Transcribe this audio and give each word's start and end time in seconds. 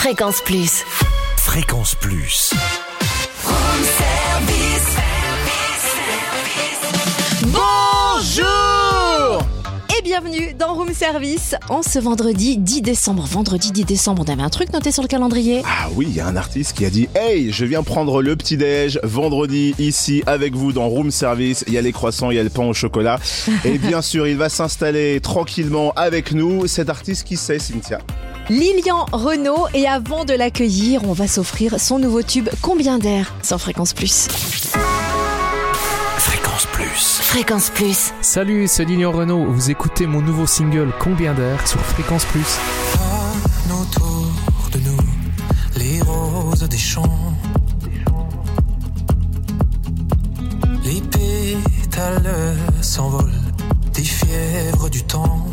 Fréquence 0.00 0.40
Plus. 0.42 0.84
Fréquence 1.38 1.96
Plus. 1.96 2.54
Bonjour 7.42 8.46
et 9.98 10.02
bienvenue 10.02 10.54
dans 10.56 10.74
Room 10.74 10.94
Service 10.94 11.56
en 11.68 11.82
ce 11.82 11.98
vendredi 11.98 12.58
10 12.58 12.82
décembre. 12.82 13.24
Vendredi 13.26 13.72
10 13.72 13.86
décembre, 13.86 14.22
on 14.24 14.32
avait 14.32 14.44
un 14.44 14.50
truc 14.50 14.72
noté 14.72 14.92
sur 14.92 15.02
le 15.02 15.08
calendrier. 15.08 15.62
Ah 15.66 15.88
oui, 15.96 16.06
il 16.08 16.14
y 16.14 16.20
a 16.20 16.28
un 16.28 16.36
artiste 16.36 16.76
qui 16.76 16.84
a 16.84 16.90
dit 16.90 17.08
Hey, 17.16 17.50
je 17.50 17.64
viens 17.64 17.82
prendre 17.82 18.22
le 18.22 18.36
petit-déj 18.36 19.00
vendredi 19.02 19.74
ici 19.80 20.22
avec 20.26 20.54
vous 20.54 20.72
dans 20.72 20.86
Room 20.86 21.10
Service. 21.10 21.64
Il 21.66 21.72
y 21.72 21.78
a 21.78 21.82
les 21.82 21.90
croissants, 21.92 22.30
il 22.30 22.36
y 22.36 22.40
a 22.40 22.44
le 22.44 22.50
pain 22.50 22.62
au 22.62 22.72
chocolat. 22.72 23.18
Et 23.64 23.78
bien 23.78 24.00
sûr, 24.00 24.28
il 24.28 24.36
va 24.36 24.48
s'installer 24.48 25.20
tranquillement 25.20 25.92
avec 25.96 26.30
nous. 26.30 26.68
Cet 26.68 26.88
artiste 26.88 27.26
qui 27.26 27.36
sait, 27.36 27.58
Cynthia? 27.58 27.98
Lilian 28.50 29.04
Renault 29.12 29.66
et 29.74 29.86
avant 29.86 30.24
de 30.24 30.32
l'accueillir, 30.32 31.02
on 31.04 31.12
va 31.12 31.28
s'offrir 31.28 31.78
son 31.78 31.98
nouveau 31.98 32.22
tube 32.22 32.48
Combien 32.62 32.98
d'air 32.98 33.34
sans 33.42 33.58
Fréquence 33.58 33.92
Plus. 33.92 34.28
Fréquence 36.16 36.66
Plus. 36.72 37.18
Fréquence 37.20 37.68
Plus. 37.68 38.14
Salut, 38.22 38.66
c'est 38.66 38.86
Lilian 38.86 39.12
Renault. 39.12 39.44
Vous 39.52 39.70
écoutez 39.70 40.06
mon 40.06 40.22
nouveau 40.22 40.46
single 40.46 40.92
Combien 40.98 41.34
d'air 41.34 41.68
sur 41.68 41.78
Fréquence 41.80 42.24
Plus. 42.24 42.58
Autour 43.70 44.32
de 44.72 44.78
nous, 44.78 44.96
les 45.76 46.00
roses 46.00 46.66
des 46.66 46.78
champs. 46.78 47.34
Les 50.84 51.02
pétales 51.02 52.56
s'envolent 52.80 53.30
des 53.92 54.04
fièvres 54.04 54.88
du 54.88 55.02
temps. 55.02 55.47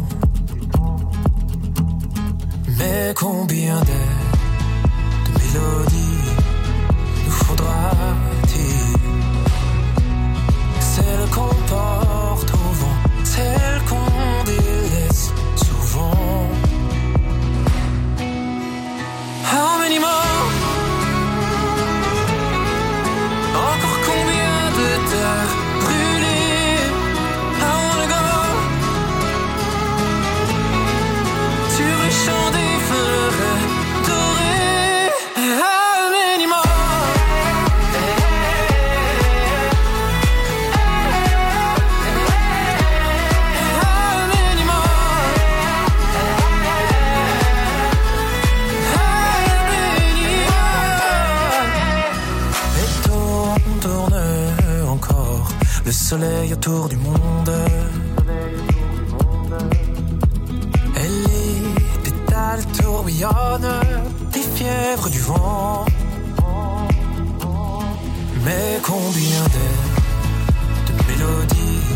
Mais 2.77 3.13
combien 3.15 3.79
d'airs, 3.81 4.31
de 5.25 5.31
mélodies 5.39 6.35
nous 7.25 7.31
faudra-t-il? 7.31 8.97
Celles 10.79 11.29
qu'on 11.29 11.55
porte 11.67 12.51
au 12.53 12.73
vent, 12.79 12.97
celles 13.23 13.81
qu'on 13.89 14.43
délaisse 14.45 15.31
souvent. 15.55 16.49
How 19.51 19.79
many 19.79 19.99
more? 19.99 20.24
Autour 56.55 56.87
du 56.87 56.97
monde. 56.97 57.51
Et 61.03 61.09
les 61.27 61.53
pétales 62.03 62.65
tourbillonnent 62.77 63.79
des 64.31 64.45
fièvres 64.55 65.09
du 65.09 65.19
vent. 65.19 65.85
Mais 68.45 68.79
combien 68.83 69.43
de 69.57 69.65
mélodies 71.09 71.87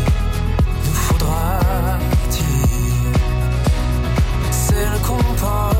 nous 0.84 0.98
faudra-t-il? 1.06 2.44
Celle 4.50 4.96
qu'on 5.06 5.22
porte 5.42 5.79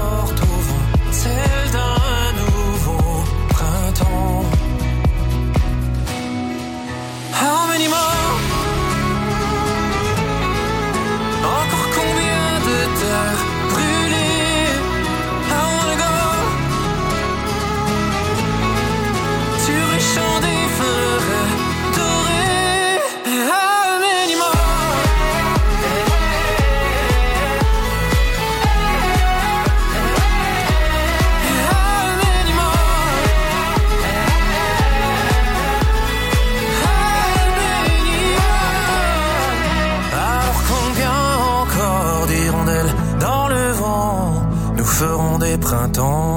des 46.00 46.29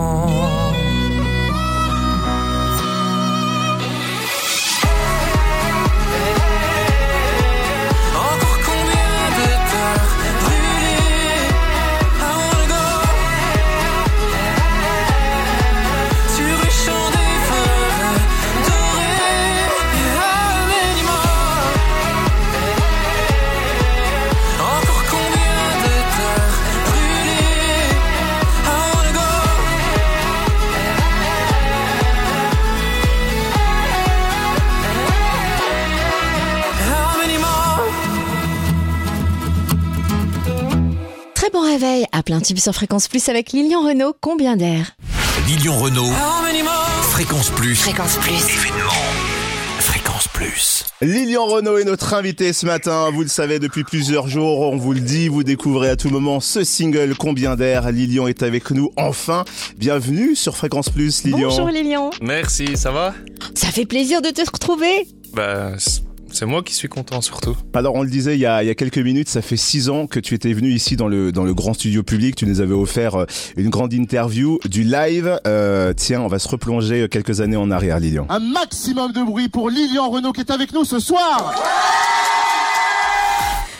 plein 42.23 42.41
tube 42.41 42.57
sur 42.57 42.73
Fréquence 42.73 43.07
Plus 43.07 43.29
avec 43.29 43.51
Lilian 43.51 43.81
Renault. 43.81 44.15
Combien 44.21 44.55
d'air 44.55 44.91
Lilian 45.47 45.77
Renault. 45.77 46.03
More? 46.05 47.03
Fréquence 47.11 47.49
Plus. 47.49 47.75
Fréquence 47.75 48.17
Plus. 48.17 48.31
Événement. 48.31 48.91
Fréquence 49.79 50.27
Plus. 50.29 50.85
Lilian 51.01 51.45
Renault 51.45 51.77
est 51.77 51.83
notre 51.83 52.13
invité 52.13 52.53
ce 52.53 52.65
matin. 52.65 53.09
Vous 53.11 53.21
le 53.21 53.27
savez 53.27 53.59
depuis 53.59 53.83
plusieurs 53.83 54.27
jours, 54.27 54.61
on 54.61 54.77
vous 54.77 54.93
le 54.93 55.01
dit, 55.01 55.27
vous 55.27 55.43
découvrez 55.43 55.89
à 55.89 55.95
tout 55.95 56.09
moment 56.09 56.39
ce 56.39 56.63
single 56.63 57.15
Combien 57.17 57.55
d'air. 57.55 57.91
Lilian 57.91 58.27
est 58.27 58.43
avec 58.43 58.71
nous 58.71 58.91
enfin. 58.95 59.43
Bienvenue 59.77 60.35
sur 60.35 60.55
Fréquence 60.55 60.89
Plus, 60.89 61.23
Lilian. 61.23 61.49
Bonjour 61.49 61.67
Lilian. 61.67 62.11
Merci, 62.21 62.77
ça 62.77 62.91
va? 62.91 63.13
Ça 63.55 63.67
fait 63.67 63.85
plaisir 63.85 64.21
de 64.21 64.29
te 64.29 64.41
retrouver. 64.49 65.07
Bah, 65.33 65.73
c'est 66.33 66.45
moi 66.45 66.63
qui 66.63 66.73
suis 66.73 66.89
content 66.89 67.21
surtout. 67.21 67.55
Alors 67.73 67.95
on 67.95 68.03
le 68.03 68.09
disait 68.09 68.35
il 68.35 68.39
y, 68.39 68.45
a, 68.45 68.63
il 68.63 68.67
y 68.67 68.69
a 68.69 68.75
quelques 68.75 68.97
minutes, 68.97 69.29
ça 69.29 69.41
fait 69.41 69.57
six 69.57 69.89
ans 69.89 70.07
que 70.07 70.19
tu 70.19 70.33
étais 70.33 70.53
venu 70.53 70.69
ici 70.69 70.95
dans 70.95 71.07
le, 71.07 71.31
dans 71.31 71.43
le 71.43 71.53
grand 71.53 71.73
studio 71.73 72.03
public. 72.03 72.35
Tu 72.35 72.45
nous 72.45 72.61
avais 72.61 72.73
offert 72.73 73.15
euh, 73.15 73.25
une 73.57 73.69
grande 73.69 73.93
interview, 73.93 74.59
du 74.65 74.83
live. 74.83 75.39
Euh, 75.47 75.93
tiens, 75.95 76.21
on 76.21 76.27
va 76.27 76.39
se 76.39 76.47
replonger 76.47 77.07
quelques 77.09 77.41
années 77.41 77.57
en 77.57 77.71
arrière, 77.71 77.99
Lilian. 77.99 78.25
Un 78.29 78.39
maximum 78.39 79.11
de 79.11 79.23
bruit 79.23 79.49
pour 79.49 79.69
Lilian 79.69 80.09
Renault 80.09 80.33
qui 80.33 80.41
est 80.41 80.51
avec 80.51 80.73
nous 80.73 80.85
ce 80.85 80.99
soir. 80.99 81.53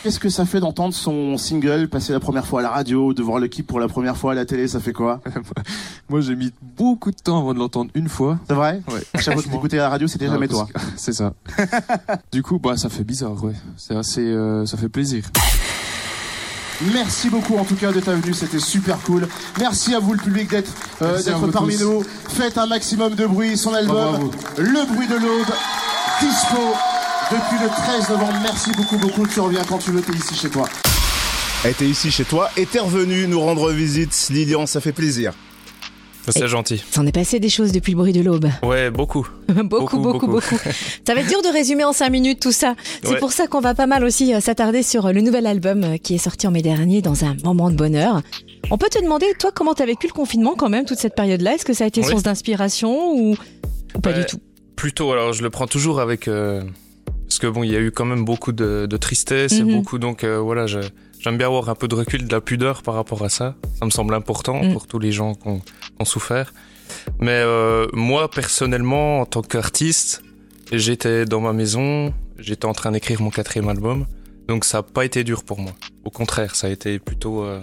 Qu'est-ce 0.04 0.20
que 0.20 0.28
ça 0.28 0.44
fait 0.44 0.60
d'entendre 0.60 0.92
son 0.92 1.38
single 1.38 1.88
passer 1.88 2.12
la 2.12 2.20
première 2.20 2.46
fois 2.46 2.60
à 2.60 2.62
la 2.62 2.68
radio, 2.68 3.14
de 3.14 3.22
voir 3.22 3.38
le 3.38 3.48
clip 3.48 3.66
pour 3.66 3.80
la 3.80 3.88
première 3.88 4.18
fois 4.18 4.32
à 4.32 4.34
la 4.34 4.44
télé, 4.44 4.68
ça 4.68 4.78
fait 4.78 4.92
quoi? 4.92 5.22
Moi, 6.10 6.20
j'ai 6.20 6.36
mis 6.36 6.52
beaucoup 6.76 7.10
de 7.10 7.16
temps 7.16 7.38
avant 7.38 7.54
de 7.54 7.58
l'entendre 7.58 7.90
une 7.94 8.10
fois. 8.10 8.38
C'est 8.46 8.52
vrai? 8.52 8.82
Ouais. 8.92 9.00
Chaque 9.18 9.32
fois 9.32 9.42
que 9.42 9.48
t'écoutais 9.48 9.78
à 9.78 9.84
la 9.84 9.88
radio, 9.88 10.06
c'était 10.06 10.26
jamais 10.26 10.46
toi. 10.46 10.68
C'est 10.96 11.14
ça. 11.14 11.32
du 12.32 12.42
coup, 12.42 12.58
bah, 12.58 12.76
ça 12.76 12.90
fait 12.90 13.02
bizarre, 13.02 13.42
ouais. 13.42 13.54
C'est 13.78 13.96
assez, 13.96 14.20
euh, 14.20 14.66
ça 14.66 14.76
fait 14.76 14.90
plaisir. 14.90 15.24
Merci 16.92 17.30
beaucoup 17.30 17.56
en 17.56 17.64
tout 17.64 17.76
cas 17.76 17.90
de 17.90 18.00
ta 18.00 18.14
venue, 18.14 18.34
c'était 18.34 18.58
super 18.58 18.98
cool. 19.04 19.26
Merci 19.58 19.94
à 19.94 20.00
vous 20.00 20.12
le 20.12 20.18
public 20.18 20.50
d'être 20.50 20.70
euh, 21.00 21.22
d'être 21.22 21.46
parmi 21.46 21.78
tous. 21.78 21.84
nous. 21.84 22.02
Faites 22.28 22.58
un 22.58 22.66
maximum 22.66 23.14
de 23.14 23.24
bruit. 23.26 23.56
Son 23.56 23.72
album. 23.72 24.30
Le 24.58 24.92
bruit 24.92 25.06
de 25.08 25.14
l'aube, 25.14 25.54
dispo 26.20 26.74
depuis 27.30 27.58
le 27.62 27.68
13 27.68 28.08
novembre. 28.10 28.32
Merci 28.42 28.70
beaucoup 28.76 28.98
beaucoup. 28.98 29.26
Tu 29.26 29.40
reviens 29.40 29.62
quand 29.64 29.78
tu 29.78 29.90
veux. 29.90 30.00
T'es 30.02 30.12
ici 30.12 30.34
chez 30.34 30.48
toi. 30.50 30.68
Elle 31.64 31.70
était 31.72 31.86
ici 31.86 32.10
chez 32.10 32.24
toi 32.24 32.50
et 32.56 32.66
t'es 32.66 32.78
revenu 32.80 33.26
nous 33.26 33.40
rendre 33.40 33.70
visite, 33.70 34.28
Lilian, 34.30 34.66
ça 34.66 34.80
fait 34.80 34.92
plaisir. 34.92 35.32
C'est 36.28 36.48
gentil. 36.48 36.82
S'en 36.90 37.06
est 37.06 37.12
passé 37.12 37.38
des 37.38 37.50
choses 37.50 37.70
depuis 37.72 37.92
le 37.92 37.98
bruit 37.98 38.12
de 38.14 38.22
l'aube. 38.22 38.48
Ouais, 38.62 38.90
beaucoup. 38.90 39.26
beaucoup, 39.48 39.98
beaucoup, 39.98 39.98
beaucoup, 39.98 40.26
beaucoup. 40.26 40.56
Ça 41.06 41.14
va 41.14 41.20
être 41.20 41.28
dur 41.28 41.42
de 41.42 41.48
résumer 41.52 41.84
en 41.84 41.92
5 41.92 42.08
minutes 42.08 42.40
tout 42.40 42.52
ça. 42.52 42.74
C'est 43.02 43.10
Ouais. 43.10 43.18
pour 43.18 43.32
ça 43.32 43.46
qu'on 43.46 43.60
va 43.60 43.74
pas 43.74 43.86
mal 43.86 44.04
aussi 44.04 44.34
euh, 44.34 44.40
s'attarder 44.40 44.82
sur 44.82 45.04
euh, 45.06 45.12
le 45.12 45.20
nouvel 45.20 45.46
album 45.46 45.84
euh, 45.84 45.96
qui 45.98 46.14
est 46.14 46.18
sorti 46.18 46.46
en 46.46 46.50
mai 46.50 46.62
dernier 46.62 47.02
dans 47.02 47.24
un 47.26 47.36
moment 47.44 47.68
de 47.70 47.76
bonheur. 47.76 48.22
On 48.70 48.78
peut 48.78 48.88
te 48.90 49.02
demander, 49.02 49.26
toi, 49.38 49.50
comment 49.54 49.74
t'as 49.74 49.84
vécu 49.84 50.06
le 50.06 50.14
confinement 50.14 50.54
quand 50.56 50.70
même, 50.70 50.86
toute 50.86 50.98
cette 50.98 51.14
période-là? 51.14 51.56
Est-ce 51.56 51.64
que 51.66 51.74
ça 51.74 51.84
a 51.84 51.86
été 51.88 52.00
Oui. 52.00 52.06
source 52.08 52.22
d'inspiration 52.22 53.12
ou, 53.14 53.36
ou 53.94 54.00
pas 54.00 54.14
du 54.14 54.24
tout? 54.24 54.38
Plutôt, 54.76 55.12
alors 55.12 55.34
je 55.34 55.42
le 55.42 55.50
prends 55.50 55.66
toujours 55.66 56.00
avec. 56.00 56.26
Parce 57.26 57.38
que 57.38 57.46
bon, 57.46 57.62
il 57.64 57.70
y 57.72 57.76
a 57.76 57.80
eu 57.80 57.90
quand 57.90 58.04
même 58.04 58.24
beaucoup 58.24 58.52
de, 58.52 58.86
de 58.86 58.96
tristesse 58.96 59.52
et 59.52 59.64
Mhm. 59.64 59.72
beaucoup. 59.76 59.98
Donc 59.98 60.24
euh, 60.24 60.38
voilà, 60.38 60.66
j'aime 60.66 61.36
bien 61.38 61.46
avoir 61.46 61.68
un 61.68 61.74
peu 61.74 61.88
de 61.88 61.94
recul, 61.94 62.26
de 62.26 62.32
la 62.32 62.40
pudeur 62.40 62.82
par 62.82 62.94
rapport 62.94 63.22
à 63.24 63.28
ça. 63.28 63.56
Ça 63.78 63.84
me 63.86 63.90
semble 63.90 64.14
important 64.14 64.62
Mm. 64.62 64.72
pour 64.72 64.86
tous 64.86 64.98
les 64.98 65.12
gens 65.12 65.34
qui 65.34 65.48
ont, 65.48 65.58
qui 65.60 65.72
ont 65.98 66.04
souffert. 66.04 66.52
Mais 67.18 67.30
euh, 67.32 67.86
moi, 67.92 68.30
personnellement, 68.30 69.20
en 69.20 69.26
tant 69.26 69.42
qu'artiste, 69.42 70.22
j'étais 70.72 71.24
dans 71.24 71.40
ma 71.40 71.52
maison, 71.52 72.12
j'étais 72.38 72.66
en 72.66 72.72
train 72.74 72.92
d'écrire 72.92 73.20
mon 73.22 73.30
quatrième 73.30 73.68
album. 73.68 74.06
Donc 74.48 74.64
ça 74.64 74.78
n'a 74.78 74.82
pas 74.82 75.04
été 75.04 75.24
dur 75.24 75.42
pour 75.44 75.58
moi. 75.58 75.72
Au 76.04 76.10
contraire, 76.10 76.54
ça 76.54 76.66
a 76.66 76.70
été 76.70 76.98
plutôt. 76.98 77.42
euh, 77.44 77.60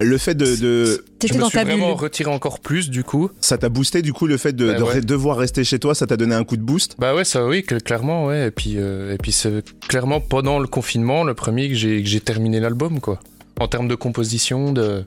Le 0.00 0.18
fait 0.18 0.34
de, 0.34 0.44
de 0.56 1.04
je 1.26 1.34
me 1.34 1.40
dans 1.40 1.48
suis 1.48 1.58
ta 1.58 1.64
bulle. 1.64 1.74
vraiment 1.74 1.94
retiré 1.94 2.30
encore 2.30 2.60
plus 2.60 2.90
du 2.90 3.04
coup. 3.04 3.30
ça 3.40 3.58
t'a 3.58 3.68
boosté 3.68 4.02
du 4.02 4.12
coup 4.12 4.26
le 4.26 4.36
fait 4.36 4.52
de, 4.52 4.66
Bah 4.66 4.74
de 4.78 4.82
ouais. 4.82 5.00
re- 5.00 5.04
devoir 5.04 5.36
rester 5.38 5.64
chez 5.64 5.78
toi, 5.78 5.94
ça 5.94 6.06
t'a 6.06 6.16
donné 6.16 6.34
un 6.34 6.44
coup 6.44 6.56
de 6.56 6.62
boost? 6.62 6.96
Bah 6.98 7.14
ouais, 7.14 7.24
ça 7.24 7.46
oui, 7.46 7.62
que- 7.62 7.76
clairement, 7.76 8.26
ouais. 8.26 8.48
Et 8.48 8.50
puis, 8.50 8.74
euh, 8.76 9.14
et 9.14 9.18
puis 9.18 9.32
c'est 9.32 9.62
clairement 9.88 10.20
pendant 10.20 10.58
le 10.58 10.66
confinement, 10.66 11.24
le 11.24 11.34
premier 11.34 11.68
que 11.68 11.74
j'ai 11.74 12.02
que 12.02 12.08
j'ai 12.08 12.20
terminé 12.20 12.60
l'album, 12.60 13.00
quoi. 13.00 13.20
En 13.60 13.68
termes 13.68 13.88
de 13.88 13.94
composition, 13.94 14.72
de 14.72 15.04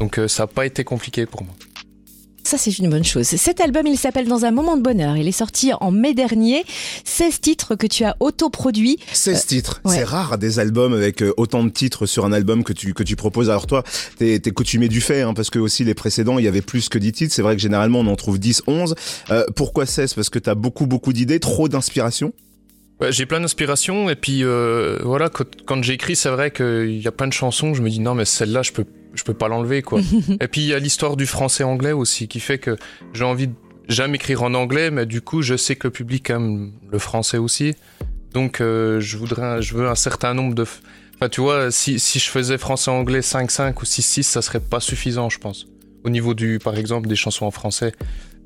donc 0.00 0.18
euh, 0.18 0.28
ça 0.28 0.44
a 0.44 0.46
pas 0.46 0.64
été 0.66 0.84
compliqué 0.84 1.26
pour 1.26 1.42
moi. 1.42 1.52
Ça, 2.48 2.56
c'est 2.56 2.78
une 2.78 2.88
bonne 2.88 3.04
chose. 3.04 3.26
Cet 3.26 3.60
album, 3.60 3.86
il 3.86 3.98
s'appelle 3.98 4.26
Dans 4.26 4.46
un 4.46 4.50
moment 4.50 4.78
de 4.78 4.82
bonheur. 4.82 5.18
Il 5.18 5.28
est 5.28 5.32
sorti 5.32 5.70
en 5.82 5.90
mai 5.90 6.14
dernier. 6.14 6.64
16 7.04 7.42
titres 7.42 7.74
que 7.74 7.86
tu 7.86 8.04
as 8.04 8.16
autoproduits. 8.20 8.96
16 9.12 9.44
titres. 9.44 9.82
ouais. 9.84 9.96
C'est 9.96 10.04
rare 10.04 10.38
des 10.38 10.58
albums 10.58 10.94
avec 10.94 11.22
euh, 11.22 11.34
autant 11.36 11.62
de 11.62 11.68
titres 11.68 12.06
sur 12.06 12.24
un 12.24 12.32
album 12.32 12.64
que 12.64 12.72
tu, 12.72 12.94
que 12.94 13.02
tu 13.02 13.16
proposes. 13.16 13.50
Alors 13.50 13.66
toi, 13.66 13.84
t'es, 14.16 14.38
t'es 14.38 14.50
coutumé 14.50 14.88
du 14.88 15.02
fait, 15.02 15.20
hein, 15.20 15.34
parce 15.34 15.50
que 15.50 15.58
aussi 15.58 15.84
les 15.84 15.92
précédents, 15.92 16.38
il 16.38 16.46
y 16.46 16.48
avait 16.48 16.62
plus 16.62 16.88
que 16.88 16.96
10 16.96 17.12
titres. 17.12 17.34
C'est 17.34 17.42
vrai 17.42 17.54
que 17.54 17.60
généralement 17.60 18.00
on 18.00 18.06
en 18.06 18.16
trouve 18.16 18.38
10, 18.38 18.62
11. 18.66 18.94
Euh, 19.28 19.44
pourquoi 19.54 19.84
16 19.84 20.14
Parce 20.14 20.30
que 20.30 20.38
t'as 20.38 20.54
beaucoup, 20.54 20.86
beaucoup 20.86 21.12
d'idées, 21.12 21.40
trop 21.40 21.68
d'inspiration? 21.68 22.32
Ouais, 23.02 23.12
j'ai 23.12 23.26
plein 23.26 23.40
d'inspiration 23.40 24.08
et 24.08 24.16
puis 24.16 24.42
euh, 24.42 24.98
voilà, 25.04 25.28
quand, 25.28 25.44
quand 25.66 25.82
j'écris, 25.82 26.16
c'est 26.16 26.30
vrai 26.30 26.50
qu'il 26.50 26.96
y 26.98 27.06
a 27.06 27.12
plein 27.12 27.28
de 27.28 27.32
chansons, 27.34 27.74
je 27.74 27.82
me 27.82 27.90
dis 27.90 28.00
non 28.00 28.14
mais 28.14 28.24
celle-là, 28.24 28.62
je 28.62 28.72
peux 28.72 28.84
je 29.18 29.24
peux 29.24 29.34
pas 29.34 29.48
l'enlever 29.48 29.82
quoi. 29.82 30.00
et 30.40 30.48
puis 30.48 30.62
il 30.62 30.66
y 30.68 30.74
a 30.74 30.78
l'histoire 30.78 31.16
du 31.16 31.26
français-anglais 31.26 31.92
aussi 31.92 32.28
qui 32.28 32.40
fait 32.40 32.58
que 32.58 32.76
j'ai 33.12 33.24
envie 33.24 33.48
de 33.48 33.54
jamais 33.88 34.16
écrire 34.16 34.42
en 34.42 34.54
anglais, 34.54 34.90
mais 34.90 35.06
du 35.06 35.20
coup 35.20 35.42
je 35.42 35.56
sais 35.56 35.76
que 35.76 35.86
le 35.86 35.92
public 35.92 36.30
aime 36.30 36.72
le 36.90 36.98
français 36.98 37.38
aussi, 37.38 37.74
donc 38.32 38.60
euh, 38.60 39.00
je 39.00 39.16
voudrais, 39.16 39.62
je 39.62 39.74
veux 39.74 39.88
un 39.88 39.94
certain 39.94 40.34
nombre 40.34 40.54
de, 40.54 40.62
enfin 40.62 41.28
tu 41.30 41.40
vois, 41.40 41.70
si 41.70 41.98
si 41.98 42.18
je 42.18 42.30
faisais 42.30 42.58
français-anglais 42.58 43.20
5-5 43.20 43.74
ou 43.80 43.84
6-6, 43.84 44.22
ça 44.22 44.42
serait 44.42 44.60
pas 44.60 44.80
suffisant, 44.80 45.30
je 45.30 45.38
pense, 45.38 45.66
au 46.04 46.10
niveau 46.10 46.34
du 46.34 46.58
par 46.58 46.76
exemple 46.76 47.08
des 47.08 47.16
chansons 47.16 47.46
en 47.46 47.50
français. 47.50 47.92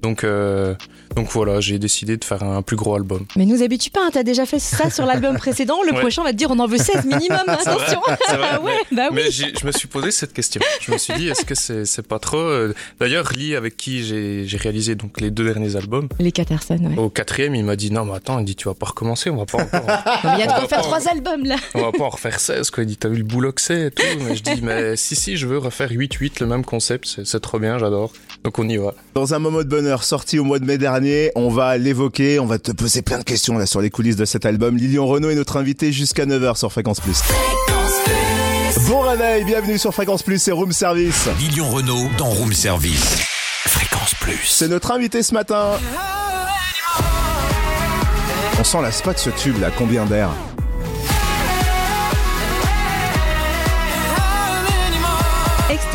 Donc 0.02 0.24
euh, 0.24 0.74
donc 1.14 1.28
voilà, 1.30 1.60
j'ai 1.60 1.78
décidé 1.78 2.16
de 2.16 2.24
faire 2.24 2.42
un 2.42 2.62
plus 2.62 2.76
gros 2.76 2.94
album. 2.94 3.24
Mais 3.36 3.46
nous 3.46 3.62
habitue 3.62 3.90
pas, 3.90 4.00
hein, 4.06 4.10
t'as 4.12 4.22
déjà 4.22 4.46
fait 4.46 4.58
ça 4.58 4.90
sur 4.90 5.06
l'album 5.06 5.36
précédent. 5.36 5.78
Le 5.86 5.92
Ouais. 5.92 6.00
prochain, 6.00 6.22
on 6.22 6.24
va 6.24 6.32
te 6.32 6.36
dire, 6.38 6.50
on 6.50 6.58
en 6.58 6.66
veut 6.66 6.78
16 6.78 7.04
minimum. 7.04 7.38
hein, 7.46 7.56
Attention. 7.60 8.00
vrai, 8.00 8.16
Ah 8.28 8.60
ouais, 8.60 8.72
bah 8.92 9.08
oui. 9.10 9.20
Mais 9.24 9.30
je 9.30 9.66
me 9.66 9.72
suis 9.72 9.88
posé 9.88 10.10
cette 10.10 10.32
question. 10.32 10.60
Je 10.80 10.90
me 10.90 10.96
suis 10.98 11.12
dit, 11.14 11.28
est-ce 11.28 11.44
que 11.44 11.54
c'est 11.54 12.06
pas 12.06 12.18
trop 12.18 12.38
euh, 12.38 12.72
D'ailleurs, 12.98 13.30
Lee, 13.32 13.54
avec 13.54 13.76
qui 13.76 14.02
j'ai 14.02 14.56
réalisé 14.56 14.94
donc 14.94 15.20
les 15.20 15.30
deux 15.30 15.44
derniers 15.44 15.76
albums, 15.76 16.08
Les 16.18 16.32
Caterson, 16.32 16.78
ouais. 16.78 16.98
au 16.98 17.10
quatrième, 17.10 17.54
il 17.54 17.64
m'a 17.64 17.76
dit 17.76 17.90
non, 17.92 18.04
mais 18.06 18.14
attends, 18.14 18.38
il 18.38 18.44
dit 18.44 18.56
tu 18.56 18.68
vas 18.68 18.74
pas 18.74 18.86
recommencer, 18.86 19.28
on 19.30 19.36
va 19.36 19.44
pas 19.46 19.62
encore, 19.62 19.84
mais 20.24 20.30
il 20.34 20.38
y 20.40 20.42
a 20.42 20.46
de 20.46 20.52
quoi 20.58 20.68
faire 20.68 20.80
trois 20.82 21.06
albums 21.08 21.44
là. 21.44 21.56
on 21.74 21.82
va 21.82 21.92
pas 21.92 22.04
en 22.04 22.08
refaire 22.08 22.40
16 22.40 22.70
quoi. 22.70 22.82
Il 22.84 22.86
dit 22.86 22.96
t'as 22.96 23.08
vu 23.08 23.18
le 23.18 23.24
boulot 23.24 23.52
que 23.52 23.60
c'est 23.60 23.86
et 23.86 23.90
tout. 23.90 24.02
Mais 24.26 24.34
je 24.34 24.42
dis 24.42 24.60
mais 24.62 24.96
si 24.96 25.14
si, 25.14 25.36
je 25.36 25.46
veux 25.46 25.58
refaire 25.58 25.90
8-8 25.90 26.40
le 26.40 26.46
même 26.46 26.64
concept, 26.64 27.20
c'est 27.24 27.40
trop 27.40 27.58
bien, 27.58 27.78
j'adore. 27.78 28.12
Donc 28.44 28.58
on 28.58 28.68
y 28.68 28.76
va. 28.76 28.94
Dans 29.14 29.34
un 29.34 29.38
moment 29.38 29.58
de 29.58 29.64
bonheur 29.64 29.91
sorti 30.00 30.38
au 30.38 30.44
mois 30.44 30.58
de 30.58 30.64
mai 30.64 30.78
dernier, 30.78 31.30
on 31.34 31.50
va 31.50 31.76
l'évoquer, 31.76 32.38
on 32.38 32.46
va 32.46 32.58
te 32.58 32.72
poser 32.72 33.02
plein 33.02 33.18
de 33.18 33.24
questions 33.24 33.58
là 33.58 33.66
sur 33.66 33.80
les 33.80 33.90
coulisses 33.90 34.16
de 34.16 34.24
cet 34.24 34.46
album. 34.46 34.76
Lilian 34.76 35.06
Renault 35.06 35.30
est 35.30 35.34
notre 35.34 35.58
invité 35.58 35.92
jusqu'à 35.92 36.24
9h 36.24 36.56
sur 36.56 36.72
Fréquence 36.72 37.00
Plus. 37.00 37.20
Bon 38.88 39.00
réveil, 39.00 39.44
bienvenue 39.44 39.78
sur 39.78 39.92
Fréquence 39.92 40.22
Plus, 40.22 40.40
c'est 40.40 40.52
Room 40.52 40.72
Service. 40.72 41.28
Lilian 41.38 41.68
Renault 41.68 42.08
dans 42.16 42.30
Room 42.30 42.52
Service. 42.52 43.18
Fréquence 43.66 44.14
Plus. 44.20 44.40
C'est 44.44 44.68
notre 44.68 44.92
invité 44.92 45.22
ce 45.22 45.34
matin. 45.34 45.72
On 48.58 48.64
sent 48.64 48.82
la 48.82 48.92
spot 48.92 49.14
de 49.14 49.20
ce 49.20 49.30
tube 49.30 49.60
là, 49.60 49.70
combien 49.76 50.06
d'air 50.06 50.30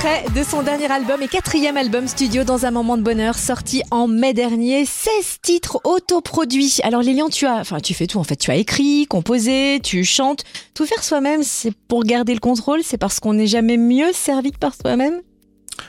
De 0.07 0.41
son 0.41 0.63
dernier 0.63 0.89
album 0.89 1.21
et 1.21 1.27
quatrième 1.27 1.75
album 1.75 2.07
studio 2.07 2.45
dans 2.45 2.65
un 2.65 2.71
moment 2.71 2.95
de 2.95 3.01
bonheur 3.01 3.37
sorti 3.37 3.83
en 3.91 4.07
mai 4.07 4.33
dernier. 4.33 4.85
16 4.85 5.39
titres 5.41 5.81
autoproduits. 5.83 6.79
Alors 6.83 7.01
Lilian, 7.01 7.27
tu 7.27 7.45
as, 7.45 7.57
enfin 7.57 7.81
tu 7.81 7.93
fais 7.93 8.07
tout 8.07 8.17
en 8.17 8.23
fait. 8.23 8.37
Tu 8.37 8.49
as 8.49 8.55
écrit, 8.55 9.05
composé, 9.05 9.81
tu 9.83 10.05
chantes. 10.05 10.45
Tout 10.73 10.85
faire 10.85 11.03
soi-même, 11.03 11.43
c'est 11.43 11.73
pour 11.89 12.05
garder 12.05 12.33
le 12.33 12.39
contrôle. 12.39 12.83
C'est 12.83 12.97
parce 12.97 13.19
qu'on 13.19 13.33
n'est 13.33 13.47
jamais 13.47 13.75
mieux 13.75 14.13
servi 14.13 14.53
que 14.53 14.57
par 14.57 14.75
soi-même? 14.75 15.21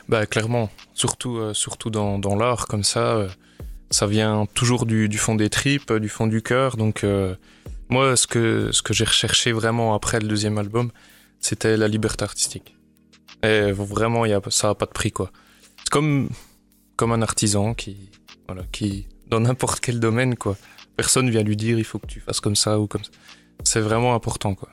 Bah 0.08 0.26
clairement, 0.26 0.68
surtout 0.94 1.36
euh, 1.36 1.54
surtout 1.54 1.90
dans, 1.90 2.18
dans 2.18 2.34
l'art 2.34 2.66
comme 2.66 2.82
ça, 2.82 3.14
euh, 3.14 3.28
ça 3.92 4.08
vient 4.08 4.46
toujours 4.52 4.84
du, 4.84 5.08
fond 5.16 5.36
des 5.36 5.48
tripes, 5.48 5.92
euh, 5.92 6.00
du 6.00 6.08
fond 6.08 6.26
du 6.26 6.42
cœur. 6.42 6.76
Donc 6.76 7.06
moi, 7.88 8.16
ce 8.16 8.26
que 8.26 8.72
ce 8.72 8.82
que 8.82 8.92
j'ai 8.92 9.04
recherché 9.04 9.52
vraiment 9.52 9.94
après 9.94 10.18
le 10.18 10.26
deuxième 10.26 10.58
album, 10.58 10.90
c'était 11.38 11.76
la 11.76 11.86
liberté 11.86 12.24
artistique. 12.24 12.74
Et 13.42 13.72
vraiment, 13.72 14.24
y 14.26 14.32
a, 14.32 14.40
ça 14.50 14.70
a 14.70 14.74
pas 14.74 14.86
de 14.86 14.92
prix 14.92 15.12
quoi. 15.12 15.30
C'est 15.78 15.90
comme 15.90 16.28
comme 16.96 17.12
un 17.12 17.22
artisan 17.22 17.74
qui 17.74 17.96
voilà 18.46 18.62
qui 18.72 19.06
dans 19.28 19.40
n'importe 19.40 19.80
quel 19.80 20.00
domaine 20.00 20.36
quoi. 20.36 20.56
Personne 20.96 21.30
vient 21.30 21.42
lui 21.42 21.56
dire 21.56 21.78
il 21.78 21.84
faut 21.84 21.98
que 21.98 22.06
tu 22.06 22.20
fasses 22.20 22.40
comme 22.40 22.56
ça 22.56 22.80
ou 22.80 22.86
comme 22.86 23.04
ça. 23.04 23.10
C'est 23.64 23.80
vraiment 23.80 24.14
important 24.14 24.54
quoi. 24.54 24.68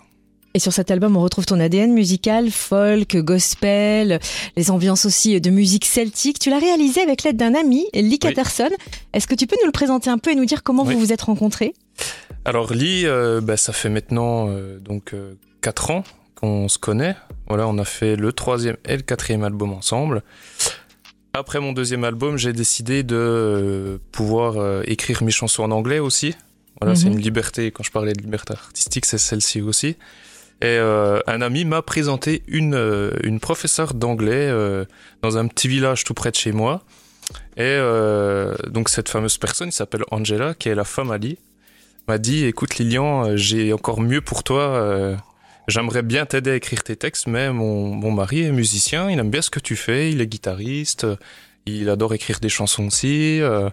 Et 0.55 0.59
sur 0.59 0.71
cet 0.71 0.89
album, 0.89 1.17
on 1.17 1.21
retrouve 1.21 1.45
ton 1.45 1.59
ADN 1.59 1.91
musical, 1.91 2.49
folk, 2.49 3.17
gospel, 3.17 4.21
les 4.55 4.71
ambiances 4.71 5.05
aussi 5.05 5.41
de 5.41 5.49
musique 5.49 5.83
celtique. 5.83 6.39
Tu 6.39 6.49
l'as 6.49 6.59
réalisé 6.59 7.01
avec 7.01 7.23
l'aide 7.23 7.35
d'un 7.35 7.53
ami, 7.53 7.85
Lee 7.93 8.19
Catterson. 8.19 8.69
Est-ce 9.11 9.27
que 9.27 9.35
tu 9.35 9.47
peux 9.47 9.57
nous 9.59 9.65
le 9.65 9.73
présenter 9.73 10.09
un 10.09 10.17
peu 10.17 10.31
et 10.31 10.35
nous 10.35 10.45
dire 10.45 10.63
comment 10.63 10.83
Oui. 10.83 10.93
vous 10.93 11.01
vous 11.01 11.11
êtes 11.11 11.23
rencontrés? 11.23 11.73
Alors 12.45 12.71
Lee, 12.73 13.05
euh, 13.05 13.41
bah, 13.41 13.57
ça 13.57 13.73
fait 13.73 13.89
maintenant 13.89 14.47
euh, 14.47 14.79
donc 14.79 15.13
euh, 15.13 15.33
quatre 15.59 15.91
ans 15.91 16.05
qu'on 16.35 16.67
se 16.67 16.77
connaît. 16.77 17.15
Voilà, 17.47 17.67
on 17.67 17.77
a 17.77 17.85
fait 17.85 18.15
le 18.15 18.31
troisième 18.33 18.77
et 18.85 18.95
le 18.95 19.01
quatrième 19.03 19.43
album 19.43 19.71
ensemble. 19.73 20.21
Après 21.33 21.59
mon 21.59 21.73
deuxième 21.73 22.03
album, 22.03 22.37
j'ai 22.37 22.53
décidé 22.53 23.03
de 23.03 23.99
pouvoir 24.11 24.57
euh, 24.57 24.83
écrire 24.85 25.23
mes 25.23 25.31
chansons 25.31 25.63
en 25.63 25.71
anglais 25.71 25.99
aussi. 25.99 26.35
Voilà, 26.81 26.95
c'est 26.95 27.07
Mhm. 27.07 27.13
une 27.13 27.19
liberté. 27.21 27.71
Quand 27.71 27.83
je 27.83 27.91
parlais 27.91 28.13
de 28.13 28.21
liberté 28.21 28.53
artistique, 28.53 29.05
c'est 29.05 29.17
celle-ci 29.17 29.61
aussi. 29.61 29.95
Et 30.61 30.65
euh, 30.79 31.19
un 31.27 31.41
ami 31.41 31.65
m'a 31.65 31.81
présenté 31.81 32.43
une, 32.47 32.75
euh, 32.75 33.11
une 33.23 33.39
professeure 33.41 33.93
d'anglais 33.93 34.47
euh, 34.49 34.85
dans 35.21 35.37
un 35.37 35.47
petit 35.47 35.67
village 35.67 36.03
tout 36.05 36.13
près 36.13 36.31
de 36.31 36.35
chez 36.37 36.53
moi. 36.53 36.81
Et 37.57 37.61
euh, 37.63 38.55
donc 38.69 38.87
cette 38.89 39.09
fameuse 39.09 39.37
personne, 39.37 39.69
qui 39.69 39.75
s'appelle 39.75 40.03
Angela, 40.11 40.53
qui 40.53 40.69
est 40.69 40.75
la 40.75 40.83
femme 40.85 41.13
Lee, 41.15 41.37
m'a 42.07 42.17
dit 42.17 42.45
écoute 42.45 42.75
Lilian, 42.77 43.35
j'ai 43.35 43.73
encore 43.73 43.99
mieux 43.99 44.21
pour 44.21 44.43
toi. 44.43 45.17
J'aimerais 45.67 46.03
bien 46.03 46.25
t'aider 46.25 46.51
à 46.51 46.55
écrire 46.55 46.83
tes 46.83 46.95
textes, 46.95 47.27
mais 47.27 47.51
mon, 47.51 47.87
mon 47.93 48.11
mari 48.11 48.41
est 48.43 48.51
musicien, 48.51 49.09
il 49.09 49.17
aime 49.19 49.29
bien 49.31 49.41
ce 49.41 49.49
que 49.49 49.59
tu 49.59 49.75
fais, 49.75 50.11
il 50.11 50.21
est 50.21 50.27
guitariste, 50.27 51.07
il 51.65 51.89
adore 51.89 52.13
écrire 52.13 52.39
des 52.39 52.49
chansons 52.49 52.87
aussi. 52.87 53.41
euh, 53.41 53.69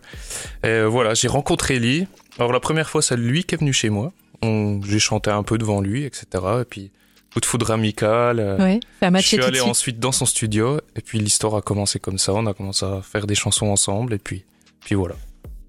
et 0.63 0.83
voilà, 0.85 1.13
j'ai 1.15 1.29
rencontré 1.29 1.79
Lee. 1.79 2.07
Alors 2.39 2.53
la 2.53 2.61
première 2.61 2.89
fois, 2.89 3.03
c'est 3.03 3.17
lui 3.17 3.45
qui 3.45 3.55
est 3.55 3.59
venu 3.59 3.73
chez 3.73 3.91
moi. 3.91 4.13
J'ai 4.43 4.99
chanté 4.99 5.31
un 5.31 5.43
peu 5.43 5.59
devant 5.59 5.81
lui, 5.81 6.05
etc. 6.05 6.27
Et 6.63 6.65
puis 6.65 6.91
coup 7.33 7.41
de 7.41 7.47
foudre 7.47 7.71
amical. 7.71 8.41
euh, 8.41 8.57
Ouais, 8.59 8.81
je 9.21 9.27
suis 9.29 9.37
allé 9.47 9.59
suite. 9.59 9.69
ensuite 9.71 9.99
dans 10.01 10.13
son 10.13 10.27
studio, 10.27 10.79
et 10.97 11.01
puis 11.01 11.19
l'histoire 11.19 11.55
a 11.55 11.63
commencé 11.63 11.99
comme 11.99 12.19
ça. 12.19 12.33
On 12.35 12.47
a 12.47 12.55
commencé 12.55 12.85
à 12.85 13.01
faire 13.03 13.27
des 13.27 13.35
chansons 13.35 13.67
ensemble, 13.67 14.15
et 14.15 14.19
puis, 14.19 14.45
puis 14.85 14.95
voilà. 14.95 15.15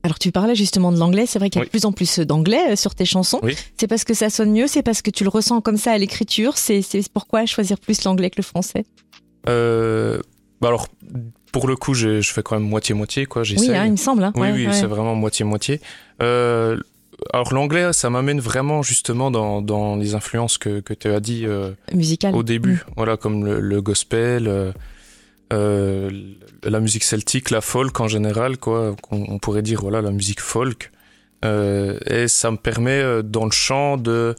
Alors 0.03 0.19
tu 0.19 0.31
parlais 0.33 0.53
justement 0.55 0.91
de 0.91 0.97
l'anglais, 0.99 1.25
c'est 1.25 1.39
vrai 1.39 1.49
qu'il 1.49 1.59
y 1.59 1.61
a 1.61 1.63
Oui. 1.63 1.67
de 1.67 1.71
plus 1.71 1.85
en 1.85 1.91
plus 1.93 2.19
d'anglais 2.19 2.71
euh, 2.71 2.75
sur 2.75 2.93
tes 2.93 3.05
chansons. 3.05 3.39
Oui. 3.41 3.55
C'est 3.77 3.87
parce 3.87 4.03
que 4.03 4.13
ça 4.13 4.29
sonne 4.29 4.51
mieux, 4.51 4.67
c'est 4.67 4.83
parce 4.83 5.01
que 5.01 5.09
tu 5.09 5.23
le 5.23 5.29
ressens 5.29 5.61
comme 5.61 5.77
ça 5.77 5.91
à 5.93 5.97
l'écriture, 5.97 6.57
c'est 6.57 6.81
pourquoi 7.13 7.45
choisir 7.45 7.79
plus 7.79 8.03
l'anglais 8.03 8.29
que 8.29 8.35
le 8.37 8.43
français? 8.43 8.85
Euh, 9.47 10.19
bah 10.61 10.67
alors, 10.69 10.87
pour 11.51 11.67
le 11.67 11.75
coup, 11.75 11.93
je, 11.93 12.19
je 12.21 12.31
fais 12.33 12.43
quand 12.43 12.55
même 12.59 12.67
moitié-moitié, 12.67 13.25
quoi. 13.25 13.43
Oui, 13.43 13.55
hein, 13.75 13.85
il 13.85 13.91
me 13.91 13.97
semble. 13.97 14.23
hein. 14.23 14.33
Oui, 14.35 14.41
Ouais, 14.41 14.51
oui, 14.53 14.67
ouais. 14.67 14.73
c'est 14.73 14.85
vraiment 14.87 15.15
moitié-moitié. 15.15 15.79
Euh, 16.21 16.77
alors 17.31 17.53
l'anglais, 17.53 17.93
ça 17.93 18.09
m'amène 18.09 18.39
vraiment 18.41 18.81
justement 18.81 19.31
dans, 19.31 19.61
dans 19.61 19.95
les 19.95 20.15
influences 20.15 20.57
que, 20.57 20.79
que 20.81 20.93
tu 20.93 21.07
as 21.09 21.19
dit 21.21 21.45
euh, 21.45 21.71
Musical. 21.93 22.35
au 22.35 22.43
début. 22.43 22.73
Mm. 22.73 22.93
Voilà, 22.97 23.15
comme 23.17 23.45
le, 23.45 23.59
le 23.61 23.81
gospel, 23.81 24.47
euh, 25.53 26.09
la 26.63 26.79
musique 26.79 27.03
celtique, 27.03 27.49
la 27.51 27.61
folk 27.61 27.99
en 27.99 28.07
général, 28.07 28.57
quoi. 28.57 28.95
On, 29.11 29.25
on 29.29 29.39
pourrait 29.39 29.61
dire 29.61 29.81
voilà 29.81 30.01
la 30.01 30.11
musique 30.11 30.41
folk. 30.41 30.91
Euh, 31.45 31.99
et 32.05 32.27
ça 32.27 32.51
me 32.51 32.57
permet 32.57 33.01
euh, 33.01 33.21
dans 33.21 33.45
le 33.45 33.51
chant 33.51 33.97
de 33.97 34.35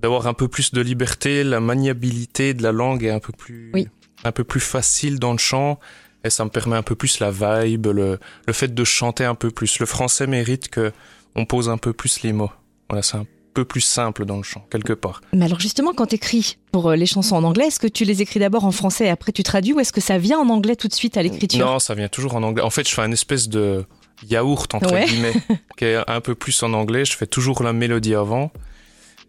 d'avoir 0.00 0.26
un 0.26 0.34
peu 0.34 0.48
plus 0.48 0.72
de 0.72 0.80
liberté, 0.80 1.44
la 1.44 1.60
maniabilité 1.60 2.54
de 2.54 2.62
la 2.62 2.72
langue 2.72 3.04
est 3.04 3.10
un 3.10 3.18
peu 3.20 3.32
plus 3.36 3.70
Oui. 3.74 3.88
un 4.24 4.32
peu 4.32 4.44
plus 4.44 4.60
facile 4.60 5.18
dans 5.18 5.32
le 5.32 5.38
chant 5.38 5.78
et 6.24 6.30
ça 6.30 6.44
me 6.44 6.50
permet 6.50 6.76
un 6.76 6.82
peu 6.82 6.94
plus 6.94 7.20
la 7.20 7.30
vibe, 7.30 7.86
le, 7.88 8.18
le 8.46 8.52
fait 8.52 8.72
de 8.72 8.84
chanter 8.84 9.24
un 9.24 9.34
peu 9.34 9.50
plus. 9.50 9.78
Le 9.80 9.86
français 9.86 10.26
mérite 10.26 10.68
que 10.68 10.92
on 11.34 11.44
pose 11.46 11.68
un 11.68 11.78
peu 11.78 11.92
plus 11.92 12.22
les 12.22 12.32
mots. 12.32 12.50
Voilà, 12.88 13.02
c'est 13.02 13.16
un 13.18 13.26
peu 13.54 13.64
plus 13.64 13.80
simple 13.80 14.24
dans 14.24 14.36
le 14.36 14.42
chant 14.42 14.64
quelque 14.70 14.92
part. 14.92 15.20
Mais 15.32 15.44
alors 15.44 15.60
justement, 15.60 15.92
quand 15.92 16.06
tu 16.06 16.14
écris 16.16 16.58
pour 16.72 16.90
euh, 16.90 16.96
les 16.96 17.06
chansons 17.06 17.36
en 17.36 17.44
anglais, 17.44 17.66
est-ce 17.66 17.80
que 17.80 17.86
tu 17.88 18.04
les 18.04 18.22
écris 18.22 18.40
d'abord 18.40 18.64
en 18.64 18.70
français 18.72 19.06
et 19.06 19.10
après 19.10 19.32
tu 19.32 19.42
traduis 19.42 19.72
ou 19.72 19.80
est-ce 19.80 19.92
que 19.92 20.00
ça 20.00 20.18
vient 20.18 20.38
en 20.38 20.48
anglais 20.48 20.76
tout 20.76 20.88
de 20.88 20.94
suite 20.94 21.16
à 21.16 21.22
l'écriture? 21.22 21.64
Non, 21.66 21.78
ça 21.78 21.94
vient 21.94 22.08
toujours 22.08 22.34
en 22.36 22.42
anglais. 22.42 22.62
En 22.62 22.70
fait, 22.70 22.88
je 22.88 22.94
fais 22.94 23.02
un 23.02 23.10
espèce 23.12 23.48
de 23.48 23.84
yaourt 24.28 24.72
entre 24.74 24.92
Ouais. 24.92 25.06
guillemets, 25.06 25.34
qui 25.76 25.84
est 25.86 25.98
un 26.08 26.20
peu 26.20 26.34
plus 26.34 26.62
en 26.62 26.72
anglais. 26.72 27.04
Je 27.04 27.16
fais 27.16 27.26
toujours 27.26 27.62
la 27.62 27.72
mélodie 27.72 28.14
avant. 28.14 28.52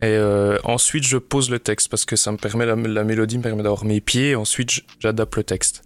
Et 0.01 0.05
euh, 0.07 0.57
ensuite, 0.63 1.05
je 1.05 1.17
pose 1.17 1.49
le 1.49 1.59
texte 1.59 1.89
parce 1.89 2.05
que 2.05 2.15
ça 2.15 2.31
me 2.31 2.37
permet 2.37 2.65
la, 2.65 2.75
la 2.75 3.03
mélodie 3.03 3.37
me 3.37 3.43
permet 3.43 3.63
d'avoir 3.63 3.83
mes 3.83 3.99
pieds. 3.99 4.33
Ensuite, 4.35 4.69
j- 4.71 4.83
j'adapte 4.99 5.35
le 5.35 5.43
texte. 5.43 5.81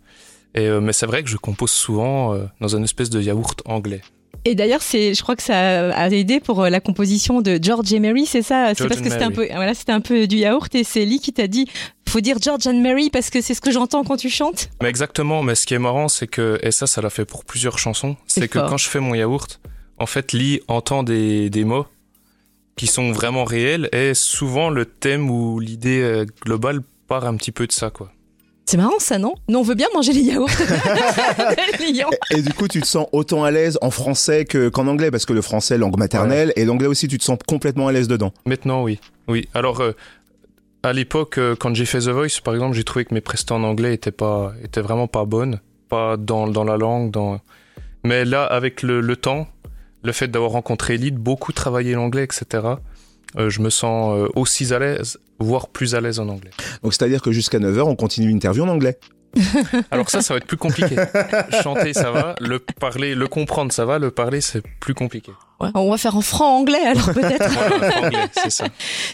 Et 0.56 0.68
euh, 0.68 0.82
mais 0.82 0.94
c'est 0.94 1.08
vrai 1.08 1.24
que 1.24 1.30
je 1.30 1.38
compose 1.38 1.72
souvent 1.72 2.34
euh, 2.36 2.46
dans 2.62 2.76
une 2.76 2.84
espèce 2.84 3.10
de 3.10 3.20
yaourt 3.20 3.62
anglais. 3.66 4.02
Et 4.46 4.56
d'ailleurs, 4.56 4.82
c'est, 4.82 5.14
je 5.14 5.22
crois 5.22 5.36
que 5.36 5.44
ça 5.44 5.92
a 5.92 6.10
aidé 6.10 6.40
pour 6.40 6.64
euh, 6.64 6.70
la 6.70 6.82
composition 6.82 7.42
de 7.42 7.58
George 7.62 7.94
et 7.94 8.00
Mary, 8.00 8.26
c'est 8.26 8.42
ça? 8.42 8.74
C'est 8.76 8.88
parce 8.88 9.00
que 9.00 9.10
c'était 9.10 9.24
un 9.24 9.32
peu, 9.32 9.48
voilà, 9.54 9.74
c'était 9.74 9.94
un 9.94 10.02
peu 10.02 10.28
du 10.28 10.38
yaourt 10.38 10.74
et 10.76 10.84
c'est 10.84 11.06
Lee 11.06 11.20
qui 11.20 11.32
t'a 11.32 11.48
dit, 11.48 11.66
faut 12.10 12.20
dire 12.20 12.38
George 12.42 12.68
and 12.68 12.80
Mary 12.80 13.10
parce 13.10 13.30
que 13.30 13.42
c'est 13.42 13.54
ce 13.54 13.62
que 13.62 13.72
j'entends 13.72 14.04
quand 14.04 14.18
tu 14.18 14.30
chantes. 14.30 14.70
Mais 14.82 14.90
exactement. 14.90 15.44
Mais 15.44 15.56
ce 15.56 15.66
qui 15.66 15.74
est 15.74 15.80
marrant, 15.80 16.10
c'est 16.10 16.28
que 16.28 16.60
et 16.62 16.72
ça, 16.72 16.88
ça 16.88 17.02
l'a 17.02 17.10
fait 17.10 17.26
pour 17.26 17.46
plusieurs 17.46 17.80
chansons. 17.80 18.18
C'est 18.28 18.48
que 18.48 18.60
quand 18.60 18.78
je 18.78 18.90
fais 18.90 19.00
mon 19.00 19.16
yaourt, 19.16 19.62
en 19.98 20.06
fait, 20.06 20.34
Lee 20.34 20.62
entend 20.68 21.04
des, 21.04 21.50
des 21.50 21.64
mots 21.64 21.86
qui 22.76 22.88
sont 22.88 23.12
vraiment 23.12 23.46
réels 23.46 23.88
et 23.94 24.14
souvent 24.14 24.70
le 24.70 24.86
thème 24.86 25.30
ou 25.30 25.60
l'idée 25.60 26.02
euh, 26.02 26.26
globale 26.44 26.82
part 27.08 27.26
un 27.26 27.36
petit 27.38 27.52
peu 27.52 27.68
de 27.68 27.72
ça, 27.72 27.90
quoi. 27.92 28.12
C'est 28.66 28.78
marrant 28.78 29.00
ça, 29.00 29.18
non? 29.18 29.34
Nous, 29.50 29.60
on 29.60 29.62
veut 29.62 29.76
bien 29.76 29.88
manger 29.94 30.14
les 30.14 30.22
yaourts. 30.22 30.50
Et 32.32 32.42
du 32.42 32.54
coup, 32.54 32.68
tu 32.68 32.82
te 32.82 32.88
sens 32.88 33.08
autant 33.12 33.44
à 33.44 33.52
l'aise 33.52 33.78
en 33.82 33.92
français 33.92 34.46
que- 34.46 34.70
qu'en 34.70 34.88
anglais, 34.88 35.12
parce 35.12 35.26
que 35.26 35.34
le 35.34 35.42
français, 35.42 35.78
langue 35.78 35.98
maternelle, 35.98 36.54
et 36.56 36.66
l'anglais 36.66 36.88
aussi, 36.88 37.08
tu 37.08 37.18
te 37.18 37.24
sens 37.24 37.38
complètement 37.48 37.88
à 37.88 37.92
l'aise 37.92 38.08
dedans. 38.08 38.32
Maintenant, 38.46 38.84
oui. 38.84 39.00
Oui. 39.28 39.48
Alors, 39.54 39.82
euh, 39.82 39.92
à 40.82 40.94
l'époque, 40.94 41.38
euh, 41.38 41.56
quand 41.58 41.76
j'ai 41.76 41.86
fait 41.86 42.00
The 42.00 42.10
Voice, 42.10 42.40
par 42.44 42.54
exemple, 42.54 42.76
j'ai 42.76 42.84
trouvé 42.84 43.06
que 43.06 43.14
mes 43.14 43.22
prestations 43.22 43.56
en 43.58 43.64
anglais 43.64 43.94
étaient 43.94 44.12
pas, 44.12 44.54
étaient 44.64 44.82
vraiment 44.82 45.08
pas 45.08 45.26
bonnes, 45.26 45.60
pas 45.90 46.18
dans, 46.18 46.48
dans 46.48 46.64
la 46.64 46.78
langue, 46.78 47.12
dans. 47.12 47.40
Mais 48.06 48.26
là, 48.26 48.44
avec 48.44 48.82
le, 48.82 49.02
le 49.02 49.16
temps, 49.16 49.48
le 50.04 50.12
fait 50.12 50.28
d'avoir 50.30 50.52
rencontré 50.52 50.96
Elite, 50.96 51.16
beaucoup 51.16 51.52
travaillé 51.54 51.94
l'anglais, 51.94 52.24
etc. 52.24 52.64
euh, 53.38 53.50
je 53.50 53.62
me 53.62 53.70
sens 53.70 54.16
euh, 54.16 54.28
aussi 54.36 54.74
à 54.74 54.80
l'aise, 54.80 55.20
voire 55.40 55.68
plus 55.68 55.96
à 55.96 56.02
l'aise 56.02 56.20
en 56.20 56.30
anglais. 56.30 56.52
Donc, 56.84 56.94
c'est-à-dire 56.94 57.22
que 57.22 57.32
jusqu'à 57.32 57.60
9h, 57.60 57.82
on 57.82 57.96
continue 57.96 58.30
l'interview 58.30 58.64
en 58.64 58.70
anglais. 58.70 59.00
Alors 59.92 60.12
ça, 60.12 60.22
ça 60.22 60.36
va 60.36 60.38
être 60.38 60.46
plus 60.46 60.58
compliqué. 60.58 60.96
Chanter, 61.64 61.94
ça 61.94 62.12
va. 62.12 62.36
Le 62.40 62.60
parler, 62.60 63.16
le 63.16 63.28
comprendre, 63.28 63.72
ça 63.72 63.84
va. 63.84 63.98
Le 63.98 64.12
parler, 64.12 64.42
c'est 64.42 64.62
plus 64.80 64.94
compliqué. 64.94 65.32
Ouais, 65.60 65.70
On 65.74 65.90
va 65.90 65.98
faire 65.98 66.16
en 66.16 66.22
franc-anglais 66.22 66.86
alors 66.86 67.06
peut-être. 67.14 67.50
Voilà, 67.52 68.28
c'est 68.32 68.52
ça. 68.52 68.68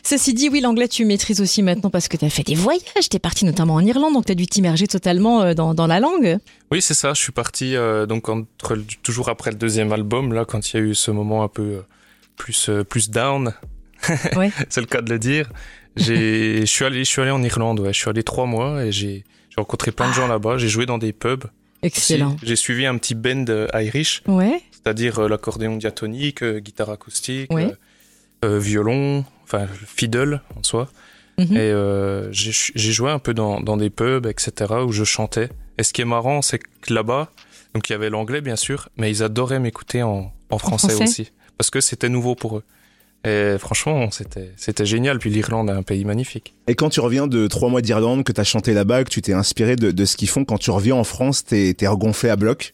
Ceci 0.03 0.33
dit, 0.33 0.49
oui, 0.49 0.59
l'anglais, 0.59 0.89
tu 0.89 1.05
maîtrises 1.05 1.39
aussi 1.39 1.63
maintenant 1.63 1.89
parce 1.89 2.09
que 2.09 2.17
tu 2.17 2.25
as 2.25 2.29
fait 2.29 2.43
des 2.43 2.55
voyages. 2.55 3.07
Tu 3.09 3.15
es 3.15 3.19
parti 3.19 3.45
notamment 3.45 3.75
en 3.75 3.85
Irlande, 3.85 4.13
donc 4.13 4.25
tu 4.25 4.31
as 4.33 4.35
dû 4.35 4.45
t'immerger 4.47 4.87
totalement 4.87 5.41
euh, 5.41 5.53
dans, 5.53 5.73
dans 5.73 5.87
la 5.87 6.01
langue. 6.01 6.37
Oui, 6.71 6.81
c'est 6.81 6.93
ça. 6.93 7.13
Je 7.13 7.21
suis 7.21 7.31
parti 7.31 7.75
euh, 7.77 8.05
donc 8.05 8.27
entre 8.27 8.77
toujours 9.03 9.29
après 9.29 9.51
le 9.51 9.57
deuxième 9.57 9.93
album, 9.93 10.33
là, 10.33 10.43
quand 10.43 10.73
il 10.73 10.75
y 10.75 10.79
a 10.79 10.83
eu 10.83 10.95
ce 10.95 11.11
moment 11.11 11.43
un 11.43 11.47
peu 11.47 11.61
euh, 11.61 11.81
plus 12.35 12.67
euh, 12.69 12.83
plus 12.83 13.09
down. 13.09 13.53
Ouais. 14.35 14.51
c'est 14.69 14.81
le 14.81 14.87
cas 14.87 15.01
de 15.01 15.09
le 15.11 15.19
dire. 15.19 15.49
J'ai, 15.95 16.61
je 16.61 16.65
suis 16.65 16.85
allé, 16.85 16.99
je 16.99 17.09
suis 17.09 17.21
allé 17.21 17.31
en 17.31 17.43
Irlande. 17.43 17.79
Ouais, 17.79 17.93
je 17.93 17.99
suis 17.99 18.09
allé 18.09 18.23
trois 18.23 18.45
mois 18.45 18.85
et 18.85 18.91
j'ai 18.91 19.23
rencontré 19.57 19.91
plein 19.91 20.09
de 20.09 20.13
gens 20.13 20.27
là-bas. 20.27 20.57
J'ai 20.57 20.69
joué 20.69 20.85
dans 20.85 20.97
des 20.97 21.13
pubs. 21.13 21.45
Excellent. 21.81 22.35
J'ai 22.43 22.55
suivi 22.55 22.85
un 22.85 22.97
petit 22.97 23.15
band 23.15 23.45
euh, 23.49 23.67
Irish, 23.73 24.21
Ouais. 24.27 24.61
c'est-à-dire 24.71 25.19
euh, 25.19 25.27
l'accordéon 25.29 25.77
diatonique, 25.77 26.43
euh, 26.43 26.59
guitare 26.59 26.89
acoustique, 26.89 27.51
Ouais. 27.53 27.73
euh, 28.43 28.59
violon, 28.59 29.23
enfin 29.43 29.65
fiddle 29.85 30.41
en 30.57 30.63
soi. 30.63 30.89
Mhm. 31.37 31.55
Et 31.55 31.73
j'ai 32.31 32.91
joué 32.91 33.11
un 33.11 33.19
peu 33.19 33.33
dans, 33.33 33.61
dans 33.61 33.77
des 33.77 33.89
pubs, 33.89 34.25
etc., 34.25 34.73
où 34.85 34.91
je 34.91 35.05
chantais. 35.05 35.49
Et 35.77 35.83
ce 35.83 35.93
qui 35.93 36.01
est 36.01 36.05
marrant, 36.05 36.41
c'est 36.41 36.59
que 36.59 36.93
là-bas, 36.93 37.29
donc 37.73 37.89
il 37.89 37.93
y 37.93 37.95
avait 37.95 38.09
l'anglais 38.09 38.41
bien 38.41 38.57
sûr, 38.57 38.89
mais 38.97 39.09
ils 39.09 39.23
adoraient 39.23 39.59
m'écouter 39.59 40.03
en, 40.03 40.33
français 40.57 41.01
aussi, 41.01 41.31
parce 41.57 41.69
que 41.69 41.79
c'était 41.79 42.09
nouveau 42.09 42.35
pour 42.35 42.57
eux. 42.57 42.63
Et 43.25 43.55
franchement, 43.59 44.11
c'était 44.11 44.51
c'était 44.55 44.85
génial. 44.85 45.19
Puis 45.19 45.29
l'Irlande 45.29 45.69
est 45.69 45.73
un 45.73 45.83
pays 45.83 46.05
magnifique. 46.05 46.53
Et 46.67 46.75
quand 46.75 46.89
tu 46.89 46.99
reviens 47.01 47.27
de 47.27 47.47
trois 47.47 47.69
mois 47.69 47.81
d'Irlande, 47.81 48.23
que 48.23 48.31
tu 48.31 48.39
as 48.39 48.45
chanté 48.45 48.73
là-bas, 48.73 49.03
que 49.03 49.09
tu 49.09 49.21
t'es 49.21 49.33
inspiré 49.33 49.75
de, 49.75 49.91
de 49.91 50.05
ce 50.05 50.15
qu'ils 50.15 50.29
font, 50.29 50.45
quand 50.45 50.57
tu 50.57 50.71
reviens 50.71 50.95
en 50.95 51.03
France, 51.03 51.43
t'es 51.43 51.73
t'es 51.73 51.87
regonflé 51.87 52.29
à 52.29 52.35
bloc? 52.37 52.73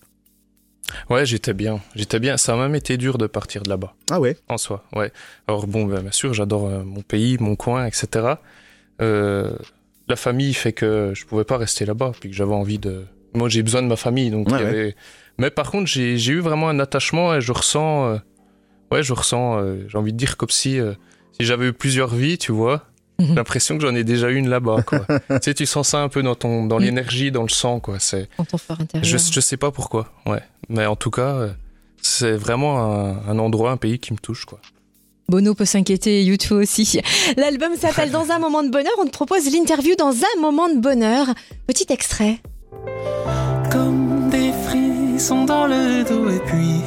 Ouais, 1.09 1.25
j'étais 1.25 1.53
bien, 1.53 1.81
j'étais 1.95 2.19
bien. 2.19 2.37
Ça 2.37 2.53
a 2.53 2.57
même 2.57 2.75
été 2.75 2.95
dur 2.97 3.17
de 3.17 3.25
partir 3.25 3.63
de 3.63 3.69
là-bas. 3.69 3.95
Ah 4.11 4.19
ouais? 4.19 4.37
En 4.47 4.57
soi. 4.59 4.83
Ouais. 4.95 5.11
Alors 5.47 5.65
bon, 5.65 5.85
ben, 5.85 6.01
bien 6.01 6.11
sûr, 6.11 6.33
j'adore 6.35 6.67
euh, 6.67 6.83
mon 6.83 7.01
pays, 7.01 7.37
mon 7.39 7.55
coin, 7.55 7.87
etc. 7.87 8.35
Euh, 9.01 9.55
la 10.07 10.15
famille 10.15 10.53
fait 10.53 10.73
que 10.73 11.11
je 11.15 11.25
pouvais 11.25 11.43
pas 11.43 11.57
rester 11.57 11.85
là-bas, 11.85 12.11
puis 12.19 12.29
que 12.29 12.35
j'avais 12.35 12.53
envie 12.53 12.77
de. 12.77 13.05
Moi, 13.33 13.49
j'ai 13.49 13.63
besoin 13.63 13.81
de 13.81 13.87
ma 13.87 13.95
famille, 13.95 14.29
donc. 14.29 14.47
Ouais, 14.49 14.59
il 14.59 14.61
y 14.61 14.65
avait- 14.65 14.95
Mais 15.39 15.49
par 15.49 15.71
contre, 15.71 15.87
j'ai 15.87 16.17
j'ai 16.19 16.33
eu 16.33 16.39
vraiment 16.39 16.69
un 16.69 16.79
attachement 16.79 17.33
et 17.35 17.41
je 17.41 17.51
ressens. 17.51 18.07
euh, 18.09 18.17
Ouais, 18.91 19.03
je 19.03 19.13
ressens. 19.13 19.59
euh, 19.59 19.85
j'ai 19.87 19.97
envie 19.97 20.13
de 20.13 20.17
dire 20.17 20.37
comme 20.37 20.49
si 20.49 20.79
euh, 20.79 20.93
si 21.39 21.45
j'avais 21.45 21.67
eu 21.67 21.73
plusieurs 21.73 22.13
vies, 22.13 22.37
tu 22.37 22.51
vois. 22.51 22.83
Mhm. 23.19 23.27
J'ai 23.29 23.35
l'impression 23.35 23.77
que 23.77 23.81
j'en 23.87 23.95
ai 23.95 24.03
déjà 24.03 24.29
une 24.29 24.49
là-bas, 24.49 24.83
quoi. 24.83 24.99
tu 25.29 25.37
sais, 25.41 25.53
tu 25.53 25.65
sens 25.65 25.87
ça 25.89 25.99
un 26.01 26.09
peu 26.09 26.21
dans 26.23 26.35
ton, 26.35 26.65
dans 26.65 26.77
Mhm. 26.79 26.83
l'énergie, 26.85 27.31
dans 27.31 27.43
le 27.43 27.49
sang, 27.49 27.79
quoi. 27.79 27.99
C'est. 27.99 28.29
Dans 28.37 28.45
ton 28.45 28.57
fort 28.57 28.79
intérieur. 28.81 29.05
Je, 29.09 29.17
je 29.17 29.39
sais 29.39 29.57
pas 29.57 29.71
pourquoi, 29.71 30.11
ouais. 30.25 30.41
Mais 30.69 30.85
en 30.85 30.95
tout 30.95 31.11
cas, 31.11 31.33
euh, 31.35 31.49
c'est 32.01 32.33
vraiment 32.35 32.79
un, 32.83 33.27
un 33.27 33.39
endroit, 33.39 33.71
un 33.71 33.77
pays 33.77 33.99
qui 33.99 34.13
me 34.13 34.17
touche, 34.17 34.45
quoi. 34.45 34.59
Bono 35.27 35.55
peut 35.55 35.65
s'inquiéter, 35.65 36.23
YouTube 36.23 36.57
aussi. 36.57 37.01
L'album 37.37 37.75
s'appelle 37.75 38.11
Dans 38.11 38.29
un 38.29 38.37
moment 38.37 38.61
de 38.61 38.69
bonheur. 38.69 38.93
On 38.99 39.05
te 39.05 39.11
propose 39.11 39.51
l'interview 39.51 39.95
dans 39.97 40.11
un 40.13 40.39
moment 40.41 40.69
de 40.69 40.79
bonheur. 40.79 41.25
Petit 41.65 41.87
extrait. 41.89 42.37
Comme 43.71 44.14
des 44.35 44.51
frissons 44.67 45.45
dans 45.45 45.67
le 45.67 46.03
dos 46.03 46.29
et 46.29 46.41
puis 46.47 46.81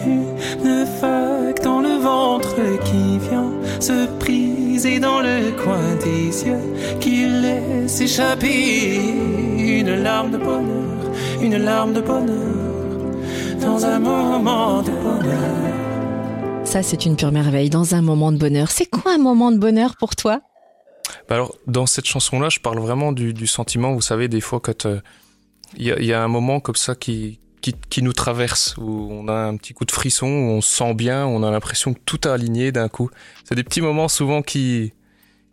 une 0.62 0.84
vague 1.00 1.60
dans 1.62 1.80
le 1.80 1.94
ventre 2.10 2.54
qui 2.84 3.18
vient 3.26 3.52
se 3.80 4.06
briser 4.18 4.98
dans 5.00 5.20
le 5.20 5.36
coin 5.62 5.88
des 6.04 6.26
yeux 6.46 6.66
qui 7.00 7.26
laisse 7.26 8.00
échapper 8.00 9.00
une 9.76 10.02
larme 10.02 10.30
de 10.32 10.38
bonheur, 10.38 11.00
une 11.40 11.56
larme 11.56 11.94
de 11.94 12.00
bonheur 12.00 12.58
dans 13.60 13.84
un 13.84 13.98
moment 13.98 14.82
de 14.82 14.90
bonheur. 14.90 16.64
Ça, 16.64 16.82
c'est 16.82 17.06
une 17.06 17.16
pure 17.16 17.32
merveille. 17.32 17.70
Dans 17.70 17.94
un 17.94 18.02
moment 18.02 18.30
de 18.30 18.36
bonheur. 18.36 18.70
C'est 18.70 18.86
quoi 18.86 19.12
un 19.14 19.18
moment 19.18 19.50
de 19.50 19.58
bonheur 19.58 19.96
pour 19.98 20.14
toi? 20.16 20.40
Bah 21.28 21.36
alors, 21.36 21.56
dans 21.66 21.86
cette 21.86 22.04
chanson-là, 22.04 22.50
je 22.50 22.60
parle 22.60 22.78
vraiment 22.78 23.12
du, 23.12 23.32
du 23.32 23.46
sentiment, 23.46 23.94
vous 23.94 24.02
savez, 24.02 24.28
des 24.28 24.42
fois, 24.42 24.60
quand 24.60 24.84
euh, 24.84 25.00
il 25.76 25.84
y, 25.86 25.92
a, 25.92 25.98
il 25.98 26.06
y 26.06 26.12
a 26.12 26.22
un 26.22 26.28
moment 26.28 26.60
comme 26.60 26.76
ça 26.76 26.94
qui, 26.94 27.40
qui, 27.60 27.74
qui 27.90 28.02
nous 28.02 28.12
traverse, 28.12 28.76
où 28.78 29.08
on 29.10 29.28
a 29.28 29.34
un 29.34 29.56
petit 29.56 29.74
coup 29.74 29.84
de 29.84 29.90
frisson, 29.92 30.26
où 30.26 30.50
on 30.52 30.60
se 30.60 30.74
sent 30.76 30.94
bien, 30.94 31.26
on 31.26 31.42
a 31.42 31.50
l'impression 31.50 31.94
que 31.94 32.00
tout 32.04 32.20
a 32.24 32.32
aligné 32.32 32.72
d'un 32.72 32.88
coup. 32.88 33.10
C'est 33.44 33.54
des 33.54 33.64
petits 33.64 33.80
moments 33.82 34.08
souvent 34.08 34.42
qui, 34.42 34.92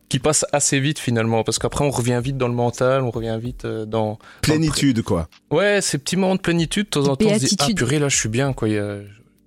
qui 0.09 0.19
passent 0.19 0.45
assez 0.53 0.79
vite 0.79 0.99
finalement, 0.99 1.43
parce 1.43 1.59
qu'après 1.59 1.83
on 1.83 1.89
revient 1.89 2.21
vite 2.23 2.37
dans 2.37 2.47
le 2.47 2.53
mental, 2.53 3.01
on 3.03 3.11
revient 3.11 3.37
vite 3.41 3.65
euh, 3.65 3.85
dans... 3.85 4.19
Plénitude, 4.41 5.01
quoi. 5.01 5.27
Ouais, 5.51 5.81
ces 5.81 5.97
petits 5.97 6.15
moments 6.15 6.35
de 6.35 6.41
plénitude, 6.41 6.85
de 6.85 6.89
temps 6.89 7.07
en 7.07 7.15
temps, 7.15 7.25
on 7.25 7.33
se 7.39 7.45
dit, 7.45 7.55
ah 7.59 7.65
purée, 7.75 7.99
là 7.99 8.07
je 8.09 8.15
suis 8.15 8.29
bien, 8.29 8.53
quoi. 8.53 8.69
il 8.69 8.75
y 8.75 8.79
a- 8.79 8.99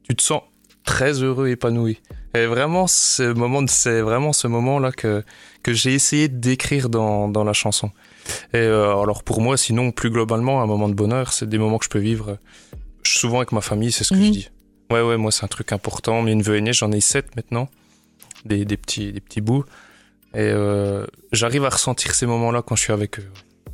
Tu 0.08 0.14
te 0.16 0.22
sens 0.22 0.42
très 0.84 1.22
heureux, 1.22 1.48
épanoui. 1.48 2.00
Et 2.34 2.46
vraiment, 2.46 2.86
ce 2.86 3.32
moment, 3.32 3.62
c'est 3.68 4.00
vraiment 4.00 4.32
ce 4.32 4.48
moment-là 4.48 4.90
que, 4.92 5.22
que 5.62 5.72
j'ai 5.72 5.94
essayé 5.94 6.28
de 6.28 6.36
décrire 6.38 6.88
dans, 6.88 7.28
dans 7.28 7.44
la 7.44 7.52
chanson. 7.52 7.90
Et 8.52 8.56
euh, 8.58 8.90
alors 9.00 9.22
pour 9.22 9.40
moi, 9.40 9.56
sinon, 9.56 9.90
plus 9.90 10.10
globalement, 10.10 10.62
un 10.62 10.66
moment 10.66 10.88
de 10.88 10.94
bonheur, 10.94 11.32
c'est 11.32 11.48
des 11.48 11.58
moments 11.58 11.78
que 11.78 11.84
je 11.84 11.90
peux 11.90 11.98
vivre 11.98 12.38
souvent 13.04 13.38
avec 13.38 13.52
ma 13.52 13.60
famille, 13.60 13.92
c'est 13.92 14.04
ce 14.04 14.10
que 14.14 14.18
Mhm. 14.18 14.24
je 14.24 14.30
dis. 14.30 14.48
Ouais, 14.90 15.02
ouais, 15.02 15.16
moi 15.16 15.30
c'est 15.32 15.44
un 15.44 15.48
truc 15.48 15.72
important. 15.72 16.22
Mais 16.22 16.32
une 16.32 16.38
neveu 16.38 16.56
et 16.56 16.72
j'en 16.72 16.90
ai 16.92 17.00
sept 17.00 17.36
maintenant, 17.36 17.68
des, 18.44 18.64
des, 18.64 18.76
petits, 18.76 19.12
des 19.12 19.20
petits 19.20 19.40
bouts. 19.40 19.64
Et 20.34 20.38
euh, 20.40 21.06
j'arrive 21.32 21.64
à 21.64 21.70
ressentir 21.70 22.14
ces 22.14 22.26
moments-là 22.26 22.62
quand 22.62 22.76
je 22.76 22.82
suis 22.82 22.92
avec 22.92 23.18
eux. 23.18 23.24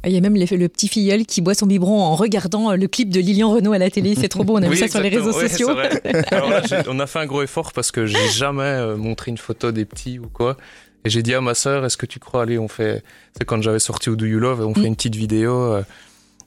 Il 0.07 0.13
y 0.13 0.17
a 0.19 0.21
même 0.21 0.35
les- 0.37 0.47
le 0.47 0.69
petit 0.69 0.87
filleul 0.87 1.25
qui 1.25 1.41
boit 1.41 1.55
son 1.55 1.67
biberon 1.67 1.99
en 2.03 2.15
regardant 2.15 2.71
euh, 2.73 2.77
le 2.77 2.87
clip 2.89 3.09
de 3.09 3.21
Lilian 3.21 3.51
Renault 3.53 3.73
à 3.73 3.79
la 3.79 3.91
télé. 3.91 4.15
C'est 4.15 4.29
trop 4.29 4.45
beau. 4.45 4.59
On 4.59 4.63
a 4.63 4.69
vu 4.69 4.77
ça 4.77 4.87
sur 4.87 5.01
les 5.01 5.09
réseaux 5.09 5.33
sociaux. 5.33 5.71
Alors 6.31 6.51
là, 6.51 6.63
on 6.89 7.01
a 7.01 7.07
fait 7.07 7.21
un 7.21 7.27
gros 7.27 7.43
effort 7.43 7.73
parce 7.73 7.91
que 7.91 8.05
j'ai 8.07 8.29
jamais 8.29 8.97
montré 8.97 9.31
une 9.31 9.39
photo 9.39 9.73
des 9.73 9.85
petits 9.87 10.19
ou 10.19 10.29
quoi. 10.29 10.57
Et 11.05 11.11
j'ai 11.11 11.23
dit 11.23 11.35
à 11.35 11.41
ma 11.41 11.55
sœur, 11.55 11.85
est-ce 11.85 11.97
que 11.99 12.07
tu 12.07 12.19
crois, 12.19 12.43
allez, 12.43 12.59
on 12.59 12.69
fait, 12.69 13.03
c'est 13.37 13.45
quand 13.45 13.61
j'avais 13.63 13.79
sorti 13.79 14.09
Où 14.11 14.17
Do 14.17 14.25
You 14.27 14.39
Love, 14.39 14.61
et 14.63 14.65
on 14.65 14.73
fait 14.75 14.81
Mm. 14.81 14.87
une 14.87 14.97
petite 14.97 15.17
vidéo. 15.17 15.53
euh, 15.75 15.83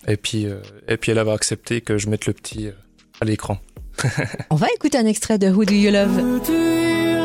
Et 0.08 0.16
puis, 0.18 0.46
euh, 0.46 0.60
et 0.88 0.96
puis 0.98 1.12
elle 1.12 1.20
avait 1.20 1.32
accepté 1.34 1.82
que 1.82 1.98
je 1.98 2.08
mette 2.10 2.26
le 2.28 2.34
petit 2.34 2.68
euh, 2.68 2.72
à 3.20 3.26
l'écran. 3.26 3.58
On 4.52 4.56
va 4.56 4.68
écouter 4.76 4.98
un 4.98 5.06
extrait 5.06 5.38
de 5.38 5.48
Who 5.50 5.66
Do 5.66 5.74
You 5.74 5.92
Love. 5.92 6.18
Who 6.18 6.40
do 6.40 6.54
you 6.54 7.18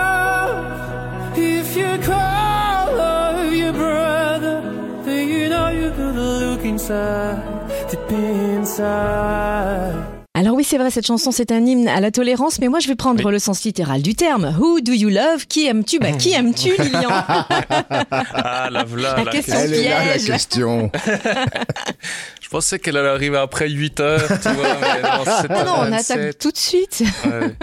love? 0.00 1.36
If 1.36 1.76
you 1.76 1.98
call 2.04 3.52
your 3.52 3.72
brother, 3.72 4.62
then 5.04 5.28
you 5.28 5.48
know 5.48 5.68
you 5.70 5.90
gotta 5.90 6.20
look 6.50 6.64
inside, 6.64 7.42
deep 7.90 8.10
inside. 8.12 9.94
Alors 10.40 10.54
oui, 10.54 10.64
c'est 10.64 10.78
vrai, 10.78 10.90
cette 10.90 11.06
chanson, 11.06 11.32
c'est 11.32 11.52
un 11.52 11.66
hymne 11.66 11.86
à 11.86 12.00
la 12.00 12.10
tolérance, 12.10 12.60
mais 12.60 12.68
moi, 12.68 12.78
je 12.80 12.88
vais 12.88 12.94
prendre 12.94 13.22
Oui. 13.22 13.30
le 13.30 13.38
sens 13.38 13.62
littéral 13.62 14.00
du 14.00 14.14
terme. 14.14 14.56
Who 14.58 14.80
do 14.80 14.90
you 14.92 15.10
love? 15.10 15.46
Qui 15.46 15.66
aimes-tu? 15.66 15.98
Bah, 15.98 16.12
qui 16.12 16.32
aimes-tu, 16.32 16.70
Lilian? 16.82 17.10
Ah, 17.10 18.68
la 18.70 18.84
voilà, 18.84 19.16
La 19.18 19.24
la 19.24 19.30
question 19.32 19.54
est 19.58 19.66
là 19.88 19.98
la 20.06 20.12
piège. 20.14 20.26
question. 20.26 20.90
Je 22.40 22.48
pensais 22.48 22.78
qu'elle 22.78 22.96
allait 22.96 23.10
arriver 23.10 23.36
après 23.36 23.68
8 23.68 24.00
heures, 24.00 24.22
tu 24.42 24.48
vois, 24.48 24.76
mais 24.80 25.02
non, 25.02 25.24
c'est 25.24 25.50
Ah 25.50 25.64
non, 25.64 25.72
on 25.80 25.90
27. 25.90 26.16
attaque 26.18 26.38
tout 26.38 26.50
de 26.52 26.56
suite. 26.56 27.02
Ouais. 27.26 27.54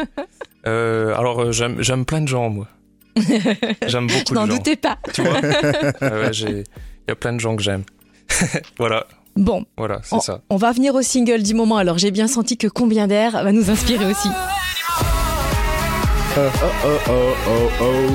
Euh, 0.67 1.15
alors, 1.17 1.41
euh, 1.41 1.51
j'aime 1.51 1.81
j'aime 1.81 2.05
plein 2.05 2.21
de 2.21 2.27
gens, 2.27 2.49
moi. 2.49 2.67
J'aime 3.87 4.05
beaucoup 4.05 4.33
n'en 4.35 4.45
de 4.45 4.51
gens. 4.51 4.57
doutais 4.57 4.75
pas. 4.75 4.97
Tu 5.13 5.23
vois 5.23 5.39
ouais, 5.41 6.31
j'ai- 6.31 6.63
Il 6.63 7.09
y 7.09 7.11
a 7.11 7.15
plein 7.15 7.33
de 7.33 7.39
gens 7.39 7.55
que 7.55 7.63
j'aime. 7.63 7.83
voilà, 8.77 9.07
Bon, 9.37 9.65
voilà, 9.77 9.99
c'est 10.03 10.15
on, 10.15 10.19
ça. 10.19 10.41
on 10.49 10.57
va 10.57 10.71
venir 10.71 10.95
au 10.95 11.01
single 11.01 11.43
du 11.43 11.53
moment. 11.53 11.77
Alors, 11.77 11.97
j'ai 11.97 12.11
bien 12.11 12.27
senti 12.27 12.57
que 12.57 12.67
Combien 12.67 13.07
d'air 13.07 13.31
va 13.43 13.51
nous 13.51 13.69
inspirer 13.69 14.05
aussi. 14.05 14.29
Oh, 16.39 16.41
oh, 16.63 16.87
oh, 17.09 17.11
oh, 17.49 17.69
oh. 17.81 18.11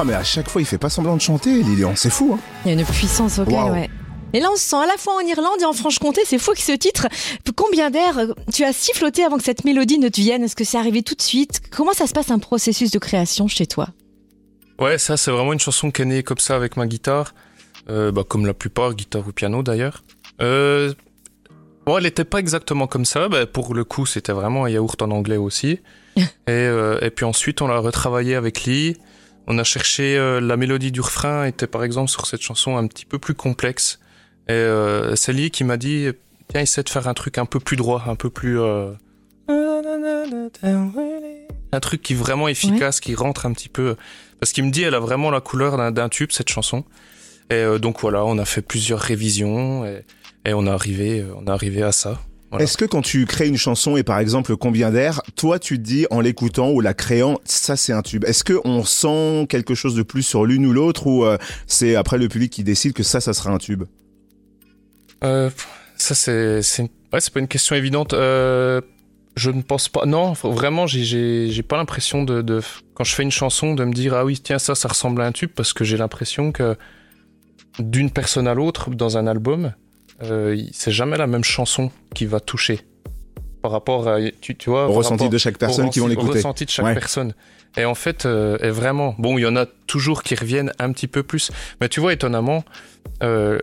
Ah 0.00 0.04
mais 0.04 0.14
à 0.14 0.22
chaque 0.22 0.48
fois 0.48 0.62
il 0.62 0.64
fait 0.64 0.78
pas 0.78 0.90
semblant 0.90 1.16
de 1.16 1.20
chanter 1.20 1.62
Lilian, 1.62 1.92
c'est 1.96 2.10
fou 2.10 2.32
hein. 2.34 2.38
Il 2.64 2.68
y 2.72 2.76
a 2.76 2.78
une 2.80 2.86
puissance 2.86 3.36
vocale, 3.38 3.54
Wow. 3.54 3.72
ouais. 3.72 3.90
Et 4.34 4.40
là, 4.40 4.48
on 4.52 4.56
se 4.56 4.62
sent 4.62 4.76
à 4.76 4.84
la 4.86 4.98
fois 4.98 5.14
en 5.16 5.20
Irlande 5.26 5.56
et 5.62 5.64
en 5.64 5.72
Franche-Comté. 5.72 6.20
C'est 6.26 6.36
fou 6.36 6.52
que 6.52 6.60
ce 6.60 6.72
titre. 6.72 7.08
Combien 7.56 7.88
d'air 7.88 8.18
euh, 8.18 8.26
tu 8.52 8.62
as 8.62 8.74
siffloté 8.74 9.24
avant 9.24 9.38
que 9.38 9.42
cette 9.42 9.64
mélodie 9.64 9.98
ne 9.98 10.10
te 10.10 10.20
vienne 10.20 10.42
Est-ce 10.44 10.54
que 10.54 10.64
c'est 10.64 10.76
arrivé 10.76 11.02
tout 11.02 11.14
de 11.14 11.22
suite? 11.22 11.62
Comment 11.70 11.94
ça 11.94 12.06
se 12.06 12.12
passe 12.12 12.30
un 12.30 12.38
processus 12.38 12.90
de 12.90 12.98
création 12.98 13.48
chez 13.48 13.66
toi? 13.66 13.88
Ouais, 14.78 14.98
ça, 14.98 15.16
c'est 15.16 15.30
vraiment 15.30 15.52
une 15.52 15.60
chanson 15.60 15.90
qui 15.90 16.02
est 16.02 16.04
née 16.04 16.22
comme 16.22 16.38
ça 16.38 16.56
avec 16.56 16.76
ma 16.76 16.86
guitare. 16.86 17.34
Euh, 17.90 18.12
bah, 18.12 18.22
comme 18.26 18.46
la 18.46 18.54
plupart, 18.54 18.94
guitare 18.94 19.26
ou 19.26 19.32
piano 19.32 19.62
d'ailleurs. 19.62 20.04
Euh, 20.40 20.92
bon, 21.86 21.98
elle 21.98 22.06
était 22.06 22.24
pas 22.24 22.38
exactement 22.38 22.86
comme 22.86 23.04
ça. 23.04 23.28
Bah, 23.28 23.46
pour 23.46 23.74
le 23.74 23.84
coup, 23.84 24.06
c'était 24.06 24.32
vraiment 24.32 24.64
un 24.64 24.70
yaourt 24.70 25.00
en 25.02 25.10
anglais 25.10 25.36
aussi. 25.36 25.80
et, 26.16 26.26
euh, 26.48 26.98
et 27.00 27.10
puis 27.10 27.24
ensuite, 27.24 27.62
on 27.62 27.68
l'a 27.68 27.78
retravaillé 27.78 28.34
avec 28.34 28.64
Lee. 28.64 28.96
On 29.50 29.58
a 29.58 29.64
cherché 29.64 30.18
euh, 30.18 30.40
la 30.42 30.58
mélodie 30.58 30.92
du 30.92 31.00
refrain 31.00 31.44
était 31.44 31.66
par 31.66 31.82
exemple 31.82 32.10
sur 32.10 32.26
cette 32.26 32.42
chanson 32.42 32.76
un 32.76 32.86
petit 32.86 33.06
peu 33.06 33.18
plus 33.18 33.34
complexe. 33.34 33.98
Et 34.46 34.52
euh, 34.52 35.16
c'est 35.16 35.32
Lee 35.32 35.50
qui 35.50 35.64
m'a 35.64 35.78
dit 35.78 36.08
tiens, 36.48 36.60
essaie 36.60 36.82
de 36.82 36.88
faire 36.90 37.08
un 37.08 37.14
truc 37.14 37.38
un 37.38 37.46
peu 37.46 37.58
plus 37.58 37.76
droit, 37.76 38.04
un 38.06 38.14
peu 38.14 38.28
plus 38.28 38.60
euh, 38.60 38.92
un 41.72 41.80
truc 41.80 42.02
qui 42.02 42.12
est 42.12 42.16
vraiment 42.16 42.48
efficace, 42.48 43.00
qui 43.00 43.14
rentre 43.14 43.46
un 43.46 43.52
petit 43.52 43.68
peu. 43.68 43.96
Parce 44.40 44.52
qu'il 44.52 44.64
me 44.64 44.70
dit, 44.70 44.82
elle 44.82 44.94
a 44.94 45.00
vraiment 45.00 45.30
la 45.30 45.40
couleur 45.40 45.92
d'un- 45.92 46.08
tube, 46.08 46.30
cette 46.32 46.48
chanson. 46.48 46.84
Et 47.50 47.54
euh, 47.54 47.78
donc 47.78 48.00
voilà, 48.00 48.24
on 48.24 48.38
a 48.38 48.44
fait 48.44 48.62
plusieurs 48.62 49.00
révisions 49.00 49.84
et, 49.86 50.04
et 50.44 50.52
on 50.54 50.66
est 50.66 50.70
arrivé, 50.70 51.20
euh, 51.20 51.32
on 51.36 51.46
est 51.46 51.50
arrivé 51.50 51.82
à 51.82 51.92
ça. 51.92 52.20
Voilà. 52.50 52.64
Est-ce 52.64 52.78
que 52.78 52.84
quand 52.86 53.02
tu 53.02 53.26
crées 53.26 53.46
une 53.48 53.58
chanson 53.58 53.96
et 53.98 54.02
par 54.02 54.18
exemple 54.18 54.56
combien 54.56 54.90
d'air, 54.90 55.20
toi 55.36 55.58
tu 55.58 55.76
te 55.76 55.82
dis 55.82 56.06
en 56.10 56.20
l'écoutant 56.22 56.70
ou 56.70 56.80
la 56.80 56.94
créant, 56.94 57.38
ça 57.44 57.76
c'est 57.76 57.92
un 57.92 58.00
tube. 58.00 58.24
Est-ce 58.24 58.42
que 58.44 58.58
on 58.64 58.84
sent 58.84 59.46
quelque 59.50 59.74
chose 59.74 59.94
de 59.94 60.02
plus 60.02 60.22
sur 60.22 60.46
l'une 60.46 60.64
ou 60.64 60.72
l'autre 60.72 61.06
ou 61.06 61.24
euh, 61.24 61.36
c'est 61.66 61.94
après 61.94 62.16
le 62.16 62.26
public 62.28 62.50
qui 62.50 62.64
décide 62.64 62.94
que 62.94 63.02
ça 63.02 63.20
ça 63.20 63.34
sera 63.34 63.50
un 63.50 63.58
tube? 63.58 63.84
Euh, 65.24 65.50
ça 65.96 66.14
c'est, 66.14 66.62
c'est, 66.62 66.82
une- 66.82 66.88
ouais, 67.12 67.20
c'est 67.20 67.32
pas 67.32 67.40
une 67.40 67.48
question 67.48 67.74
évidente. 67.76 68.14
Euh, 68.14 68.80
je 69.38 69.50
ne 69.50 69.62
pense 69.62 69.88
pas. 69.88 70.04
Non, 70.04 70.32
vraiment, 70.44 70.86
j'ai, 70.86 71.62
pas 71.66 71.76
l'impression 71.78 72.24
de, 72.24 72.42
de, 72.42 72.60
quand 72.94 73.04
je 73.04 73.14
fais 73.14 73.22
une 73.22 73.30
chanson, 73.30 73.74
de 73.74 73.84
me 73.84 73.92
dire 73.92 74.12
ah 74.14 74.24
oui 74.24 74.38
tiens 74.38 74.58
ça, 74.58 74.74
ça 74.74 74.88
ressemble 74.88 75.22
à 75.22 75.26
un 75.26 75.32
tube 75.32 75.50
parce 75.54 75.72
que 75.72 75.84
j'ai 75.84 75.96
l'impression 75.96 76.52
que 76.52 76.76
d'une 77.78 78.10
personne 78.10 78.46
à 78.48 78.54
l'autre 78.54 78.90
dans 78.90 79.16
un 79.16 79.26
album, 79.26 79.72
euh, 80.22 80.60
c'est 80.72 80.90
jamais 80.90 81.16
la 81.16 81.26
même 81.26 81.44
chanson 81.44 81.90
qui 82.14 82.26
va 82.26 82.40
toucher 82.40 82.80
par 83.62 83.70
rapport 83.72 84.08
à 84.08 84.18
tu, 84.40 84.56
tu 84.56 84.70
vois 84.70 84.88
Au 84.88 84.92
ressenti 84.92 85.22
rapport- 85.24 85.30
de 85.30 85.38
chaque 85.38 85.58
personne 85.58 85.86
au 85.86 85.90
qui 85.90 86.00
vont 86.00 86.06
ressenti- 86.06 86.16
Au 86.16 86.20
l'écouter. 86.22 86.38
ressenti 86.38 86.64
de 86.64 86.70
chaque 86.70 86.86
Ouais. 86.86 86.94
personne. 86.94 87.34
Et 87.76 87.84
en 87.84 87.94
fait, 87.94 88.24
euh, 88.26 88.56
est 88.58 88.70
vraiment, 88.70 89.14
bon, 89.18 89.36
il 89.38 89.42
y 89.42 89.46
en 89.46 89.54
a 89.56 89.66
toujours 89.86 90.22
qui 90.22 90.34
reviennent 90.34 90.72
un 90.78 90.92
petit 90.92 91.06
peu 91.06 91.22
plus. 91.22 91.50
Mais 91.80 91.88
tu 91.88 92.00
vois, 92.00 92.12
étonnamment, 92.12 92.64
euh, 93.22 93.58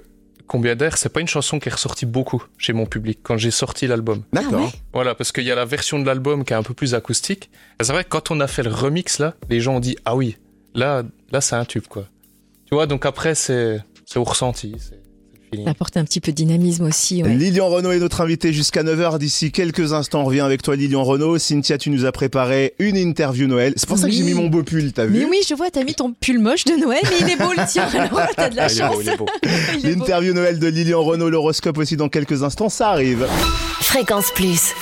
Combien 0.47 0.75
d'air, 0.75 0.97
c'est 0.97 1.09
pas 1.09 1.21
une 1.21 1.27
chanson 1.27 1.59
qui 1.59 1.69
est 1.69 1.71
ressortie 1.71 2.05
beaucoup 2.05 2.43
chez 2.57 2.73
mon 2.73 2.85
public 2.85 3.19
quand 3.23 3.37
j'ai 3.37 3.51
sorti 3.51 3.87
l'album. 3.87 4.23
D'accord. 4.31 4.53
Ah 4.55 4.65
ouais 4.65 4.71
Voilà, 4.93 5.15
parce 5.15 5.31
qu'il 5.31 5.43
y 5.43 5.51
a 5.51 5.55
la 5.55 5.65
version 5.65 5.99
de 5.99 6.05
l'album 6.05 6.43
qui 6.45 6.53
est 6.53 6.55
un 6.55 6.63
peu 6.63 6.73
plus 6.73 6.93
acoustique. 6.93 7.49
Et 7.79 7.83
C'est 7.83 7.93
vrai 7.93 8.03
que 8.03 8.09
quand 8.09 8.31
on 8.31 8.39
a 8.39 8.47
fait 8.47 8.63
le 8.63 8.71
remix 8.71 9.19
là, 9.19 9.33
les 9.49 9.59
gens 9.59 9.75
ont 9.75 9.79
dit 9.79 9.97
ah 10.05 10.15
oui, 10.15 10.37
là, 10.73 11.03
là 11.31 11.41
c'est 11.41 11.55
un 11.55 11.65
tube 11.65 11.87
quoi. 11.87 12.05
Tu 12.67 12.75
vois, 12.75 12.85
donc 12.87 13.05
après 13.05 13.35
c'est 13.35 13.79
c'est 14.05 14.19
au 14.19 14.23
ressenti, 14.23 14.75
c'est 14.79 15.01
Ça 15.63 15.69
apporte 15.71 15.97
un 15.97 16.03
petit 16.03 16.19
peu 16.19 16.31
de 16.31 16.35
dynamisme 16.35 16.85
aussi. 16.85 17.23
ouais. 17.23 17.33
Lilian 17.33 17.67
Renault 17.69 17.91
est 17.91 17.99
notre 17.99 18.21
invité 18.21 18.51
jusqu'à 18.53 18.83
9h. 18.83 19.17
D'ici 19.19 19.51
quelques 19.51 19.93
instants, 19.93 20.21
on 20.21 20.25
revient 20.25 20.41
avec 20.41 20.61
toi, 20.61 20.75
Lilian 20.75 21.03
Renault. 21.03 21.37
Cynthia, 21.37 21.77
tu 21.77 21.89
nous 21.89 22.05
as 22.05 22.11
préparé 22.11 22.73
une 22.79 22.97
interview 22.97 23.47
Noël. 23.47 23.73
C'est 23.77 23.87
pour 23.87 23.97
ça 23.97 24.07
que 24.07 24.13
j'ai 24.13 24.23
mis 24.23 24.33
mon 24.33 24.47
beau 24.47 24.63
pull, 24.63 24.91
t'as 24.93 25.05
vu 25.05 25.19
Mais 25.19 25.25
oui, 25.25 25.37
je 25.47 25.53
vois, 25.55 25.69
t'as 25.71 25.83
mis 25.83 25.93
ton 25.95 26.11
pull 26.13 26.39
moche 26.39 26.65
de 26.65 26.73
Noël, 26.79 26.99
mais 27.03 27.17
il 27.21 27.29
est 27.29 27.37
beau 27.37 27.51
le 27.55 27.65
tien. 27.71 27.83
Alors, 27.93 28.21
t'as 28.35 28.49
de 28.49 28.55
la 28.55 28.63
Ah, 28.65 28.67
il 28.71 28.75
est 28.75 28.79
chance. 28.79 28.95
beau, 28.95 29.01
il 29.01 29.09
est 29.09 29.17
beau. 29.17 29.25
Il 29.43 29.85
est 29.87 29.93
beau. 29.95 29.99
L'interview 29.99 30.33
Noël 30.33 30.59
de 30.59 30.67
Lilian 30.67 31.03
Renault, 31.03 31.29
l'horoscope 31.29 31.77
aussi 31.77 31.95
dans 31.97 32.09
quelques 32.09 32.43
instants, 32.43 32.69
ça 32.69 32.89
arrive. 32.89 33.27
Fréquence 33.81 34.31
Plus. 34.33 34.73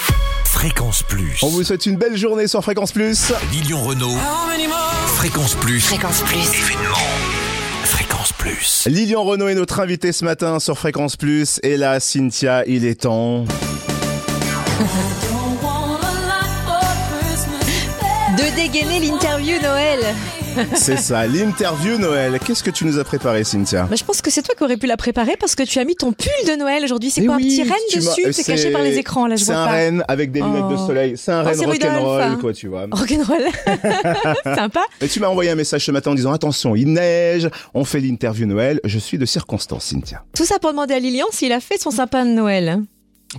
Fréquence 0.45 1.03
Plus. 1.03 1.39
On 1.41 1.47
vous 1.49 1.63
souhaite 1.63 1.85
une 1.85 1.97
belle 1.97 2.15
journée 2.15 2.47
sur 2.47 2.63
Fréquence 2.63 2.91
Plus. 2.91 3.31
Lilian 3.51 3.81
Renault. 3.81 4.15
Fréquence 5.07 5.55
Plus. 5.55 5.81
Fréquence 5.81 6.21
Plus. 6.21 6.39
Événement. 6.39 7.32
Plus. 8.43 8.87
Lilian 8.87 9.23
Renault 9.23 9.47
est 9.47 9.55
notre 9.55 9.79
invité 9.79 10.11
ce 10.11 10.25
matin 10.25 10.59
sur 10.59 10.77
Fréquence 10.77 11.15
Plus. 11.15 11.61
Et 11.63 11.77
là, 11.77 12.01
Cynthia, 12.01 12.65
il 12.67 12.83
est 12.83 13.03
temps. 13.03 13.45
De 18.37 18.55
dégainer 18.57 18.99
l'interview 18.99 19.61
Noël. 19.61 19.99
C'est 20.75 20.97
ça, 20.97 21.25
l'interview 21.27 21.97
Noël. 21.97 22.39
Qu'est-ce 22.45 22.63
que 22.63 22.71
tu 22.71 22.85
nous 22.85 22.97
as 22.99 23.03
préparé, 23.03 23.43
Cynthia 23.43 23.83
Bah, 23.83 23.95
je 23.95 24.03
pense 24.03 24.21
que 24.21 24.29
c'est 24.31 24.41
toi 24.41 24.55
qui 24.55 24.63
aurais 24.63 24.77
pu 24.77 24.85
la 24.87 24.97
préparer 24.97 25.35
parce 25.39 25.55
que 25.55 25.63
tu 25.63 25.79
as 25.79 25.85
mis 25.85 25.95
ton 25.95 26.11
pull 26.13 26.31
de 26.47 26.55
Noël 26.57 26.83
aujourd'hui. 26.83 27.09
C'est 27.11 27.21
Eh 27.21 27.25
quoi 27.25 27.35
oui, 27.37 27.59
un 27.61 27.63
petit 27.63 27.71
renne 27.71 28.01
dessus 28.01 28.33
C'est 28.33 28.43
caché 28.43 28.63
c'est- 28.63 28.71
par 28.71 28.81
les 28.81 28.97
écrans 28.97 29.27
là, 29.27 29.35
je 29.35 29.43
C'est 29.43 29.51
vois 29.53 29.61
un 29.61 29.65
pas. 29.65 29.71
renne 29.71 30.03
avec 30.07 30.31
des 30.31 30.41
lunettes 30.41 30.67
de 30.69 30.75
Oh. 30.75 30.87
soleil. 30.87 31.13
C'est 31.17 31.31
un 31.31 31.41
Oh, 31.41 31.45
renne 31.45 31.55
c'est 31.55 31.65
rock'n'roll, 31.65 32.21
hein. 32.21 32.37
quoi, 32.39 32.53
tu 32.53 32.67
vois. 32.67 32.85
Rock'n'roll. 32.91 33.43
Sympa. 34.55 34.81
Et 35.01 35.07
tu 35.07 35.19
m'as 35.19 35.27
envoyé 35.27 35.49
un 35.49 35.55
message 35.55 35.85
ce 35.85 35.91
matin 35.91 36.11
en 36.11 36.15
disant 36.15 36.31
attention, 36.33 36.75
il 36.75 36.93
neige, 36.93 37.49
on 37.73 37.83
fait 37.85 37.99
l'interview 37.99 38.45
Noël. 38.45 38.79
Je 38.83 38.99
suis 38.99 39.17
de 39.17 39.25
circonstance, 39.25 39.85
Cynthia. 39.85 40.23
Tout 40.35 40.45
ça 40.45 40.59
pour 40.59 40.71
demander 40.71 40.93
à 40.93 40.99
Lilian 40.99 41.25
s'il 41.31 41.51
a 41.51 41.59
fait 41.59 41.79
son 41.79 41.91
sapin 41.91 42.25
de 42.25 42.31
Noël. 42.31 42.81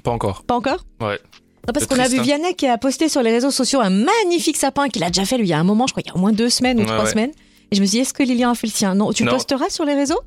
Pas 0.03 0.11
encore. 0.11 0.42
Pas 0.44 0.55
encore? 0.57 0.85
Ouais. 1.00 1.18
Non, 1.66 1.72
parce 1.72 1.87
qu'on 1.87 1.98
a 1.98 2.09
vu 2.09 2.18
hein. 2.18 2.22
Vianney 2.22 2.55
qui 2.55 2.66
a 2.66 2.77
posté 2.79 3.09
sur 3.09 3.22
les 3.22 3.31
réseaux 3.31 3.50
sociaux 3.50 3.81
un 3.81 3.90
magnifique 3.90 4.57
sapin 4.57 4.88
qu'il 4.88 5.03
a 5.05 5.09
déjà 5.09 5.24
fait 5.24 5.38
lui 5.38 5.46
il 5.46 5.50
y 5.50 5.53
a 5.55 5.59
un 5.59 5.64
moment, 5.64 5.87
je 5.87 5.92
crois, 5.92 6.03
il 6.05 6.09
y 6.09 6.12
a 6.12 6.14
au 6.16 6.18
moins 6.20 6.33
deux 6.33 6.50
semaines 6.50 6.79
ou 6.79 6.81
Ouais, 6.83 6.87
trois 6.87 7.05
ouais. 7.05 7.11
semaines. 7.11 7.33
Et 7.70 7.77
je 7.77 7.81
me 7.81 7.87
suis 7.87 7.92
dit, 7.96 7.98
est-ce 8.00 8.12
que 8.14 8.22
Lilian 8.22 8.50
a 8.50 8.55
fait 8.55 8.66
le 8.66 8.72
sien 8.72 8.94
Non, 8.94 9.12
tu 9.12 9.24
Non. 9.24 9.33
posteras 9.33 9.70
sur 9.70 9.85
les 9.85 9.94
réseaux? 9.94 10.20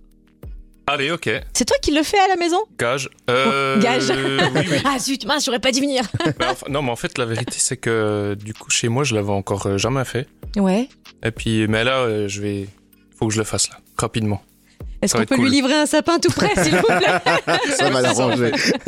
Allez, 0.89 1.11
ok. 1.11 1.29
C'est 1.53 1.65
toi 1.65 1.75
qui 1.81 1.91
le 1.91 2.01
fais 2.01 2.17
à 2.17 2.27
la 2.29 2.37
maison? 2.37 2.57
Gage. 2.79 3.09
Euh, 3.29 3.79
Gage. 3.81 4.09
oui, 4.09 4.61
oui. 4.71 4.77
Ah 4.85 4.97
zut, 4.99 5.25
mince, 5.25 5.45
j'aurais 5.45 5.59
pas 5.59 5.71
dû 5.71 5.81
venir. 5.81 6.03
Enfin, 6.41 6.65
non, 6.69 6.81
mais 6.81 6.91
en 6.91 6.95
fait, 6.95 7.17
la 7.17 7.25
vérité, 7.25 7.55
c'est 7.57 7.75
que 7.77 8.35
du 8.41 8.53
coup, 8.53 8.69
chez 8.69 8.87
moi, 8.87 9.03
je 9.03 9.13
l'avais 9.13 9.31
encore 9.31 9.67
euh, 9.67 9.77
jamais 9.77 10.05
fait. 10.05 10.27
Ouais. 10.55 10.87
Et 11.23 11.31
puis, 11.31 11.67
mais 11.67 11.83
là, 11.83 11.97
euh, 11.99 12.27
je 12.29 12.41
vais. 12.41 12.67
Faut 13.17 13.27
que 13.27 13.33
je 13.33 13.39
le 13.39 13.43
fasse 13.43 13.69
là, 13.69 13.77
rapidement. 13.97 14.41
Est-ce 15.01 15.13
qu'on 15.13 15.19
peut 15.19 15.23
être 15.25 15.31
lui 15.35 15.37
cool. 15.43 15.49
livrer 15.51 15.73
un 15.75 15.85
sapin 15.85 16.19
tout 16.19 16.31
près, 16.31 16.51
s'il 16.63 16.75
vous 16.75 16.81
plaît 16.83 17.19
Ça 17.77 17.89
va 17.91 18.01
l'arranger. 18.01 18.51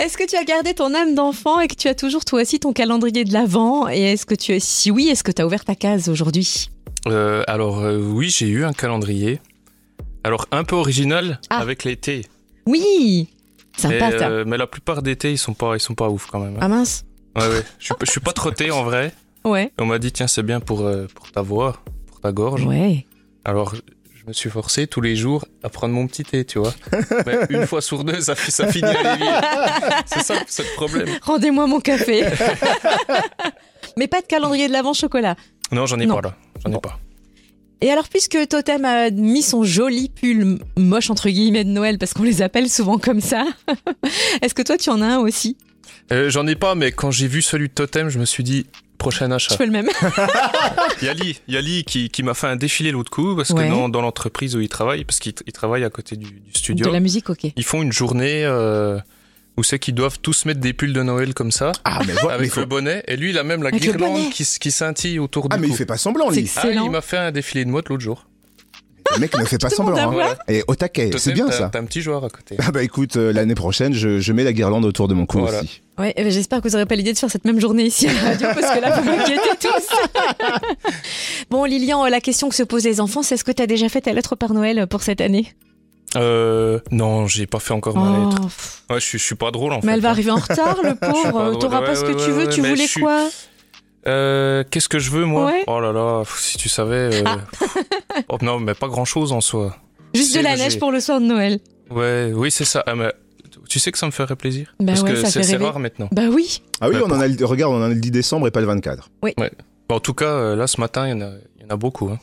Est-ce 0.00 0.16
que 0.16 0.26
tu 0.28 0.36
as 0.36 0.44
gardé 0.44 0.74
ton 0.74 0.94
âme 0.94 1.14
d'enfant 1.14 1.60
et 1.60 1.68
que 1.68 1.74
tu 1.74 1.88
as 1.88 1.94
toujours 1.94 2.24
toi 2.24 2.42
aussi 2.42 2.60
ton 2.60 2.72
calendrier 2.72 3.24
de 3.24 3.32
l'avant? 3.32 3.88
Et 3.88 4.12
est-ce 4.12 4.26
que 4.26 4.34
tu 4.34 4.52
es, 4.52 4.60
si 4.60 4.90
oui, 4.90 5.08
est-ce 5.08 5.24
que 5.24 5.32
tu 5.32 5.40
as 5.42 5.46
ouvert 5.46 5.64
ta 5.64 5.74
case 5.74 6.08
aujourd'hui? 6.08 6.68
Euh, 7.08 7.42
alors, 7.46 7.80
euh, 7.80 7.98
oui, 7.98 8.28
j'ai 8.30 8.48
eu 8.48 8.64
un 8.64 8.72
calendrier. 8.72 9.40
Alors, 10.24 10.46
un 10.50 10.64
peu 10.64 10.76
original 10.76 11.40
Ah. 11.50 11.58
avec 11.60 11.84
l'été. 11.84 12.26
Oui 12.66 13.28
Et, 13.78 13.80
Sympa 13.80 14.18
ça. 14.18 14.28
euh, 14.28 14.44
mais 14.46 14.56
la 14.56 14.66
plupart 14.66 15.02
d'été, 15.02 15.30
ils 15.32 15.38
sont 15.38 15.54
pas, 15.54 15.76
ils 15.76 15.80
sont 15.80 15.94
pas 15.94 16.08
ouf 16.08 16.26
quand 16.30 16.40
même. 16.40 16.56
hein. 16.56 16.60
Ah 16.62 16.68
mince 16.68 17.04
Ouais, 17.36 17.46
ouais. 17.48 17.62
Je 17.78 17.84
suis, 17.86 17.94
pas- 17.94 18.04
je 18.04 18.10
suis 18.10 18.20
pas 18.20 18.32
trotté 18.32 18.70
en 18.70 18.84
vrai. 18.84 19.12
Ouais. 19.44 19.66
Et 19.78 19.82
on 19.82 19.86
m'a 19.86 19.98
dit, 19.98 20.10
tiens, 20.12 20.26
c'est 20.26 20.42
bien 20.42 20.58
pour, 20.60 20.88
pour 21.14 21.30
ta 21.32 21.42
voix, 21.42 21.76
pour 22.06 22.20
ta 22.20 22.32
gorge. 22.32 22.64
Ouais. 22.64 23.06
Alors, 23.44 23.74
me 24.26 24.32
suis 24.32 24.50
forcé 24.50 24.86
tous 24.86 25.00
les 25.00 25.14
jours 25.16 25.44
à 25.62 25.68
prendre 25.68 25.94
mon 25.94 26.06
petit 26.06 26.24
thé, 26.24 26.44
tu 26.44 26.58
vois. 26.58 26.74
Mais 27.26 27.38
une 27.50 27.66
fois 27.66 27.80
sur 27.80 28.02
deux, 28.04 28.20
ça, 28.20 28.34
ça 28.34 28.66
finit 28.66 28.84
à. 28.84 30.02
C'est 30.06 30.22
ça, 30.22 30.34
c'est 30.48 30.62
le 30.64 30.74
problème. 30.74 31.08
Rendez-moi 31.22 31.66
mon 31.66 31.80
café. 31.80 32.24
Mais 33.96 34.08
pas 34.08 34.20
de 34.20 34.26
calendrier 34.26 34.68
de 34.68 34.72
l'avant 34.72 34.92
chocolat. 34.92 35.36
Non, 35.72 35.86
j'en 35.86 35.98
ai 35.98 36.06
Non. 36.06 36.16
pas 36.16 36.22
là. 36.28 36.36
J'en 36.64 36.70
ai 36.70 36.74
Bon. 36.74 36.80
pas. 36.80 36.98
Et 37.82 37.90
alors, 37.90 38.08
puisque 38.08 38.38
Totem 38.48 38.84
a 38.84 39.10
mis 39.10 39.42
son 39.42 39.62
joli 39.62 40.08
pull 40.08 40.58
moche 40.76 41.10
entre 41.10 41.28
guillemets 41.28 41.64
de 41.64 41.68
Noël, 41.70 41.98
parce 41.98 42.14
qu'on 42.14 42.22
les 42.22 42.40
appelle 42.42 42.68
souvent 42.70 42.98
comme 42.98 43.20
ça, 43.20 43.44
est-ce 44.42 44.54
que 44.54 44.62
toi 44.62 44.76
tu 44.78 44.88
en 44.90 45.02
as 45.02 45.06
un 45.06 45.18
aussi? 45.18 45.56
Euh, 46.10 46.30
J'en 46.30 46.46
ai 46.46 46.56
pas, 46.56 46.74
mais 46.74 46.90
quand 46.92 47.10
j'ai 47.10 47.26
vu 47.28 47.42
celui 47.42 47.68
de 47.68 47.74
Totem, 47.74 48.08
je 48.08 48.18
me 48.18 48.24
suis 48.24 48.44
dit 48.44 48.66
prochain 48.96 49.30
achat. 49.30 49.52
Je 49.52 49.56
fais 49.58 49.66
le 49.66 49.72
même. 49.72 49.88
Yali, 51.02 51.40
Yali 51.48 51.84
qui, 51.84 52.08
qui 52.08 52.22
m'a 52.22 52.34
fait 52.34 52.46
un 52.46 52.56
défilé 52.56 52.90
l'autre 52.90 53.10
coup 53.10 53.36
parce 53.36 53.50
Ouais. 53.50 53.66
que 53.68 53.70
dans, 53.70 53.88
dans 53.88 54.00
l'entreprise 54.02 54.56
où 54.56 54.60
il 54.60 54.68
travaille, 54.68 55.04
parce 55.04 55.18
qu'il 55.18 55.32
il 55.46 55.52
travaille 55.52 55.84
à 55.84 55.90
côté 55.90 56.16
du, 56.16 56.26
du 56.26 56.52
studio, 56.54 56.86
De 56.86 56.90
la 56.92 57.00
musique, 57.00 57.30
ok. 57.30 57.46
ils 57.56 57.64
font 57.64 57.82
une 57.82 57.92
journée 57.92 58.44
euh, 58.44 58.98
où 59.56 59.62
c'est 59.62 59.78
qu'ils 59.78 59.94
doivent 59.94 60.18
tous 60.20 60.44
mettre 60.44 60.60
des 60.60 60.72
pulls 60.72 60.92
de 60.92 61.02
Noël 61.02 61.32
comme 61.34 61.52
ça, 61.52 61.72
Ah, 61.84 62.00
mais 62.06 62.12
voilà. 62.14 62.28
mais 62.28 62.34
avec 62.34 62.52
faut- 62.52 62.60
le 62.60 62.66
bonnet. 62.66 63.02
Et 63.08 63.16
lui, 63.16 63.30
il 63.30 63.38
a 63.38 63.44
même 63.44 63.62
la 63.62 63.68
Avec 63.68 63.80
guirlande 63.82 64.30
qui, 64.30 64.44
qui 64.44 64.70
scintille 64.70 65.18
autour 65.18 65.46
Ah, 65.50 65.56
du 65.56 65.62
mais 65.62 65.66
cou. 65.68 65.72
il 65.74 65.76
fait 65.76 65.86
pas 65.86 65.96
semblant, 65.96 66.30
lui. 66.30 66.50
Ah, 66.56 66.68
il 66.70 66.90
m'a 66.90 67.00
fait 67.00 67.16
un 67.18 67.32
défilé 67.32 67.64
de 67.64 67.70
mode 67.70 67.88
l'autre 67.88 68.02
jour. 68.02 68.26
Le 69.14 69.20
mec 69.20 69.38
ne 69.38 69.44
fait 69.44 69.58
pas 69.58 69.70
semblant. 69.70 70.18
hein. 70.20 70.34
Et 70.48 70.64
au 70.66 70.74
taquet, 70.74 71.10
c'est 71.16 71.32
bien 71.32 71.50
ça. 71.50 71.70
T'as 71.72 71.78
un 71.80 71.84
petit 71.84 72.02
joueur 72.02 72.24
à 72.24 72.28
côté. 72.28 72.56
Ah 72.58 72.72
bah 72.72 72.82
écoute, 72.82 73.16
euh, 73.16 73.32
l'année 73.32 73.54
prochaine, 73.54 73.94
je, 73.94 74.18
je 74.18 74.32
mets 74.32 74.42
la 74.44 74.52
guirlande 74.52 74.84
autour 74.84 75.06
de 75.06 75.14
mon 75.14 75.26
cou 75.26 75.38
Voilà. 75.38 75.60
aussi. 75.60 75.80
Ouais, 75.98 76.14
euh, 76.18 76.28
j'espère 76.30 76.60
que 76.60 76.68
vous 76.68 76.72
n'aurez 76.74 76.84
pas 76.86 76.94
l'idée 76.94 77.12
de 77.14 77.18
faire 77.18 77.30
cette 77.30 77.44
même 77.46 77.58
journée 77.60 77.84
ici 77.84 78.06
à 78.06 78.12
la 78.12 78.20
radio, 78.20 78.48
parce 78.54 78.74
que 78.74 78.80
là, 78.80 79.00
vous 79.00 79.04
m'inquiétez 79.10 79.40
tous. 79.60 79.96
bon, 81.50 81.64
Lilian, 81.64 82.04
la 82.06 82.20
question 82.20 82.48
que 82.48 82.54
se 82.54 82.62
posent 82.62 82.84
les 82.84 83.00
enfants, 83.00 83.22
c'est 83.22 83.34
est-ce 83.36 83.44
que 83.44 83.52
tu 83.52 83.62
as 83.62 83.66
déjà 83.66 83.88
fait 83.88 84.02
ta 84.02 84.12
lettre 84.12 84.34
au 84.34 84.36
Père 84.36 84.52
Noël 84.52 84.86
pour 84.86 85.02
cette 85.02 85.20
année? 85.20 85.54
Euh, 86.16 86.80
non, 86.90 87.26
j'ai 87.26 87.46
pas 87.46 87.58
fait 87.58 87.72
encore 87.74 87.96
ma 87.96 88.18
lettre. 88.18 88.38
Oh, 88.40 88.44
pff. 88.44 88.82
Ouais, 88.90 89.00
je, 89.00 89.04
suis- 89.06 89.18
je 89.18 89.24
suis 89.24 89.34
pas 89.34 89.50
drôle 89.50 89.72
en 89.72 89.76
Mais 89.76 89.88
fait. 89.88 89.92
elle 89.94 90.00
va 90.00 90.10
arriver 90.10 90.30
en 90.30 90.36
retard, 90.36 90.78
le 90.82 90.94
pauvre. 91.00 91.56
T'auras 91.58 91.80
pas 91.82 91.88
Ouais, 91.90 91.96
ce 91.96 92.02
que 92.02 92.12
ouais, 92.12 92.24
tu 92.24 92.30
veux. 92.30 92.44
ouais, 92.46 92.48
tu 92.48 92.60
voulais 92.60 92.86
suis- 92.86 93.00
quoi? 93.00 93.28
Euh, 94.06 94.62
Qu'est-ce 94.70 94.88
que 94.88 94.98
je 94.98 95.10
veux 95.10 95.24
moi? 95.24 95.46
Ouais. 95.46 95.64
Oh 95.66 95.80
là 95.80 95.92
là, 95.92 96.22
si 96.38 96.58
tu 96.58 96.68
savais. 96.68 97.10
euh, 97.14 97.22
Ah. 97.26 97.38
oh, 98.28 98.38
non, 98.40 98.60
mais 98.60 98.74
pas 98.74 98.86
grand 98.88 99.04
chose 99.04 99.32
en 99.32 99.40
soi. 99.40 99.76
Juste 100.14 100.36
de 100.36 100.40
la 100.42 100.56
neige 100.56 100.78
pour 100.78 100.92
le 100.92 101.00
soir 101.00 101.20
de 101.20 101.26
Noël. 101.26 101.58
Ouais, 101.90 102.30
oui, 102.34 102.50
c'est 102.50 102.64
ça. 102.64 102.82
Ah, 102.86 102.94
mais 102.94 103.12
tu 103.68 103.78
sais 103.78 103.92
que 103.92 103.98
ça 103.98 104.06
me 104.06 104.10
ferait 104.10 104.36
plaisir 104.36 104.74
Bah 104.80 104.86
Parce 104.94 105.02
ouais, 105.02 105.12
que 105.12 105.42
c'est 105.42 105.56
rare 105.56 105.78
maintenant. 105.78 106.08
Bah 106.12 106.22
oui. 106.30 106.62
Ah 106.80 106.88
oui, 106.88 106.96
Ouais, 106.96 107.02
on 107.04 107.10
en 107.10 107.20
a 107.20 107.26
le, 107.28 107.44
regarde, 107.44 107.72
on 107.74 107.78
en 107.78 107.82
a 107.82 107.88
le 107.88 107.94
10 107.96 108.10
décembre 108.10 108.46
et 108.46 108.50
pas 108.50 108.60
le 108.60 108.66
24. 108.66 109.08
Bon, 109.22 109.32
en 109.96 110.00
tout 110.00 110.14
cas, 110.14 110.24
euh, 110.26 110.56
là, 110.56 110.66
ce 110.66 110.80
matin, 110.80 111.06
il 111.06 111.10
y 111.10 111.12
en 111.14 111.20
a, 111.20 111.30
il 111.58 111.62
y 111.62 111.64
en 111.66 111.74
a 111.74 111.76
beaucoup. 111.76 112.08
Hein. 112.08 112.18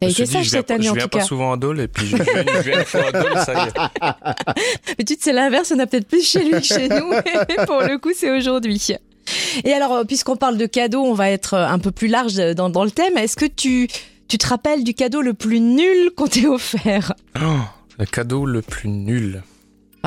T'as 0.00 0.08
été 0.10 0.26
sage 0.26 0.44
je 0.44 0.50
viens, 0.50 0.58
cette 0.60 0.66
pas- 0.68 0.74
année 0.74 0.84
je 0.84 0.90
en 0.90 0.94
viens 0.94 1.02
tout 1.04 1.08
pas 1.08 1.18
cas. 1.18 1.24
souvent 1.24 1.52
à 1.52 1.56
Dole, 1.56 1.80
et 1.80 1.88
puis 1.88 2.06
je 2.06 2.16
viens, 2.16 2.24
je 2.24 2.60
viens 2.68 2.78
une 2.78 2.84
fois 2.84 3.06
à 3.08 3.12
Dole, 3.12 3.38
ça 3.44 3.52
y 3.64 3.68
est. 3.68 3.72
Mais 4.98 5.04
tu 5.04 5.14
sais, 5.14 5.18
c'est 5.22 5.32
l'inverse, 5.32 5.72
on 5.74 5.78
a 5.80 5.86
peut-être 5.86 6.06
plus 6.06 6.22
chez 6.24 6.44
lui 6.44 6.52
que 6.52 6.60
chez 6.62 6.88
nous. 6.88 7.10
Mais 7.10 7.56
pour 7.66 7.80
le 7.80 7.98
coup, 7.98 8.10
c'est 8.14 8.30
aujourd'hui. 8.36 8.92
Et 9.64 9.72
alors, 9.72 9.92
euh, 9.94 10.04
puisqu'on 10.04 10.36
parle 10.36 10.56
de 10.56 10.66
cadeaux, 10.66 11.02
on 11.02 11.14
va 11.14 11.30
être 11.30 11.54
euh, 11.54 11.66
un 11.66 11.78
peu 11.80 11.90
plus 11.90 12.06
large 12.08 12.34
dans, 12.54 12.70
dans 12.70 12.84
le 12.84 12.90
thème. 12.92 13.16
Est-ce 13.18 13.36
que 13.36 13.44
tu, 13.46 13.88
tu 14.28 14.38
te 14.38 14.46
rappelles 14.46 14.84
du 14.84 14.94
cadeau 14.94 15.20
le 15.20 15.34
plus 15.34 15.58
nul 15.60 16.10
qu'on 16.16 16.28
t'ait 16.28 16.46
offert? 16.46 17.14
Oh, 17.42 17.56
le 17.98 18.04
cadeau 18.06 18.46
le 18.46 18.62
plus 18.62 18.88
nul. 18.88 19.42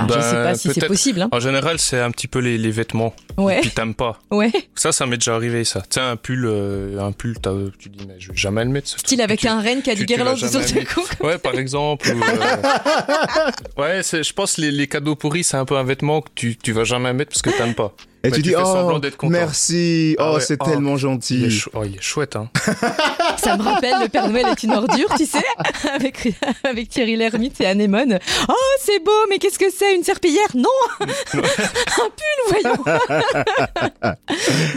Enfin, 0.05 0.19
Je 0.19 0.21
sais 0.25 0.33
pas 0.43 0.55
si 0.55 0.73
c'est 0.73 0.87
possible. 0.87 1.21
Hein. 1.21 1.29
En 1.31 1.39
général, 1.39 1.79
c'est 1.79 1.99
un 1.99 2.11
petit 2.11 2.27
peu 2.27 2.39
les, 2.39 2.57
les 2.57 2.71
vêtements. 2.71 3.13
Ouais, 3.37 3.61
Puis 3.61 3.71
t'aimes 3.71 3.95
pas. 3.95 4.19
ouais. 4.31 4.51
Ça, 4.75 4.91
ça 4.91 5.05
m'est 5.05 5.17
déjà 5.17 5.35
arrivé, 5.35 5.63
ça. 5.63 5.81
Tu 5.81 5.87
sais, 5.91 5.99
un 6.01 6.15
pull, 6.15 6.45
euh, 6.45 6.99
un 6.99 7.11
pull, 7.11 7.35
tu 7.79 7.89
dis, 7.89 8.05
mais 8.07 8.15
je 8.19 8.29
vais 8.31 8.37
jamais 8.37 8.63
le 8.63 8.69
mettre. 8.71 8.87
Style 8.89 9.21
avec 9.21 9.39
Tu- 9.39 9.47
un 9.47 9.61
renne 9.61 9.81
qui 9.81 9.91
a 9.91 9.95
du 9.95 10.05
guirlande 10.05 10.37
sur 10.37 10.59
le 10.59 10.85
cou. 10.93 11.01
Ouais, 11.25 11.37
par 11.37 11.55
exemple. 11.55 12.09
euh, 12.09 12.15
Ouais, 13.77 14.01
je 14.03 14.33
pense 14.33 14.57
les, 14.57 14.71
les 14.71 14.87
cadeaux 14.87 15.15
pourris, 15.15 15.43
c'est 15.43 15.57
un 15.57 15.65
peu 15.65 15.77
un 15.77 15.83
vêtement 15.83 16.21
que 16.21 16.29
tu, 16.35 16.57
tu 16.57 16.71
vas 16.71 16.83
jamais 16.83 17.13
mettre 17.13 17.31
parce 17.31 17.41
que 17.41 17.49
t'aimes 17.49 17.75
pas. 17.75 17.93
Et 18.23 18.29
Bah, 18.29 18.35
tu 18.35 18.43
tu 18.43 18.49
dis, 18.49 18.55
oh, 18.55 18.99
merci, 19.29 20.15
Ah 20.19 20.29
oh, 20.31 20.35
ouais, 20.35 20.41
c'est 20.41 20.57
oh, 20.61 20.65
tellement 20.65 20.91
Il 20.91 20.95
est, 20.95 20.99
gentil. 20.99 21.49
chou- 21.49 21.69
oh, 21.73 21.83
il 21.83 21.95
est 21.95 22.01
chouette, 22.01 22.35
hein. 22.35 22.49
Ça 23.37 23.57
me 23.57 23.63
rappelle 23.63 23.95
le 23.99 24.09
Père 24.09 24.29
Noël 24.29 24.45
est 24.47 24.61
une 24.61 24.73
ordure, 24.73 25.07
tu 25.17 25.25
sais, 25.25 25.43
avec, 25.95 26.31
avec 26.63 26.89
Thierry 26.89 27.15
Lhermitte 27.15 27.59
et 27.61 27.65
Anémone. 27.65 28.19
Oh, 28.47 28.53
c'est 28.79 29.03
beau, 29.03 29.11
mais 29.27 29.39
qu'est-ce 29.39 29.57
que 29.57 29.71
c'est 29.75 29.95
Une 29.95 30.03
serpillière? 30.03 30.45
Non 30.53 30.69
Un 31.33 31.39
pull, 31.39 32.61
voyons 32.61 32.83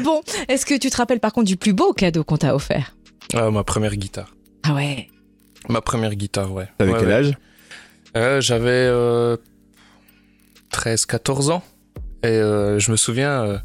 Bon, 0.02 0.22
est-ce 0.48 0.64
que 0.64 0.78
tu 0.78 0.88
te 0.88 0.96
rappelles 0.96 1.20
par 1.20 1.32
contre 1.34 1.46
du 1.46 1.56
plus 1.58 1.74
beau 1.74 1.92
cadeau 1.92 2.24
qu'on 2.24 2.38
t'a 2.38 2.54
offert? 2.54 2.96
Ah, 3.34 3.50
ma 3.50 3.62
première 3.62 3.94
guitare. 3.96 4.34
Ah 4.62 4.72
ouais 4.72 5.08
Ma 5.68 5.82
première 5.82 6.14
guitare, 6.14 6.50
ouais. 6.50 6.68
T'avais 6.78 6.92
Ouais, 6.92 6.98
quel 6.98 7.08
ouais. 7.08 7.14
âge? 7.14 7.32
Euh, 8.16 8.40
J'avais 8.40 8.70
euh, 8.70 9.36
13-14 10.72 11.50
ans. 11.50 11.62
Et 12.24 12.28
euh, 12.28 12.78
je 12.78 12.90
me 12.90 12.96
souviens, 12.96 13.44
euh, 13.44 13.58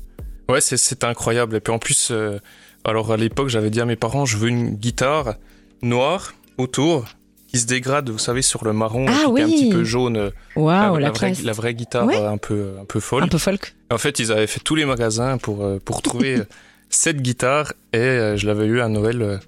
ouais, 0.50 0.62
c'est- 0.62 0.78
c'était 0.78 1.06
incroyable. 1.06 1.56
Et 1.56 1.60
puis 1.60 1.72
en 1.74 1.80
plus, 1.80 2.10
euh, 2.12 2.39
alors 2.84 3.12
à 3.12 3.17
l'époque, 3.17 3.50
j'avais 3.50 3.69
dit 3.69 3.82
à 3.82 3.86
mes 3.86 3.95
parents, 3.95 4.26
je 4.26 4.38
veux 4.38 4.50
une 4.50 4.72
guitare 4.76 5.36
noire 5.82 6.34
autour 6.58 7.06
qui 7.48 7.58
se 7.58 7.65
dégrade, 7.65 8.10
vous 8.10 8.19
savez, 8.19 8.41
sur 8.43 8.63
le 8.65 8.74
marron, 8.74 9.06
Ah 9.08 9.12
qui 9.34 9.41
est 9.41 9.43
un 9.43 9.48
petit 9.48 9.69
peu 9.69 9.84
jaune. 9.84 10.32
Waouh, 10.56 10.95
la, 10.95 11.00
la, 11.00 11.00
la 11.00 11.12
vraie, 11.12 11.34
la 11.43 11.52
vraie 11.54 11.74
guitare 11.74 12.06
Ouais. 12.06 12.17
un 12.17 12.38
peu, 12.38 12.74
un 12.80 12.86
peu 12.86 13.00
folle. 13.00 13.24
Un 13.24 13.28
peu 13.28 13.39
folk. 13.39 13.76
En 13.91 13.98
fait, 13.98 14.19
ils 14.19 14.32
avaient 14.32 14.45
fait 14.45 14.60
tous 14.60 14.76
les 14.76 14.86
magasins 14.86 15.38
pour, 15.39 15.65
pour 15.84 16.02
trouver 16.04 16.43
cette 16.89 17.22
guitare 17.22 17.74
et 17.93 18.34
je 18.36 18.45
l'avais 18.45 18.65
eu 18.65 18.82
à 18.82 18.88
Noël 18.88 19.39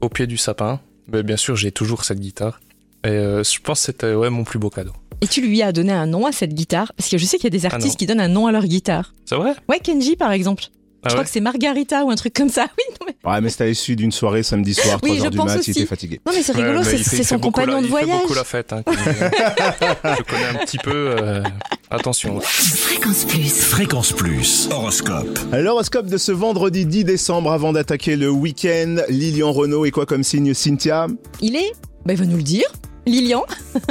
au 0.00 0.08
pied 0.08 0.26
du 0.28 0.36
sapin. 0.36 0.78
Mais 1.12 1.24
bien 1.24 1.36
sûr, 1.36 1.56
j'ai 1.56 1.72
toujours 1.72 2.04
cette 2.04 2.20
guitare. 2.20 2.60
Et 3.04 3.08
euh, 3.08 3.42
je 3.42 3.58
pense 3.60 3.80
que 3.80 3.86
c'était 3.86 4.14
ouais, 4.14 4.30
mon 4.30 4.44
plus 4.44 4.58
beau 4.58 4.70
cadeau. 4.70 4.92
Et 5.20 5.26
tu 5.28 5.40
lui 5.40 5.62
as 5.62 5.72
donné 5.72 5.92
un 5.92 6.06
nom 6.06 6.26
à 6.26 6.32
cette 6.32 6.52
guitare? 6.54 6.92
Parce 6.96 7.08
que 7.08 7.16
je 7.18 7.24
sais 7.24 7.36
qu'il 7.36 7.44
y 7.44 7.46
a 7.46 7.50
des 7.58 7.66
artistes 7.66 7.98
qui 7.98 8.06
donnent 8.06 8.20
un 8.20 8.28
nom 8.28 8.46
à 8.46 8.52
leur 8.52 8.64
guitare. 8.66 9.12
C'est 9.24 9.36
vrai? 9.36 9.52
Ouais, 9.68 9.78
Kenji 9.78 10.16
par 10.16 10.32
exemple. 10.32 10.64
Ah 11.04 11.08
je 11.08 11.14
crois 11.14 11.24
que 11.24 11.30
c'est 11.30 11.40
Margarita 11.40 12.04
ou 12.04 12.10
un 12.10 12.14
truc 12.14 12.32
comme 12.32 12.48
ça. 12.48 12.66
Oui, 12.78 12.84
non 13.00 13.06
mais, 13.08 13.30
Ouais, 13.30 13.40
mais 13.40 13.50
c'était 13.50 13.70
issu 13.70 13.96
d'une 13.96 14.12
soirée 14.12 14.42
samedi 14.44 14.72
soir, 14.74 14.98
Oui, 15.02 15.10
3 15.10 15.16
je 15.18 15.24
heures 15.24 15.30
du 15.32 15.36
pense 15.36 15.46
mat, 15.48 15.58
aussi. 15.58 15.70
il 15.72 15.78
était 15.78 15.86
fatigué. 15.86 16.20
non, 16.26 16.32
mais 16.32 16.42
c'est 16.44 16.52
rigolo, 16.52 16.78
Ouais, 16.80 16.96
c'est 16.98 17.22
son 17.24 17.38
compagnon 17.40 17.74
la- 17.74 17.80
de 17.80 17.86
Il 17.86 17.86
fait 17.86 17.90
voyage. 18.04 18.20
beaucoup 18.20 18.34
la 18.34 18.44
fête. 18.44 18.72
Hein, 18.72 18.82
je 18.86 20.22
connais 20.22 20.46
un 20.60 20.64
petit 20.64 20.78
peu. 20.78 20.90
euh, 21.20 21.42
attention. 21.90 22.40
Fréquence 22.40 23.24
Plus. 23.24 23.48
Fréquence 23.52 24.12
Plus. 24.12 24.68
Horoscope. 24.72 25.38
L'horoscope 25.52 26.06
de 26.06 26.16
ce 26.18 26.32
vendredi 26.32 26.86
10 26.86 27.04
décembre 27.04 27.52
avant 27.52 27.72
d'attaquer 27.72 28.16
le 28.16 28.30
week-end. 28.30 28.96
Lilian 29.08 29.52
Renault 29.52 29.84
et 29.84 29.90
quoi 29.90 30.06
comme 30.06 30.22
signe 30.24 30.54
Cynthia? 30.54 31.06
Il 31.40 31.56
est 31.56 31.72
Bah, 32.06 32.12
il 32.14 32.18
va 32.18 32.24
nous 32.26 32.36
le 32.36 32.42
dire. 32.42 32.66
Lilian 33.06 33.44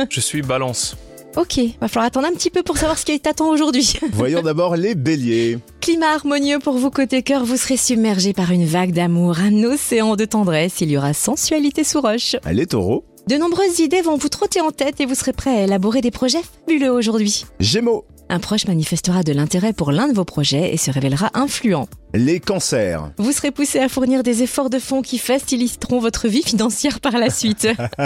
Je 0.09 0.19
suis 0.19 0.41
balance. 0.41 0.95
Ok, 1.37 1.59
va 1.79 1.87
falloir 1.87 2.07
attendre 2.07 2.27
un 2.27 2.33
petit 2.33 2.49
peu 2.49 2.61
pour 2.61 2.77
savoir 2.77 2.97
ce 2.97 3.05
qui 3.05 3.17
t'attend 3.19 3.49
aujourd'hui. 3.49 3.93
Voyons 4.13 4.41
d'abord 4.41 4.75
les 4.75 4.95
béliers. 4.95 5.59
Climat 5.79 6.13
harmonieux 6.15 6.59
pour 6.59 6.73
vous 6.73 6.91
côté 6.91 7.23
cœur, 7.23 7.45
vous 7.45 7.55
serez 7.55 7.77
submergé 7.77 8.33
par 8.33 8.51
une 8.51 8.65
vague 8.65 8.91
d'amour, 8.91 9.39
un 9.39 9.63
océan 9.63 10.15
de 10.15 10.25
tendresse, 10.25 10.81
il 10.81 10.91
y 10.91 10.97
aura 10.97 11.13
sensualité 11.13 11.83
sous 11.83 12.01
roche. 12.01 12.35
Les 12.51 12.67
taureaux. 12.67 13.05
De 13.27 13.35
nombreuses 13.35 13.79
idées 13.79 14.01
vont 14.01 14.17
vous 14.17 14.29
trotter 14.29 14.59
en 14.61 14.71
tête 14.71 14.99
et 14.99 15.05
vous 15.05 15.15
serez 15.15 15.31
prêt 15.31 15.51
à 15.51 15.63
élaborer 15.63 16.01
des 16.01 16.11
projets 16.11 16.41
fabuleux 16.65 16.91
aujourd'hui. 16.91 17.45
Gémeaux. 17.59 18.05
Un 18.31 18.39
proche 18.39 18.65
manifestera 18.65 19.23
de 19.23 19.33
l'intérêt 19.33 19.73
pour 19.73 19.91
l'un 19.91 20.07
de 20.07 20.13
vos 20.13 20.23
projets 20.23 20.73
et 20.73 20.77
se 20.77 20.89
révélera 20.89 21.31
influent. 21.33 21.89
Les 22.13 22.39
cancers. 22.39 23.11
Vous 23.17 23.33
serez 23.33 23.51
poussé 23.51 23.79
à 23.79 23.89
fournir 23.89 24.23
des 24.23 24.41
efforts 24.41 24.69
de 24.69 24.79
fonds 24.79 25.01
qui 25.01 25.17
faciliteront 25.17 25.99
votre 25.99 26.29
vie 26.29 26.41
financière 26.41 27.01
par 27.01 27.17
la 27.17 27.29
suite. 27.29 27.67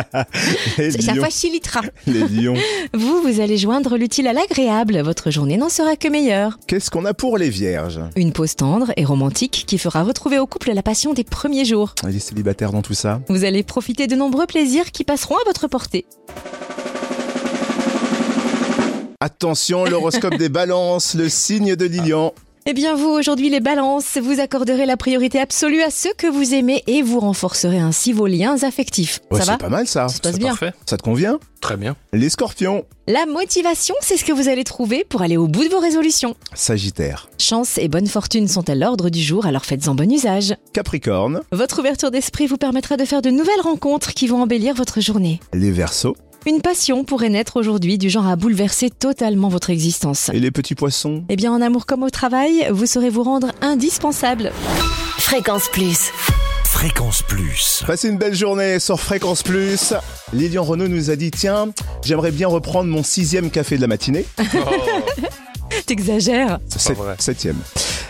Ça 0.78 1.14
facilitera. 1.14 1.82
Les 2.08 2.28
lions. 2.28 2.56
Vous, 2.96 3.22
vous 3.22 3.40
allez 3.40 3.60
joindre 3.60 3.98
l'utile 3.98 4.26
à 4.26 4.34
l'agréable. 4.34 5.00
Votre 5.02 5.30
journée 5.30 5.58
n'en 5.58 5.70
sera 5.70 5.96
que 5.96 6.08
meilleure. 6.08 6.58
Qu'est-ce 6.66 6.90
qu'on 6.90 7.06
a 7.06 7.14
pour 7.14 7.38
les 7.38 7.52
vierges? 7.52 8.02
Une 8.16 8.34
pause 8.34 8.56
tendre 8.56 8.94
et 8.98 9.06
romantique 9.06 9.66
qui 9.68 9.78
fera 9.78 10.02
retrouver 10.02 10.40
au 10.40 10.48
couple 10.48 10.72
la 10.72 10.82
passion 10.82 11.14
des 11.14 11.24
premiers 11.24 11.66
jours. 11.66 11.94
Les 12.10 12.18
célibataires 12.18 12.72
dans 12.72 12.82
tout 12.82 12.96
ça? 12.96 13.22
Vous 13.30 13.44
allez 13.44 13.62
profiter 13.62 14.08
de 14.08 14.16
nombreux 14.16 14.48
plaisirs 14.48 14.92
qui 14.92 15.04
passeront 15.04 15.36
à 15.36 15.44
votre 15.46 15.68
portée. 15.68 16.08
Attention, 19.22 19.86
l'horoscope 19.86 20.36
des 20.36 20.50
balances, 20.50 21.14
le 21.16 21.30
signe 21.30 21.76
de 21.76 21.86
Lilian. 21.86 22.34
Eh 22.68 22.74
bien 22.74 22.96
vous, 22.96 23.10
aujourd'hui 23.10 23.50
les 23.50 23.60
balances, 23.60 24.18
vous 24.22 24.40
accorderez 24.40 24.86
la 24.88 24.98
priorité 24.98 25.40
absolue 25.40 25.82
à 25.84 25.92
ceux 25.92 26.14
que 26.18 26.26
vous 26.26 26.54
aimez 26.56 26.84
et 26.88 27.04
vous 27.04 27.20
renforcerez 27.20 27.78
ainsi 27.78 28.12
vos 28.12 28.26
liens 28.26 28.62
affectifs. 28.64 29.20
Ouais, 29.32 29.40
Ça 29.40 29.46
va 29.46 29.52
c'est 29.54 29.58
pas 29.60 29.70
mal 29.70 29.88
ça. 29.88 30.08
Ça 30.10 30.16
se 30.16 30.22
passe 30.22 30.32
C'est 30.34 30.40
bien. 30.40 30.48
parfait. 30.50 30.74
Ça 30.88 30.98
te 30.98 31.04
convient? 31.04 31.40
Très 31.62 31.78
bien. 31.78 31.96
Les 32.12 32.30
scorpions. 32.30 32.86
La 33.08 33.26
motivation, 33.28 33.94
c'est 34.02 34.18
ce 34.18 34.26
que 34.26 34.34
vous 34.34 34.50
allez 34.50 34.64
trouver 34.64 35.06
pour 35.08 35.22
aller 35.22 35.38
au 35.38 35.48
bout 35.48 35.64
de 35.64 35.70
vos 35.70 35.80
résolutions. 35.80 36.36
Sagittaire. 36.56 37.30
Chance 37.40 37.78
et 37.78 37.88
bonne 37.88 38.08
fortune 38.08 38.48
sont 38.48 38.68
à 38.70 38.74
l'ordre 38.76 39.10
du 39.12 39.22
jour, 39.22 39.46
alors 39.46 39.64
faites-en 39.66 39.94
bon 39.96 40.12
usage. 40.12 40.56
Capricorne. 40.74 41.42
Votre 41.52 41.80
ouverture 41.80 42.10
d'esprit 42.12 42.48
vous 42.48 42.58
permettra 42.58 42.98
de 42.98 43.06
faire 43.06 43.22
de 43.22 43.30
nouvelles 43.30 43.62
rencontres 43.64 44.14
qui 44.16 44.26
vont 44.28 44.42
embellir 44.42 44.74
votre 44.76 45.02
journée. 45.02 45.40
Les 45.54 45.72
versos. 45.72 46.16
Une 46.48 46.62
passion 46.62 47.04
pourrait 47.04 47.30
naître 47.30 47.58
aujourd'hui 47.60 47.98
du 47.98 48.08
genre 48.08 48.28
à 48.28 48.36
bouleverser 48.36 48.92
totalement 48.92 49.50
votre 49.50 49.72
existence. 49.72 50.30
Et 50.32 50.40
les 50.40 50.52
petits 50.52 50.76
poissons? 50.76 51.24
Eh 51.28 51.36
bien, 51.36 51.52
en 51.52 51.60
amour 51.60 51.88
comme 51.88 52.04
au 52.04 52.12
travail, 52.12 52.68
vous 52.70 52.86
saurez 52.86 53.10
vous 53.10 53.24
rendre 53.24 53.52
indispensable. 53.62 54.52
Fréquence 55.18 55.68
Plus. 55.70 56.12
Fréquence 56.64 57.24
Plus. 57.24 57.84
Passez 57.88 58.10
une 58.10 58.20
belle 58.20 58.36
journée 58.36 58.78
sur 58.80 59.00
Fréquence 59.00 59.42
Plus. 59.42 59.96
Lilian 60.34 60.64
Renault 60.64 60.88
nous 60.88 61.10
a 61.10 61.16
dit 61.16 61.32
Tiens, 61.32 61.70
j'aimerais 62.04 62.32
bien 62.32 62.48
reprendre 62.48 62.92
mon 62.92 63.02
sixième 63.02 63.50
café 63.50 63.78
de 63.78 63.82
la 63.82 63.88
matinée. 63.88 64.28
Oh, 64.40 65.22
T'exagères. 65.86 66.60
c'est. 66.70 66.96
Septième. 67.20 67.58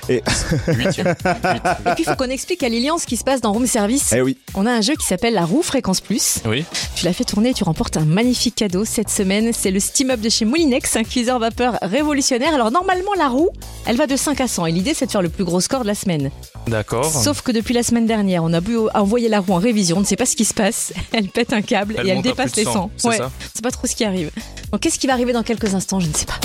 Et, 0.07 0.21
Huitième. 0.67 1.07
Et 1.25 1.89
puis, 1.95 2.03
il 2.03 2.05
faut 2.05 2.15
qu'on 2.15 2.29
explique 2.29 2.61
à 2.63 2.69
Lilian 2.69 2.97
ce 2.99 3.07
qui 3.07 3.17
se 3.17 3.23
passe 3.23 3.41
dans 3.41 3.51
Room 3.51 3.65
Service. 3.65 4.13
eh 4.15 4.21
oui, 4.21 4.37
On 4.53 4.65
a 4.67 4.71
un 4.71 4.81
jeu 4.81 4.93
qui 4.95 5.05
s'appelle 5.05 5.33
la 5.33 5.45
roue 5.45 5.63
Fréquence 5.63 5.99
Plus. 5.99 6.39
Oui. 6.45 6.63
Tu 6.95 7.05
l'as 7.05 7.13
fait 7.13 7.23
tourner 7.23 7.49
et 7.49 7.53
tu 7.53 7.63
remportes 7.63 7.97
un 7.97 8.05
magnifique 8.05 8.55
cadeau 8.55 8.85
cette 8.85 9.09
semaine. 9.09 9.51
C'est 9.51 9.71
le 9.71 9.79
Steam 9.79 10.11
Up 10.11 10.21
de 10.21 10.29
chez 10.29 10.45
Moulinex, 10.45 10.95
un 10.95 11.03
cuiseur 11.03 11.39
vapeur 11.39 11.77
révolutionnaire. 11.81 12.53
Alors, 12.53 12.69
normalement, 12.71 13.11
la 13.17 13.27
roue, 13.27 13.49
elle 13.87 13.97
va 13.97 14.05
de 14.07 14.15
5 14.15 14.39
à 14.41 14.47
100. 14.47 14.67
Et 14.67 14.71
l'idée, 14.71 14.93
c'est 14.93 15.07
de 15.07 15.11
faire 15.11 15.23
le 15.23 15.29
plus 15.29 15.43
gros 15.43 15.59
score 15.59 15.81
de 15.81 15.87
la 15.87 15.95
semaine. 15.95 16.29
D'accord. 16.67 17.05
Sauf 17.05 17.41
que 17.41 17.51
depuis 17.51 17.73
la 17.73 17.83
semaine 17.83 18.05
dernière, 18.05 18.43
on 18.43 18.53
a 18.53 18.61
pu 18.61 18.77
envoyer 18.93 19.27
la 19.27 19.39
roue 19.39 19.53
en 19.53 19.59
révision. 19.59 19.97
On 19.97 20.01
ne 20.01 20.05
sait 20.05 20.15
pas 20.15 20.25
ce 20.27 20.35
qui 20.35 20.45
se 20.45 20.53
passe. 20.53 20.93
Elle 21.13 21.29
pète 21.29 21.51
un 21.51 21.61
câble 21.61 21.95
Elle 21.97 22.07
et 22.07 22.09
elle 22.11 22.21
dépasse 22.21 22.55
les 22.55 22.63
100, 22.65 22.91
100. 22.97 23.11
c'est 23.11 23.17
ça 23.17 23.31
C'est 23.53 23.63
pas 23.63 23.71
trop 23.71 23.87
ce 23.87 23.95
qui 23.95 24.03
arrive. 24.05 24.29
Donc, 24.71 24.81
qu'est-ce 24.81 24.99
qui 24.99 25.07
va 25.07 25.13
arriver 25.13 25.33
dans 25.33 25.43
quelques 25.43 25.73
instants? 25.73 25.99
Je 25.99 26.07
ne 26.07 26.13
sais 26.13 26.25
pas. 26.25 26.39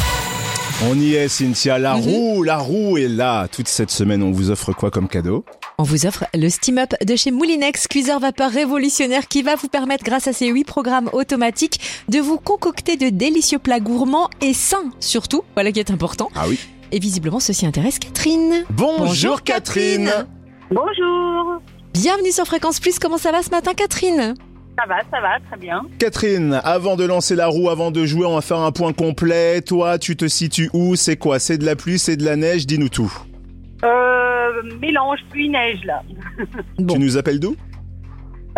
On 0.88 0.98
y 0.98 1.14
est, 1.14 1.28
Cynthia. 1.28 1.78
La 1.78 1.94
Mhm. 1.96 2.02
roue, 2.02 2.42
la 2.42 2.58
roue 2.58 2.96
est 2.98 3.08
là. 3.08 3.48
Toute 3.48 3.68
cette 3.68 3.90
semaine, 3.90 4.22
on 4.22 4.30
vous 4.30 4.50
offre 4.50 4.72
quoi 4.72 4.90
comme 4.90 5.08
cadeau? 5.08 5.44
On 5.78 5.82
vous 5.82 6.06
offre 6.06 6.24
le 6.34 6.48
Steam 6.48 6.78
Up 6.78 6.90
de 7.04 7.16
chez 7.16 7.30
Moulinex, 7.30 7.86
cuiseur 7.88 8.20
vapeur 8.20 8.50
révolutionnaire 8.50 9.28
qui 9.28 9.42
va 9.42 9.56
vous 9.56 9.68
permettre, 9.68 10.04
grâce 10.04 10.26
à 10.28 10.32
ses 10.32 10.48
8 10.48 10.64
programmes 10.64 11.08
automatiques, 11.12 11.80
de 12.08 12.18
vous 12.18 12.38
concocter 12.38 12.96
de 12.96 13.08
délicieux 13.08 13.58
plats 13.58 13.80
gourmands 13.80 14.28
et 14.40 14.52
sains 14.54 14.90
surtout. 15.00 15.42
Voilà 15.54 15.72
qui 15.72 15.80
est 15.80 15.90
important. 15.90 16.28
Ah 16.34 16.44
oui. 16.48 16.58
Et 16.92 16.98
visiblement, 16.98 17.40
ceci 17.40 17.66
intéresse 17.66 17.98
Catherine. 17.98 18.64
Bonjour, 18.70 19.42
Catherine. 19.42 20.10
Bonjour. 20.70 21.60
Bienvenue 21.94 22.32
sur 22.32 22.44
Fréquence 22.46 22.80
Plus. 22.80 22.98
Comment 22.98 23.18
ça 23.18 23.32
va 23.32 23.42
ce 23.42 23.50
matin, 23.50 23.72
Catherine? 23.74 24.34
Ça 24.78 24.86
va, 24.86 25.00
ça 25.10 25.20
va, 25.20 25.38
très 25.48 25.58
bien. 25.58 25.82
Catherine, 25.98 26.60
avant 26.64 26.96
de 26.96 27.04
lancer 27.04 27.36
la 27.36 27.48
roue, 27.48 27.68
avant 27.68 27.90
de 27.90 28.06
jouer, 28.06 28.24
on 28.24 28.34
va 28.34 28.40
faire 28.40 28.58
un 28.58 28.72
point 28.72 28.92
complet. 28.92 29.60
Toi, 29.60 29.98
tu 29.98 30.16
te 30.16 30.26
situes 30.26 30.70
où? 30.72 30.96
C'est 30.96 31.16
quoi? 31.16 31.38
C'est 31.38 31.58
de 31.58 31.66
la 31.66 31.76
pluie, 31.76 31.98
c'est 31.98 32.16
de 32.16 32.24
la 32.24 32.36
neige? 32.36 32.66
Dis-nous 32.66 32.88
tout. 32.88 33.12
Euh, 33.84 34.62
mélange 34.80 35.18
pluie-neige, 35.30 35.84
là. 35.84 36.02
Bon. 36.78 36.94
Tu 36.94 37.00
nous 37.00 37.16
appelles 37.16 37.40
d'où? 37.40 37.54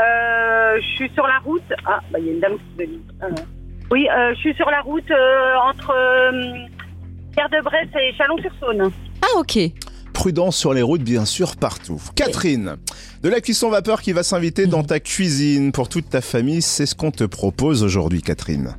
Euh, 0.00 0.80
je 0.80 0.96
suis 0.96 1.10
sur 1.14 1.26
la 1.26 1.38
route. 1.44 1.62
Ah, 1.84 2.00
bah, 2.10 2.18
il 2.18 2.26
y 2.26 2.28
a 2.30 2.32
une 2.32 2.40
dame 2.40 2.56
qui 2.56 2.84
se. 2.84 2.88
Ah, 3.20 3.28
non. 3.28 3.44
Oui, 3.90 4.08
euh, 4.08 4.34
je 4.34 4.40
suis 4.40 4.54
sur 4.54 4.70
la 4.70 4.80
route 4.80 5.10
euh, 5.10 5.54
entre 5.68 5.92
euh, 5.94 6.54
Pierre 7.32 7.50
de 7.50 7.62
Bresse 7.62 7.88
et 8.00 8.14
Chalon-sur-Saône. 8.16 8.90
Ah, 9.20 9.38
ok. 9.38 9.58
Prudence 10.12 10.56
sur 10.56 10.72
les 10.74 10.82
routes, 10.82 11.02
bien 11.02 11.24
sûr, 11.24 11.56
partout. 11.56 12.00
Catherine, 12.14 12.76
de 13.22 13.28
la 13.28 13.40
cuisson 13.40 13.70
vapeur 13.70 14.02
qui 14.02 14.12
va 14.12 14.22
s'inviter 14.22 14.66
dans 14.66 14.82
ta 14.84 15.00
cuisine 15.00 15.72
pour 15.72 15.88
toute 15.88 16.08
ta 16.10 16.20
famille, 16.20 16.62
c'est 16.62 16.86
ce 16.86 16.94
qu'on 16.94 17.10
te 17.10 17.24
propose 17.24 17.82
aujourd'hui, 17.82 18.22
Catherine. 18.22 18.76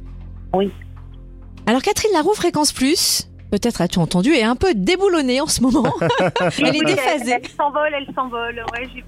Alors, 1.65 1.82
Catherine, 1.82 2.12
la 2.13 2.22
roue 2.22 2.34
Fréquence 2.34 2.72
Plus, 2.72 3.30
peut-être 3.52 3.82
as-tu 3.82 4.00
entendu, 4.00 4.32
est 4.32 4.43
un 4.43 4.56
peu 4.56 4.74
déboulonnée 4.76 5.41
en 5.41 5.48
ce 5.48 5.62
moment. 5.62 5.84
Elle 6.60 6.76
est 6.76 6.80
Oui, 6.80 6.86
déphasée. 6.86 7.32
Elle 7.43 7.50
s'envole, 7.58 7.91
elle 7.96 8.13
s'envole. 8.15 8.63
Ouais, 8.74 8.88
j'ai 8.93 9.04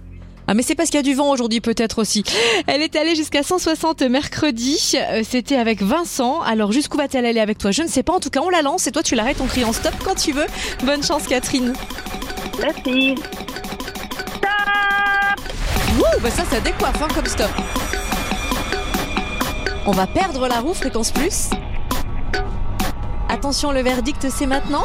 Ah 0.47 0.53
mais 0.53 0.61
c'est 0.61 0.75
parce 0.75 0.89
qu'il 0.89 0.97
y 0.97 0.99
a 0.99 1.03
du 1.03 1.15
vent 1.15 1.31
aujourd'hui 1.31 1.59
peut-être 1.59 1.99
aussi. 1.99 2.23
Elle 2.67 2.81
est 2.81 2.95
allée 2.95 3.15
jusqu'à 3.15 3.41
160 3.43 4.01
mercredi, 4.03 4.93
Euh, 4.95 5.23
c'était 5.27 5.55
avec 5.57 5.81
Vincent. 5.81 6.41
Alors 6.41 6.71
jusqu'où 6.71 6.97
va-t-elle 6.97 7.25
aller 7.25 7.39
avec 7.39 7.57
toi? 7.57 7.71
Je 7.71 7.81
ne 7.81 7.87
sais 7.87 8.03
pas, 8.03 8.13
en 8.13 8.19
tout 8.19 8.29
cas 8.29 8.41
on 8.41 8.49
la 8.49 8.61
lance 8.61 8.85
et 8.87 8.91
toi 8.91 9.01
tu 9.03 9.15
l'arrêtes 9.15 9.41
en 9.41 9.47
criant 9.47 9.73
stop 9.73 9.93
quand 10.03 10.15
tu 10.15 10.31
veux. 10.33 10.45
Bonne 10.83 11.03
chance 11.03 11.23
Catherine. 11.27 11.73
Merci. 12.59 13.15
Ouh, 15.97 16.21
bah 16.21 16.29
ça 16.29 16.43
ça 16.45 16.59
décoiffe 16.59 17.01
hein, 17.01 17.07
comme 17.13 17.25
stop. 17.25 17.49
On 19.87 19.91
va 19.91 20.05
perdre 20.07 20.47
la 20.47 20.59
roue 20.59 20.73
fréquence 20.73 21.11
plus. 21.11 21.49
Attention 23.29 23.71
le 23.71 23.81
verdict 23.81 24.27
c'est 24.29 24.45
maintenant. 24.47 24.83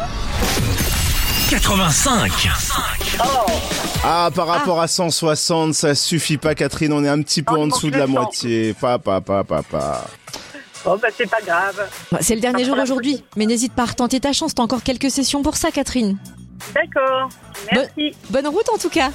85. 1.51 2.31
Ah, 4.05 4.31
par 4.33 4.47
rapport 4.47 4.81
à 4.81 4.87
160, 4.87 5.75
ça 5.75 5.97
suffit 5.97 6.37
pas, 6.37 6.55
Catherine, 6.55 6.93
on 6.93 7.03
est 7.03 7.09
un 7.09 7.21
petit 7.23 7.43
peu 7.43 7.55
Oh, 7.57 7.63
en 7.63 7.67
dessous 7.67 7.91
de 7.91 7.99
la 7.99 8.07
moitié. 8.07 8.73
Papa, 8.73 9.21
papa, 9.21 9.43
papa. 9.43 10.05
Bon, 10.85 10.97
bah, 10.97 11.09
c'est 11.17 11.29
pas 11.29 11.41
grave. 11.45 11.89
Bah, 12.13 12.19
C'est 12.21 12.37
le 12.37 12.41
dernier 12.41 12.65
jour 12.65 12.79
aujourd'hui, 12.79 13.25
mais 13.37 13.47
n'hésite 13.47 13.73
pas 13.73 13.83
à 13.83 13.87
retenter 13.87 14.21
ta 14.21 14.33
chance, 14.33 14.55
t'as 14.55 14.63
encore 14.63 14.85
quelques 14.85 15.11
sessions 15.11 15.43
pour 15.43 15.57
ça 15.57 15.73
Catherine. 15.73 16.17
D'accord. 16.73 17.29
Merci. 17.73 18.15
Bonne 18.31 18.47
route 18.47 18.69
en 18.73 18.79
tout 18.79 18.89
cas. 18.91 19.11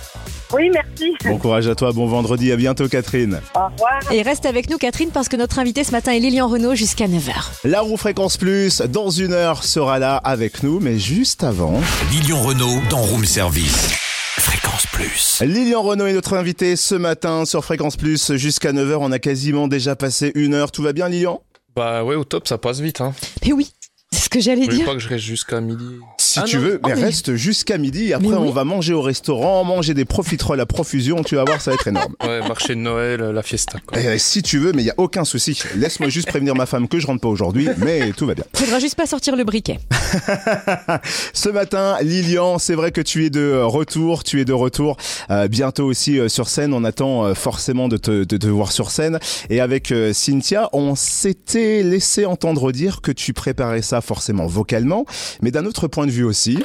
Oui, 0.55 0.69
merci. 0.73 1.13
Bon 1.25 1.37
courage 1.37 1.67
à 1.67 1.75
toi, 1.75 1.91
bon 1.91 2.05
vendredi, 2.05 2.49
à 2.49 2.55
bientôt, 2.55 2.87
Catherine. 2.87 3.41
Au 3.55 3.65
revoir. 3.65 3.99
Et 4.09 4.21
reste 4.21 4.45
avec 4.45 4.69
nous 4.69 4.77
Catherine 4.77 5.09
parce 5.11 5.27
que 5.27 5.35
notre 5.35 5.59
invitée 5.59 5.83
ce 5.83 5.91
matin 5.91 6.13
est 6.13 6.19
Lilian 6.19 6.47
Renault 6.47 6.75
jusqu'à 6.75 7.07
9h. 7.07 7.33
La 7.65 7.81
roue 7.81 7.97
fréquence 7.97 8.37
plus, 8.37 8.79
dans 8.81 9.09
une 9.09 9.33
heure, 9.33 9.65
sera 9.65 9.99
là 9.99 10.15
avec 10.15 10.63
nous, 10.63 10.79
mais 10.79 10.97
juste 10.97 11.43
avant. 11.43 11.81
Lilian 12.09 12.41
Renault 12.41 12.79
dans 12.89 13.01
Room 13.01 13.25
Service. 13.25 13.89
Fréquence 14.37 14.87
Plus. 14.93 15.41
Lilian 15.45 15.81
Renault 15.81 16.05
est 16.05 16.13
notre 16.13 16.35
invité 16.35 16.77
ce 16.77 16.95
matin 16.95 17.43
sur 17.43 17.65
Fréquence 17.65 17.97
Plus 17.97 18.35
jusqu'à 18.35 18.71
9h. 18.71 18.95
On 19.01 19.11
a 19.11 19.19
quasiment 19.19 19.67
déjà 19.67 19.97
passé 19.97 20.31
une 20.35 20.53
heure. 20.53 20.71
Tout 20.71 20.83
va 20.83 20.93
bien, 20.93 21.09
Lilian? 21.09 21.41
Bah 21.75 22.05
ouais, 22.05 22.15
au 22.15 22.23
top, 22.23 22.47
ça 22.47 22.57
passe 22.57 22.79
vite. 22.79 23.01
Hein. 23.01 23.13
Mais 23.45 23.51
oui, 23.51 23.73
c'est 24.15 24.25
ce 24.25 24.29
que 24.29 24.39
j'allais 24.39 24.65
Je 24.65 24.69
dire. 24.71 24.85
pas 24.85 24.93
que 24.93 24.99
je 24.99 25.09
reste 25.09 25.23
jusqu'à 25.25 25.61
midi. 25.61 25.85
Si 26.17 26.39
Ah 26.39 26.43
tu 26.43 26.55
non. 26.57 26.61
veux, 26.63 26.79
mais 26.83 26.93
Oh, 26.93 26.95
mais- 26.97 27.03
reste 27.03 27.35
jusqu'à 27.35 27.77
midi. 27.77 28.13
Après, 28.13 28.27
oui. 28.29 28.35
on 28.37 28.51
va 28.51 28.63
manger 28.63 28.93
au 28.93 29.01
restaurant, 29.01 29.63
manger 29.63 29.93
des 29.93 30.05
profiteroles 30.05 30.59
à 30.59 30.65
profusion. 30.65 31.23
Tu 31.23 31.35
vas 31.35 31.43
voir, 31.43 31.61
ça 31.61 31.71
va 31.71 31.75
être 31.75 31.87
énorme. 31.87 32.13
Ouais, 32.25 32.39
marché 32.47 32.75
de 32.75 32.79
Noël, 32.79 33.19
la 33.21 33.43
fiesta. 33.43 33.79
Quoi. 33.85 33.99
Eh, 34.01 34.17
si 34.17 34.41
tu 34.41 34.57
veux, 34.57 34.71
mais 34.73 34.81
il 34.81 34.85
y 34.85 34.89
a 34.89 34.95
aucun 34.97 35.23
souci. 35.25 35.59
Laisse-moi 35.75 36.09
juste 36.09 36.27
prévenir 36.27 36.55
ma 36.55 36.65
femme 36.65 36.87
que 36.87 36.99
je 36.99 37.05
rentre 37.07 37.21
pas 37.21 37.27
aujourd'hui, 37.27 37.67
mais 37.77 38.11
tout 38.13 38.25
va 38.25 38.33
bien. 38.33 38.43
Faudra 38.55 38.79
juste 38.79 38.95
pas 38.95 39.05
sortir 39.05 39.35
le 39.35 39.43
briquet. 39.43 39.79
Ce 41.33 41.49
matin, 41.49 41.97
Lilian, 42.01 42.57
c'est 42.57 42.75
vrai 42.75 42.91
que 42.91 43.01
tu 43.01 43.25
es 43.25 43.29
de 43.29 43.39
euh, 43.41 43.65
retour, 43.65 44.23
tu 44.23 44.39
es 44.41 44.45
de 44.45 44.53
retour 44.53 44.97
euh, 45.29 45.47
bientôt 45.47 45.85
aussi 45.85 46.19
euh, 46.19 46.27
sur 46.29 46.47
scène. 46.49 46.73
On 46.73 46.83
attend 46.83 47.25
euh, 47.25 47.33
forcément 47.33 47.87
de 47.87 47.97
te, 47.97 48.23
de 48.23 48.37
te 48.37 48.47
voir 48.47 48.71
sur 48.71 48.91
scène. 48.91 49.19
Et 49.49 49.59
avec 49.61 49.91
euh, 49.91 50.13
Cynthia, 50.13 50.69
on 50.73 50.95
s'était 50.95 51.83
laissé 51.83 52.25
entendre 52.25 52.71
dire 52.71 53.01
que 53.01 53.11
tu 53.11 53.33
préparais 53.33 53.81
ça 53.81 54.01
forcément 54.05 54.45
vocalement, 54.47 55.05
mais 55.41 55.51
d'un 55.51 55.65
autre 55.65 55.87
point 55.87 56.05
de 56.05 56.11
vue 56.11 56.23
aussi. 56.23 56.59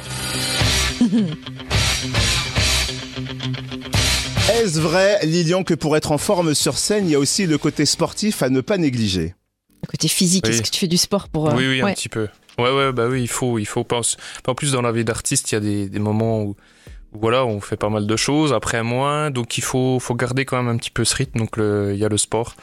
Est-ce 4.53 4.79
vrai, 4.79 5.19
Lilian, 5.23 5.63
que 5.63 5.73
pour 5.73 5.95
être 5.97 6.11
en 6.11 6.17
forme 6.17 6.53
sur 6.53 6.77
scène, 6.77 7.05
il 7.07 7.11
y 7.11 7.15
a 7.15 7.19
aussi 7.19 7.45
le 7.47 7.57
côté 7.57 7.85
sportif 7.85 8.43
à 8.43 8.49
ne 8.49 8.61
pas 8.61 8.77
négliger? 8.77 9.35
Côté 9.87 10.07
physique, 10.07 10.43
Oui. 10.47 10.51
est-ce 10.53 10.61
que 10.61 10.69
tu 10.69 10.79
fais 10.79 10.87
du 10.87 10.97
sport 10.97 11.29
pour... 11.29 11.49
euh, 11.49 11.53
Oui, 11.55 11.67
oui, 11.67 11.81
un 11.81 11.85
ouais. 11.85 11.93
petit 11.93 12.09
peu. 12.09 12.27
Ouais, 12.59 12.69
ouais, 12.71 12.91
bah 12.91 13.07
oui, 13.09 13.21
il 13.23 13.27
faut, 13.27 13.57
il 13.57 13.65
faut. 13.65 13.83
pas- 13.83 14.01
En 14.47 14.53
plus, 14.55 14.73
dans 14.73 14.81
la 14.81 14.91
vie 14.91 15.03
d'artiste, 15.05 15.51
il 15.51 15.55
y 15.55 15.57
a 15.57 15.61
des, 15.61 15.89
des 15.89 15.99
moments 15.99 16.41
où, 16.43 16.49
où, 17.13 17.19
voilà, 17.19 17.45
on 17.45 17.59
fait 17.61 17.77
pas 17.77 17.89
mal 17.89 18.05
de 18.05 18.15
choses, 18.15 18.53
après 18.53 18.83
moins, 18.83 19.31
donc 19.31 19.57
il 19.57 19.63
faut, 19.63 19.99
faut 19.99 20.15
garder 20.15 20.45
quand 20.45 20.57
même 20.61 20.67
un 20.73 20.77
petit 20.77 20.91
peu 20.91 21.03
ce 21.05 21.15
rythme. 21.15 21.39
Donc 21.39 21.57
le- 21.57 21.91
il 21.93 21.99
y 21.99 22.05
a 22.05 22.09
le 22.09 22.17
sport, 22.17 22.55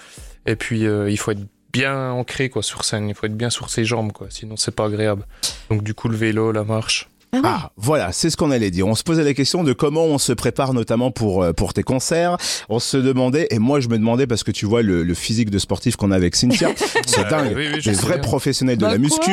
et 0.47 0.55
puis 0.57 0.87
euh, 0.87 1.11
il 1.11 1.17
faut 1.17 1.33
être 1.33 1.41
bien 1.73 2.11
ancré 2.13 2.49
quoi 2.49 2.63
sur 2.63 2.85
scène. 2.85 3.09
Il 3.09 3.15
faut 3.15 3.27
être 3.27 3.37
bien 3.37 3.51
sur 3.51 3.71
ses 3.71 3.85
jambes, 3.85 4.13
quoi. 4.13 4.29
Sinon, 4.31 4.57
c'est 4.57 4.75
pas 4.75 4.87
agréable. 4.87 5.25
Donc 5.71 5.83
du 5.83 5.95
coup, 5.95 6.09
le 6.09 6.17
vélo, 6.17 6.53
la 6.53 6.65
marche. 6.65 7.09
Ah 7.31 7.37
oui. 7.37 7.43
Ah, 7.45 7.73
voilà, 7.77 8.11
c'est 8.11 8.31
ce 8.31 8.39
qu'on 8.39 8.51
allait 8.51 8.71
dire. 8.71 8.87
On 8.87 8.95
se 8.95 9.03
posait 9.03 9.23
la 9.23 9.35
question 9.35 9.63
de 9.63 9.75
comment 9.75 10.05
on 10.07 10.17
se 10.17 10.33
prépare 10.33 10.73
notamment 10.73 11.11
pour 11.11 11.43
euh, 11.43 11.53
pour 11.53 11.75
tes 11.75 11.83
concerts. 11.83 12.39
On 12.71 12.79
se 12.79 12.97
demandait, 12.97 13.49
et 13.51 13.59
moi 13.59 13.81
je 13.81 13.89
me 13.89 13.99
demandais 13.99 14.27
parce 14.27 14.43
que 14.45 14.51
tu 14.51 14.65
vois 14.65 14.81
le, 14.81 15.03
le 15.03 15.13
physique 15.13 15.51
de 15.51 15.59
sportif 15.59 15.97
qu'on 15.97 16.11
a 16.11 16.17
avec 16.17 16.35
Cynthia, 16.35 16.71
c'est 17.07 17.19
Ouais, 17.25 17.29
dingue. 17.29 17.53
oui, 17.55 17.83
des 17.83 17.93
vrais 17.93 18.23
professionnels 18.23 18.79
de 18.79 18.87
Bah 18.87 18.93
la 18.93 18.97
muscu. 18.99 19.31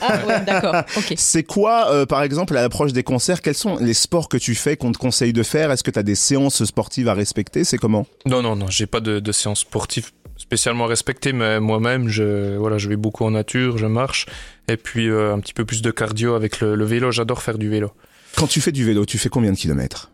Ah 0.00 0.18
ouais, 0.26 0.40
d'accord, 0.46 0.76
ok. 0.96 1.12
C'est 1.18 1.42
quoi, 1.42 1.90
euh, 1.92 2.06
par 2.06 2.22
exemple, 2.22 2.56
à 2.56 2.62
l'approche 2.62 2.94
des 2.94 3.02
concerts 3.02 3.42
Quels 3.42 3.54
sont 3.54 3.76
les 3.82 3.92
sports 3.92 4.30
que 4.30 4.38
tu 4.38 4.54
fais, 4.54 4.78
qu'on 4.78 4.92
te 4.92 4.96
conseille 4.98 5.34
de 5.34 5.42
faire? 5.42 5.70
Est-ce 5.70 5.84
que 5.84 5.90
tu 5.90 5.98
as 5.98 6.02
des 6.02 6.14
séances 6.14 6.64
sportives 6.64 7.08
à 7.10 7.12
respecter? 7.12 7.64
C'est 7.64 7.76
comment? 7.76 8.06
Non, 8.24 8.40
non, 8.40 8.56
non, 8.56 8.68
j'ai 8.70 8.86
pas 8.86 9.00
de, 9.00 9.20
de 9.20 9.32
séance 9.32 9.60
sportive 9.60 10.10
spécialement 10.46 10.86
respectée, 10.86 11.32
mais 11.32 11.58
moi-même, 11.60 12.08
je, 12.08 12.56
voilà, 12.56 12.78
je 12.78 12.88
vais 12.88 12.96
beaucoup 12.96 13.24
en 13.24 13.32
nature, 13.32 13.78
je 13.78 13.86
marche, 13.86 14.26
et 14.68 14.76
puis 14.76 15.08
euh, 15.08 15.34
un 15.34 15.40
petit 15.40 15.52
peu 15.54 15.64
plus 15.64 15.82
de 15.82 15.90
cardio 15.90 16.34
avec 16.34 16.60
le, 16.60 16.74
le 16.76 16.84
vélo. 16.84 17.10
J'adore 17.10 17.42
faire 17.42 17.58
du 17.58 17.68
vélo. 17.68 17.90
Quand 18.36 18.46
tu 18.46 18.60
fais 18.60 18.72
du 18.72 18.84
vélo, 18.84 19.04
tu 19.06 19.18
fais 19.18 19.28
combien 19.28 19.50
de 19.52 19.56
kilomètres? 19.56 20.10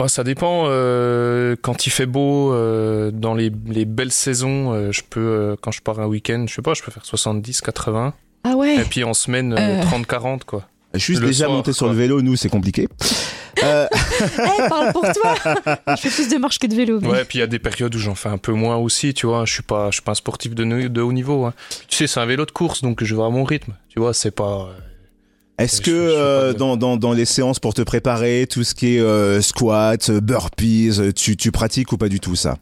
Ah, 0.00 0.08
ça 0.08 0.22
dépend. 0.24 0.66
euh, 0.68 1.56
quand 1.60 1.86
il 1.86 1.90
fait 1.90 2.06
beau, 2.06 2.52
euh, 2.54 3.10
dans 3.10 3.34
les, 3.34 3.50
les 3.66 3.84
belles 3.84 4.12
saisons, 4.12 4.72
euh, 4.72 4.92
je 4.92 5.02
peux, 5.08 5.20
euh, 5.20 5.56
quand 5.60 5.72
je 5.72 5.82
pars 5.82 5.98
un 6.00 6.06
week-end, 6.06 6.44
je 6.48 6.54
sais 6.54 6.62
pas, 6.62 6.72
je 6.74 6.82
peux 6.82 6.92
faire 6.92 7.04
70, 7.04 7.60
80. 7.60 8.14
Ah 8.44 8.54
ouais? 8.54 8.76
Et 8.76 8.84
puis 8.84 9.02
en 9.04 9.12
semaine, 9.12 9.52
euh, 9.52 9.80
Euh. 9.80 9.82
30, 9.82 10.06
40, 10.06 10.44
quoi. 10.44 10.68
Juste 10.94 11.20
Le 11.20 11.26
déjà 11.26 11.44
soir, 11.46 11.56
monter 11.56 11.72
sur 11.72 11.88
le 11.88 11.94
vélo, 11.94 12.22
nous, 12.22 12.36
c'est 12.36 12.48
compliqué. 12.48 12.88
Euh, 13.64 13.86
Eh, 14.20 14.68
parle 14.68 14.92
pour 14.92 15.02
toi 15.12 15.34
Je 15.96 15.96
fais 16.00 16.10
plus 16.10 16.28
de 16.28 16.36
marche 16.38 16.58
que 16.58 16.66
de 16.66 16.74
vélo. 16.74 17.00
mais- 17.00 17.08
Ouais, 17.08 17.24
puis 17.24 17.38
il 17.38 17.40
y 17.40 17.44
a 17.44 17.46
des 17.46 17.58
périodes 17.58 17.94
où 17.94 17.98
j'en 17.98 18.14
fais 18.14 18.28
un 18.28 18.38
peu 18.38 18.52
moins 18.52 18.76
aussi, 18.76 19.14
tu 19.14 19.26
vois. 19.26 19.44
Je 19.44 19.52
suis 19.52 19.62
pas, 19.62 19.86
je 19.90 19.94
suis 19.94 20.02
pas 20.02 20.12
un 20.12 20.14
sportif 20.16 20.54
de, 20.54 21.00
haut 21.00 21.12
niveau. 21.12 21.44
hein. 21.46 21.54
Tu 21.88 21.96
sais, 21.96 22.06
c'est 22.06 22.20
un 22.20 22.26
vélo 22.26 22.44
de 22.46 22.50
course, 22.50 22.82
donc 22.82 23.02
je 23.04 23.14
vais 23.14 23.22
à 23.22 23.28
mon 23.30 23.44
rythme. 23.44 23.74
Tu 23.88 23.98
vois, 24.00 24.14
c'est 24.14 24.30
pas. 24.30 24.68
euh, 24.70 24.72
Est-ce 25.64 25.80
que 25.80 25.90
euh, 25.90 26.52
dans, 26.52 26.76
dans, 26.76 26.96
dans 26.96 27.12
les 27.12 27.24
séances 27.24 27.58
pour 27.58 27.74
te 27.74 27.82
préparer, 27.82 28.46
tout 28.48 28.64
ce 28.64 28.74
qui 28.74 28.96
est 28.96 29.00
euh, 29.00 29.40
squat, 29.40 30.10
burpees, 30.10 31.12
tu, 31.14 31.36
tu 31.36 31.52
pratiques 31.52 31.92
ou 31.92 31.96
pas 31.98 32.08
du 32.08 32.20
tout 32.20 32.36
ça? 32.36 32.58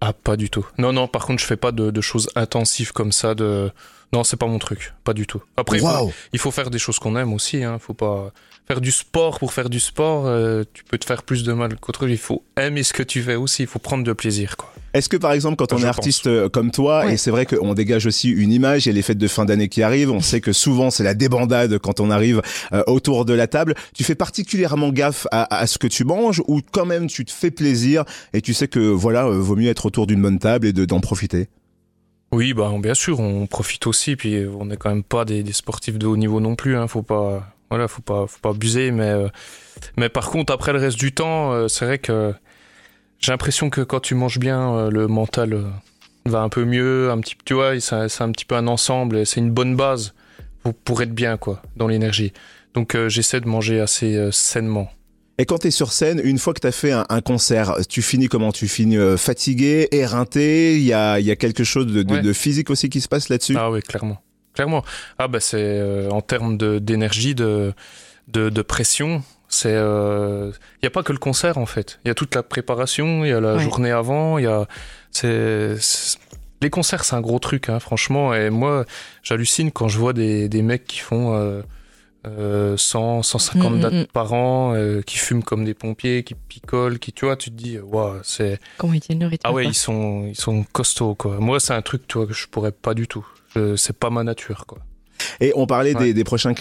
Ah, 0.00 0.12
pas 0.12 0.36
du 0.36 0.50
tout. 0.50 0.66
Non, 0.76 0.92
non, 0.92 1.08
par 1.08 1.24
contre, 1.24 1.40
je 1.40 1.46
fais 1.46 1.56
pas 1.56 1.72
de, 1.72 1.90
de 1.90 2.00
choses 2.02 2.28
intensives 2.36 2.92
comme 2.92 3.12
ça. 3.12 3.34
De... 3.34 3.70
Non, 4.12 4.22
c'est 4.22 4.36
pas 4.36 4.46
mon 4.46 4.58
truc, 4.58 4.92
pas 5.02 5.14
du 5.14 5.26
tout. 5.26 5.40
Après, 5.56 5.78
il 5.78 5.80
faut- 5.80 5.86
Waouh 5.86 6.12
il 6.34 6.38
faut 6.38 6.50
faire 6.50 6.68
des 6.70 6.78
choses 6.78 6.98
qu'on 6.98 7.16
aime 7.16 7.32
aussi. 7.32 7.64
Hein. 7.64 7.78
Faut 7.78 7.94
pas 7.94 8.30
faire 8.66 8.80
du 8.80 8.90
sport 8.90 9.38
pour 9.38 9.52
faire 9.52 9.68
du 9.70 9.80
sport. 9.80 10.26
euh, 10.26 10.64
tu 10.72 10.84
peux 10.84 10.96
te 10.98 11.04
faire 11.04 11.22
plus 11.22 11.42
de 11.44 11.52
mal 11.52 11.76
qu'autre 11.76 12.00
chose. 12.00 12.10
Il 12.10 12.18
faut 12.18 12.42
aimer 12.56 12.82
ce 12.82 12.92
que 12.92 13.02
tu 13.02 13.22
fais 13.22 13.34
aussi. 13.34 13.62
Il 13.62 13.68
faut 13.68 13.78
prendre 13.78 14.04
de 14.04 14.12
plaisir, 14.12 14.56
quoi. 14.56 14.72
Est-ce 14.94 15.08
que 15.08 15.16
par 15.16 15.32
exemple 15.32 15.56
quand 15.56 15.72
on 15.72 15.78
Je 15.78 15.86
est 15.86 15.88
artiste 15.88 16.28
euh, 16.28 16.48
comme 16.48 16.70
toi, 16.70 17.04
Ouais. 17.04 17.14
et 17.14 17.16
c'est 17.16 17.32
vrai 17.32 17.46
qu'on 17.46 17.74
dégage 17.74 18.06
aussi 18.06 18.30
une 18.30 18.52
image, 18.52 18.86
il 18.86 18.90
y 18.90 18.92
a 18.92 18.94
les 18.94 19.02
fêtes 19.02 19.18
de 19.18 19.26
fin 19.26 19.44
d'année 19.44 19.68
qui 19.68 19.82
arrivent, 19.82 20.12
on 20.12 20.20
sait 20.20 20.40
que 20.40 20.52
souvent 20.52 20.90
c'est 20.90 21.02
la 21.02 21.14
débandade 21.14 21.78
quand 21.78 21.98
on 21.98 22.10
arrive 22.12 22.40
euh, 22.72 22.84
autour 22.86 23.24
de 23.24 23.34
la 23.34 23.48
table, 23.48 23.74
tu 23.92 24.04
fais 24.04 24.14
particulièrement 24.14 24.90
gaffe 24.90 25.26
à, 25.32 25.52
à 25.52 25.66
ce 25.66 25.78
que 25.78 25.88
tu 25.88 26.04
manges 26.04 26.40
ou 26.46 26.60
quand 26.70 26.86
même 26.86 27.08
tu 27.08 27.24
te 27.24 27.32
fais 27.32 27.50
plaisir 27.50 28.04
et 28.34 28.40
tu 28.40 28.54
sais 28.54 28.68
que 28.68 28.78
voilà, 28.78 29.26
euh, 29.26 29.40
vaut 29.40 29.56
mieux 29.56 29.68
être 29.68 29.84
autour 29.86 30.06
d'une 30.06 30.22
bonne 30.22 30.38
table 30.38 30.68
et 30.68 30.72
de- 30.72 30.84
d'en 30.84 31.00
profiter? 31.00 31.48
Oui, 32.32 32.52
bah 32.54 32.72
bien 32.80 32.94
sûr, 32.94 33.18
on 33.20 33.46
profite 33.48 33.86
aussi. 33.88 34.14
Puis 34.16 34.44
on 34.46 34.66
n'est 34.66 34.76
quand 34.76 34.90
même 34.90 35.02
pas 35.04 35.24
des, 35.24 35.42
des 35.42 35.52
sportifs 35.52 35.98
de 35.98 36.06
haut 36.06 36.16
niveau 36.16 36.40
non 36.40 36.54
plus. 36.56 36.76
Hein. 36.76 36.86
Faut 36.88 37.02
pas, 37.02 37.53
voilà, 37.74 37.88
faut 37.88 38.02
pas, 38.02 38.26
faut 38.26 38.38
pas 38.40 38.50
abuser. 38.50 38.90
Mais, 38.90 39.08
euh, 39.08 39.28
mais 39.96 40.08
par 40.08 40.30
contre, 40.30 40.52
après 40.52 40.72
le 40.72 40.78
reste 40.78 40.98
du 40.98 41.12
temps, 41.12 41.52
euh, 41.52 41.68
c'est 41.68 41.84
vrai 41.84 41.98
que 41.98 42.32
j'ai 43.18 43.32
l'impression 43.32 43.70
que 43.70 43.80
quand 43.80 44.00
tu 44.00 44.14
manges 44.14 44.38
bien, 44.38 44.74
euh, 44.74 44.90
le 44.90 45.08
mental 45.08 45.58
va 46.26 46.40
un 46.42 46.48
peu 46.48 46.64
mieux. 46.64 47.10
Un 47.10 47.18
petit, 47.20 47.34
tu 47.44 47.54
vois, 47.54 47.78
c'est 47.80 47.94
un 48.22 48.30
petit 48.32 48.44
peu 48.44 48.54
un 48.54 48.66
ensemble. 48.66 49.16
et 49.18 49.24
C'est 49.24 49.40
une 49.40 49.50
bonne 49.50 49.74
base 49.76 50.14
pour, 50.62 50.74
pour 50.74 51.02
être 51.02 51.14
bien, 51.14 51.36
quoi, 51.36 51.60
dans 51.76 51.88
l'énergie. 51.88 52.32
Donc 52.74 52.96
j'essaie 53.08 53.40
de 53.40 53.48
manger 53.48 53.80
assez 53.80 54.28
sainement. 54.32 54.88
Et 55.38 55.46
quand 55.46 55.58
tu 55.58 55.66
es 55.66 55.70
sur 55.72 55.92
scène, 55.92 56.20
une 56.22 56.38
fois 56.38 56.54
que 56.54 56.60
tu 56.60 56.66
as 56.68 56.72
fait 56.72 56.92
un, 56.92 57.04
un 57.08 57.20
concert, 57.20 57.76
tu 57.88 58.02
finis 58.02 58.28
comment? 58.28 58.52
Tu 58.52 58.68
finis 58.68 58.96
euh, 58.96 59.16
fatigué, 59.16 59.88
éreinté? 59.90 60.76
Il 60.76 60.84
y 60.84 60.92
a, 60.92 61.18
y 61.18 61.30
a 61.32 61.36
quelque 61.36 61.64
chose 61.64 61.86
de, 61.88 62.02
de- 62.04 62.14
Ouais. 62.14 62.20
de 62.22 62.32
physique 62.32 62.70
aussi 62.70 62.88
qui 62.88 63.00
se 63.00 63.08
passe 63.08 63.28
là-dessus? 63.28 63.56
Ah 63.58 63.68
oui, 63.70 63.80
clairement. 63.82 64.18
Clairement. 64.54 64.84
Ah 65.18 65.28
bah 65.28 65.40
c'est 65.40 65.58
euh, 65.60 66.08
en 66.10 66.20
termes 66.20 66.56
d'énergie, 66.80 67.34
de, 67.34 67.72
de, 68.28 68.48
de 68.50 68.62
pression, 68.62 69.22
c'est 69.48 69.72
il 69.74 70.84
y 70.84 70.86
a 70.86 70.90
pas 70.90 71.02
que 71.02 71.12
le 71.12 71.18
concert 71.18 71.58
en 71.58 71.66
fait. 71.66 71.98
Il 72.04 72.08
y 72.08 72.10
a 72.10 72.14
toute 72.14 72.34
la 72.34 72.42
préparation, 72.42 73.24
il 73.24 73.28
y 73.28 73.32
a 73.32 73.40
la 73.40 73.54
Ouais. 73.56 73.62
journée 73.62 73.90
avant, 73.90 74.38
il 74.38 74.44
y 74.44 74.48
a 74.48 74.66
c'est 75.10 75.74
les 76.62 76.70
concerts 76.70 77.04
c'est 77.04 77.14
un 77.14 77.20
gros 77.20 77.38
truc 77.38 77.68
hein, 77.68 77.78
franchement 77.78 78.32
et 78.34 78.48
moi 78.48 78.84
j'hallucine 79.22 79.70
quand 79.70 79.88
je 79.88 79.98
vois 79.98 80.12
des, 80.14 80.48
des 80.48 80.62
mecs 80.62 80.86
qui 80.86 80.98
font 80.98 81.34
euh, 81.36 81.60
euh, 82.26 82.76
100 82.78 83.22
150 83.22 83.70
Mm, 83.72 83.76
mm, 83.76 83.80
dates 83.80 83.92
mm. 83.92 84.04
par 84.06 84.32
an, 84.32 84.72
euh, 84.74 85.02
qui 85.02 85.18
fument 85.18 85.42
comme 85.42 85.64
des 85.66 85.74
pompiers, 85.74 86.22
qui 86.24 86.34
picolent, 86.34 86.98
qui 86.98 87.12
tu 87.12 87.26
vois, 87.26 87.36
tu 87.36 87.50
te 87.50 87.54
dis 87.54 87.78
waouh, 87.78 88.14
c'est 88.22 88.58
Comment 88.78 88.94
ils 88.94 89.00
tiennent 89.00 89.20
le 89.20 89.26
rythme 89.26 89.42
ah 89.44 89.52
ouais, 89.52 89.66
ils 89.66 89.74
sont, 89.74 90.24
ils 90.26 90.34
sont 90.36 90.64
costauds, 90.72 91.14
quoi. 91.14 91.36
Moi, 91.38 91.60
c'est 91.60 91.74
un 91.74 91.82
truc, 91.82 92.08
tu 92.08 92.16
vois, 92.16 92.26
que 92.26 92.32
je 92.32 92.46
pourrais 92.48 92.72
pas 92.72 92.94
du 92.94 93.06
tout. 93.06 93.26
C'est 93.76 93.96
pas 93.98 94.10
ma 94.10 94.22
nature, 94.24 94.66
quoi. 94.66 94.78
Et 95.40 95.52
on 95.54 95.66
parlait 95.66 95.94
Ouais. 95.94 96.06
des, 96.06 96.14
des 96.14 96.24
prochains 96.24 96.52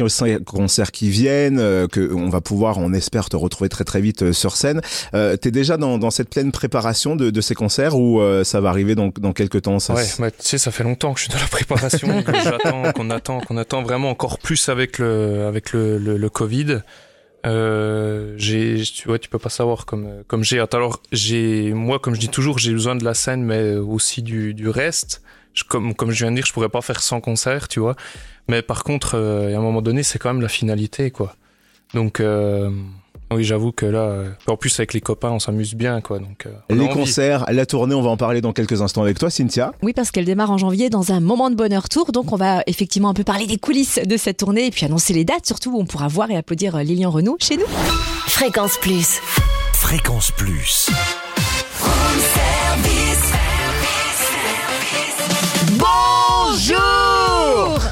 concerts 0.46 0.92
qui 0.92 1.10
viennent, 1.10 1.60
euh, 1.60 1.88
que 1.88 2.14
on 2.14 2.30
va 2.30 2.40
pouvoir, 2.40 2.78
on 2.78 2.94
espère, 2.94 3.28
te 3.30 3.36
retrouver 3.36 3.68
très 3.68 3.84
très 3.84 4.00
vite 4.00 4.24
euh, 4.24 4.32
sur 4.34 4.56
scène. 4.56 4.80
Euh, 5.14 5.36
T'es 5.36 5.52
déjà 5.52 5.76
dans, 5.76 5.98
dans 5.98 6.12
cette 6.12 6.30
pleine 6.30 6.52
préparation 6.52 7.16
de, 7.16 7.30
de 7.30 7.42
ces 7.42 7.56
concerts 7.56 7.98
ou 7.98 8.22
euh, 8.22 8.44
ça 8.44 8.62
va 8.62 8.70
arriver 8.70 8.96
dans, 8.96 9.10
dans 9.20 9.34
quelques 9.34 9.64
temps 9.64 9.80
ça 9.80 9.96
Ouais, 9.96 10.04
s- 10.04 10.18
bah, 10.20 10.32
tu 10.32 10.38
sais, 10.40 10.58
ça 10.58 10.72
fait 10.72 10.84
longtemps 10.84 11.14
que 11.14 11.20
je 11.20 11.26
suis 11.26 11.34
dans 11.34 11.40
la 11.40 11.48
préparation, 11.48 12.22
que 12.24 12.32
j'attends, 12.42 12.92
qu'on 12.94 13.10
attend, 13.10 13.42
qu'on 13.42 13.58
attend 13.58 13.82
vraiment 13.84 14.10
encore 14.12 14.38
plus 14.40 14.70
avec 14.70 14.98
le, 15.00 15.46
avec 15.48 15.74
le, 15.74 15.98
le, 15.98 16.18
le 16.18 16.30
Covid. 16.30 16.82
Euh, 17.46 18.36
j'ai, 18.38 18.82
tu 18.84 19.08
vois, 19.08 19.20
tu 19.20 19.30
peux 19.30 19.40
pas 19.40 19.50
savoir 19.50 19.86
comme, 19.86 20.24
comme 20.28 20.44
j'ai. 20.44 20.60
Alors, 20.60 21.02
j'ai, 21.12 21.74
moi, 21.74 22.00
comme 22.00 22.16
je 22.16 22.20
dis 22.20 22.30
toujours, 22.30 22.58
j'ai 22.60 22.72
besoin 22.72 22.96
de 22.96 23.04
la 23.04 23.14
scène, 23.14 23.44
mais 23.44 23.76
aussi 23.76 24.22
du, 24.22 24.54
du 24.54 24.70
reste. 24.70 25.22
Je, 25.54 25.64
comme, 25.64 25.94
comme 25.94 26.12
je 26.12 26.24
viens 26.24 26.32
de 26.32 26.36
dire, 26.36 26.46
je 26.46 26.54
pourrais 26.54 26.70
pas 26.70 26.82
faire 26.82 27.02
100 27.02 27.22
concerts, 27.22 27.68
tu 27.68 27.80
vois. 27.80 27.96
Mais 28.48 28.62
par 28.62 28.84
contre, 28.84 29.16
euh, 29.16 29.54
à 29.54 29.58
un 29.58 29.62
moment 29.62 29.82
donné, 29.82 30.04
c'est 30.04 30.20
quand 30.20 30.34
même 30.34 30.42
la 30.42 30.50
finalité, 30.50 31.12
quoi. 31.12 31.36
Donc, 31.94 32.20
euh, 32.20 32.70
oui, 33.32 33.44
j'avoue 33.44 33.72
que 33.72 33.86
là, 33.86 34.00
euh, 34.00 34.30
en 34.48 34.58
plus 34.58 34.80
avec 34.80 34.94
les 34.94 35.02
copains, 35.02 35.32
on 35.32 35.40
s'amuse 35.40 35.76
bien, 35.76 36.02
quoi. 36.02 36.20
Donc, 36.20 36.46
euh, 36.46 36.52
Les 36.70 36.90
concerts, 36.90 37.46
la 37.52 37.66
tournée, 37.66 37.96
on 37.96 38.02
va 38.02 38.10
en 38.10 38.18
parler 38.18 38.42
dans 38.42 38.54
quelques 38.54 38.82
instants 38.82 39.02
avec 39.02 39.20
toi, 39.20 39.30
Cynthia. 39.30 39.74
Oui, 39.82 39.94
parce 39.94 40.12
qu'elle 40.12 40.26
démarre 40.26 40.52
en 40.52 40.58
janvier 40.58 40.90
dans 40.90 41.12
un 41.12 41.20
moment 41.20 41.50
de 41.50 41.56
bonheur 41.56 41.90
tour. 41.90 42.12
Donc, 42.12 42.32
on 42.32 42.36
va 42.36 42.64
effectivement 42.68 43.10
un 43.10 43.14
peu 43.14 43.24
parler 43.24 43.48
des 43.48 43.58
coulisses 43.58 44.00
de 44.04 44.18
cette 44.18 44.38
tournée 44.38 44.68
et 44.68 44.72
puis 44.72 44.86
annoncer 44.86 45.14
les 45.14 45.26
dates, 45.26 45.46
surtout 45.46 45.72
où 45.76 45.80
on 45.80 45.86
pourra 45.86 46.08
voir 46.08 46.30
et 46.32 46.36
applaudir 46.38 46.78
Lilian 46.78 47.12
Renault 47.12 47.38
chez 47.40 47.58
nous. 47.58 47.68
Fréquence 48.28 48.78
Plus. 48.78 49.20
Fréquence 49.74 50.32
Plus. 50.32 50.90
Bonjour 56.54 57.13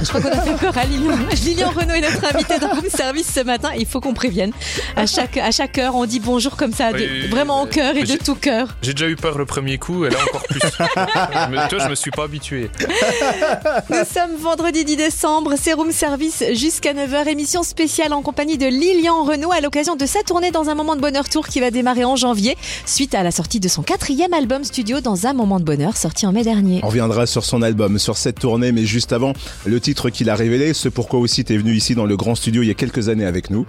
Je 0.01 0.07
crois 0.09 0.21
qu'on 0.21 0.29
a 0.31 0.41
fait 0.41 0.53
peur 0.55 0.77
à 0.77 0.85
Lilian. 0.85 1.17
Lilian 1.45 1.69
Renault 1.69 1.93
est 1.93 2.01
notre 2.01 2.35
invité 2.35 2.59
dans 2.59 2.69
Room 2.69 2.89
Service 2.89 3.31
ce 3.33 3.41
matin. 3.41 3.69
Il 3.77 3.85
faut 3.85 3.99
qu'on 3.99 4.13
prévienne. 4.13 4.51
À 4.95 5.05
chaque, 5.05 5.37
à 5.37 5.51
chaque 5.51 5.77
heure, 5.77 5.95
on 5.95 6.05
dit 6.05 6.19
bonjour 6.19 6.55
comme 6.57 6.73
ça, 6.73 6.91
de- 6.93 7.29
vraiment 7.29 7.61
en 7.61 7.65
cœur 7.67 7.95
et 7.95 8.03
de 8.03 8.15
tout 8.17 8.35
cœur. 8.35 8.75
J'ai 8.81 8.93
déjà 8.93 9.07
eu 9.09 9.15
peur 9.15 9.37
le 9.37 9.45
premier 9.45 9.77
coup 9.77 10.05
et 10.05 10.09
là 10.09 10.17
encore 10.23 10.43
plus. 10.43 10.59
Mais 11.51 11.67
toi, 11.67 11.79
je 11.79 11.89
me 11.89 11.95
suis 11.95 12.11
pas 12.11 12.23
habitué. 12.23 12.69
Nous 13.89 13.95
sommes 14.13 14.35
vendredi 14.39 14.85
10 14.85 14.95
décembre, 14.97 15.53
c'est 15.59 15.73
Room 15.73 15.91
Service 15.91 16.43
jusqu'à 16.53 16.93
9h, 16.93 17.27
émission 17.27 17.63
spéciale 17.63 18.13
en 18.13 18.21
compagnie 18.21 18.57
de 18.57 18.67
Lilian 18.67 19.23
Renault 19.23 19.51
à 19.51 19.59
l'occasion 19.61 19.95
de 19.95 20.05
sa 20.05 20.21
tournée 20.23 20.51
dans 20.51 20.69
un 20.69 20.75
moment 20.75 20.95
de 20.95 21.01
bonheur 21.01 21.27
tour 21.29 21.47
qui 21.47 21.59
va 21.59 21.71
démarrer 21.71 22.05
en 22.05 22.15
janvier, 22.15 22.57
suite 22.85 23.13
à 23.15 23.23
la 23.23 23.31
sortie 23.31 23.59
de 23.59 23.67
son 23.67 23.81
quatrième 23.83 24.33
album 24.33 24.63
studio 24.63 25.01
dans 25.01 25.27
un 25.27 25.33
moment 25.33 25.59
de 25.59 25.65
bonheur, 25.65 25.97
sorti 25.97 26.25
en 26.25 26.31
mai 26.31 26.43
dernier. 26.43 26.79
On 26.83 26.87
reviendra 26.87 27.25
sur 27.25 27.43
son 27.43 27.61
album, 27.61 27.99
sur 27.99 28.17
cette 28.17 28.39
tournée, 28.39 28.71
mais 28.71 28.85
juste 28.85 29.11
avant, 29.13 29.33
le 29.65 29.79
titre 29.81 30.09
qu'il 30.09 30.29
a 30.29 30.35
révélé, 30.35 30.73
ce 30.73 30.87
pourquoi 30.87 31.19
aussi 31.19 31.43
t'es 31.43 31.57
venu 31.57 31.73
ici 31.73 31.95
dans 31.95 32.05
le 32.05 32.15
grand 32.15 32.35
studio 32.35 32.61
il 32.61 32.67
y 32.67 32.71
a 32.71 32.75
quelques 32.75 33.09
années 33.09 33.25
avec 33.25 33.49
nous. 33.49 33.65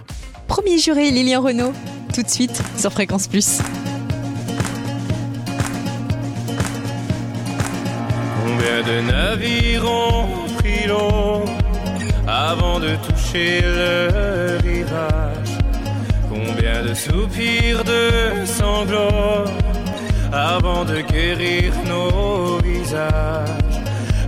Premier 0.47 0.77
juré, 0.77 1.11
Lilian 1.11 1.41
Renault, 1.41 1.73
tout 2.13 2.23
de 2.23 2.29
suite 2.29 2.61
sur 2.77 2.91
Fréquence 2.91 3.27
Plus. 3.27 3.59
Combien 8.45 8.83
de 8.83 9.11
navires 9.11 9.85
ont 9.85 10.27
pris 10.57 10.87
l'eau 10.87 11.43
avant 12.27 12.79
de 12.79 12.95
toucher 13.07 13.61
le 13.61 14.57
rivage? 14.63 15.57
Combien 16.29 16.83
de 16.83 16.93
soupirs 16.93 17.83
de 17.83 18.45
sanglots 18.45 19.49
avant 20.31 20.85
de 20.85 21.01
guérir 21.01 21.73
nos 21.87 22.59
visages? 22.59 23.72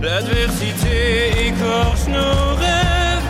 L'adversité 0.02 1.48
écorche 1.48 2.06
nos 2.08 2.54
rêves 2.56 3.26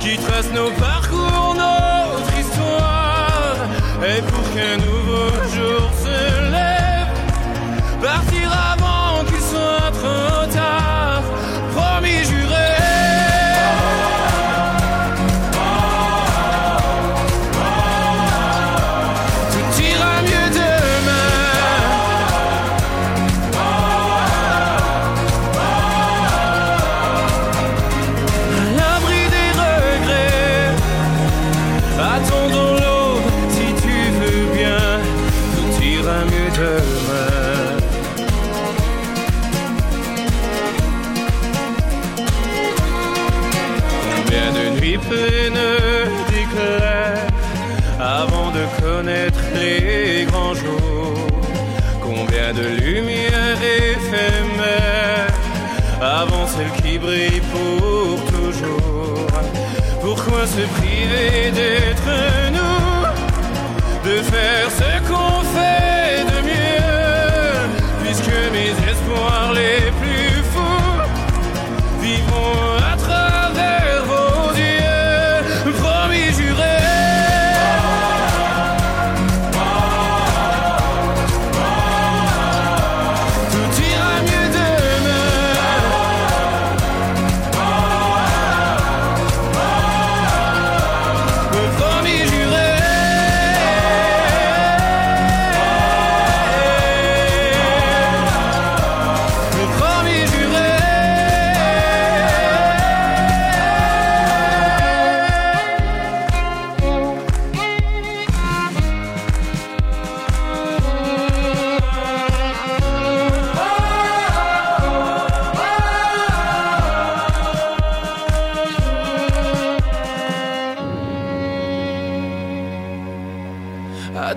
qui 0.00 0.16
tracent 0.16 0.52
nos 0.52 0.70
parcours, 0.72 1.54
notre 1.54 2.38
histoire. 2.38 3.56
Et 4.02 4.20
pour 4.22 4.54
qu'un 4.54 4.76
nouveau 4.78 5.01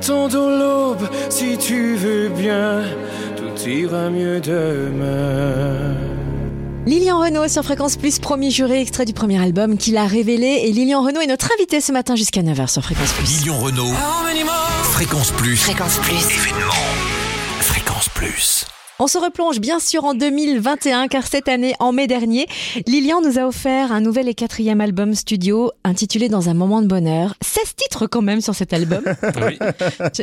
Attendons 0.06 0.51
l'aube 0.51 1.10
si 1.32 1.58
tu 1.58 1.95
veux 1.95 2.30
bien, 2.30 2.84
tout 3.36 3.68
ira 3.68 4.12
mieux 4.12 4.39
demain. 4.39 5.95
Lilian 6.86 7.20
Renault 7.20 7.47
sur 7.47 7.64
Fréquence 7.64 7.97
Plus, 7.97 8.20
premier 8.20 8.51
juré, 8.51 8.82
extrait 8.82 9.06
du 9.06 9.14
premier 9.14 9.41
album 9.41 9.80
qu'il 9.80 9.97
a 9.97 10.06
révélé. 10.06 10.62
Et 10.66 10.72
Lilian 10.74 11.01
Renault 11.01 11.22
est 11.22 11.26
notre 11.26 11.49
invité 11.58 11.82
ce 11.82 11.91
matin 11.91 12.16
jusqu'à 12.16 12.43
9h 12.43 12.68
sur 12.68 12.84
Fréquence 12.84 13.14
Plus. 13.14 13.39
Lilian 13.39 13.58
Renault. 13.58 13.93
Fréquence 14.84 15.32
Plus. 15.32 15.58
Fréquence 15.58 15.97
Plus. 15.97 16.14
Événement. 16.14 16.74
Fréquence 17.62 18.10
Plus. 18.10 18.55
On 18.98 19.08
se 19.08 19.18
replonge 19.18 19.60
bien 19.60 19.80
sûr 19.80 20.06
en 20.06 20.14
2021 20.14 21.10
car 21.10 21.28
cette 21.28 21.50
année, 21.50 21.76
en 21.80 21.91
mai 21.91 22.08
dernier, 22.08 22.48
Lilian 22.88 23.20
nous 23.22 23.38
a 23.38 23.46
offert 23.46 23.91
un 23.91 24.00
nouvel 24.00 24.30
et 24.30 24.34
quatrième 24.34 24.80
album 24.80 25.14
studio 25.14 25.74
intitulé 25.84 26.30
Dans 26.30 26.48
un 26.48 26.54
moment 26.54 26.82
de 26.82 26.88
bonheur. 26.88 27.36
16 27.41 27.76
titres 27.76 28.08
quand 28.08 28.22
même 28.22 28.39
sur 28.39 28.56
cet 28.56 28.72
album. 28.72 29.04
Oui. 29.46 29.60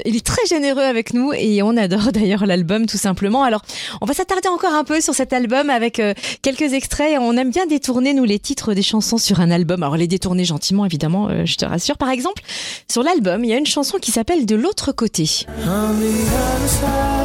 Il 0.06 0.16
est 0.16 0.24
très 0.24 0.46
généreux 0.46 0.82
avec 0.82 1.12
nous 1.12 1.34
et 1.34 1.62
on 1.62 1.76
adore 1.76 2.12
d'ailleurs 2.12 2.46
l'album 2.46 2.86
tout 2.86 2.96
simplement. 2.96 3.42
Alors, 3.42 3.60
on 4.00 4.06
va 4.06 4.14
s'attarder 4.14 4.48
encore 4.48 4.72
un 4.72 4.84
peu 4.84 5.02
sur 5.02 5.14
cet 5.14 5.34
album 5.34 5.68
avec 5.68 6.00
euh, 6.00 6.14
quelques 6.40 6.72
extraits. 6.72 7.18
On 7.20 7.36
aime 7.36 7.50
bien 7.50 7.66
détourner 7.66 8.14
nous 8.14 8.24
les 8.24 8.38
titres 8.38 8.72
des 8.72 8.82
chansons 8.82 9.18
sur 9.18 9.40
un 9.40 9.50
album. 9.50 9.82
Alors 9.82 9.98
les 9.98 10.08
détourner 10.08 10.46
gentiment 10.46 10.86
évidemment, 10.86 11.28
euh, 11.28 11.44
je 11.44 11.56
te 11.56 11.66
rassure. 11.66 11.98
Par 11.98 12.08
exemple, 12.08 12.42
sur 12.90 13.02
l'album, 13.02 13.44
il 13.44 13.50
y 13.50 13.54
a 13.54 13.58
une 13.58 13.66
chanson 13.66 13.98
qui 13.98 14.12
s'appelle 14.12 14.46
De 14.46 14.56
l'autre 14.56 14.92
côté. 14.92 15.28
On 15.66 15.92
the 15.92 16.08
other 16.08 16.68
side. 16.68 17.21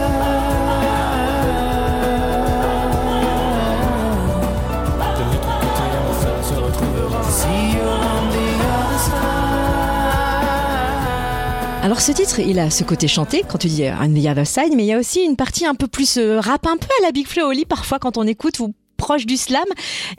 Alors 11.97 12.05
ce 12.05 12.11
titre, 12.11 12.39
il 12.41 12.59
a 12.59 12.69
ce 12.69 12.83
côté 12.83 13.07
chanté 13.07 13.41
quand 13.49 13.57
tu 13.57 13.65
dis 13.69 13.83
On 13.99 14.07
the 14.13 14.27
other 14.27 14.45
side, 14.45 14.75
mais 14.75 14.83
il 14.83 14.85
y 14.85 14.93
a 14.93 14.99
aussi 14.99 15.21
une 15.23 15.35
partie 15.35 15.65
un 15.65 15.73
peu 15.73 15.87
plus 15.87 16.17
euh, 16.17 16.39
rap, 16.39 16.67
un 16.67 16.77
peu 16.77 16.85
à 17.01 17.05
la 17.07 17.11
Big 17.11 17.25
Flo 17.25 17.47
Oli 17.47 17.65
parfois 17.65 17.97
quand 17.97 18.19
on 18.19 18.27
écoute 18.27 18.59
ou 18.59 18.75
proche 18.97 19.25
du 19.25 19.35
slam. 19.35 19.65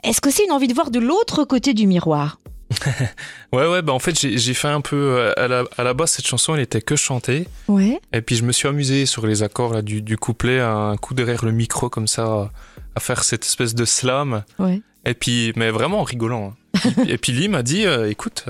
Est-ce 0.03 0.19
que 0.19 0.29
c'est 0.29 0.43
une 0.43 0.51
envie 0.51 0.67
de 0.67 0.73
voir 0.73 0.91
de 0.91 0.99
l'autre 0.99 1.45
côté 1.45 1.73
du 1.73 1.87
miroir? 1.87 2.37
Ouais, 3.53 3.65
ouais, 3.65 3.81
bah 3.81 3.93
en 3.93 3.99
fait, 3.99 4.19
j'ai 4.19 4.53
fait 4.53 4.67
un 4.67 4.81
peu. 4.81 4.97
euh, 4.97 5.33
À 5.37 5.47
la, 5.47 5.63
à 5.77 5.83
la 5.85 5.93
base, 5.93 6.11
cette 6.11 6.27
chanson, 6.27 6.53
elle 6.53 6.59
était 6.61 6.81
que 6.81 6.97
chantée. 6.97 7.47
Ouais. 7.69 8.01
Et 8.11 8.19
puis, 8.21 8.35
je 8.35 8.43
me 8.43 8.51
suis 8.51 8.67
amusé 8.67 9.05
sur 9.05 9.25
les 9.25 9.41
accords 9.41 9.73
là, 9.73 9.81
du, 9.81 10.01
du 10.01 10.17
couplet, 10.17 10.59
un 10.59 10.97
coup 10.97 11.13
derrière 11.13 11.45
le 11.45 11.53
micro, 11.53 11.89
comme 11.89 12.07
ça, 12.07 12.51
à, 12.93 12.99
faire 12.99 13.23
cette 13.23 13.45
espèce 13.45 13.73
de 13.73 13.85
slam. 13.85 14.43
Ouais. 14.59 14.81
Et 15.05 15.13
puis, 15.13 15.53
mais 15.55 15.71
vraiment 15.71 16.01
en 16.01 16.03
rigolant. 16.03 16.53
hein. 16.85 16.89
et 17.07 17.17
puis, 17.17 17.31
Lee 17.31 17.47
m'a 17.47 17.63
dit 17.63 17.85
euh, 17.85 18.09
écoute, 18.09 18.43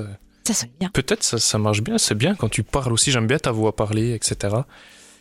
Ça 0.50 0.62
sonne 0.62 0.72
bien. 0.80 0.89
peut-être 0.89 1.24
ça, 1.24 1.38
ça 1.38 1.60
marche 1.60 1.82
bien, 1.82 2.00
c'est 2.00 2.16
bien 2.16 2.34
quand 2.34 2.50
tu 2.50 2.64
parles 2.64 2.91
aussi, 2.91 3.12
j'aime 3.12 3.28
bien 3.28 3.38
ta 3.38 3.52
voix 3.52 3.76
parler, 3.76 4.16
etc. 4.16 4.56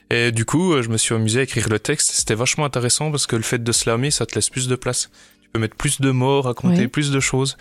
Et 0.09 0.33
du 0.33 0.47
coup, 0.47 0.73
euh, 0.73 0.83
je 0.83 0.89
me 0.89 0.97
suis 0.97 1.15
amusé 1.15 1.41
à 1.41 1.43
écrire 1.43 1.69
le 1.69 1.79
texte. 1.79 2.13
C'était 2.13 2.35
vachement 2.35 2.65
intéressant 2.65 3.11
parce 3.11 3.27
que 3.27 3.37
le 3.37 3.43
fait 3.43 3.63
de 3.63 3.73
slammer, 3.73 4.11
ça 4.11 4.25
te 4.25 4.35
laisse 4.35 4.49
plus 4.49 4.69
de 4.69 4.75
place. 4.75 5.11
Tu 5.43 5.51
peux 5.51 5.61
mettre 5.61 5.77
plus 5.77 6.01
de 6.01 6.11
mots, 6.11 6.41
raconter 6.41 6.89
plus 6.89 7.11
de 7.11 7.21
choses. 7.21 7.59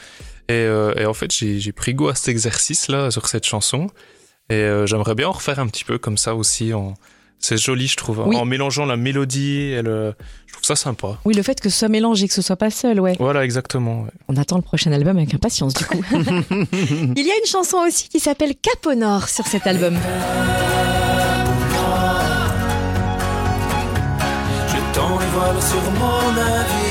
Et, 0.47 0.53
euh, 0.53 0.93
et 0.95 1.05
en 1.05 1.13
fait, 1.13 1.29
j'ai 1.33 1.59
j'ai 1.59 1.73
pris 1.73 1.93
goût 1.93 2.07
à 2.07 2.15
cet 2.15 2.29
exercice-là 2.29 3.11
sur 3.11 3.27
cette 3.27 3.45
chanson. 3.45 3.87
Et 4.49 4.53
euh, 4.53 4.85
j'aimerais 4.85 5.13
bien 5.15 5.27
en 5.27 5.33
refaire 5.33 5.59
un 5.59 5.67
petit 5.67 5.83
peu 5.83 5.97
comme 5.97 6.17
ça 6.17 6.35
aussi. 6.35 6.73
En... 6.73 6.93
C'est 7.39 7.57
joli, 7.57 7.87
je 7.87 7.95
trouve. 7.95 8.23
Oui. 8.25 8.35
En 8.35 8.45
mélangeant 8.45 8.85
la 8.85 8.97
mélodie 8.97 9.57
et 9.59 9.81
le... 9.81 10.13
Je 10.47 10.53
trouve 10.53 10.65
ça 10.65 10.75
sympa. 10.75 11.19
Oui, 11.23 11.33
le 11.35 11.43
fait 11.43 11.59
que 11.61 11.69
ce 11.69 11.77
soit 11.79 11.87
mélangé, 11.87 12.27
que 12.27 12.33
ce 12.33 12.41
soit 12.41 12.55
pas 12.55 12.71
seul, 12.71 12.99
ouais. 12.99 13.15
Voilà, 13.19 13.45
exactement. 13.45 14.01
ouais. 14.03 14.09
On 14.27 14.35
attend 14.37 14.55
le 14.57 14.63
prochain 14.63 14.91
album 14.91 15.17
avec 15.17 15.33
impatience, 15.33 15.73
du 15.73 15.85
coup. 15.85 16.01
Il 16.11 17.25
y 17.25 17.31
a 17.31 17.37
une 17.37 17.45
chanson 17.47 17.77
aussi 17.87 18.09
qui 18.09 18.19
s'appelle 18.19 18.53
Cap 18.61 18.85
au 18.87 18.95
Nord 18.95 19.29
sur 19.29 19.45
cet 19.45 19.67
album. 19.67 19.95
Je 24.67 24.93
tends 24.93 25.19
les 25.19 25.25
voiles 25.27 25.61
sur 25.61 25.91
mon 25.91 26.31
navire 26.33 26.86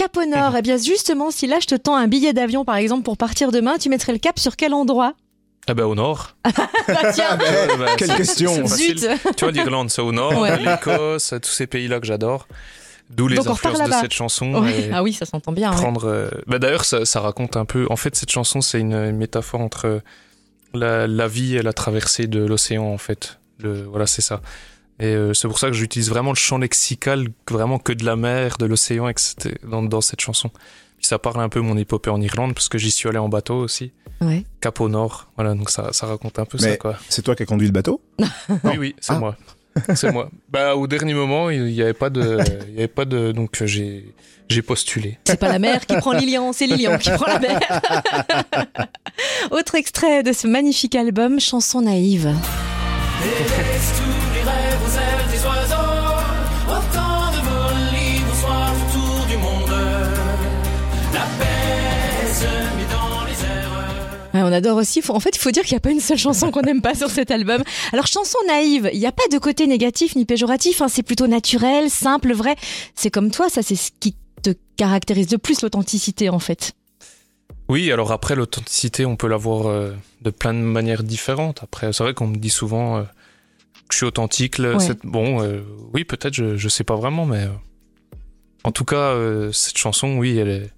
Cap 0.00 0.16
au 0.16 0.24
Nord, 0.24 0.56
eh 0.56 0.62
bien 0.62 0.78
justement, 0.78 1.30
si 1.30 1.46
là 1.46 1.58
je 1.60 1.66
te 1.66 1.74
tends 1.74 1.94
un 1.94 2.08
billet 2.08 2.32
d'avion 2.32 2.64
par 2.64 2.76
exemple 2.76 3.02
pour 3.02 3.18
partir 3.18 3.52
demain, 3.52 3.76
tu 3.76 3.90
mettrais 3.90 4.12
le 4.12 4.18
cap 4.18 4.38
sur 4.38 4.56
quel 4.56 4.72
endroit? 4.72 5.12
Ah 5.68 5.74
ben 5.74 5.84
au 5.84 5.94
nord. 5.94 6.36
Bah 6.88 7.12
tiens, 7.12 7.36
Ouais, 7.38 7.76
bah, 7.78 7.86
Quelle 7.98 8.14
question. 8.16 8.66
zut 8.66 9.06
Tu 9.36 9.44
vois, 9.44 9.52
l'Irlande, 9.52 9.90
c'est 9.90 10.00
au 10.00 10.10
nord, 10.10 10.40
Ouais. 10.40 10.58
l'Écosse, 10.58 11.34
tous 11.42 11.50
ces 11.50 11.66
pays-là 11.66 12.00
que 12.00 12.06
j'adore. 12.06 12.48
D'où 13.10 13.28
les 13.28 13.36
Donc 13.36 13.48
influences 13.48 13.82
de 13.82 13.92
cette 13.92 14.14
chanson. 14.14 14.64
Ah 14.92 15.02
oui, 15.02 15.12
ça 15.12 15.26
s'entend 15.26 15.52
bien. 15.52 15.70
ouais. 15.70 15.76
prendre. 15.76 16.06
euh, 16.08 16.30
Bah, 16.46 16.58
D'ailleurs, 16.58 16.84
ça, 16.86 17.04
ça 17.04 17.20
raconte 17.20 17.56
un 17.58 17.66
peu. 17.66 17.86
En 17.90 17.96
fait, 17.96 18.16
cette 18.16 18.30
chanson, 18.30 18.62
c'est 18.62 18.80
une, 18.80 18.94
une 18.94 19.16
métaphore 19.16 19.60
entre 19.60 20.00
la, 20.72 21.06
la 21.06 21.28
vie 21.28 21.56
et 21.56 21.62
la 21.62 21.72
traversée 21.74 22.26
de 22.26 22.42
l'océan, 22.42 22.84
en 22.84 22.98
fait. 22.98 23.38
Le, 23.58 23.82
voilà, 23.82 24.06
c'est 24.06 24.22
ça. 24.22 24.40
Et 25.00 25.06
euh, 25.06 25.32
c'est 25.34 25.48
pour 25.48 25.58
ça 25.58 25.68
que 25.68 25.72
j'utilise 25.72 26.08
vraiment 26.10 26.30
le 26.30 26.36
champ 26.36 26.58
lexical, 26.58 27.28
vraiment 27.50 27.78
que 27.78 27.92
de 27.92 28.04
la 28.04 28.16
mer, 28.16 28.56
de 28.58 28.66
l'océan, 28.66 29.08
etc. 29.08 29.54
Dans, 29.66 29.82
dans 29.82 30.00
cette 30.02 30.20
chanson. 30.20 30.50
Puis 30.98 31.06
ça 31.06 31.18
parle 31.18 31.40
un 31.40 31.48
peu 31.48 31.60
mon 31.60 31.76
épopée 31.78 32.10
en 32.10 32.20
Irlande, 32.20 32.52
parce 32.54 32.68
que 32.68 32.76
j'y 32.76 32.90
suis 32.90 33.08
allé 33.08 33.16
en 33.18 33.30
bateau 33.30 33.54
aussi. 33.56 33.92
Ouais. 34.20 34.44
Cap 34.60 34.78
au 34.80 34.90
nord. 34.90 35.28
Voilà, 35.36 35.54
donc 35.54 35.70
ça, 35.70 35.94
ça 35.94 36.06
raconte 36.06 36.38
un 36.38 36.44
peu 36.44 36.58
Mais- 36.60 36.72
ça, 36.72 36.76
quoi. 36.76 36.96
C'est 37.08 37.22
toi 37.22 37.34
qui 37.34 37.42
as 37.42 37.46
conduit 37.46 37.66
le 37.66 37.72
bateau? 37.72 38.02
Oui, 38.64 38.72
oui, 38.78 38.94
c'est 39.00 39.14
Ah. 39.14 39.18
moi. 39.18 39.36
C'est 39.94 40.12
moi. 40.12 40.28
Bah, 40.50 40.74
au 40.76 40.86
dernier 40.86 41.14
moment, 41.14 41.48
il 41.48 41.64
n'y 41.66 41.80
avait 41.80 41.94
pas 41.94 42.10
de, 42.10 42.38
il 42.68 42.74
y 42.74 42.78
avait 42.78 42.88
pas 42.88 43.04
de, 43.06 43.30
donc 43.32 43.62
euh, 43.62 43.66
j'ai, 43.66 44.12
j'ai 44.48 44.62
postulé. 44.62 45.16
C'est 45.24 45.38
pas 45.38 45.48
la 45.48 45.60
mer 45.60 45.86
qui 45.86 45.96
prend 45.96 46.12
Lilian, 46.12 46.52
c'est 46.52 46.66
Lilian 46.66 46.98
qui 46.98 47.08
prend 47.12 47.26
la 47.26 47.38
mer. 47.38 47.60
Autre 49.52 49.76
extrait 49.76 50.22
de 50.24 50.32
ce 50.32 50.46
magnifique 50.48 50.96
album, 50.96 51.38
Chanson 51.40 51.82
naïve. 51.82 52.34
Ouais, 64.32 64.42
on 64.42 64.52
adore 64.52 64.76
aussi. 64.76 65.02
Faut- 65.02 65.14
En 65.14 65.20
fait, 65.20 65.30
il 65.34 65.38
faut 65.40 65.50
dire 65.50 65.64
qu'il 65.64 65.72
n'y 65.74 65.78
a 65.78 65.80
pas 65.80 65.90
une 65.90 66.00
seule 66.00 66.18
chanson 66.18 66.50
qu'on 66.52 66.62
n'aime 66.62 66.82
pas 66.82 66.94
sur 66.94 67.10
cet 67.10 67.30
album. 67.32 67.62
Alors, 67.92 68.06
chanson 68.06 68.38
naïve, 68.46 68.88
il 68.92 69.00
n'y 69.00 69.06
a 69.06 69.12
pas 69.12 69.24
de 69.32 69.38
côté 69.38 69.66
négatif 69.66 70.14
ni 70.14 70.24
péjoratif. 70.24 70.82
hein. 70.82 70.88
C'est 70.88 71.02
plutôt 71.02 71.26
naturel, 71.26 71.90
simple, 71.90 72.32
vrai. 72.32 72.54
C'est 72.94 73.10
comme 73.10 73.30
toi, 73.32 73.48
ça, 73.48 73.62
c'est 73.62 73.74
ce 73.76 73.90
qui 73.98 74.14
te 74.42 74.50
caractérise 74.76 75.30
le 75.32 75.38
plus, 75.38 75.62
l'authenticité, 75.62 76.28
en 76.28 76.38
fait. 76.38 76.72
Oui, 77.68 77.90
alors 77.92 78.12
après, 78.12 78.34
l'authenticité, 78.36 79.04
on 79.04 79.16
peut 79.16 79.26
l'avoir 79.28 79.66
euh, 79.66 79.92
de 80.22 80.30
plein 80.30 80.54
de 80.54 80.58
manières 80.60 81.02
différentes. 81.02 81.60
Après, 81.62 81.92
c'est 81.92 82.02
vrai 82.04 82.14
qu'on 82.14 82.26
me 82.28 82.36
dit 82.36 82.50
souvent 82.50 82.98
euh, 82.98 83.02
que 83.02 83.92
je 83.92 83.96
suis 83.98 84.06
authentique. 84.06 84.58
Ouais. 84.60 84.76
Bon, 85.02 85.42
euh, 85.42 85.60
oui, 85.92 86.04
peut-être, 86.04 86.34
je, 86.34 86.56
je 86.56 86.68
sais 86.68 86.84
pas 86.84 86.94
vraiment, 86.96 87.26
mais 87.26 87.48
en 88.64 88.70
tout 88.72 88.84
cas, 88.84 89.14
cette 89.52 89.76
chanson, 89.78 90.16
oui, 90.18 90.36
elle 90.38 90.48
est, 90.48 90.70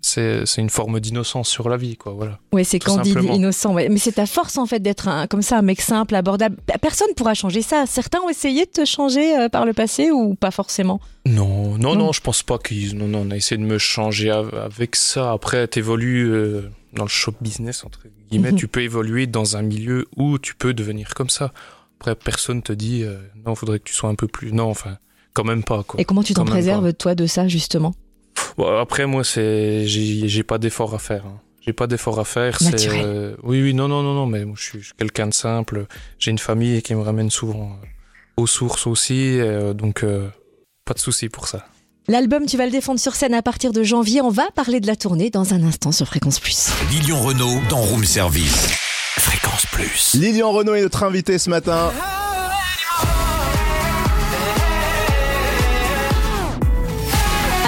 c'est, 0.00 0.44
une 0.58 0.70
forme 0.70 1.00
d'innocence 1.00 1.48
sur 1.48 1.68
la 1.68 1.76
vie, 1.76 1.96
quoi. 1.96 2.12
Voilà. 2.12 2.38
Ouais, 2.52 2.62
c'est 2.64 2.78
candide, 2.78 3.14
simplement. 3.14 3.34
innocent. 3.34 3.74
ouais. 3.74 3.88
Mais 3.88 3.98
c'est 3.98 4.12
ta 4.12 4.26
force, 4.26 4.56
en 4.58 4.66
fait, 4.66 4.78
d'être 4.80 5.08
comme 5.28 5.42
ça, 5.42 5.58
un 5.58 5.62
mec 5.62 5.80
simple, 5.80 6.14
abordable. 6.14 6.56
Personne 6.80 7.08
pourra 7.16 7.34
changer 7.34 7.62
ça. 7.62 7.84
Certains 7.86 8.20
ont 8.20 8.28
essayé 8.28 8.66
de 8.66 8.70
te 8.70 8.84
changer 8.84 9.36
euh, 9.36 9.48
par 9.48 9.64
le 9.66 9.72
passé 9.72 10.10
ou 10.12 10.34
pas 10.34 10.50
forcément? 10.52 11.00
Non, 11.26 11.76
non, 11.78 11.94
Non. 11.94 11.96
non, 11.96 12.12
je 12.12 12.20
pense 12.20 12.42
pas 12.42 12.58
qu'ils. 12.58 12.96
Non, 12.96 13.08
non, 13.08 13.24
on 13.26 13.30
a 13.32 13.36
essayé 13.36 13.60
de 13.60 13.66
me 13.66 13.78
changer 13.78 14.30
av- 14.30 14.54
avec 14.54 14.94
ça. 14.96 15.32
Après, 15.32 15.66
t'évolues 15.66 16.30
euh, 16.30 16.70
dans 16.92 17.02
le 17.04 17.08
show 17.08 17.32
business, 17.40 17.84
entre 17.84 18.02
guillemets. 18.30 18.52
Mhm. 18.52 18.58
Tu 18.58 18.68
peux 18.68 18.82
évoluer 18.82 19.26
dans 19.26 19.56
un 19.56 19.62
milieu 19.62 20.06
où 20.16 20.38
tu 20.38 20.54
peux 20.54 20.72
devenir 20.72 21.14
comme 21.14 21.30
ça. 21.30 21.52
Après, 21.98 22.14
personne 22.14 22.62
te 22.62 22.72
dit 22.72 23.02
euh, 23.02 23.16
non, 23.44 23.54
faudrait 23.54 23.78
que 23.80 23.84
tu 23.84 23.94
sois 23.94 24.08
un 24.10 24.14
peu 24.14 24.28
plus. 24.28 24.52
Non, 24.52 24.68
enfin, 24.70 24.98
quand 25.32 25.44
même 25.44 25.64
pas, 25.64 25.82
quoi. 25.82 26.00
Et 26.00 26.04
comment 26.04 26.22
tu 26.22 26.34
t'en 26.34 26.44
préserves, 26.44 26.92
toi, 26.94 27.14
de 27.14 27.26
ça, 27.26 27.48
justement? 27.48 27.92
Bon, 28.56 28.78
après, 28.78 29.06
moi, 29.06 29.24
c'est. 29.24 29.86
J'ai 29.86 30.28
j'ai 30.28 30.42
pas 30.42 30.58
d'effort 30.58 30.94
à 30.94 30.98
faire. 30.98 31.24
hein. 31.26 31.40
J'ai 31.60 31.72
pas 31.72 31.86
d'effort 31.86 32.18
à 32.20 32.24
faire. 32.24 32.58
c'est, 32.60 32.88
euh, 32.88 33.34
Oui, 33.42 33.60
oui, 33.62 33.74
non, 33.74 33.88
non, 33.88 34.02
non, 34.02 34.14
non, 34.14 34.26
mais 34.26 34.44
moi, 34.44 34.54
je 34.58 34.62
suis, 34.64 34.78
quelqu'un 34.96 35.26
de 35.26 35.34
simple. 35.34 35.86
J'ai 36.18 36.30
une 36.30 36.38
famille 36.38 36.80
qui 36.82 36.94
me 36.94 37.02
ramène 37.02 37.28
souvent 37.30 37.72
euh, 37.82 37.86
aux 38.36 38.46
sources 38.46 38.86
aussi. 38.86 39.38
euh, 39.40 39.72
donc, 39.74 40.04
euh, 40.04 40.28
pas 40.84 40.94
de 40.94 41.00
souci 41.00 41.28
pour 41.28 41.48
ça. 41.48 41.66
L'album, 42.08 42.46
tu 42.46 42.56
vas 42.56 42.66
le 42.66 42.70
défendre 42.70 43.00
sur 43.00 43.16
scène 43.16 43.34
à 43.34 43.42
partir 43.42 43.72
de 43.72 43.82
janvier. 43.82 44.20
On 44.22 44.30
va 44.30 44.48
parler 44.54 44.78
de 44.78 44.86
la 44.86 44.94
tournée 44.94 45.28
dans 45.30 45.54
un 45.54 45.62
instant 45.64 45.90
sur 45.90 46.06
Fréquence 46.06 46.38
Plus. 46.38 46.70
Lilian 46.92 47.20
Renault 47.20 47.60
dans 47.68 47.80
Room 47.80 48.04
Service. 48.04 48.68
Fréquence 49.18 49.66
Plus. 49.66 50.14
Lilian 50.14 50.52
Renault 50.52 50.76
est 50.76 50.82
notre 50.82 51.02
invité 51.02 51.36
ce 51.38 51.50
matin. 51.50 51.90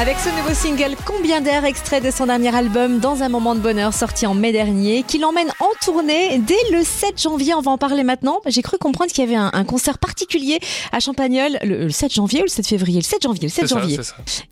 Avec 0.00 0.16
ce 0.18 0.28
nouveau 0.28 0.54
single 0.54 0.94
Combien 1.04 1.40
d'air 1.40 1.64
extrait 1.64 2.00
de 2.00 2.10
son 2.12 2.26
dernier 2.26 2.54
album 2.54 3.00
Dans 3.00 3.22
un 3.24 3.28
moment 3.28 3.56
de 3.56 3.60
bonheur 3.60 3.92
sorti 3.92 4.26
en 4.26 4.34
mai 4.34 4.52
dernier, 4.52 5.02
qui 5.02 5.18
l'emmène 5.18 5.48
en 5.58 5.68
tournée 5.84 6.38
dès 6.38 6.54
le 6.72 6.84
7 6.84 7.20
janvier. 7.20 7.54
On 7.54 7.60
va 7.62 7.72
en 7.72 7.78
parler 7.78 8.04
maintenant. 8.04 8.40
J'ai 8.46 8.62
cru 8.62 8.78
comprendre 8.78 9.10
qu'il 9.10 9.24
y 9.24 9.26
avait 9.26 9.36
un, 9.36 9.50
un 9.52 9.64
concert 9.64 9.98
particulier 9.98 10.60
à 10.92 11.00
Champagnol 11.00 11.58
le, 11.64 11.84
le 11.86 11.90
7 11.90 12.12
janvier 12.14 12.40
ou 12.40 12.44
le 12.44 12.48
7 12.48 12.66
février? 12.66 12.98
Le 13.00 13.04
7 13.04 13.22
janvier, 13.24 13.42
le 13.44 13.48
7 13.48 13.66
C'est 13.66 13.74
ça, 13.74 13.80
janvier. 13.80 13.98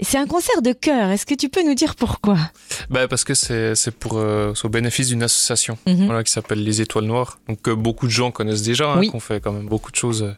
c'est 0.01 0.18
un 0.18 0.26
concert 0.26 0.62
de 0.62 0.72
cœur. 0.72 1.11
Est-ce 1.11 1.26
que 1.26 1.34
tu 1.34 1.49
peux 1.49 1.62
nous 1.62 1.74
dire 1.74 1.94
pourquoi? 1.94 2.38
Bah, 2.90 3.07
parce 3.07 3.22
que 3.22 3.34
c'est 3.34 3.90
pour 3.92 4.14
euh, 4.18 4.53
au 4.64 4.68
bénéfice 4.68 5.09
d'une 5.09 5.22
association 5.22 5.78
Mhm. 5.86 6.07
voilà, 6.07 6.24
qui 6.24 6.32
s'appelle 6.32 6.64
les 6.64 6.80
Étoiles 6.80 7.05
Noires. 7.05 7.38
Donc 7.49 7.62
que 7.62 7.70
beaucoup 7.70 8.07
de 8.07 8.12
gens 8.12 8.32
connaissent 8.32 8.62
déjà, 8.62 8.88
hein, 8.90 8.99
Oui. 8.99 9.11
qu'on 9.11 9.20
fait 9.20 9.40
quand 9.40 9.53
même 9.53 9.66
beaucoup 9.68 9.92
de 9.92 9.97
choses 9.97 10.22
euh, 10.24 10.32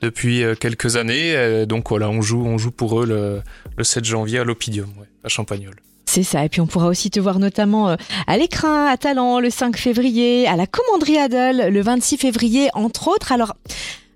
depuis 0.00 0.42
euh, 0.42 0.54
quelques 0.54 0.96
années. 0.96 1.34
Euh, 1.34 1.66
donc 1.66 1.88
voilà, 1.88 2.10
on 2.10 2.22
joue, 2.22 2.44
on 2.44 2.58
joue 2.58 2.70
pour 2.70 3.00
eux 3.00 3.06
le, 3.06 3.42
le 3.76 3.84
7 3.84 4.04
janvier 4.04 4.38
à 4.38 4.44
l'Opidium, 4.44 4.88
à 5.22 5.28
Champagnol. 5.28 5.74
C'est 6.06 6.22
ça. 6.22 6.44
Et 6.44 6.48
puis 6.48 6.60
on 6.60 6.66
pourra 6.66 6.88
aussi 6.88 7.10
te 7.10 7.18
voir 7.18 7.38
notamment 7.38 7.88
euh, 7.88 7.96
à 8.26 8.36
l'écrin, 8.36 8.86
à 8.86 8.96
Talent, 8.96 9.40
le 9.40 9.50
5 9.50 9.76
février, 9.76 10.46
à 10.46 10.56
la 10.56 10.66
Commanderie 10.66 11.18
Adol, 11.18 11.72
le 11.72 11.82
26 11.82 12.18
février, 12.18 12.68
entre 12.74 13.08
autres. 13.08 13.32
Alors, 13.32 13.56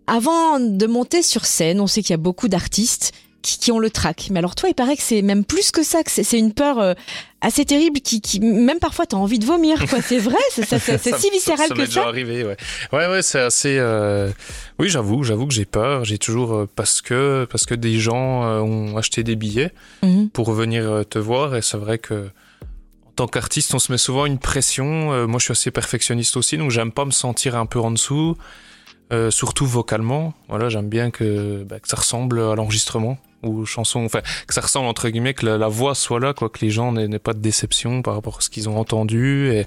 avant 0.06 0.60
de 0.60 0.86
monter 0.86 1.22
sur 1.22 1.44
scène, 1.44 1.80
on 1.80 1.86
sait 1.86 2.02
qu'il 2.02 2.10
y 2.10 2.14
a 2.14 2.18
beaucoup 2.18 2.48
d'artistes 2.48 3.12
qui, 3.42 3.58
qui 3.58 3.72
ont 3.72 3.78
le 3.78 3.90
trac. 3.90 4.28
Mais 4.30 4.38
alors 4.38 4.54
toi, 4.54 4.68
il 4.68 4.74
paraît 4.74 4.96
que 4.96 5.02
c'est 5.02 5.22
même 5.22 5.44
plus 5.44 5.70
que 5.70 5.82
ça, 5.82 6.02
que 6.02 6.10
c'est 6.10 6.38
une 6.38 6.52
peur 6.52 6.78
euh, 6.78 6.94
assez 7.40 7.64
terrible 7.64 8.00
qui, 8.00 8.20
qui 8.20 8.40
même 8.40 8.78
parfois 8.80 9.06
t'as 9.06 9.16
envie 9.16 9.38
de 9.38 9.44
vomir. 9.46 9.78
quoi. 9.88 10.00
C'est 10.02 10.18
vrai, 10.18 10.36
c'est 10.50 10.64
ça- 10.66 10.78
Ça- 10.98 10.98
si 11.18 11.30
viscéral 11.30 11.68
ça 11.68 11.74
que 11.74 11.78
m'est 11.80 11.86
déjà 11.86 12.02
ça. 12.02 12.08
arrivé, 12.08 12.44
ouais. 12.44 12.56
Ouais, 12.92 13.06
ouais, 13.08 13.22
c'est 13.22 13.40
assez. 13.40 13.76
euh, 13.78 14.30
Oui, 14.78 14.88
j'avoue, 14.88 15.22
j'avoue 15.22 15.46
que 15.46 15.54
j'ai 15.54 15.64
peur. 15.66 16.04
J'ai 16.04 16.18
toujours 16.18 16.52
euh, 16.54 16.68
parce 16.76 17.00
que 17.00 17.46
parce 17.50 17.64
que 17.64 17.74
des 17.74 17.98
gens 18.00 18.44
euh, 18.44 18.60
ont 18.60 18.96
acheté 18.96 19.22
des 19.22 19.36
billets 19.36 19.72
Mhm. 20.02 20.30
pour 20.30 20.52
venir 20.52 21.04
te 21.08 21.18
voir 21.18 21.54
et 21.56 21.62
c'est 21.62 21.78
vrai 21.78 21.98
que 21.98 22.28
en 23.06 23.10
tant 23.22 23.26
qu'artiste, 23.28 23.74
on 23.74 23.78
se 23.80 23.90
met 23.90 23.98
souvent 23.98 24.26
une 24.26 24.38
pression. 24.38 25.12
Euh, 25.12 25.26
moi, 25.26 25.38
je 25.40 25.44
suis 25.44 25.52
assez 25.52 25.70
perfectionniste 25.72 26.36
aussi, 26.36 26.56
donc 26.56 26.70
j'aime 26.70 26.92
pas 26.92 27.04
me 27.04 27.10
sentir 27.10 27.56
un 27.56 27.66
peu 27.66 27.80
en 27.80 27.90
dessous, 27.90 28.36
euh, 29.12 29.30
surtout 29.32 29.66
vocalement. 29.66 30.34
Voilà, 30.48 30.68
j'aime 30.68 30.88
bien 30.88 31.10
que, 31.10 31.64
bah, 31.64 31.80
que 31.80 31.88
ça 31.88 31.96
ressemble 31.96 32.38
à 32.40 32.54
l'enregistrement 32.54 33.18
ou 33.42 33.64
chanson, 33.66 34.04
enfin 34.04 34.20
que 34.46 34.54
ça 34.54 34.60
ressemble 34.60 34.88
entre 34.88 35.08
guillemets 35.08 35.34
que 35.34 35.46
la, 35.46 35.58
la 35.58 35.68
voix 35.68 35.94
soit 35.94 36.20
là, 36.20 36.32
quoi, 36.32 36.48
que 36.48 36.58
les 36.60 36.70
gens 36.70 36.92
n'aient 36.92 37.18
pas 37.18 37.34
de 37.34 37.40
déception 37.40 38.02
par 38.02 38.14
rapport 38.14 38.38
à 38.38 38.40
ce 38.40 38.50
qu'ils 38.50 38.68
ont 38.68 38.78
entendu. 38.78 39.50
Et 39.52 39.64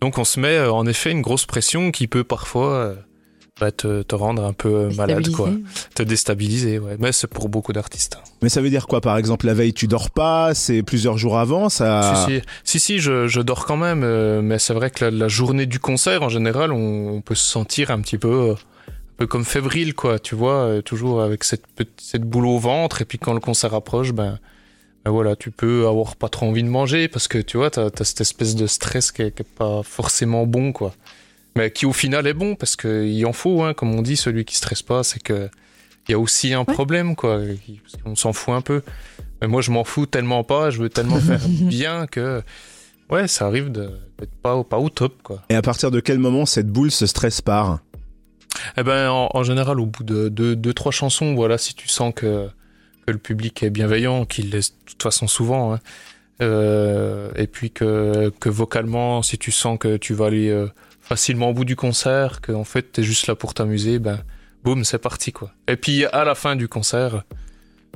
donc 0.00 0.18
on 0.18 0.24
se 0.24 0.38
met 0.40 0.56
euh, 0.58 0.72
en 0.72 0.86
effet 0.86 1.10
une 1.10 1.22
grosse 1.22 1.46
pression 1.46 1.90
qui 1.90 2.06
peut 2.06 2.24
parfois 2.24 2.72
euh, 2.72 2.94
bah, 3.60 3.72
te, 3.72 4.02
te 4.02 4.14
rendre 4.14 4.44
un 4.44 4.52
peu 4.52 4.68
euh, 4.68 4.90
malade, 4.94 5.30
quoi, 5.32 5.50
te 5.94 6.02
déstabiliser. 6.04 6.78
Ouais. 6.78 6.96
Mais 7.00 7.10
c'est 7.10 7.26
pour 7.26 7.48
beaucoup 7.48 7.72
d'artistes. 7.72 8.16
hein. 8.20 8.24
Mais 8.40 8.48
ça 8.50 8.60
veut 8.60 8.70
dire 8.70 8.86
quoi 8.86 9.00
Par 9.00 9.16
exemple, 9.16 9.46
la 9.46 9.54
veille, 9.54 9.72
tu 9.72 9.88
dors 9.88 10.10
pas, 10.10 10.54
c'est 10.54 10.84
plusieurs 10.84 11.18
jours 11.18 11.38
avant, 11.38 11.68
ça. 11.68 12.24
Si, 12.26 12.34
si, 12.34 12.42
si, 12.62 12.78
si, 12.78 12.98
je, 13.00 13.26
je 13.26 13.40
dors 13.40 13.66
quand 13.66 13.76
même, 13.76 14.02
euh, 14.04 14.42
mais 14.42 14.60
c'est 14.60 14.74
vrai 14.74 14.90
que 14.90 15.06
la, 15.06 15.10
la 15.10 15.26
journée 15.28 15.66
du 15.66 15.80
concert, 15.80 16.22
en 16.22 16.28
général, 16.28 16.70
on, 16.72 17.08
on 17.16 17.20
peut 17.20 17.34
se 17.34 17.44
sentir 17.50 17.90
un 17.90 18.00
petit 18.00 18.18
peu, 18.18 18.50
euh, 18.50 18.54
peu 19.18 19.26
comme 19.26 19.44
fébrile, 19.44 19.94
quoi, 19.94 20.18
tu 20.18 20.34
vois, 20.34 20.54
euh, 20.64 20.80
toujours 20.82 21.20
avec 21.22 21.44
cette, 21.44 21.64
cette 21.98 22.22
boule 22.22 22.46
au 22.46 22.58
ventre, 22.58 23.02
et 23.02 23.04
puis 23.04 23.18
quand 23.18 23.34
le 23.34 23.40
concert 23.40 23.74
approche, 23.74 24.12
ben, 24.12 24.38
ben 25.04 25.10
voilà, 25.10 25.36
tu 25.36 25.50
peux 25.50 25.86
avoir 25.86 26.16
pas 26.16 26.28
trop 26.28 26.46
envie 26.46 26.62
de 26.62 26.68
manger, 26.68 27.08
parce 27.08 27.28
que 27.28 27.38
tu 27.38 27.56
vois, 27.56 27.70
t'as 27.70 27.86
as 27.86 28.04
cette 28.04 28.20
espèce 28.22 28.54
de 28.54 28.66
stress 28.66 29.12
qui 29.12 29.22
est, 29.22 29.32
qui 29.32 29.42
est 29.42 29.54
pas 29.56 29.82
forcément 29.82 30.46
bon, 30.46 30.72
quoi. 30.72 30.94
Mais 31.56 31.70
qui 31.72 31.84
au 31.86 31.92
final 31.92 32.26
est 32.28 32.34
bon, 32.34 32.54
parce 32.54 32.76
qu'il 32.76 33.26
en 33.26 33.32
faut, 33.32 33.62
hein, 33.62 33.74
comme 33.74 33.92
on 33.94 34.02
dit, 34.02 34.16
celui 34.16 34.44
qui 34.44 34.54
stresse 34.56 34.82
pas, 34.82 35.02
c'est 35.02 35.22
que 35.22 35.48
il 36.08 36.12
y 36.12 36.14
a 36.14 36.18
aussi 36.18 36.54
un 36.54 36.64
problème, 36.64 37.16
quoi, 37.16 37.38
parce 37.82 38.02
qu'on 38.02 38.16
s'en 38.16 38.32
fout 38.32 38.54
un 38.54 38.62
peu. 38.62 38.82
Mais 39.42 39.48
moi, 39.48 39.60
je 39.60 39.70
m'en 39.70 39.84
fous 39.84 40.06
tellement 40.06 40.42
pas, 40.42 40.70
je 40.70 40.80
veux 40.80 40.88
tellement 40.88 41.18
faire 41.20 41.40
bien 41.48 42.06
que, 42.06 42.40
ouais, 43.10 43.28
ça 43.28 43.46
arrive 43.46 43.70
de- 43.70 43.90
d'être 44.18 44.34
pas, 44.42 44.62
pas 44.64 44.78
au 44.78 44.88
top, 44.88 45.22
quoi. 45.22 45.42
Et 45.50 45.54
à 45.54 45.60
partir 45.60 45.90
de 45.90 46.00
quel 46.00 46.18
moment 46.18 46.46
cette 46.46 46.68
boule 46.68 46.90
se 46.90 47.06
stresse 47.06 47.40
part 47.42 47.80
Eh 48.76 48.82
ben, 48.82 49.08
en, 49.10 49.42
général, 49.42 49.80
au 49.80 49.86
bout 49.86 50.04
de 50.04 50.28
deux, 50.28 50.56
deux, 50.56 50.72
trois 50.72 50.92
chansons, 50.92 51.34
voilà, 51.34 51.58
si 51.58 51.74
tu 51.74 51.88
sens 51.88 52.12
que, 52.14 52.48
que 53.06 53.12
le 53.12 53.18
public 53.18 53.62
est 53.62 53.70
bienveillant, 53.70 54.24
qu'il 54.24 54.50
l'est 54.50 54.72
de 54.72 54.90
toute 54.90 55.02
façon 55.02 55.26
souvent, 55.26 55.74
hein, 55.74 55.80
euh, 56.40 57.30
et 57.36 57.46
puis 57.46 57.70
que, 57.70 58.32
que 58.40 58.48
vocalement, 58.48 59.22
si 59.22 59.38
tu 59.38 59.50
sens 59.50 59.78
que 59.78 59.96
tu 59.96 60.14
vas 60.14 60.26
aller 60.26 60.50
euh, 60.50 60.68
facilement 61.00 61.50
au 61.50 61.54
bout 61.54 61.64
du 61.64 61.76
concert, 61.76 62.40
que 62.40 62.52
en 62.52 62.64
fait, 62.64 62.92
t'es 62.92 63.02
juste 63.02 63.26
là 63.26 63.34
pour 63.34 63.54
t'amuser, 63.54 63.98
ben, 63.98 64.20
boum, 64.64 64.84
c'est 64.84 64.98
parti, 64.98 65.32
quoi. 65.32 65.50
Et 65.66 65.76
puis, 65.76 66.04
à 66.06 66.24
la 66.24 66.34
fin 66.34 66.56
du 66.56 66.68
concert, 66.68 67.24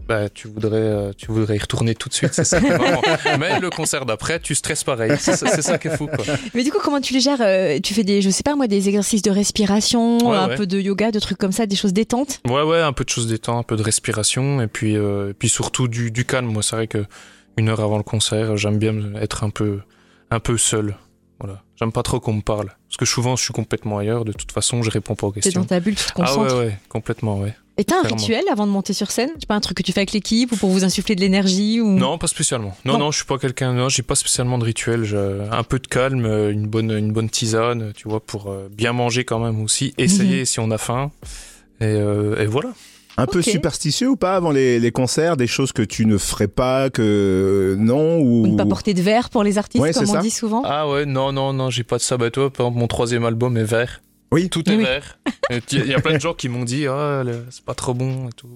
bah, 0.09 0.29
tu 0.29 0.49
voudrais, 0.49 0.77
euh, 0.79 1.13
tu 1.17 1.27
voudrais 1.31 1.57
y 1.57 1.59
retourner 1.59 1.95
tout 1.95 2.09
de 2.09 2.15
suite, 2.15 2.33
c'est 2.35 2.45
ça. 2.45 2.61
qui 2.61 2.67
est 2.67 2.77
marrant. 2.79 3.01
Mais 3.39 3.61
le 3.61 3.71
concert 3.71 4.05
d'après, 4.05 4.41
tu 4.41 4.55
stresses 4.55 4.83
pareil. 4.85 5.13
C'est 5.19 5.37
ça, 5.37 5.79
qui 5.79 5.89
est 5.89 5.97
fou, 5.97 6.07
quoi. 6.09 6.25
Mais 6.55 6.65
du 6.65 6.71
coup, 6.73 6.79
comment 6.83 7.01
tu 7.01 7.13
les 7.15 7.21
gères 7.21 7.41
Euh, 7.41 7.79
Tu 7.83 7.95
fais 7.95 8.03
des, 8.05 8.21
je 8.21 8.31
sais 8.31 8.43
pas 8.43 8.57
moi, 8.57 8.67
des 8.67 8.89
exercices 8.89 9.23
de 9.23 9.31
respiration, 9.31 10.19
Ouais, 10.29 10.37
un 10.37 10.49
ouais. 10.49 10.57
peu 10.57 10.67
de 10.67 10.79
yoga, 10.81 11.11
de 11.13 11.21
trucs 11.21 11.39
comme 11.39 11.53
ça, 11.53 11.67
des 11.67 11.77
choses 11.77 11.93
détentes? 11.93 12.41
Ouais, 12.49 12.63
ouais, 12.63 12.81
un 12.81 12.93
peu 12.93 13.05
de 13.05 13.11
choses 13.11 13.27
détente, 13.29 13.59
un 13.59 13.63
peu 13.63 13.77
de 13.77 13.83
respiration, 13.83 14.61
et 14.61 14.67
puis, 14.67 14.97
euh, 14.97 15.31
et 15.31 15.35
puis 15.35 15.49
surtout 15.49 15.89
du, 15.89 16.11
du 16.11 16.25
calme. 16.25 16.47
Moi, 16.47 16.63
c'est 16.63 16.77
vrai 16.77 16.87
que 16.89 17.05
une 17.57 17.69
heure 17.69 17.81
avant 17.81 17.97
le 17.99 18.03
concert, 18.03 18.57
j'aime 18.57 18.79
bien 18.79 18.95
être 19.21 19.45
un 19.45 19.51
peu, 19.51 19.81
un 20.31 20.41
peu 20.41 20.57
seul. 20.59 20.97
Voilà. 21.39 21.63
J'aime 21.77 21.93
pas 21.93 22.03
trop 22.03 22.19
qu'on 22.21 22.35
me 22.35 22.41
parle. 22.43 22.67
Parce 22.89 22.97
que 22.99 23.05
souvent, 23.05 23.37
je 23.37 23.43
suis 23.45 23.53
complètement 23.53 23.99
ailleurs. 23.99 24.25
De 24.25 24.33
toute 24.33 24.53
façon, 24.53 24.83
je 24.83 24.91
réponds 24.91 25.15
pas 25.17 25.27
aux 25.27 25.33
T'es 25.33 25.41
questions. 25.41 25.61
dans 25.61 25.67
ta 25.67 25.81
bulle, 25.81 25.97
tu 25.97 26.05
te 26.05 26.13
ah 26.17 26.21
ouais, 26.21 26.27
concentres. 26.27 26.57
ouais, 26.59 26.79
complètement, 26.89 27.39
ouais. 27.41 27.55
Et 27.83 27.85
t'as 27.85 27.97
un 27.97 28.01
Clairement. 28.03 28.17
rituel 28.17 28.45
avant 28.49 28.65
de 28.65 28.71
monter 28.71 28.93
sur 28.93 29.11
scène 29.11 29.31
Je 29.35 29.41
sais 29.41 29.47
pas 29.49 29.57
un 29.57 29.61
truc 29.61 29.77
que 29.77 29.83
tu 29.83 29.91
fais 29.91 29.99
avec 29.99 30.13
l'équipe 30.13 30.53
ou 30.53 30.57
pour 30.57 30.71
vous 30.71 30.85
insuffler 30.85 31.17
de 31.17 31.21
l'énergie 31.21 31.81
ou 31.81 31.89
Non, 31.99 32.17
pas 32.17 32.29
spécialement. 32.29 32.77
Non, 32.85 32.93
Non. 32.93 32.99
non, 33.01 33.11
je 33.11 33.17
suis 33.17 33.27
pas 33.27 33.39
quelqu'un. 33.39 33.73
Non, 33.73 33.89
j'ai 33.89 34.05
pas 34.05 34.15
spécialement 34.15 34.57
de 34.57 34.63
rituel. 34.65 35.05
Un 35.51 35.65
peu 35.65 35.81
de 35.81 35.89
calme, 35.89 36.25
euh, 36.25 36.53
une 36.53 36.69
bonne, 36.69 36.93
une 36.93 37.11
bonne 37.13 37.29
tisane, 37.29 37.93
tu 37.97 38.09
vois, 38.09 38.21
pour 38.21 38.53
euh, 38.53 38.69
bien 38.71 38.93
manger 38.93 39.25
quand 39.25 39.41
même 39.41 39.61
aussi. 39.65 39.95
Essayer 39.99 40.45
si 40.45 40.61
on 40.61 40.71
a 40.71 40.79
faim. 40.79 41.11
Et, 41.81 41.87
euh, 41.87 42.41
et 42.41 42.47
voilà. 42.47 42.69
Un 43.17 43.27
peu 43.27 43.43
superstitieux 43.43 44.09
ou 44.11 44.17
pas 44.17 44.37
avant 44.37 44.53
les, 44.53 44.79
les 44.79 44.91
concerts 44.93 45.37
Des 45.37 45.47
choses 45.49 45.73
que 45.73 45.83
tu 45.83 46.07
ne 46.07 46.17
ferais 46.19 46.47
pas, 46.49 46.89
que 46.89 47.75
non 47.79 48.19
ou... 48.21 48.45
Ou 48.45 48.53
ne 48.53 48.57
pas 48.57 48.65
porter 48.65 48.95
de 48.95 49.03
verre 49.03 49.29
pour 49.29 49.43
les 49.43 49.59
artistes, 49.59 49.83
Ouais, 49.83 49.93
comme 49.93 50.05
on 50.09 50.13
ça. 50.15 50.21
dit 50.21 50.31
souvent 50.31 50.63
Ah 50.65 50.89
ouais, 50.89 51.05
non, 51.05 51.33
non, 51.33 51.53
non, 51.53 51.69
j'ai 51.69 51.83
pas 51.83 51.97
de 51.99 52.03
ça. 52.03 52.17
Bah, 52.17 52.31
toi, 52.31 52.51
par 52.53 52.67
exemple, 52.67 52.79
mon 52.79 52.87
troisième 52.87 53.25
album 53.25 53.57
est 53.57 53.65
vert. 53.65 54.01
Oui. 54.33 54.49
Tout 54.49 54.69
est 54.71 54.77
Oui. 54.77 54.85
vert. 54.85 55.19
Il 55.71 55.87
y 55.87 55.95
a 55.95 56.01
plein 56.01 56.15
de 56.15 56.21
gens 56.21 56.35
qui 56.35 56.49
m'ont 56.49 56.65
dit, 56.65 56.87
ah, 56.87 57.23
c'est 57.51 57.65
pas 57.65 57.75
trop 57.75 57.95
bon 57.95 58.29
et 58.29 58.33
tout. 58.33 58.49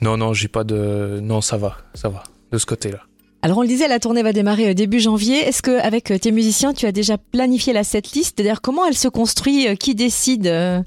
Non, 0.00 0.16
non, 0.16 0.32
j'ai 0.34 0.48
pas 0.48 0.64
de. 0.64 1.20
Non, 1.22 1.40
ça 1.40 1.56
va, 1.56 1.78
ça 1.94 2.08
va, 2.08 2.24
de 2.50 2.58
ce 2.58 2.66
côté-là. 2.66 3.00
Alors 3.42 3.58
on 3.58 3.62
le 3.62 3.68
disait, 3.68 3.88
la 3.88 4.00
tournée 4.00 4.22
va 4.22 4.32
démarrer 4.32 4.70
euh, 4.70 4.74
début 4.74 5.00
janvier. 5.00 5.36
Est-ce 5.36 5.60
que 5.60 5.78
avec 5.80 6.10
euh, 6.10 6.18
tes 6.18 6.32
musiciens, 6.32 6.72
tu 6.72 6.86
as 6.86 6.92
déjà 6.92 7.18
planifié 7.18 7.74
la 7.74 7.84
setlist? 7.84 8.38
D'ailleurs, 8.38 8.62
comment 8.62 8.86
elle 8.86 8.96
se 8.96 9.06
construit 9.08 9.68
Euh, 9.68 9.74
Qui 9.74 9.94
décide 9.94 10.46
euh, 10.46 10.82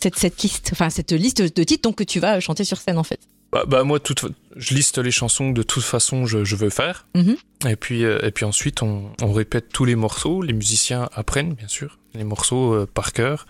cette 0.00 0.16
setlist 0.16 0.68
Enfin, 0.72 0.90
cette 0.90 1.10
liste 1.10 1.42
de 1.42 1.64
titres 1.64 1.82
donc, 1.82 1.96
que 1.96 2.04
tu 2.04 2.20
vas 2.20 2.38
chanter 2.38 2.62
sur 2.62 2.78
scène 2.78 2.98
en 2.98 3.02
fait? 3.02 3.18
Bah, 3.52 3.64
bah, 3.66 3.82
moi, 3.84 3.98
toute... 3.98 4.26
je 4.56 4.74
liste 4.74 4.98
les 4.98 5.10
chansons 5.10 5.52
que 5.52 5.56
de 5.56 5.62
toute 5.62 5.82
façon 5.82 6.26
je, 6.26 6.44
je 6.44 6.54
veux 6.56 6.70
faire. 6.70 7.06
Mhm. 7.14 7.36
Et, 7.68 7.76
puis, 7.76 8.04
euh, 8.04 8.18
et 8.22 8.30
puis 8.30 8.44
ensuite, 8.44 8.82
on, 8.82 9.10
on 9.22 9.32
répète 9.32 9.70
tous 9.72 9.84
les 9.86 9.96
morceaux. 9.96 10.42
Les 10.42 10.52
musiciens 10.52 11.08
apprennent, 11.14 11.54
bien 11.54 11.68
sûr, 11.68 11.98
les 12.14 12.24
morceaux 12.24 12.74
euh, 12.74 12.86
par 12.92 13.12
cœur. 13.12 13.46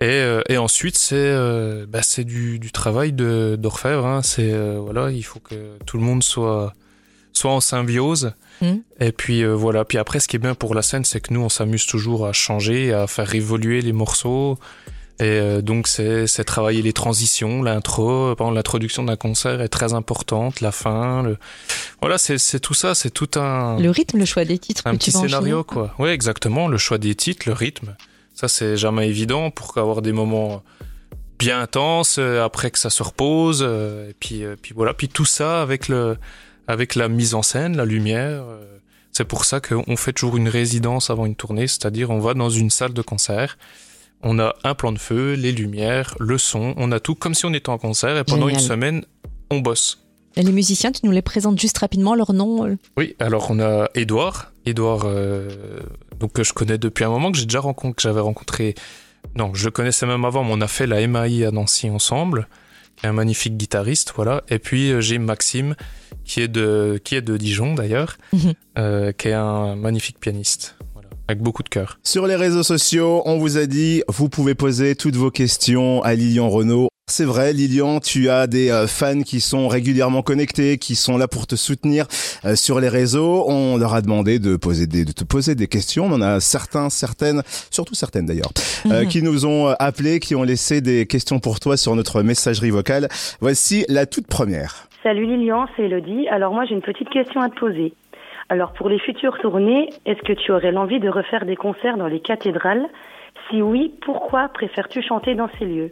Et, 0.00 0.06
euh, 0.06 0.40
et 0.48 0.56
ensuite, 0.56 0.96
c'est 0.98 1.14
euh, 1.16 1.86
bah, 1.86 2.00
c'est 2.02 2.24
du, 2.24 2.58
du 2.58 2.72
travail 2.72 3.12
de- 3.12 3.56
d'orfèvre. 3.58 4.06
Hein. 4.06 4.22
C'est 4.22 4.50
euh, 4.52 4.78
voilà, 4.80 5.10
il 5.10 5.22
faut 5.22 5.40
que 5.40 5.76
tout 5.86 5.96
le 5.98 6.02
monde 6.02 6.22
soit 6.24 6.72
soit 7.34 7.52
en 7.52 7.60
symbiose. 7.60 8.32
Mhm. 8.62 8.82
Et 9.00 9.12
puis 9.12 9.42
euh, 9.44 9.54
voilà. 9.54 9.84
Puis 9.84 9.98
après, 9.98 10.20
ce 10.20 10.26
qui 10.28 10.36
est 10.36 10.38
bien 10.38 10.54
pour 10.54 10.74
la 10.74 10.82
scène, 10.82 11.04
c'est 11.04 11.20
que 11.20 11.32
nous, 11.32 11.40
on 11.40 11.48
s'amuse 11.48 11.86
toujours 11.86 12.26
à 12.26 12.32
changer, 12.32 12.92
à 12.92 13.06
faire 13.06 13.34
évoluer 13.34 13.80
les 13.82 13.92
morceaux. 13.92 14.58
Et 15.20 15.24
euh, 15.24 15.60
donc, 15.60 15.86
c'est 15.88 16.26
travailler 16.44 16.82
les 16.82 16.92
transitions, 16.92 17.62
l'intro. 17.62 18.32
Exemple, 18.32 18.54
l'introduction 18.54 19.04
d'un 19.04 19.16
concert 19.16 19.60
est 19.60 19.68
très 19.68 19.92
importante, 19.92 20.60
la 20.60 20.72
fin. 20.72 21.22
Le... 21.22 21.36
Voilà, 22.00 22.18
c'est 22.18 22.60
tout 22.60 22.74
ça. 22.74 22.94
C'est 22.94 23.10
tout 23.10 23.28
un 23.38 23.78
Le 23.78 23.90
rythme, 23.90 24.18
le 24.18 24.24
choix 24.24 24.44
des 24.44 24.58
titres 24.58 24.82
un 24.86 24.92
que 24.92 24.96
petit 24.96 25.12
scénario 25.12 25.62
quoi. 25.64 25.94
Oui, 25.98 26.10
exactement, 26.10 26.66
le 26.66 26.78
choix 26.78 26.98
des 26.98 27.14
titres, 27.14 27.44
le 27.46 27.52
rythme. 27.52 27.94
Ça 28.34 28.48
c'est 28.48 28.76
jamais 28.76 29.08
évident 29.08 29.50
pour 29.50 29.76
avoir 29.78 30.02
des 30.02 30.12
moments 30.12 30.62
bien 31.38 31.60
intenses 31.60 32.16
euh, 32.18 32.44
après 32.44 32.70
que 32.70 32.78
ça 32.78 32.88
se 32.90 33.02
repose 33.02 33.62
euh, 33.62 34.10
et 34.10 34.14
puis 34.18 34.44
euh, 34.44 34.56
puis 34.60 34.72
voilà, 34.74 34.94
puis 34.94 35.08
tout 35.08 35.24
ça 35.26 35.60
avec 35.60 35.88
le 35.88 36.16
avec 36.66 36.94
la 36.94 37.08
mise 37.08 37.34
en 37.34 37.42
scène, 37.42 37.76
la 37.76 37.84
lumière. 37.84 38.42
euh, 38.42 38.78
C'est 39.12 39.26
pour 39.26 39.44
ça 39.44 39.60
qu'on 39.60 39.96
fait 39.96 40.12
toujours 40.14 40.36
une 40.36 40.48
résidence 40.48 41.10
avant 41.10 41.26
une 41.26 41.36
tournée, 41.36 41.66
c'est-à-dire 41.66 42.10
on 42.10 42.18
va 42.20 42.34
dans 42.34 42.50
une 42.50 42.70
salle 42.70 42.94
de 42.94 43.02
concert. 43.02 43.58
On 44.22 44.38
a 44.38 44.54
un 44.64 44.74
plan 44.74 44.92
de 44.92 44.98
feu, 44.98 45.34
les 45.34 45.52
lumières, 45.52 46.14
le 46.20 46.38
son, 46.38 46.74
on 46.76 46.92
a 46.92 47.00
tout 47.00 47.14
comme 47.14 47.34
si 47.34 47.44
on 47.44 47.52
était 47.52 47.70
en 47.70 47.78
concert 47.78 48.16
et 48.16 48.24
pendant 48.24 48.46
Génial. 48.48 48.62
une 48.62 48.66
semaine, 48.68 49.04
on 49.50 49.58
bosse. 49.58 49.98
Et 50.36 50.42
les 50.42 50.52
musiciens, 50.52 50.92
tu 50.92 51.00
nous 51.04 51.10
les 51.12 51.22
présentes 51.22 51.60
juste 51.60 51.76
rapidement, 51.78 52.14
leur 52.14 52.32
nom 52.32 52.64
euh, 52.66 52.76
Oui, 52.96 53.16
alors 53.18 53.50
on 53.50 53.58
a 53.60 53.90
Edouard, 53.94 54.52
Edouard, 54.64 55.02
euh, 55.04 55.50
donc 56.20 56.32
que 56.32 56.42
je 56.44 56.52
connais 56.52 56.78
depuis 56.78 57.04
un 57.04 57.10
moment 57.10 57.30
que 57.32 57.36
j'ai 57.38 57.44
déjà 57.46 57.60
rencontré, 57.60 57.94
que 57.96 58.02
j'avais 58.02 58.20
rencontré. 58.20 58.74
Non, 59.36 59.52
je 59.54 59.64
le 59.66 59.70
connaissais 59.72 60.06
même 60.06 60.24
avant, 60.24 60.42
mais 60.44 60.52
on 60.54 60.60
a 60.60 60.68
fait 60.68 60.86
la 60.86 61.06
MAI 61.06 61.44
à 61.44 61.50
Nancy 61.50 61.90
ensemble. 61.90 62.48
qui 62.96 63.06
est 63.06 63.08
un 63.08 63.12
magnifique 63.14 63.56
guitariste, 63.56 64.12
voilà. 64.16 64.42
Et 64.48 64.58
puis 64.58 64.90
euh, 64.92 65.00
j'ai 65.00 65.18
Maxime, 65.18 65.74
qui 66.24 66.40
est 66.42 66.48
de, 66.48 67.00
qui 67.02 67.14
est 67.16 67.22
de 67.22 67.36
Dijon 67.36 67.74
d'ailleurs, 67.74 68.16
Mhm. 68.32 68.52
euh, 68.78 69.12
qui 69.12 69.28
est 69.28 69.32
un 69.32 69.76
magnifique 69.76 70.18
pianiste, 70.20 70.76
avec 71.32 71.42
beaucoup 71.42 71.62
de 71.62 71.68
cœur. 71.68 71.98
Sur 72.04 72.26
les 72.26 72.36
réseaux 72.36 72.62
sociaux, 72.62 73.22
on 73.24 73.38
vous 73.38 73.56
a 73.58 73.66
dit, 73.66 74.02
vous 74.08 74.28
pouvez 74.28 74.54
poser 74.54 74.94
toutes 74.94 75.16
vos 75.16 75.30
questions 75.30 76.02
à 76.02 76.14
Lilian 76.14 76.48
Renault. 76.48 76.88
C'est 77.10 77.24
vrai, 77.24 77.52
Lilian, 77.52 77.98
tu 78.00 78.28
as 78.30 78.46
des 78.46 78.70
euh, 78.70 78.86
fans 78.86 79.22
qui 79.22 79.40
sont 79.40 79.66
régulièrement 79.68 80.22
connectés, 80.22 80.78
qui 80.78 80.94
sont 80.94 81.18
là 81.18 81.26
pour 81.28 81.46
te 81.46 81.56
soutenir 81.56 82.06
euh, 82.44 82.54
sur 82.54 82.80
les 82.80 82.88
réseaux. 82.88 83.44
On 83.48 83.76
leur 83.76 83.92
a 83.94 84.02
demandé 84.02 84.38
de 84.38 84.56
poser 84.56 84.86
des, 84.86 85.04
de 85.04 85.12
te 85.12 85.24
poser 85.24 85.54
des 85.54 85.66
questions. 85.66 86.04
On 86.06 86.12
en 86.12 86.22
a 86.22 86.38
certains, 86.40 86.90
certaines, 86.90 87.42
surtout 87.70 87.94
certaines 87.94 88.26
d'ailleurs, 88.26 88.52
euh, 88.86 89.02
Mhm. 89.02 89.08
qui 89.08 89.22
nous 89.22 89.46
ont 89.46 89.68
appelés, 89.78 90.20
qui 90.20 90.34
ont 90.36 90.44
laissé 90.44 90.80
des 90.80 91.06
questions 91.06 91.40
pour 91.40 91.58
toi 91.60 91.76
sur 91.76 91.96
notre 91.96 92.22
messagerie 92.22 92.70
vocale. 92.70 93.08
Voici 93.40 93.84
la 93.88 94.06
toute 94.06 94.26
première. 94.28 94.86
Salut 95.02 95.26
Lilian, 95.26 95.66
c'est 95.76 95.82
Elodie. 95.82 96.28
Alors 96.28 96.52
moi 96.54 96.64
j'ai 96.68 96.74
une 96.74 96.82
petite 96.82 97.10
question 97.10 97.40
à 97.40 97.48
te 97.50 97.58
poser. 97.58 97.92
Alors 98.52 98.74
pour 98.74 98.90
les 98.90 98.98
futures 98.98 99.38
tournées, 99.40 99.88
est-ce 100.04 100.20
que 100.20 100.34
tu 100.34 100.52
aurais 100.52 100.72
l'envie 100.72 101.00
de 101.00 101.08
refaire 101.08 101.46
des 101.46 101.56
concerts 101.56 101.96
dans 101.96 102.06
les 102.06 102.20
cathédrales? 102.20 102.86
Si 103.48 103.62
oui, 103.62 103.94
pourquoi 104.04 104.50
préfères-tu 104.50 105.00
chanter 105.02 105.34
dans 105.34 105.48
ces 105.58 105.64
lieux? 105.64 105.90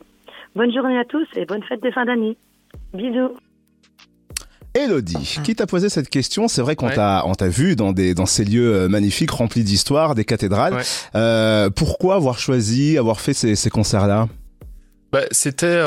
Bonne 0.54 0.70
journée 0.70 0.98
à 0.98 1.06
tous 1.06 1.26
et 1.36 1.46
bonne 1.46 1.62
fête 1.62 1.82
de 1.82 1.90
fin 1.90 2.04
d'année. 2.04 2.36
Bisous. 2.92 3.30
Elodie, 4.74 5.38
qui 5.42 5.54
t'a 5.56 5.66
posé 5.66 5.88
cette 5.88 6.10
question 6.10 6.48
C'est 6.48 6.60
vrai 6.60 6.76
qu'on 6.76 6.88
Ouais. 6.88 6.94
t'a 6.96 7.22
on 7.24 7.32
t'a 7.34 7.48
vu 7.48 7.76
dans 7.76 7.92
des 7.92 8.12
dans 8.12 8.26
ces 8.26 8.44
lieux 8.44 8.74
euh, 8.74 8.88
magnifiques 8.90 9.30
remplis 9.30 9.64
d'histoire, 9.64 10.14
des 10.14 10.26
cathédrales. 10.26 10.74
Ouais. 10.74 10.82
Euh, 11.14 11.70
pourquoi 11.70 12.16
avoir 12.16 12.38
choisi, 12.38 12.98
avoir 12.98 13.20
fait 13.20 13.32
ces, 13.32 13.56
ces 13.56 13.70
concerts-là? 13.70 14.28
Bah, 15.12 15.22
c'était, 15.30 15.82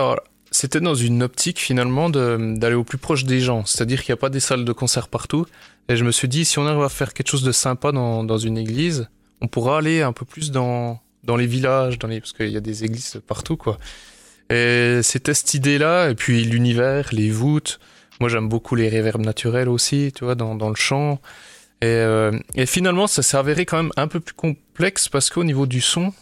c'était 0.54 0.80
dans 0.80 0.93
une 0.93 1.24
optique 1.24 1.60
finalement 1.60 2.10
d'aller 2.10 2.76
au 2.76 2.84
plus 2.84 2.99
proche 2.99 3.26
des 3.26 3.39
gens, 3.39 3.66
c'est-à-dire 3.66 4.04
qu'il 4.04 4.14
n'y 4.14 4.18
a 4.20 4.22
pas 4.22 4.30
des 4.30 4.39
salles 4.39 4.66
de 4.66 4.72
concert 4.72 5.08
partout. 5.08 5.45
Et 5.89 5.97
je 5.97 6.06
me 6.06 6.12
suis 6.12 6.28
dit, 6.28 6.45
si 6.45 6.60
on 6.60 6.68
arrive 6.68 6.84
à 6.84 6.89
faire 6.89 7.14
quelque 7.14 7.30
chose 7.30 7.43
de 7.43 7.51
sympa 7.51 7.91
dans, 7.91 8.24
dans 8.24 8.38
une 8.38 8.58
église, 8.58 9.10
on 9.41 9.47
pourra 9.47 9.80
aller 9.80 10.04
un 10.04 10.14
peu 10.14 10.26
plus 10.26 10.51
dans, 10.51 10.99
dans 11.24 11.36
les 11.36 11.47
villages, 11.47 11.97
parce 11.99 12.34
qu'il 12.34 12.49
y 12.49 12.58
a 12.58 12.62
des 12.62 12.84
églises 12.84 13.20
partout, 13.28 13.58
quoi. 13.58 13.80
Et 14.49 14.99
c'était 15.01 15.34
cette 15.34 15.56
idée-là, 15.56 16.10
et 16.12 16.16
puis 16.16 16.43
l'univers, 16.45 17.10
les 17.12 17.32
voûtes. 17.32 17.80
Moi, 18.20 18.30
j'aime 18.30 18.47
beaucoup 18.47 18.76
les 18.76 18.89
réverbes 18.89 19.26
naturels 19.26 19.70
aussi, 19.70 20.12
tu 20.16 20.24
vois, 20.24 20.36
dans, 20.36 20.54
dans 20.54 20.70
le 20.70 20.76
chant. 20.76 21.20
Euh, 21.84 22.32
et 22.54 22.68
finalement, 22.68 23.08
ça 23.08 23.24
s'est 23.24 23.38
avéré 23.38 23.66
quand 23.66 23.78
même 23.78 23.91
un 23.97 24.08
peu 24.08 24.20
plus 24.20 24.36
complexe 24.36 25.10
parce 25.10 25.30
qu'au 25.30 25.43
niveau 25.43 25.66
du 25.66 25.82
son, 25.82 26.14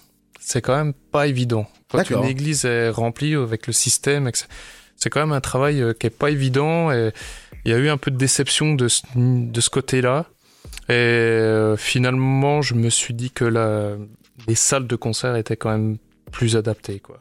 c'est 0.41 0.61
quand 0.61 0.75
même 0.75 0.93
pas 0.93 1.27
évident. 1.27 1.67
Quand 1.89 2.09
une 2.09 2.25
église 2.25 2.65
est 2.65 2.89
remplie 2.89 3.35
avec 3.35 3.67
le 3.67 3.73
système, 3.73 4.29
c'est- 4.95 5.09
quand 5.09 5.19
même 5.21 5.31
un 5.31 5.41
travail 5.41 5.81
euh, 5.81 5.93
qui 5.93 6.07
est 6.07 6.09
pas 6.17 6.29
évident. 6.29 6.91
Et 6.91 7.11
il 7.65 7.71
y 7.71 7.73
a 7.73 7.77
eu 7.77 7.89
un 7.89 7.97
peu 7.97 8.11
de 8.11 8.17
déception 8.17 8.73
de 8.75 8.87
ce, 8.87 9.01
de 9.15 9.61
ce 9.61 9.69
côté-là. 9.69 10.25
Et 10.89 10.93
euh, 10.93 11.77
finalement, 11.77 12.61
je 12.61 12.73
me 12.75 12.89
suis 12.89 13.13
dit 13.13 13.31
que 13.31 13.45
la, 13.45 13.95
les 14.47 14.55
salles 14.55 14.87
de 14.87 14.95
concert 14.95 15.35
étaient 15.35 15.57
quand 15.57 15.71
même 15.71 15.97
plus 16.31 16.55
adaptées, 16.55 16.99
quoi. 16.99 17.17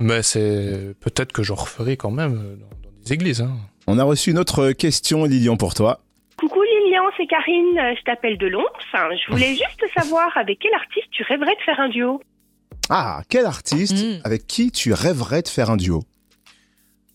Mais 0.00 0.22
c'est 0.22 0.94
peut-être 1.00 1.32
que 1.32 1.42
j'en 1.42 1.56
referai 1.56 1.96
quand 1.96 2.10
même 2.12 2.34
euh, 2.36 2.56
dans, 2.56 2.90
dans 2.90 2.96
des 3.04 3.12
églises. 3.12 3.40
Hein. 3.42 3.56
On 3.86 3.98
a 3.98 4.04
reçu 4.04 4.30
une 4.30 4.38
autre 4.38 4.70
question, 4.72 5.24
Lilian, 5.24 5.56
pour 5.56 5.74
toi. 5.74 6.00
Coucou 6.38 6.62
Lilian, 6.62 7.02
c'est 7.16 7.26
Karine, 7.26 7.96
je 7.98 8.02
t'appelle 8.04 8.38
de 8.38 8.46
Lons. 8.46 8.64
Je 8.92 9.32
voulais 9.32 9.54
juste 9.54 9.84
savoir 9.96 10.28
avec 10.36 10.58
quel 10.60 10.72
artiste 10.74 11.08
tu 11.10 11.24
rêverais 11.24 11.54
de 11.56 11.60
faire 11.64 11.80
un 11.80 11.88
duo. 11.88 12.20
Ah, 12.90 13.22
quel 13.28 13.46
artiste 13.46 13.94
Mm. 13.94 14.20
avec 14.24 14.46
qui 14.46 14.70
tu 14.70 14.92
rêverais 14.92 15.42
de 15.42 15.48
faire 15.48 15.70
un 15.70 15.76
duo? 15.76 16.02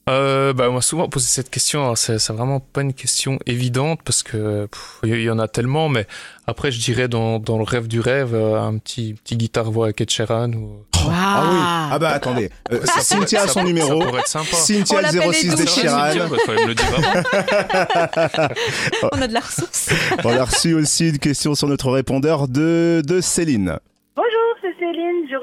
Euh, 0.10 0.52
bah, 0.52 0.70
on 0.70 0.74
m'a 0.74 0.82
souvent 0.82 1.08
posé 1.08 1.28
cette 1.28 1.50
question. 1.50 1.82
Alors, 1.84 1.98
C'est 1.98 2.18
vraiment 2.34 2.60
pas 2.60 2.82
une 2.82 2.94
question 2.94 3.40
évidente 3.46 4.02
parce 4.04 4.22
que 4.22 4.68
il 5.04 5.16
y, 5.16 5.24
y 5.24 5.30
en 5.30 5.40
a 5.40 5.48
tellement. 5.48 5.88
Mais 5.88 6.08
après, 6.46 6.72
je 6.74 6.80
dirais 6.82 7.08
dans, 7.08 7.40
dans 7.40 7.58
le 7.58 7.64
rêve 7.64 7.88
du 7.88 8.02
rêve, 8.02 8.36
euh, 8.36 8.60
un 8.62 8.78
petit 8.80 9.14
petit 9.14 9.38
guitare 9.38 9.72
voix 9.72 9.86
avec 9.86 10.02
Ed 10.02 10.10
Sheeran 10.10 10.52
ou. 10.52 10.84
Ah 11.10 11.44
oui. 11.50 11.58
Ah 11.94 11.98
bah 12.00 12.10
attendez. 12.10 12.50
Euh, 12.74 12.82
Ça 12.86 12.92
pourrait- 12.92 13.04
Cynthia 13.04 13.42
a 13.44 13.48
ça- 13.48 13.54
son 13.54 13.64
numéro. 13.64 14.02
Ça 14.02 14.06
pourrait 14.08 14.20
être 14.20 14.28
sympa. 14.28 14.56
Cynthia 14.58 14.98
On 14.98 15.02
l'appelle 15.02 15.34
06 15.34 15.48
de 15.50 15.56
me 15.56 16.68
le 16.68 16.76
dire. 16.76 18.50
On 19.14 19.22
a 19.22 19.28
de 19.28 19.34
la 19.34 19.40
ressource. 19.40 19.90
On 20.24 20.30
a 20.38 20.44
reçu 20.44 20.74
aussi 20.74 21.10
une 21.10 21.20
question 21.20 21.56
sur 21.56 21.68
notre 21.70 21.90
répondeur 21.90 22.48
de, 22.50 23.02
de 23.06 23.22
Céline. 23.22 23.80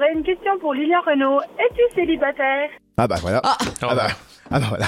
J'aurais 0.01 0.13
une 0.13 0.23
question 0.23 0.57
pour 0.57 0.73
Lilian 0.73 1.01
Renault. 1.05 1.41
Es-tu 1.59 1.81
célibataire? 1.93 2.69
Ah 2.97 3.07
bah 3.07 3.17
voilà. 3.21 3.39
Ah. 3.43 3.57
Ah 3.83 3.95
bah, 3.95 4.07
ah 4.49 4.59
bah 4.59 4.65
voilà. 4.69 4.87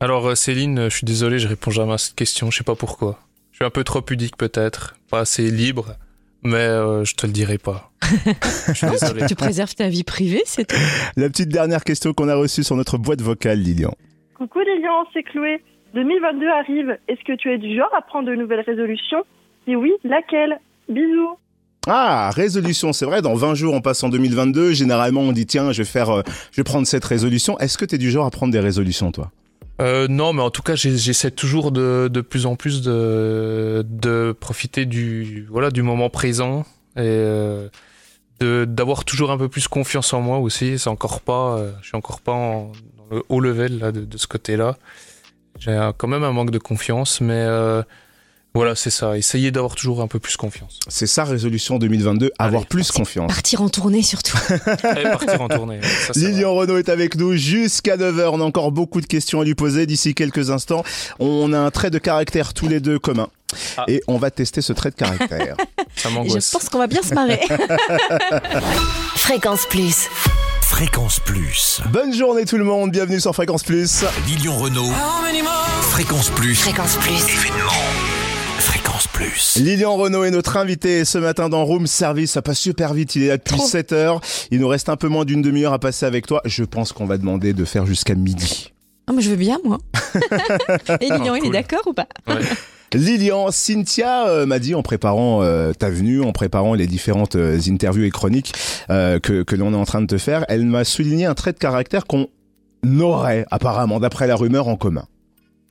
Alors 0.00 0.26
euh, 0.26 0.34
Céline, 0.34 0.90
je 0.90 0.96
suis 0.96 1.04
désolé, 1.04 1.38
je 1.38 1.46
réponds 1.46 1.70
jamais 1.70 1.92
à 1.92 1.98
cette 1.98 2.16
question. 2.16 2.50
Je 2.50 2.58
sais 2.58 2.64
pas 2.64 2.74
pourquoi. 2.74 3.20
Je 3.52 3.58
suis 3.58 3.64
un 3.64 3.70
peu 3.70 3.84
trop 3.84 4.00
pudique 4.02 4.36
peut-être, 4.36 4.96
pas 5.08 5.20
assez 5.20 5.52
libre, 5.52 5.94
mais 6.42 6.56
euh, 6.56 7.04
je 7.04 7.14
te 7.14 7.28
le 7.28 7.32
dirai 7.32 7.58
pas. 7.58 7.92
je 8.66 8.72
suis 8.72 8.88
désolé. 8.88 9.26
tu 9.28 9.36
préserves 9.36 9.76
ta 9.76 9.88
vie 9.88 10.02
privée, 10.02 10.42
c'est 10.46 10.64
tout. 10.64 10.74
La 11.16 11.28
petite 11.28 11.50
dernière 11.50 11.84
question 11.84 12.12
qu'on 12.12 12.28
a 12.28 12.34
reçue 12.34 12.64
sur 12.64 12.74
notre 12.74 12.98
boîte 12.98 13.20
vocale, 13.20 13.60
Lilian. 13.60 13.94
Coucou 14.34 14.60
Lilian, 14.62 15.04
c'est 15.12 15.22
Chloé. 15.22 15.62
2022 15.94 16.48
arrive. 16.48 16.98
Est-ce 17.06 17.22
que 17.22 17.36
tu 17.36 17.52
es 17.52 17.58
du 17.58 17.76
genre 17.76 17.94
à 17.96 18.02
prendre 18.02 18.26
de 18.26 18.34
nouvelles 18.34 18.64
résolutions? 18.66 19.22
Si 19.64 19.76
oui, 19.76 19.92
laquelle? 20.02 20.58
Bisous. 20.88 21.38
Ah, 21.86 22.30
résolution, 22.34 22.92
c'est 22.92 23.04
vrai, 23.06 23.22
dans 23.22 23.34
20 23.34 23.54
jours 23.54 23.74
on 23.74 23.80
passe 23.80 24.02
en 24.02 24.08
2022, 24.08 24.72
généralement 24.72 25.20
on 25.20 25.32
dit 25.32 25.46
tiens, 25.46 25.70
je 25.72 25.78
vais 25.82 25.88
faire 25.88 26.10
euh, 26.10 26.22
je 26.50 26.56
vais 26.56 26.64
prendre 26.64 26.86
cette 26.86 27.04
résolution. 27.04 27.58
Est-ce 27.58 27.78
que 27.78 27.84
tu 27.84 27.94
es 27.94 27.98
du 27.98 28.10
genre 28.10 28.26
à 28.26 28.30
prendre 28.30 28.52
des 28.52 28.60
résolutions 28.60 29.12
toi? 29.12 29.30
Euh, 29.80 30.08
non, 30.08 30.32
mais 30.32 30.42
en 30.42 30.50
tout 30.50 30.62
cas, 30.62 30.74
j'essaie 30.74 31.30
toujours 31.30 31.70
de, 31.70 32.08
de 32.10 32.20
plus 32.22 32.46
en 32.46 32.56
plus 32.56 32.80
de, 32.82 33.84
de 33.88 34.34
profiter 34.38 34.86
du, 34.86 35.46
voilà, 35.50 35.70
du 35.70 35.82
moment 35.82 36.08
présent 36.08 36.60
et 36.96 37.00
euh, 37.02 37.68
d'avoir 38.40 39.04
toujours 39.04 39.30
un 39.30 39.38
peu 39.38 39.48
plus 39.48 39.68
confiance 39.68 40.12
en 40.14 40.22
moi 40.22 40.38
aussi. 40.38 40.78
C'est 40.78 40.88
encore 40.88 41.20
pas, 41.20 41.58
euh, 41.58 41.72
je 41.82 41.88
suis 41.88 41.96
encore 41.96 42.20
pas 42.22 42.32
en- 42.32 42.72
haut 43.28 43.40
level 43.40 43.78
là, 43.78 43.92
de, 43.92 44.00
de 44.04 44.18
ce 44.18 44.26
côté-là. 44.26 44.76
J'ai 45.58 45.90
quand 45.98 46.08
même 46.08 46.24
un 46.24 46.32
manque 46.32 46.50
de 46.50 46.58
confiance, 46.58 47.20
mais 47.20 47.34
euh, 47.34 47.82
voilà, 48.56 48.74
c'est 48.74 48.90
ça. 48.90 49.18
Essayer 49.18 49.50
d'avoir 49.50 49.74
toujours 49.74 50.00
un 50.00 50.06
peu 50.06 50.18
plus 50.18 50.38
confiance. 50.38 50.78
C'est 50.88 51.06
ça 51.06 51.24
résolution 51.24 51.78
2022, 51.78 52.32
avoir 52.38 52.64
plus 52.64 52.90
confiance. 52.90 53.30
Partir 53.30 53.60
en 53.60 53.68
tournée 53.68 54.00
surtout. 54.00 54.38
Partir 54.82 55.42
en 55.42 55.48
tournée. 55.48 55.80
Ça, 55.82 56.14
Lilian 56.16 56.54
Renault 56.54 56.78
est 56.78 56.88
avec 56.88 57.16
nous 57.16 57.36
jusqu'à 57.36 57.98
9h. 57.98 58.30
On 58.32 58.40
a 58.40 58.44
encore 58.44 58.72
beaucoup 58.72 59.02
de 59.02 59.06
questions 59.06 59.42
à 59.42 59.44
lui 59.44 59.54
poser 59.54 59.84
d'ici 59.84 60.14
quelques 60.14 60.50
instants. 60.50 60.84
On 61.18 61.52
a 61.52 61.58
un 61.58 61.70
trait 61.70 61.90
de 61.90 61.98
caractère 61.98 62.54
tous 62.54 62.66
les 62.66 62.80
deux 62.80 62.98
commun. 62.98 63.28
Ah. 63.76 63.84
Et 63.88 64.02
on 64.08 64.16
va 64.16 64.30
tester 64.30 64.62
ce 64.62 64.72
trait 64.72 64.90
de 64.90 64.96
caractère. 64.96 65.56
Ça 65.96 66.08
Et 66.24 66.28
je 66.30 66.50
pense 66.50 66.70
qu'on 66.70 66.78
va 66.78 66.86
bien 66.86 67.02
se 67.02 67.12
marrer. 67.14 67.40
Fréquence 69.16 69.66
Plus. 69.66 70.08
Fréquence 70.62 71.20
Plus. 71.20 71.82
Bonne 71.90 72.14
journée 72.14 72.46
tout 72.46 72.56
le 72.56 72.64
monde, 72.64 72.90
bienvenue 72.90 73.20
sur 73.20 73.34
Fréquence 73.34 73.64
Plus. 73.64 74.02
Lilian 74.26 74.56
Renault. 74.56 74.90
Fréquence 75.90 76.30
Plus. 76.30 76.54
Fréquence 76.54 76.96
Plus. 76.96 77.12
Événement. 77.12 78.05
Plus. 79.16 79.56
Lilian 79.56 79.96
Renault 79.96 80.24
est 80.24 80.30
notre 80.30 80.58
invité 80.58 81.06
ce 81.06 81.16
matin 81.16 81.48
dans 81.48 81.64
Room 81.64 81.86
Service. 81.86 82.32
Ça 82.32 82.42
passe 82.42 82.58
super 82.58 82.92
vite, 82.92 83.16
il 83.16 83.22
est 83.22 83.28
là 83.28 83.38
depuis 83.38 83.56
Trop. 83.56 83.66
7 83.66 83.92
heures. 83.92 84.20
Il 84.50 84.60
nous 84.60 84.68
reste 84.68 84.90
un 84.90 84.96
peu 84.96 85.08
moins 85.08 85.24
d'une 85.24 85.40
demi-heure 85.40 85.72
à 85.72 85.78
passer 85.78 86.04
avec 86.04 86.26
toi. 86.26 86.42
Je 86.44 86.64
pense 86.64 86.92
qu'on 86.92 87.06
va 87.06 87.16
demander 87.16 87.54
de 87.54 87.64
faire 87.64 87.86
jusqu'à 87.86 88.14
midi. 88.14 88.74
Ah, 89.06 89.12
moi, 89.12 89.22
je 89.22 89.30
veux 89.30 89.36
bien, 89.36 89.58
moi. 89.64 89.78
Et 91.00 91.08
Lilian, 91.08 91.34
il 91.34 91.46
est 91.46 91.50
d'accord 91.50 91.80
ou 91.86 91.94
pas 91.94 92.06
Ouais. 92.28 92.42
Lilian, 92.92 93.50
Cynthia 93.50 94.28
euh, 94.28 94.44
m'a 94.44 94.58
dit 94.58 94.74
en 94.74 94.82
préparant 94.82 95.42
euh, 95.42 95.72
ta 95.72 95.88
venue, 95.88 96.20
en 96.22 96.32
préparant 96.32 96.74
les 96.74 96.86
différentes 96.86 97.36
euh, 97.36 97.58
interviews 97.68 98.04
et 98.04 98.10
chroniques 98.10 98.52
euh, 98.90 99.18
que, 99.18 99.42
que 99.44 99.56
l'on 99.56 99.72
est 99.72 99.76
en 99.76 99.86
train 99.86 100.02
de 100.02 100.06
te 100.06 100.18
faire, 100.18 100.44
elle 100.50 100.66
m'a 100.66 100.84
souligné 100.84 101.24
un 101.24 101.34
trait 101.34 101.54
de 101.54 101.58
caractère 101.58 102.04
qu'on 102.06 102.26
aurait 103.00 103.46
apparemment, 103.50 103.98
d'après 103.98 104.26
la 104.26 104.36
rumeur, 104.36 104.68
en 104.68 104.76
commun. 104.76 105.06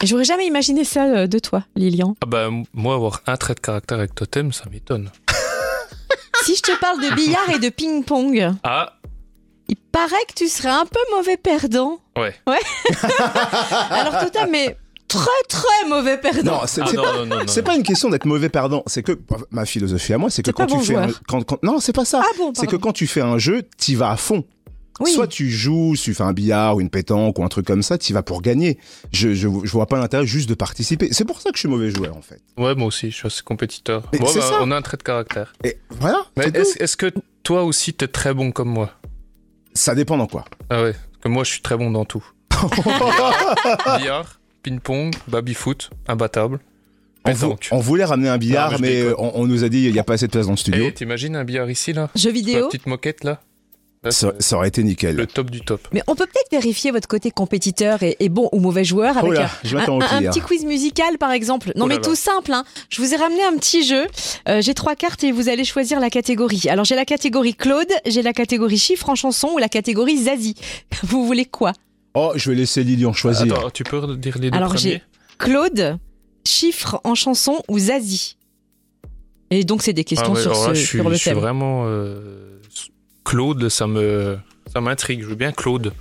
J'aurais 0.06 0.24
jamais 0.24 0.46
imaginé 0.48 0.84
ça 0.84 1.04
euh, 1.06 1.28
de 1.28 1.40
toi, 1.40 1.64
Lilian. 1.76 2.16
Ah 2.22 2.26
bah, 2.28 2.50
moi, 2.74 2.96
avoir 2.96 3.22
un 3.28 3.36
trait 3.38 3.56
de 3.56 3.60
caractère 3.60 3.98
avec 4.00 4.16
Totem, 4.16 4.52
ça 4.54 4.64
m'étonne. 4.72 5.12
Si 6.44 6.56
je 6.56 6.62
te 6.62 6.80
parle 6.80 7.02
de 7.02 7.16
billard 7.16 7.50
et 7.56 7.58
de 7.60 7.70
ping-pong, 7.70 8.52
Ah, 8.64 9.00
il 9.68 9.76
paraît 9.78 10.14
que 10.28 10.34
tu 10.36 10.48
serais 10.48 10.70
un 10.70 10.86
peu 10.86 11.00
mauvais 11.16 11.38
perdant. 11.38 11.98
ouais. 12.18 12.36
Alors, 13.90 14.20
Totem, 14.20 14.50
mais 14.52 14.78
très 15.08 15.26
très 15.50 15.88
mauvais 15.90 16.18
perdant. 16.20 16.52
Non, 16.52 16.62
c'est 16.68 16.82
Ah, 16.82 16.86
pas, 16.86 16.92
non, 16.94 17.26
non, 17.26 17.26
non, 17.26 17.42
c'est 17.48 17.62
non. 17.62 17.66
pas 17.66 17.76
une 17.76 17.82
question 17.84 18.10
d'être 18.10 18.26
mauvais 18.26 18.50
perdant. 18.50 18.84
C'est 18.86 19.02
que 19.02 19.18
ma 19.50 19.66
philosophie 19.66 20.14
à 20.14 20.18
moi, 20.20 20.30
c'est 20.30 20.44
que 20.44 20.52
quand 20.52 20.66
pas 20.66 20.72
tu 20.72 20.78
bon 20.78 20.84
fais 20.84 20.96
un, 20.96 21.08
quand, 21.28 21.44
quand- 21.44 21.64
non, 21.64 21.80
c'est 21.80 21.94
pas 21.94 22.06
ça. 22.06 22.22
Ah 22.24 22.28
bon, 22.38 22.52
c'est 22.56 22.68
que 22.68 22.76
quand 22.76 22.94
tu 22.94 23.08
fais 23.08 23.22
un 23.22 23.40
jeu, 23.40 23.64
t'y 23.78 23.96
vas 23.96 24.12
à 24.12 24.18
fond. 24.18 24.44
Oui. 25.02 25.12
Soit 25.12 25.28
tu 25.28 25.50
joues, 25.50 25.96
tu 26.02 26.14
fais 26.14 26.24
un 26.24 26.32
billard 26.32 26.78
ou 26.78 26.82
une 26.82 26.90
pétanque 26.90 27.38
ou 27.38 27.44
un 27.44 27.50
truc 27.50 27.66
comme 27.66 27.84
ça, 27.84 27.98
t'y 27.98 28.14
vas 28.14 28.24
pour 28.24 28.42
gagner. 28.42 28.78
Je, 29.12 29.34
je, 29.34 29.50
je 29.64 29.72
vois 29.72 29.88
pas 29.88 29.98
l'intérêt 29.98 30.26
juste 30.26 30.48
de 30.48 30.54
participer. 30.54 31.10
C'est 31.12 31.26
pour 31.26 31.42
ça 31.42 31.50
que 31.50 31.58
je 31.58 31.60
suis 31.62 31.68
mauvais 31.70 31.90
joueur 31.92 32.16
en 32.16 32.22
fait. 32.22 32.42
Ouais, 32.58 32.76
moi 32.76 32.88
aussi, 32.88 33.12
je 33.12 33.16
suis 33.18 33.28
assez 33.28 33.42
compétiteur. 33.44 34.04
C'est 34.14 34.20
bah, 34.20 34.28
ça. 34.28 34.60
on 34.62 34.72
a 34.72 34.78
un 34.78 34.82
trait 34.82 34.98
de 34.98 35.04
caractère. 35.04 35.54
Et 35.64 35.78
voilà. 35.90 36.26
Mais 36.38 36.46
est-ce 36.46 36.82
est-ce 36.82 36.96
que 36.96 37.12
toi 37.44 37.64
aussi, 37.64 37.94
t'es 37.94 38.08
très 38.08 38.34
bon 38.34 38.52
comme 38.52 38.70
moi? 38.70 38.92
Ça 39.74 39.96
dépend 39.96 40.18
dans 40.18 40.28
quoi. 40.28 40.46
Ah 40.70 40.84
ouais, 40.84 40.94
parce 40.94 41.24
que 41.24 41.28
moi, 41.30 41.44
je 41.44 41.52
suis 41.52 41.62
très 41.62 41.76
bon 41.76 41.92
dans 41.92 42.06
tout. 42.06 42.24
billard, 43.98 44.40
ping-pong, 44.64 45.14
baby-foot, 45.28 45.90
imbattable. 46.08 46.60
On, 47.26 47.34
vou- 47.34 47.56
on 47.72 47.80
voulait 47.80 48.06
ramener 48.06 48.30
un 48.30 48.38
billard, 48.38 48.80
mais 48.80 49.12
on, 49.18 49.42
on 49.42 49.48
nous 49.48 49.64
a 49.64 49.70
dit 49.70 49.84
il 49.86 49.94
n'y 49.94 50.00
a 50.00 50.04
pas 50.04 50.14
assez 50.14 50.28
de 50.28 50.32
place 50.32 50.46
dans 50.46 50.52
le 50.54 50.58
studio. 50.58 50.86
Et 50.86 50.94
t'imagines 50.94 51.36
un 51.36 51.44
billard 51.44 51.70
ici, 51.70 51.92
là? 51.92 52.10
Jeux 52.16 52.22
Sur 52.22 52.32
vidéo? 52.32 52.62
La 52.62 52.68
petite 52.68 52.86
moquette, 52.86 53.24
Là, 53.24 53.42
Ça, 54.12 54.34
ça 54.40 54.58
aurait 54.58 54.68
été 54.68 54.84
nickel. 54.84 55.16
Le 55.16 55.28
top 55.28 55.50
du 55.50 55.62
top. 55.62 55.88
Mais 55.94 56.02
on 56.08 56.16
peut 56.16 56.26
peut-être 56.26 56.52
vérifier 56.52 56.92
votre 56.92 57.08
côté 57.08 57.32
compétiteur 57.32 58.04
et, 58.04 58.16
et 58.20 58.30
bon 58.30 58.50
ou 58.52 58.60
mauvais 58.60 58.84
joueur 58.84 59.18
avec 59.18 59.32
Oh 59.32 59.34
là, 59.34 59.50
un, 60.12 60.22
petit 60.22 60.42
quiz 60.42 60.66
musical 60.66 61.18
par 61.18 61.32
exemple. 61.32 61.72
Non 61.76 61.86
Oh 61.86 61.88
là 61.88 61.96
mais 61.96 62.02
là. 62.02 62.08
tout 62.08 62.16
simple, 62.16 62.52
hein. 62.54 62.64
je 62.90 63.02
vous 63.02 63.14
ai 63.14 63.18
ramené 63.18 63.44
un 63.44 63.56
petit 63.58 63.84
jeu. 63.84 64.06
Euh, 64.48 64.62
j'ai 64.62 64.74
trois 64.74 64.96
cartes 64.96 65.24
et 65.24 65.32
vous 65.32 65.50
allez 65.50 65.64
choisir 65.66 66.00
la 66.00 66.10
catégorie. 66.10 66.64
Alors 66.70 66.86
j'ai 66.86 66.96
la 66.96 67.06
catégorie 67.06 67.56
Claude, 67.56 67.92
j'ai 68.06 68.22
la 68.22 68.34
catégorie 68.34 68.78
chiffre 68.78 69.10
en 69.10 69.16
chanson 69.16 69.50
ou 69.54 69.58
la 69.58 69.70
catégorie 69.70 70.18
Zazie. 70.18 70.56
Vous 71.04 71.26
voulez 71.26 71.46
quoi? 71.46 71.74
Oh, 72.14 72.32
je 72.36 72.50
vais 72.50 72.56
laisser 72.56 72.84
Lilian 72.84 73.14
choisir. 73.14 73.56
Attends, 73.56 73.70
tu 73.70 73.84
peux 73.84 74.16
dire 74.18 74.38
les 74.40 74.50
deux 74.50 74.58
Alors 74.58 74.70
premiers? 74.74 74.82
J'ai 74.82 75.02
Claude, 75.38 75.98
chiffre 76.48 77.02
en 77.04 77.14
chanson 77.16 77.62
ou 77.68 77.78
Zazie. 77.80 78.38
Et 79.52 79.64
donc 79.64 79.82
c'est 79.84 79.94
des 79.94 80.04
questions 80.04 80.32
Ah 80.34 80.36
ouais, 80.38 80.42
sur, 80.42 80.56
ce, 80.56 80.68
là, 80.70 80.74
je 80.74 80.80
suis, 80.80 80.98
sur 81.00 81.10
le 81.10 81.16
je 81.16 81.20
suis 81.20 81.30
thème. 81.30 81.38
vraiment 81.40 81.84
euh, 81.86 82.55
Claude, 83.26 83.68
ça 83.70 83.88
me 83.88 84.38
ça 84.72 84.80
m'intrigue. 84.82 85.22
Je 85.24 85.28
veux 85.28 85.36
bien 85.36 85.52
Claude. 85.52 85.94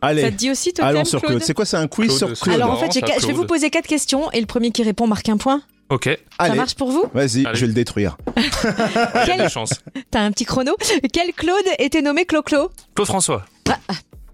Allez, 0.00 0.22
Ça 0.22 0.30
te 0.30 0.36
dit 0.36 0.50
aussi 0.50 0.72
allons 0.78 0.90
Totem, 1.00 1.04
sur 1.04 1.20
Claude. 1.22 1.42
C'est 1.42 1.54
quoi, 1.54 1.64
c'est 1.64 1.76
un 1.76 1.88
quiz 1.88 2.16
Claude, 2.16 2.34
sur 2.36 2.44
Claude 2.44 2.54
Alors 2.54 2.70
en 2.70 2.76
fait, 2.76 2.92
je 3.20 3.26
vais 3.26 3.32
vous 3.32 3.46
poser 3.46 3.68
quatre 3.68 3.88
questions 3.88 4.30
et 4.30 4.40
le 4.40 4.46
premier 4.46 4.70
qui 4.70 4.82
répond 4.84 5.06
marque 5.08 5.28
un 5.28 5.36
point. 5.36 5.60
Ok. 5.90 6.04
Ça 6.04 6.16
Allez, 6.38 6.54
marche 6.56 6.74
pour 6.74 6.90
vous? 6.90 7.04
Vas-y, 7.14 7.44
je 7.54 7.60
vais 7.62 7.66
le 7.66 7.72
détruire. 7.72 8.16
Il 8.36 8.42
y 8.42 8.46
a 8.46 9.24
Quel- 9.26 9.38
des 9.40 9.48
chances. 9.48 9.72
T'as 10.10 10.20
un 10.20 10.30
petit 10.30 10.44
chrono. 10.44 10.76
Quel 11.12 11.32
Claude 11.32 11.64
était 11.78 12.02
nommé 12.02 12.26
Clo-Clo? 12.26 12.70
Claude 12.94 13.08
François. 13.08 13.44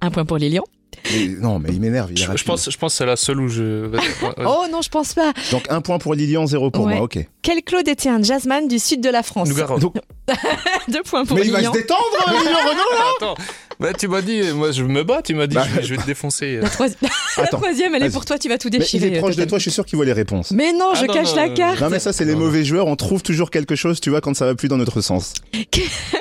Un 0.00 0.10
point 0.10 0.24
pour 0.24 0.36
Lilian. 0.36 0.64
Mais- 1.12 1.26
non, 1.40 1.58
mais 1.58 1.68
il 1.72 1.80
m'énerve. 1.80 2.10
Je, 2.14 2.44
pense, 2.44 2.70
je 2.70 2.76
pense 2.78 2.92
que 2.92 2.96
c'est 2.98 3.06
la 3.06 3.16
seule 3.16 3.40
où 3.40 3.48
je. 3.48 3.90
Oh 4.44 4.64
non, 4.70 4.80
je 4.82 4.88
pense 4.88 5.14
pas. 5.14 5.32
Donc 5.50 5.66
un 5.70 5.80
point 5.80 5.98
pour 5.98 6.14
Lilian, 6.14 6.46
zéro 6.46 6.70
pour 6.70 6.86
Ouais. 6.86 6.94
moi. 6.96 7.04
Ok. 7.04 7.18
Quel 7.42 7.62
Claude 7.62 7.86
était 7.88 8.08
un 8.08 8.22
jazzman 8.22 8.68
du 8.68 8.78
sud 8.78 9.00
de 9.02 9.10
la 9.10 9.22
France 9.22 9.48
Nougaro. 9.50 9.78
Donc- 9.78 9.96
Deux 10.88 11.02
points 11.02 11.24
pour 11.26 11.36
mais 11.36 11.44
il 11.44 11.52
va 11.52 11.58
Lilian. 11.58 11.72
se 11.74 11.78
détendre, 11.78 12.00
Lilian 12.28 12.58
Renault 12.58 12.92
là. 12.92 13.04
Attends, 13.16 13.34
bah, 13.80 13.92
tu 13.92 14.08
m'as 14.08 14.22
dit, 14.22 14.42
moi 14.52 14.70
je 14.72 14.82
me 14.82 15.02
bats, 15.04 15.22
tu 15.22 15.34
m'as 15.34 15.46
dit, 15.46 15.54
Bah, 15.54 15.64
je, 15.68 15.76
vais, 15.76 15.82
je 15.82 15.94
vais 15.94 16.00
te 16.00 16.06
défoncer. 16.06 16.56
La, 16.62 16.68
troisi- 16.68 16.96
la 17.38 17.46
troisième, 17.46 17.94
elle 17.94 18.04
est 18.04 18.10
pour 18.10 18.24
toi, 18.24 18.38
tu 18.38 18.48
vas 18.48 18.58
tout 18.58 18.68
Mais 18.70 18.76
il 18.76 18.80
déchirer. 18.80 19.06
est 19.14 19.18
proche 19.18 19.36
de 19.36 19.44
toi, 19.44 19.58
je 19.58 19.62
suis 19.62 19.70
sûr 19.70 19.84
qu'il 19.86 19.96
voit 19.96 20.04
les 20.06 20.12
réponses. 20.12 20.50
Mais 20.52 20.72
non, 20.72 20.90
Ah 20.92 20.98
je 21.00 21.06
non, 21.06 21.14
cache 21.14 21.30
non, 21.30 21.36
la 21.36 21.48
non, 21.48 21.54
carte. 21.54 21.80
Non 21.80 21.90
mais 21.90 21.98
ça 21.98 22.12
c'est 22.12 22.24
les 22.24 22.34
mauvais 22.34 22.64
joueurs, 22.64 22.86
on 22.86 22.96
trouve 22.96 23.22
toujours 23.22 23.50
quelque 23.50 23.74
chose, 23.76 24.00
tu 24.00 24.10
vois, 24.10 24.20
quand 24.20 24.34
ça 24.34 24.46
va 24.46 24.54
plus 24.54 24.68
dans 24.68 24.76
notre 24.78 25.00
sens. 25.00 25.34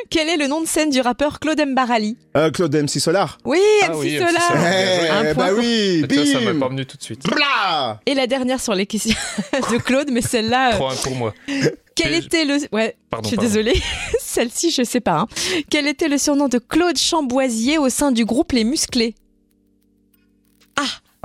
Quel 0.09 0.29
est 0.29 0.37
le 0.37 0.47
nom 0.47 0.61
de 0.61 0.67
scène 0.67 0.89
du 0.89 1.01
rappeur 1.01 1.39
Claude 1.39 1.59
Mbarali 1.65 2.17
Euh, 2.37 2.51
Claude 2.51 2.75
MC 2.75 2.99
Solar. 2.99 3.37
Oui, 3.45 3.59
Ah 3.83 3.89
MC 3.89 3.95
oui, 3.99 4.17
MC 4.19 4.27
Solar. 4.27 4.51
Un 4.51 5.33
point 5.33 5.33
bah 5.33 5.49
pour- 5.49 5.59
oui, 5.59 6.05
Tu 6.07 6.15
vois, 6.15 6.25
ça 6.25 6.39
m'est 6.39 6.45
pas 6.45 6.53
bim 6.53 6.69
venu 6.69 6.85
tout 6.85 6.97
de 6.97 7.03
suite. 7.03 7.23
Blah 7.23 7.99
Et 8.05 8.13
la 8.13 8.27
dernière 8.27 8.59
sur 8.61 8.75
les 8.75 8.85
questions 8.85 9.15
de 9.71 9.77
Claude, 9.77 10.09
mais 10.11 10.21
celle-là, 10.21 10.75
euh, 10.75 10.77
3-1 10.79 11.03
pour 11.03 11.15
moi. 11.15 11.33
Quel 11.95 12.13
était 12.13 12.45
le... 12.45 12.57
Ouais, 12.71 12.95
Pardon, 13.09 13.23
je 13.23 13.27
suis 13.29 13.35
pardon. 13.37 13.49
désolée, 13.49 13.73
celle-ci, 14.19 14.71
je 14.71 14.83
sais 14.83 14.99
pas. 14.99 15.19
hein. 15.21 15.27
Quel 15.69 15.87
était 15.87 16.07
le 16.07 16.17
surnom 16.17 16.47
de 16.47 16.57
Claude 16.57 16.97
Chamboisier 16.97 17.77
au 17.77 17.89
sein 17.89 18.11
du 18.11 18.25
groupe 18.25 18.51
Les 18.51 18.63
Musclés? 18.63 19.15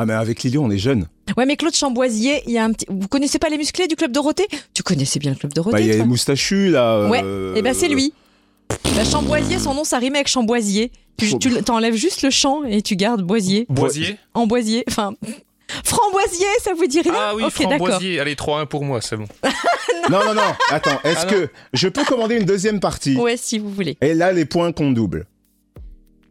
Ah 0.00 0.06
mais 0.06 0.12
avec 0.12 0.44
Lilian 0.44 0.62
on 0.64 0.70
est 0.70 0.78
jeunes. 0.78 1.08
Ouais, 1.36 1.44
mais 1.44 1.56
Claude 1.56 1.74
Chamboisier, 1.74 2.42
il 2.46 2.52
y 2.52 2.58
a 2.58 2.64
un 2.64 2.70
petit... 2.72 2.86
Vous 2.88 3.08
connaissez 3.08 3.40
pas 3.40 3.48
Les 3.48 3.58
Musclés 3.58 3.88
du 3.88 3.96
Club 3.96 4.12
Dorothée? 4.12 4.46
Tu 4.72 4.84
connaissais 4.84 5.18
bien 5.18 5.32
le 5.32 5.36
Club 5.36 5.52
Dorothée, 5.52 5.72
Bah 5.72 5.80
il 5.80 5.88
y 5.88 5.90
a 5.90 5.96
les 5.96 6.04
moustachus 6.04 6.70
là. 6.70 7.08
Ouais, 7.08 7.20
euh, 7.24 7.56
et 7.56 7.62
ben 7.62 7.74
c'est 7.74 7.88
lui. 7.88 8.12
Bah, 8.94 9.04
Chamboisier, 9.04 9.58
son 9.58 9.74
nom, 9.74 9.82
ça 9.82 9.98
rime 9.98 10.14
avec 10.14 10.28
Chamboisier. 10.28 10.92
Tu, 11.16 11.36
tu 11.40 11.50
t'enlèves 11.64 11.96
juste 11.96 12.22
le 12.22 12.30
champ 12.30 12.62
et 12.62 12.80
tu 12.80 12.94
gardes 12.94 13.22
Boisier. 13.22 13.66
Boisier? 13.68 14.16
En 14.34 14.46
Boisier, 14.46 14.84
enfin... 14.88 15.14
Framboisier, 15.84 16.46
ça 16.62 16.72
vous 16.74 16.86
dit 16.86 17.00
rien 17.02 17.12
Ah 17.14 17.32
oui. 17.34 17.44
Framboisier. 17.50 18.20
Allez, 18.20 18.34
3-1 18.34 18.66
pour 18.66 18.84
moi, 18.84 19.00
c'est 19.00 19.16
bon. 19.16 19.26
Non 20.10 20.24
non 20.24 20.32
non, 20.32 20.54
attends, 20.70 20.98
est-ce 21.04 21.26
Ah, 21.26 21.26
que 21.26 21.48
je 21.74 21.88
peux 21.88 22.02
commander 22.04 22.36
une 22.36 22.46
deuxième 22.46 22.80
partie? 22.80 23.16
Ouais, 23.16 23.36
si 23.36 23.58
vous 23.58 23.68
voulez. 23.70 23.98
Et 24.00 24.14
là 24.14 24.32
les 24.32 24.46
points 24.46 24.72
comptent 24.72 24.94
double. 24.94 25.26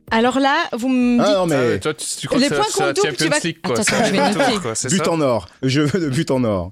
Alors 0.09 0.39
là, 0.39 0.63
vous 0.73 0.88
me 0.89 1.17
dites... 1.17 1.25
Ah 1.27 1.33
non 1.39 1.45
mais 1.47 1.55
ouais, 1.55 1.79
toi, 1.79 1.93
tu, 1.93 2.05
tu 2.17 2.27
crois 2.27 2.39
Les 2.39 2.47
que 2.49 2.55
points 2.55 2.65
qu'on 2.73 2.93
double, 2.93 3.15
tu 3.17 3.27
vas- 3.27 3.39
League, 3.39 3.57
quoi. 3.63 3.73
Attends, 3.75 3.83
C'est 3.83 3.95
attends, 3.95 4.05
je 4.05 4.11
vais 4.13 4.89
noter. 4.89 4.95
but 4.95 5.07
en 5.09 5.21
or. 5.21 5.47
Je 5.61 5.81
veux 5.81 5.99
de 5.99 6.09
but 6.09 6.31
en 6.31 6.43
or. 6.45 6.71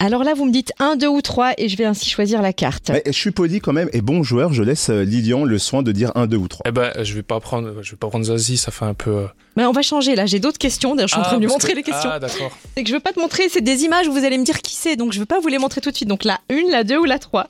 Alors 0.00 0.24
là, 0.24 0.34
vous 0.34 0.44
me 0.44 0.50
dites 0.52 0.72
1, 0.80 0.96
2 0.96 1.06
ou 1.06 1.22
3 1.22 1.52
et 1.56 1.68
je 1.68 1.76
vais 1.76 1.84
ainsi 1.84 2.10
choisir 2.10 2.42
la 2.42 2.52
carte. 2.52 2.90
Mais 2.90 3.02
je 3.06 3.12
suis 3.12 3.30
poli 3.30 3.60
quand 3.60 3.72
même 3.72 3.88
et 3.92 4.00
bon 4.02 4.22
joueur, 4.22 4.52
je 4.52 4.62
laisse 4.62 4.90
euh, 4.90 5.02
Lilian 5.04 5.44
le 5.44 5.58
soin 5.58 5.82
de 5.82 5.92
dire 5.92 6.10
un, 6.14 6.26
deux 6.26 6.36
ou 6.36 6.48
trois. 6.48 6.64
Eh 6.68 6.72
ben, 6.72 6.92
je 7.02 7.14
vais 7.14 7.22
pas 7.22 7.40
prendre, 7.40 7.80
je 7.82 7.92
vais 7.92 7.96
pas 7.96 8.08
prendre 8.08 8.24
Zazie, 8.24 8.56
ça 8.56 8.70
fait 8.72 8.84
un 8.84 8.92
peu. 8.94 9.10
euh, 9.10 9.26
Mais 9.56 9.64
on 9.64 9.72
va 9.72 9.82
changer 9.82 10.14
là, 10.16 10.26
j'ai 10.26 10.40
d'autres 10.40 10.58
questions. 10.58 10.94
D'ailleurs, 10.94 11.08
je 11.08 11.14
suis 11.14 11.20
en 11.20 11.24
train 11.24 11.36
de 11.36 11.40
lui 11.40 11.46
parce 11.46 11.54
montrer 11.54 11.72
que- 11.72 11.76
les 11.78 11.82
questions. 11.84 12.10
Ah, 12.12 12.18
d'accord. 12.18 12.56
C'est 12.76 12.82
que 12.82 12.88
je 12.90 12.94
veux 12.94 13.00
pas 13.00 13.12
te 13.12 13.20
montrer, 13.20 13.48
c'est 13.48 13.62
des 13.62 13.82
images 13.84 14.06
où 14.08 14.12
vous 14.12 14.24
allez 14.24 14.36
me 14.36 14.44
dire 14.44 14.60
qui 14.60 14.74
c'est, 14.74 14.96
donc 14.96 15.12
je 15.12 15.20
veux 15.20 15.26
pas 15.26 15.38
vous 15.40 15.48
les 15.48 15.58
montrer 15.58 15.80
tout 15.80 15.90
de 15.90 15.96
suite. 15.96 16.08
Donc 16.08 16.24
la 16.24 16.40
1, 16.50 16.70
la 16.70 16.84
2 16.84 16.98
ou 16.98 17.04
la 17.04 17.18
3 17.18 17.48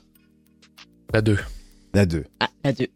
La 1.13 1.21
2. 1.21 1.37
La 1.93 2.05
deux. 2.05 2.25
Ah, 2.39 2.47
la 2.63 2.73
2. 2.73 2.87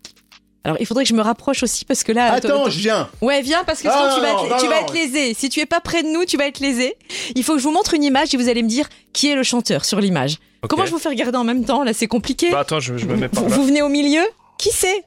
Alors 0.63 0.77
il 0.79 0.85
faudrait 0.85 1.03
que 1.03 1.09
je 1.09 1.13
me 1.15 1.21
rapproche 1.21 1.63
aussi 1.63 1.85
parce 1.85 2.03
que 2.03 2.11
là. 2.11 2.33
Attends, 2.33 2.69
je 2.69 2.79
viens. 2.79 3.09
Ouais, 3.21 3.41
viens 3.41 3.63
parce 3.63 3.81
que 3.81 3.89
sinon 3.89 4.03
Ah, 4.07 4.13
tu 4.15 4.21
vas, 4.21 4.33
non, 4.33 4.43
être, 4.45 4.49
non, 4.49 4.57
tu 4.57 4.67
vas 4.67 4.81
non. 4.81 4.87
être 4.87 4.93
lésé. 4.93 5.33
Si 5.33 5.49
tu 5.49 5.59
es 5.61 5.65
pas 5.65 5.79
près 5.79 6.03
de 6.03 6.07
nous, 6.09 6.25
tu 6.25 6.37
vas 6.37 6.47
être 6.47 6.59
lésé. 6.59 6.95
Il 7.35 7.43
faut 7.43 7.53
que 7.53 7.59
je 7.59 7.63
vous 7.63 7.71
montre 7.71 7.93
une 7.93 8.03
image 8.03 8.33
et 8.33 8.37
vous 8.37 8.49
allez 8.49 8.61
me 8.63 8.67
dire 8.69 8.87
qui 9.13 9.29
est 9.29 9.35
le 9.35 9.43
chanteur 9.43 9.85
sur 9.85 9.99
l'image. 10.01 10.37
Comment 10.67 10.85
je 10.85 10.91
vous 10.91 10.99
fais 10.99 11.09
regarder 11.09 11.37
en 11.37 11.45
même 11.45 11.63
temps? 11.63 11.83
Là, 11.83 11.93
c'est 11.93 12.07
compliqué. 12.07 12.51
Bah 12.51 12.59
attends, 12.59 12.81
je, 12.81 12.97
je 12.97 13.05
me 13.05 13.15
mets 13.15 13.29
par 13.29 13.43
vous, 13.43 13.49
là. 13.49 13.55
vous 13.55 13.63
venez 13.65 13.81
au 13.81 13.87
milieu? 13.89 14.21
Qui 14.57 14.69
c'est? 14.73 15.05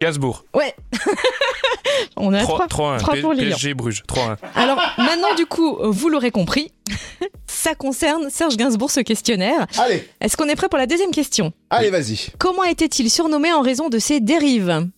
Gainsbourg. 0.00 0.44
Ouais. 0.54 0.74
On 2.16 2.32
est 2.32 2.38
à 2.38 2.42
3, 2.42 2.66
3-1. 2.66 2.98
3 2.98 3.16
pour 3.16 3.32
Lilian. 3.32 3.50
PSG 3.50 3.74
Bruges. 3.74 4.02
3-1. 4.08 4.36
Alors 4.54 4.78
maintenant, 4.98 5.34
du 5.36 5.46
coup, 5.46 5.76
vous 5.82 6.08
l'aurez 6.08 6.30
compris, 6.30 6.70
ça 7.46 7.74
concerne 7.74 8.30
Serge 8.30 8.56
Gainsbourg, 8.56 8.90
ce 8.90 9.00
questionnaire. 9.00 9.66
Allez, 9.78 10.08
Est-ce 10.20 10.36
qu'on 10.36 10.46
est 10.48 10.56
prêt 10.56 10.68
pour 10.68 10.78
la 10.78 10.86
deuxième 10.86 11.10
question? 11.10 11.52
Allez, 11.68 11.90
vas-y. 11.90 12.18
Comment 12.38 12.64
était-il 12.64 13.10
surnommé 13.10 13.52
en 13.52 13.60
raison 13.60 13.88
de 13.88 13.98
ses 13.98 14.20
dérives? 14.20 14.88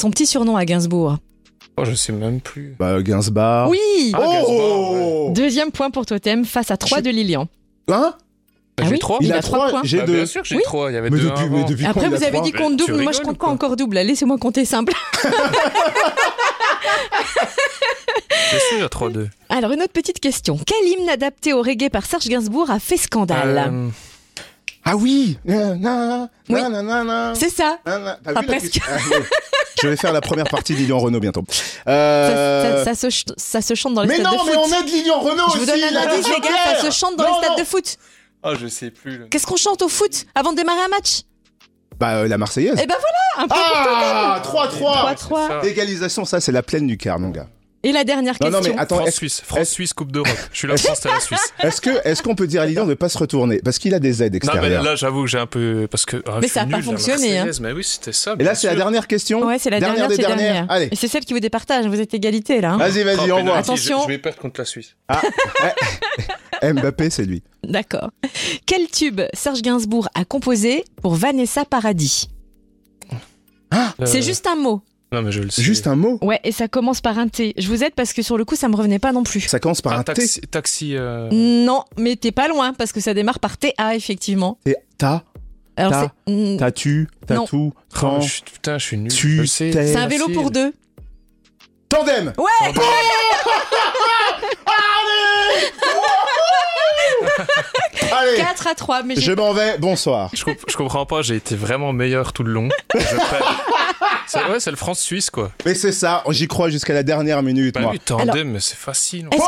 Son 0.00 0.10
petit 0.10 0.26
surnom 0.26 0.56
à 0.56 0.64
Gainsbourg. 0.64 1.16
Oh, 1.76 1.84
je 1.84 1.94
sais 1.94 2.12
même 2.12 2.40
plus. 2.40 2.74
Bah 2.78 3.00
Gainsbar. 3.02 3.68
Oui 3.68 3.78
Ah, 4.14 4.18
Gainsbourg, 4.20 4.92
ouais. 4.92 5.00
Oh 5.28 5.32
Deuxième 5.34 5.70
point 5.70 5.90
pour 5.90 6.06
Totem 6.06 6.44
face 6.44 6.70
à 6.72 6.76
3 6.76 6.98
Je- 6.98 7.04
de 7.04 7.10
Lilian. 7.10 7.46
Hein? 7.88 8.14
Ah 8.80 8.84
J'ai 8.84 8.90
oui 8.92 8.98
3 8.98 9.18
Il 9.22 9.32
a 9.32 9.42
trois 9.42 9.68
points. 9.68 9.80
J'ai 9.84 9.98
Bah, 9.98 10.06
deux. 10.06 10.14
Bien 10.16 10.26
sûr 10.26 10.42
que 10.42 10.48
j'ai 10.48 10.56
Oui. 10.56 10.62
3. 10.64 10.90
Il 10.90 10.94
y 10.94 10.96
avait 10.96 11.10
Mais 11.10 11.18
2 11.18 11.24
depuis, 11.30 11.48
mais 11.50 11.64
depuis 11.64 11.86
Après, 11.86 12.08
vous 12.08 12.22
a 12.22 12.26
avez 12.26 12.40
dit 12.40 12.52
compte 12.52 12.76
double, 12.76 13.02
moi 13.02 13.12
je 13.12 13.18
compte 13.20 13.38
pas 13.38 13.44
quoi 13.46 13.52
encore 13.54 13.76
double. 13.76 13.96
Laissez-moi 13.98 14.38
compter 14.38 14.64
simple. 14.64 14.92
C'est 18.50 18.58
sûr, 18.60 18.76
il 18.76 18.80
y 18.80 18.82
a 18.82 18.86
3-2. 18.86 19.28
Alors, 19.50 19.72
une 19.72 19.82
autre 19.82 19.92
petite 19.92 20.20
question. 20.20 20.58
Quel 20.64 20.86
hymne 20.88 21.08
adapté 21.08 21.52
au 21.52 21.60
reggae 21.62 21.90
par 21.90 22.06
Serge 22.06 22.26
Gainsbourg 22.28 22.70
a 22.70 22.78
fait 22.78 22.96
scandale 22.96 23.64
Euh, 23.70 23.88
Ah 24.84 24.96
oui 24.96 25.38
Na, 25.44 25.74
na, 25.74 26.28
Oui. 26.48 26.60
C'est 27.34 27.50
ça 27.50 27.78
Ah, 27.84 28.16
la 28.26 28.42
presque. 28.42 28.80
Ah. 28.88 28.96
Je 29.82 29.88
vais 29.88 29.96
faire 29.96 30.12
la 30.12 30.20
première 30.20 30.48
partie 30.48 30.74
d'Ilian 30.74 30.98
Renault 30.98 31.20
bientôt. 31.20 31.44
ça, 31.48 31.90
Euh, 31.92 32.84
ça- 32.84 32.84
ça 32.84 32.94
se, 32.94 33.10
ch- 33.10 33.24
ça 33.36 33.60
se 33.62 33.74
chante 33.74 33.94
dans 33.94 34.02
les 34.02 34.08
Mais 34.08 34.14
stades 34.16 34.26
non, 34.26 34.32
de 34.32 34.38
foot. 34.38 34.48
mais 34.50 34.56
on 34.56 34.80
aide 34.80 34.88
Lilian 34.88 35.20
Renault 35.20 35.44
Je 35.54 35.58
vous 35.58 35.66
donne 35.66 35.82
a 35.82 35.86
un 35.86 35.90
des 35.90 35.96
indice, 36.14 36.28
les 36.28 36.40
gars, 36.40 36.48
ça 36.80 36.90
se 36.90 36.90
chante 36.96 37.16
dans 37.16 37.24
Non, 37.24 37.30
les 37.30 37.38
stades 37.44 37.56
non. 37.58 37.62
de 37.62 37.68
foot. 37.68 37.96
Ah, 38.42 38.54
je 38.54 38.66
sais 38.66 38.90
plus. 38.90 39.28
Qu'est-ce 39.30 39.46
qu'on 39.46 39.56
chante 39.56 39.82
au 39.82 39.88
foot 39.88 40.26
avant 40.34 40.52
de 40.52 40.56
démarrer 40.56 40.80
un 40.82 40.88
match? 40.88 41.22
Bah, 41.98 42.18
euh, 42.18 42.28
la 42.28 42.38
Marseillaise. 42.38 42.78
Eh 42.80 42.86
ben 42.86 42.94
voilà, 42.94 43.44
un 43.44 43.48
point 43.48 43.58
Ah 43.64 44.40
3-3 44.44 44.70
pour 44.70 44.90
3-3. 44.90 45.48
ça. 45.62 45.66
Égalisation, 45.68 46.24
ça, 46.24 46.40
c'est 46.40 46.52
la 46.52 46.62
plaine 46.62 46.86
du 46.86 46.96
quart, 46.96 47.18
mon 47.18 47.30
gars. 47.30 47.48
Et 47.88 47.92
la 47.92 48.04
dernière 48.04 48.34
Non, 48.34 48.50
question. 48.50 48.60
non, 48.70 48.76
mais 48.76 48.80
attends, 48.82 48.96
est-ce 48.96 49.02
France-Suisse. 49.18 49.42
France-Suisse, 49.46 49.92
Coupe 49.94 50.12
d'Europe. 50.12 50.28
Je 50.52 50.58
suis 50.58 50.68
la 50.68 50.76
France, 50.76 51.00
t'es 51.00 51.08
la 51.08 51.20
Suisse. 51.20 51.40
est-ce 51.60 51.80
que 51.80 51.90
est-ce 52.06 52.22
qu'on 52.22 52.34
peut 52.34 52.46
dire 52.46 52.60
à 52.60 52.66
Lilian 52.66 52.84
de 52.86 52.92
pas 52.92 53.08
se 53.08 53.16
retourner? 53.16 53.60
Parce 53.64 53.78
qu'il 53.78 53.94
a 53.94 53.98
des 53.98 54.22
aides 54.22 54.34
Non, 54.34 54.40
mais 54.42 54.52
extérieures. 54.52 54.82
là, 54.82 54.94
j'avoue 54.94 55.22
que 55.22 55.28
j'ai 55.30 55.38
un 55.38 55.46
peu. 55.46 55.88
Parce 55.90 56.04
que. 56.04 56.22
ah, 56.26 56.38
Mais 56.42 56.48
je 56.48 56.52
ça 56.52 56.60
a 56.60 56.64
suis 56.64 56.72
pas 56.72 56.82
fonctionné, 56.82 57.38
hein. 57.38 57.46
Mais 57.62 57.72
oui, 57.72 57.82
c'était 57.82 58.12
ça. 58.12 58.34
Et 58.38 58.44
là, 58.44 58.54
c'est 58.54 58.66
la 58.66 58.74
dernière 58.76 59.06
question? 59.06 59.42
Ouais, 59.44 59.58
c'est 59.58 59.70
la 59.70 59.80
dernière, 59.80 60.06
des 60.08 60.16
c'est 60.16 60.20
dernières. 60.22 60.52
dernière. 60.52 60.66
Allez, 60.70 60.88
Et 60.92 60.96
c'est 60.96 61.08
celle 61.08 61.24
qui 61.24 61.32
vous 61.32 61.40
départage, 61.40 61.86
vous 61.86 61.98
êtes 61.98 62.12
égalité 62.12 62.60
là. 62.60 62.72
hein. 62.72 62.76
vas-y, 62.76 63.00
Oh, 63.00 63.04
vas-y, 63.04 63.16
penalty, 63.16 63.32
envoie. 63.32 63.54
je- 63.54 63.58
Attention. 63.58 64.02
Je 64.02 64.08
vais 64.08 64.18
perdre 64.18 64.38
contre 64.38 64.60
la 64.60 64.64
Suisse. 64.66 64.94
Ah, 65.08 65.22
ouais. 66.62 66.72
Mbappé, 66.74 67.08
c'est 67.08 67.24
lui. 67.24 67.42
D'accord. 67.64 68.10
Quel 68.66 68.86
tube 68.88 69.22
Serge 69.32 69.62
Gainsbourg 69.62 70.08
a 70.14 70.26
composé 70.26 70.84
pour 71.00 71.14
Vanessa 71.14 71.64
Paradis? 71.64 72.28
C'est 74.04 74.18
Euh, 74.18 74.22
juste 74.22 74.46
un 74.46 74.56
mot. 74.56 74.82
Non, 75.10 75.22
mais 75.22 75.32
je 75.32 75.40
le 75.40 75.48
sais. 75.50 75.62
Juste 75.62 75.86
un 75.86 75.96
mot. 75.96 76.18
Ouais, 76.20 76.38
et 76.44 76.52
ça 76.52 76.68
commence 76.68 77.00
par 77.00 77.18
un 77.18 77.28
T. 77.28 77.54
Je 77.56 77.66
vous 77.68 77.82
aide 77.82 77.94
parce 77.94 78.12
que 78.12 78.20
sur 78.22 78.36
le 78.36 78.44
coup, 78.44 78.56
ça 78.56 78.68
me 78.68 78.76
revenait 78.76 78.98
pas 78.98 79.12
non 79.12 79.22
plus. 79.22 79.40
Ça 79.40 79.58
commence 79.58 79.80
par 79.80 79.94
Un 79.94 80.00
un 80.00 80.04
T. 80.04 80.12
taxi. 80.14 80.40
taxi 80.42 80.96
euh, 80.96 81.28
Non, 81.32 81.84
mais 81.96 82.16
t'es 82.16 82.30
pas 82.32 82.46
loin 82.48 82.74
parce 82.74 82.92
que 82.92 83.00
ça 83.00 83.14
démarre 83.14 83.38
par 83.38 83.56
TA 83.56 83.94
effectivement. 83.94 84.58
C'est 84.66 84.76
ta, 84.98 85.22
Alors 85.76 86.10
c'est 86.26 86.32
mm, 86.32 86.56
t'as-tu, 86.58 87.08
Non. 87.30 87.44
t'as-tout, 87.44 87.72
oh, 87.74 87.80
quand, 87.98 88.20
je 88.20 88.28
suis- 88.32 88.42
Putain, 88.42 88.76
je 88.78 88.84
suis 88.84 88.96
nul. 88.98 89.10
Tu 89.12 89.46
c'est 89.46 89.96
un 89.96 90.06
vélo 90.08 90.26
pour 90.34 90.50
deux. 90.50 90.74
tandem. 91.88 92.32
Ouais. 92.36 92.44
Allez, 94.66 95.72
4 98.36 98.66
à 98.66 98.74
3, 98.74 99.02
mais 99.02 99.16
je 99.16 99.32
m'en 99.32 99.52
vais. 99.52 99.78
Bonsoir. 99.78 100.30
Je, 100.32 100.44
comp- 100.44 100.64
je 100.68 100.76
comprends 100.76 101.06
pas, 101.06 101.22
j'ai 101.22 101.36
été 101.36 101.56
vraiment 101.56 101.92
meilleur 101.92 102.32
tout 102.32 102.42
le 102.44 102.52
long. 102.52 102.68
Je. 102.94 102.98
C'est 104.26 104.44
ouais, 104.44 104.60
c'est 104.60 104.70
le 104.70 104.76
France-Suisse, 104.76 105.30
quoi. 105.30 105.50
Mais 105.64 105.74
c'est 105.74 105.90
ça, 105.90 106.22
j'y 106.28 106.48
crois 106.48 106.68
jusqu'à 106.68 106.92
la 106.92 107.02
dernière 107.02 107.42
minute, 107.42 107.74
Bah 107.74 107.80
moi. 107.80 107.90
oui, 107.92 107.98
tandem, 107.98 108.50
mais 108.52 108.60
c'est 108.60 108.76
facile. 108.76 109.26
Oh 109.32 109.38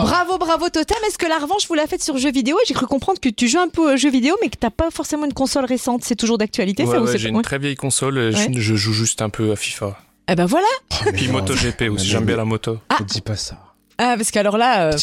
Bravo, 0.00 0.38
bravo 0.38 0.70
Totem. 0.70 0.96
Est-ce 1.06 1.18
que 1.18 1.26
la 1.26 1.36
revanche 1.36 1.68
vous 1.68 1.74
l'a 1.74 1.86
faite 1.86 2.02
sur 2.02 2.16
jeux 2.16 2.32
vidéo? 2.32 2.56
Et 2.62 2.66
J'ai 2.66 2.72
cru 2.72 2.86
comprendre 2.86 3.20
que 3.20 3.28
tu 3.28 3.48
joues 3.48 3.58
un 3.58 3.68
peu 3.68 3.92
aux 3.92 3.96
jeux 3.98 4.10
vidéo, 4.10 4.34
mais 4.40 4.48
que 4.48 4.56
t'as 4.56 4.70
pas 4.70 4.90
forcément 4.90 5.26
une 5.26 5.34
console 5.34 5.66
récente. 5.66 6.04
C'est 6.04 6.16
toujours 6.16 6.38
d'actualité, 6.38 6.84
Ouais, 6.84 7.06
ça 7.06 7.18
j'ai 7.18 7.28
une 7.28 7.42
très 7.42 7.58
vieille 7.58 7.74
console, 7.76 8.16
et 8.18 8.32
je- 8.32 8.74
joue 8.74 8.94
juste 8.94 9.20
un 9.20 9.28
peu 9.28 9.52
à 9.52 9.56
FIFA. 9.56 9.98
Eh 10.30 10.34
ben 10.34 10.46
voilà. 10.46 10.66
Puis 11.12 11.26
non. 11.26 11.34
MotoGP 11.34 11.90
aussi, 11.90 12.06
j'aime 12.06 12.24
bien 12.24 12.36
la 12.36 12.46
moto. 12.46 12.78
Ne 12.98 13.04
dis 13.04 13.20
pas 13.20 13.36
ça. 13.36 13.56
Ah, 13.98 14.14
parce 14.16 14.30
qu'alors 14.32 14.56
là, 14.58 14.88
euh, 14.88 14.96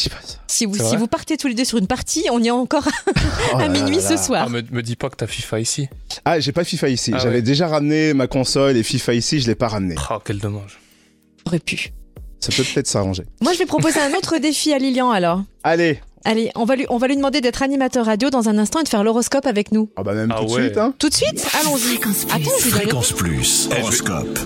si, 0.46 0.66
vous, 0.66 0.74
si 0.76 0.96
vous 0.96 1.06
partez 1.06 1.36
tous 1.38 1.48
les 1.48 1.54
deux 1.54 1.64
sur 1.64 1.78
une 1.78 1.86
partie, 1.86 2.26
on 2.30 2.42
y 2.42 2.48
est 2.48 2.50
encore 2.50 2.86
Oh 3.54 3.56
à 3.56 3.60
là 3.62 3.68
minuit 3.68 3.96
là 3.96 4.02
ce 4.02 4.10
là. 4.10 4.16
soir. 4.18 4.44
Ah, 4.46 4.50
me, 4.50 4.62
me 4.70 4.82
dis 4.82 4.96
pas 4.96 5.08
que 5.08 5.16
t'as 5.16 5.26
FIFA 5.26 5.60
ici. 5.60 5.88
Ah, 6.26 6.40
j'ai 6.40 6.52
pas 6.52 6.62
FIFA 6.64 6.88
ici. 6.90 7.12
Ah 7.14 7.18
J'avais 7.18 7.36
ouais. 7.36 7.42
déjà 7.42 7.68
ramené 7.68 8.12
ma 8.12 8.26
console 8.26 8.76
et 8.76 8.82
FIFA 8.82 9.14
ici, 9.14 9.40
je 9.40 9.46
l'ai 9.46 9.54
pas 9.54 9.68
ramené. 9.68 9.94
Oh, 10.10 10.18
quel 10.24 10.38
dommage. 10.38 10.78
Aurait 11.46 11.58
pu. 11.58 11.92
Ça 12.40 12.50
peut 12.54 12.64
peut-être 12.64 12.86
s'arranger. 12.88 13.22
Moi, 13.40 13.52
je 13.54 13.58
vais 13.58 13.66
proposer 13.66 14.00
un 14.00 14.12
autre 14.14 14.36
défi 14.38 14.72
à 14.74 14.78
Lilian 14.78 15.10
alors. 15.10 15.42
Allez. 15.64 16.00
Allez, 16.24 16.50
on 16.54 16.64
va 16.64 16.76
lui, 16.76 16.86
on 16.88 16.98
va 16.98 17.08
lui 17.08 17.16
demander 17.16 17.40
d'être 17.40 17.62
animateur 17.62 18.06
radio 18.06 18.30
dans 18.30 18.48
un 18.48 18.58
instant 18.58 18.80
et 18.80 18.84
de 18.84 18.88
faire 18.88 19.02
l'horoscope 19.02 19.46
avec 19.46 19.72
nous. 19.72 19.90
Ah 19.96 20.02
bah 20.04 20.12
même 20.14 20.32
Ah 20.32 20.40
tout 20.40 20.46
de 20.46 20.50
ouais. 20.52 20.62
suite, 20.66 20.76
hein. 20.78 20.94
Tout 20.98 21.08
de 21.08 21.14
suite 21.14 21.44
Allons-y. 21.60 21.96
Attends, 22.30 22.50
je 22.60 22.68
Fréquence 22.68 23.12
Plus, 23.12 23.68
horoscope. 23.76 24.38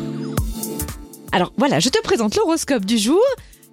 Alors 1.32 1.52
voilà, 1.58 1.80
je 1.80 1.88
te 1.90 2.00
présente 2.02 2.34
l'horoscope 2.36 2.84
du 2.86 2.96
jour. 2.98 3.20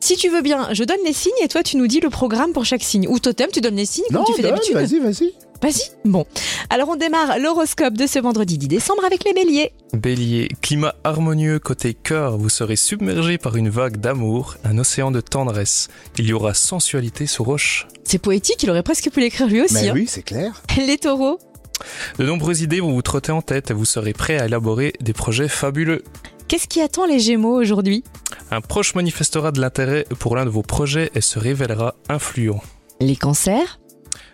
Si 0.04 0.18
tu 0.18 0.28
veux 0.28 0.42
bien, 0.42 0.68
je 0.74 0.84
donne 0.84 1.00
les 1.06 1.14
signes 1.14 1.32
et 1.42 1.48
toi 1.48 1.64
tu 1.64 1.78
nous 1.78 1.88
dis 1.88 2.02
le 2.02 2.10
programme 2.10 2.52
pour 2.52 2.66
chaque 2.66 2.84
signe. 2.84 3.08
Ou 3.08 3.20
totem, 3.20 3.50
tu 3.54 3.62
donnes 3.62 3.78
les 3.78 3.86
signes 3.86 4.04
comme 4.10 4.18
Non, 4.18 4.24
tu 4.26 4.34
fais 4.34 4.42
d'habitude. 4.42 4.74
vas-y, 4.74 5.00
vas-y. 5.00 5.34
Vas-y. 5.62 5.92
Bon. 6.04 6.26
Alors 6.70 6.90
on 6.90 6.98
démarre 6.98 7.40
l'horoscope 7.40 7.94
de 7.94 8.06
ce 8.06 8.20
vendredi 8.20 8.58
10 8.58 8.68
décembre 8.68 9.06
avec 9.06 9.24
les 9.24 9.32
béliers. 9.32 9.72
Bélier, 9.94 10.50
climat 10.62 10.94
harmonieux 11.06 11.58
côté 11.58 11.94
cœur, 11.94 12.38
vous 12.38 12.50
serez 12.50 12.76
submergé 12.76 13.38
par 13.38 13.56
une 13.56 13.70
vague 13.70 13.96
d'amour, 13.96 14.58
un 14.66 14.78
océan 14.78 15.10
de 15.10 15.22
tendresse. 15.22 15.88
Il 16.18 16.26
y 16.26 16.34
aura 16.34 16.54
sensualité 16.54 17.26
sous 17.26 17.46
roche. 17.46 17.88
C'est 18.04 18.20
poétique, 18.20 18.62
il 18.62 18.70
aurait 18.72 18.84
presque 18.84 19.10
pu 19.10 19.22
l'écrire 19.22 19.48
lui 19.48 19.62
aussi. 19.62 19.76
Mais 19.76 19.88
hein. 19.88 19.94
oui, 19.96 20.06
c'est 20.10 20.24
clair. 20.24 20.64
Les 20.86 20.98
taureaux. 20.98 21.40
De 22.20 22.26
nombreuses 22.26 22.60
idées 22.60 22.82
vont 22.82 22.92
vous 22.92 23.02
trotter 23.02 23.32
en 23.32 23.42
tête 23.42 23.72
et 23.72 23.74
vous 23.74 23.86
serez 23.86 24.12
prêt 24.12 24.38
à 24.38 24.48
élaborer 24.48 24.92
des 25.00 25.14
projets 25.14 25.48
fabuleux. 25.48 26.04
Qu'est-ce 26.54 26.68
qui 26.68 26.82
attend 26.82 27.08
les 27.08 27.18
gémeaux 27.18 27.60
aujourd'hui? 27.60 28.04
Un 28.52 28.62
proche 28.62 28.94
manifestera 28.94 29.52
de 29.52 29.60
l'intérêt 29.60 30.06
pour 30.20 30.36
l'un 30.36 30.46
de 30.46 30.52
vos 30.52 30.62
projets 30.62 31.10
et 31.16 31.22
se 31.22 31.40
révélera 31.40 31.96
influent. 32.10 32.62
Les 33.00 33.16
cancers? 33.16 33.80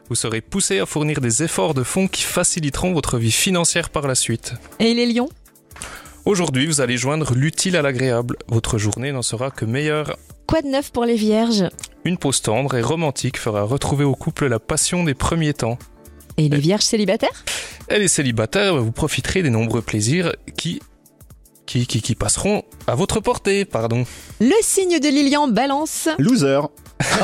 Vous 0.10 0.16
serez 0.16 0.42
poussé 0.42 0.80
à 0.80 0.86
fournir 0.86 1.22
des 1.22 1.44
efforts 1.44 1.74
de 1.74 1.82
fonds 1.82 2.10
qui 2.10 2.24
faciliteront 2.24 2.92
votre 2.92 3.18
vie 3.18 3.32
financière 3.32 3.90
par 3.90 4.06
la 4.06 4.16
suite. 4.16 4.56
Et 4.82 4.94
les 4.94 5.06
lions? 5.06 5.30
Aujourd'hui, 6.26 6.66
vous 6.66 6.82
allez 6.82 6.98
joindre 6.98 7.34
l'utile 7.34 7.78
à 7.78 7.82
l'agréable. 7.82 8.36
Votre 8.50 8.78
journée 8.78 9.14
n'en 9.14 9.22
sera 9.22 9.50
que 9.50 9.64
meilleure. 9.64 10.18
Quoi 10.46 10.62
de 10.62 10.68
neuf 10.68 10.92
pour 10.92 11.06
les 11.06 11.16
vierges? 11.16 11.70
Une 12.04 12.18
pause 12.18 12.42
tendre 12.42 12.76
et 12.76 12.82
romantique 12.82 13.40
fera 13.40 13.64
retrouver 13.64 14.04
au 14.04 14.16
couple 14.16 14.48
la 14.48 14.60
passion 14.60 15.06
des 15.06 15.14
premiers 15.14 15.54
temps. 15.54 15.80
Et 16.36 16.50
les 16.50 16.60
vierges 16.60 16.84
célibataires? 16.84 17.46
Et 17.90 17.98
les 17.98 18.10
célibataires, 18.10 18.76
vous 18.76 18.92
profiterez 18.92 19.42
des 19.42 19.50
nombreux 19.50 19.82
plaisirs 19.82 20.36
qui, 20.58 20.82
qui, 21.70 21.86
qui, 21.86 22.02
qui 22.02 22.16
passeront 22.16 22.64
à 22.88 22.96
votre 22.96 23.20
portée, 23.20 23.64
pardon. 23.64 24.04
Le 24.42 24.56
signe 24.64 25.00
de 25.00 25.08
Lilian 25.08 25.48
balance. 25.48 26.10
Loser. 26.18 26.62
Oh 26.62 26.66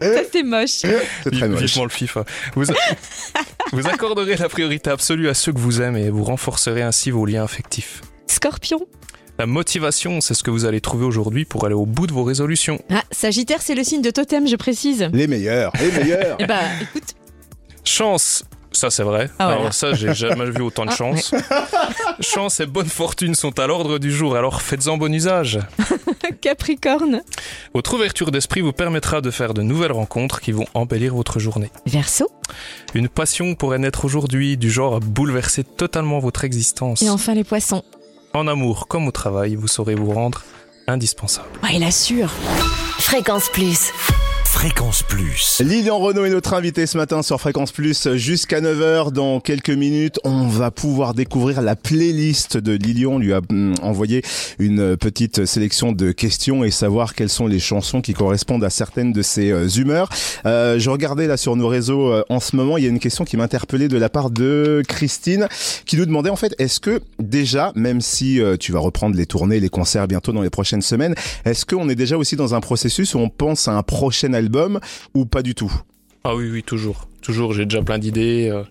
Ça 0.00 0.20
c'est 0.30 0.44
moche. 0.44 0.68
C'est 0.70 1.30
très 1.32 1.48
moche. 1.48 1.62
Vivement 1.62 1.84
le 1.84 1.90
FIFA. 1.90 2.24
Vous, 2.54 2.64
vous 3.72 3.88
accorderez 3.88 4.36
la 4.36 4.48
priorité 4.48 4.90
absolue 4.90 5.28
à 5.28 5.34
ceux 5.34 5.52
que 5.52 5.58
vous 5.58 5.82
aimez 5.82 6.04
et 6.04 6.10
vous 6.10 6.22
renforcerez 6.22 6.82
ainsi 6.82 7.10
vos 7.10 7.26
liens 7.26 7.42
affectifs. 7.42 8.02
Scorpion. 8.28 8.86
La 9.40 9.46
motivation, 9.46 10.20
c'est 10.20 10.34
ce 10.34 10.44
que 10.44 10.52
vous 10.52 10.66
allez 10.66 10.80
trouver 10.80 11.04
aujourd'hui 11.04 11.44
pour 11.44 11.64
aller 11.66 11.74
au 11.74 11.86
bout 11.86 12.06
de 12.06 12.12
vos 12.12 12.22
résolutions. 12.22 12.80
Ah, 12.90 13.02
Sagittaire, 13.10 13.60
c'est 13.60 13.74
le 13.74 13.82
signe 13.82 14.02
de 14.02 14.10
totem, 14.10 14.46
je 14.46 14.54
précise. 14.54 15.08
Les 15.12 15.26
meilleurs, 15.26 15.72
les 15.80 15.90
meilleurs. 15.90 16.36
Eh 16.40 16.46
bah, 16.46 16.60
écoute, 16.80 17.16
Chance, 17.84 18.44
ça 18.76 18.90
c'est 18.90 19.02
vrai. 19.02 19.30
Ah, 19.38 19.46
voilà. 19.46 19.60
Alors 19.60 19.72
ça, 19.74 19.92
j'ai 19.94 20.14
jamais 20.14 20.50
vu 20.50 20.62
autant 20.62 20.84
de 20.84 20.90
Ah, 20.90 20.94
chance. 20.96 21.32
Chance 22.20 22.60
et 22.60 22.66
bonne 22.66 22.88
fortune 22.88 23.34
sont 23.34 23.58
à 23.58 23.66
l'ordre 23.66 23.98
du 23.98 24.12
jour, 24.12 24.36
alors 24.36 24.62
faites-en 24.62 24.96
bon 24.96 25.12
usage. 25.12 25.58
Capricorne. 26.40 27.22
Votre 27.74 27.94
ouverture 27.94 28.30
d'esprit 28.30 28.60
vous 28.60 28.72
permettra 28.72 29.20
de 29.20 29.30
faire 29.30 29.54
de 29.54 29.62
nouvelles 29.62 29.92
rencontres 29.92 30.40
qui 30.40 30.52
vont 30.52 30.66
embellir 30.74 31.14
votre 31.14 31.38
journée. 31.38 31.70
Verseau. 31.86 32.28
Une 32.94 33.08
passion 33.08 33.54
pourrait 33.54 33.78
naître 33.78 34.04
aujourd'hui 34.04 34.56
du 34.56 34.70
genre 34.70 34.96
à 34.96 35.00
bouleverser 35.00 35.64
totalement 35.64 36.18
votre 36.18 36.44
existence. 36.44 37.02
Et 37.02 37.10
enfin 37.10 37.34
les 37.34 37.44
poissons. 37.44 37.82
En 38.34 38.46
amour 38.46 38.86
comme 38.88 39.06
au 39.08 39.12
travail, 39.12 39.54
vous 39.54 39.68
saurez 39.68 39.94
vous 39.94 40.10
rendre 40.12 40.42
indispensable. 40.88 41.48
Ah, 41.62 41.68
il 41.72 41.82
assure. 41.82 42.30
Fréquence 42.98 43.48
Plus. 43.48 43.92
Fréquence 44.58 45.02
Plus. 45.02 45.60
Lilian 45.62 45.98
Renault 45.98 46.24
est 46.24 46.30
notre 46.30 46.54
invité 46.54 46.86
ce 46.86 46.96
matin 46.96 47.22
sur 47.22 47.38
Fréquence 47.38 47.72
Plus 47.72 48.14
jusqu'à 48.14 48.62
9h. 48.62 49.12
Dans 49.12 49.38
quelques 49.38 49.68
minutes, 49.68 50.18
on 50.24 50.46
va 50.46 50.70
pouvoir 50.70 51.12
découvrir 51.12 51.60
la 51.60 51.76
playlist 51.76 52.56
de 52.56 52.72
Lilian. 52.72 53.12
On 53.12 53.18
lui 53.18 53.34
a 53.34 53.42
hum, 53.50 53.74
envoyé 53.82 54.22
une 54.58 54.96
petite 54.96 55.44
sélection 55.44 55.92
de 55.92 56.10
questions 56.10 56.64
et 56.64 56.70
savoir 56.70 57.14
quelles 57.14 57.28
sont 57.28 57.46
les 57.46 57.58
chansons 57.58 58.00
qui 58.00 58.14
correspondent 58.14 58.64
à 58.64 58.70
certaines 58.70 59.12
de 59.12 59.20
ses 59.20 59.50
euh, 59.50 59.68
humeurs. 59.68 60.08
Euh, 60.46 60.78
je 60.78 60.88
regardais 60.88 61.26
là 61.26 61.36
sur 61.36 61.54
nos 61.54 61.68
réseaux 61.68 62.10
euh, 62.10 62.24
en 62.30 62.40
ce 62.40 62.56
moment, 62.56 62.78
il 62.78 62.84
y 62.84 62.86
a 62.86 62.90
une 62.90 62.98
question 62.98 63.26
qui 63.26 63.36
m'interpellait 63.36 63.88
de 63.88 63.98
la 63.98 64.08
part 64.08 64.30
de 64.30 64.82
Christine 64.88 65.48
qui 65.84 65.98
nous 65.98 66.06
demandait 66.06 66.30
en 66.30 66.36
fait, 66.36 66.54
est-ce 66.58 66.80
que 66.80 67.02
déjà, 67.18 67.72
même 67.74 68.00
si 68.00 68.40
euh, 68.40 68.56
tu 68.56 68.72
vas 68.72 68.80
reprendre 68.80 69.16
les 69.16 69.26
tournées, 69.26 69.60
les 69.60 69.68
concerts 69.68 70.08
bientôt 70.08 70.32
dans 70.32 70.40
les 70.40 70.50
prochaines 70.50 70.80
semaines, 70.80 71.14
est-ce 71.44 71.66
qu'on 71.66 71.90
est 71.90 71.94
déjà 71.94 72.16
aussi 72.16 72.36
dans 72.36 72.54
un 72.54 72.60
processus 72.60 73.14
où 73.14 73.18
on 73.18 73.28
pense 73.28 73.68
à 73.68 73.72
un 73.72 73.82
prochain 73.82 74.32
album 74.32 74.45
ou 75.14 75.26
pas 75.26 75.42
du 75.42 75.54
tout? 75.54 75.72
Ah 76.24 76.34
oui, 76.34 76.48
oui, 76.50 76.62
toujours. 76.62 77.08
Toujours, 77.22 77.52
j'ai 77.52 77.64
déjà 77.64 77.82
plein 77.82 77.98
d'idées. 77.98 78.48
euh, 78.50 78.62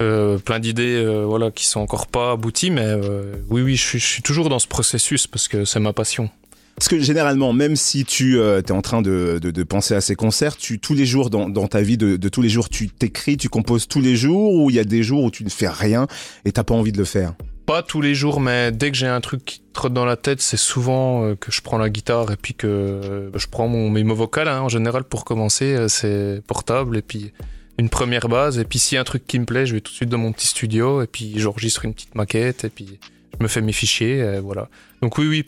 euh, 0.00 0.38
plein 0.38 0.60
d'idées 0.60 0.96
euh, 0.96 1.24
voilà, 1.24 1.50
qui 1.50 1.66
sont 1.66 1.80
encore 1.80 2.06
pas 2.06 2.32
abouties, 2.32 2.70
mais 2.70 2.84
euh, 2.84 3.32
oui, 3.50 3.62
oui, 3.62 3.74
je 3.76 3.82
suis, 3.82 3.98
je 3.98 4.06
suis 4.06 4.22
toujours 4.22 4.48
dans 4.48 4.60
ce 4.60 4.68
processus 4.68 5.26
parce 5.26 5.48
que 5.48 5.64
c'est 5.64 5.80
ma 5.80 5.92
passion. 5.92 6.30
Parce 6.76 6.86
que 6.86 7.00
généralement, 7.00 7.52
même 7.52 7.74
si 7.74 8.04
tu 8.04 8.38
euh, 8.38 8.62
es 8.62 8.70
en 8.70 8.82
train 8.82 9.02
de, 9.02 9.40
de, 9.42 9.50
de 9.50 9.62
penser 9.64 9.94
à 9.94 10.00
ces 10.00 10.14
concerts, 10.14 10.56
tu 10.56 10.78
tous 10.78 10.94
les 10.94 11.06
jours 11.06 11.30
dans, 11.30 11.48
dans 11.48 11.66
ta 11.66 11.82
vie 11.82 11.96
de, 11.96 12.16
de 12.16 12.28
tous 12.28 12.42
les 12.42 12.48
jours, 12.48 12.68
tu 12.68 12.88
t'écris, 12.88 13.36
tu 13.36 13.48
composes 13.48 13.88
tous 13.88 14.00
les 14.00 14.14
jours, 14.14 14.52
ou 14.54 14.70
il 14.70 14.76
y 14.76 14.78
a 14.78 14.84
des 14.84 15.02
jours 15.02 15.24
où 15.24 15.32
tu 15.32 15.42
ne 15.42 15.48
fais 15.50 15.68
rien 15.68 16.06
et 16.44 16.52
t'as 16.52 16.62
pas 16.62 16.74
envie 16.74 16.92
de 16.92 16.98
le 16.98 17.04
faire? 17.04 17.34
Pas 17.68 17.82
tous 17.82 18.00
les 18.00 18.14
jours, 18.14 18.40
mais 18.40 18.72
dès 18.72 18.90
que 18.90 18.96
j'ai 18.96 19.06
un 19.06 19.20
truc 19.20 19.44
qui 19.44 19.60
trotte 19.74 19.92
dans 19.92 20.06
la 20.06 20.16
tête, 20.16 20.40
c'est 20.40 20.56
souvent 20.56 21.22
euh, 21.24 21.34
que 21.34 21.52
je 21.52 21.60
prends 21.60 21.76
la 21.76 21.90
guitare 21.90 22.32
et 22.32 22.36
puis 22.36 22.54
que 22.54 22.66
euh, 22.66 23.30
je 23.38 23.46
prends 23.46 23.68
mon 23.68 23.90
mes 23.90 24.04
mots 24.04 24.14
vocaux 24.14 24.40
hein, 24.40 24.60
en 24.62 24.70
général 24.70 25.04
pour 25.04 25.26
commencer, 25.26 25.74
euh, 25.74 25.86
c'est 25.86 26.40
portable 26.46 26.96
et 26.96 27.02
puis 27.02 27.30
une 27.78 27.90
première 27.90 28.26
base 28.30 28.58
et 28.58 28.64
puis 28.64 28.78
s'il 28.78 28.94
y 28.94 28.98
a 28.98 29.02
un 29.02 29.04
truc 29.04 29.26
qui 29.26 29.38
me 29.38 29.44
plaît, 29.44 29.66
je 29.66 29.74
vais 29.74 29.82
tout 29.82 29.92
de 29.92 29.96
suite 29.96 30.08
dans 30.08 30.16
mon 30.16 30.32
petit 30.32 30.46
studio 30.46 31.02
et 31.02 31.06
puis 31.06 31.34
j'enregistre 31.38 31.84
une 31.84 31.92
petite 31.92 32.14
maquette 32.14 32.64
et 32.64 32.70
puis 32.70 32.98
je 33.38 33.42
me 33.42 33.48
fais 33.48 33.60
mes 33.60 33.72
fichiers, 33.72 34.16
et 34.20 34.40
voilà. 34.40 34.70
Donc 35.02 35.18
oui, 35.18 35.28
oui, 35.28 35.44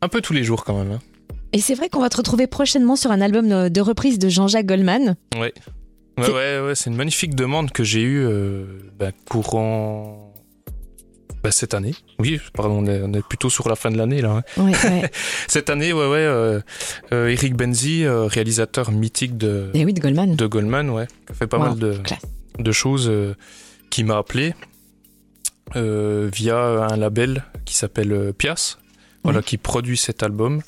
un 0.00 0.06
peu 0.08 0.20
tous 0.20 0.32
les 0.34 0.44
jours 0.44 0.64
quand 0.64 0.78
même. 0.78 0.92
hein. 0.92 1.00
Et 1.52 1.60
c'est 1.60 1.74
vrai 1.74 1.88
qu'on 1.88 2.00
va 2.00 2.08
te 2.08 2.18
retrouver 2.18 2.46
prochainement 2.46 2.94
sur 2.94 3.10
un 3.10 3.20
album 3.20 3.68
de, 3.68 3.80
reprise 3.80 4.20
de 4.20 4.28
Jean-Jacques 4.28 4.66
Goldman. 4.66 5.16
Ouais. 5.34 5.52
Ouais, 6.18 6.24
C'est- 6.24 6.30
ouais, 6.32 6.60
ouais, 6.60 6.74
c'est 6.76 6.88
une 6.88 6.96
magnifique 6.96 7.34
demande 7.34 7.72
que 7.72 7.82
j'ai 7.84 8.02
eue 8.02 8.24
euh, 8.24 8.64
bah, 8.98 9.10
courant 9.28 10.27
bah, 11.48 11.52
cette 11.52 11.74
année. 11.74 11.94
Oui, 12.18 12.40
pardon, 12.52 12.82
on 12.82 12.86
est, 12.86 13.00
on 13.02 13.12
est 13.14 13.22
plutôt 13.26 13.48
sur 13.50 13.68
la 13.68 13.76
fin 13.76 13.90
de 13.90 13.96
l'année 13.96 14.20
là. 14.20 14.42
hein. 14.56 14.62
Ouais, 14.62 14.72
ouais. 14.84 15.10
Cette 15.48 15.70
année, 15.70 15.92
ouais, 15.92 16.06
ouais, 16.08 16.16
euh, 16.18 16.60
euh, 17.12 17.28
Eric 17.28 17.54
Benzi, 17.54 18.04
euh, 18.04 18.26
réalisateur 18.26 18.90
mythique 18.90 19.36
de, 19.38 19.70
Et 19.74 19.84
oui, 19.84 19.92
de 19.94 20.00
Goldman. 20.00 20.36
de 20.36 20.46
Goldman, 20.46 20.90
ouais, 20.90 21.06
qui 21.26 21.32
a 21.32 21.34
fait 21.34 21.46
pas 21.46 21.58
Wow, 21.58 21.64
mal 21.70 21.78
de, 21.78 21.98
de 22.58 22.72
choses, 22.72 23.08
euh, 23.08 23.34
qui 23.90 24.04
m'a 24.04 24.18
appelé 24.18 24.54
euh, 25.76 26.28
via 26.32 26.58
un 26.58 26.96
label 26.96 27.44
qui 27.64 27.74
s'appelle 27.74 28.12
euh, 28.12 28.32
Pias, 28.32 28.78
voilà, 29.24 29.38
Ouais. 29.38 29.44
qui 29.44 29.56
produit 29.58 29.96
cet 29.96 30.22
album. 30.22 30.60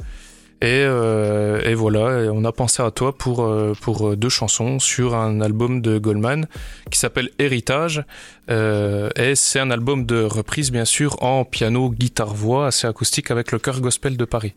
Et, 0.62 0.84
euh, 0.84 1.62
et 1.62 1.74
voilà, 1.74 2.24
et 2.24 2.28
on 2.28 2.44
a 2.44 2.52
pensé 2.52 2.82
à 2.82 2.90
toi 2.90 3.16
pour, 3.16 3.42
euh, 3.42 3.72
pour 3.80 4.14
deux 4.14 4.28
chansons 4.28 4.78
sur 4.78 5.14
un 5.14 5.40
album 5.40 5.80
de 5.80 5.98
Goldman 5.98 6.46
qui 6.90 6.98
s'appelle 6.98 7.30
Héritage. 7.38 8.04
Euh, 8.50 9.08
et 9.16 9.34
c'est 9.36 9.58
un 9.58 9.70
album 9.70 10.04
de 10.04 10.22
reprise, 10.22 10.70
bien 10.70 10.84
sûr, 10.84 11.22
en 11.22 11.46
piano, 11.46 11.90
guitare-voix, 11.90 12.66
assez 12.66 12.86
acoustique 12.86 13.30
avec 13.30 13.52
le 13.52 13.58
chœur 13.58 13.80
gospel 13.80 14.18
de 14.18 14.24
Paris. 14.26 14.52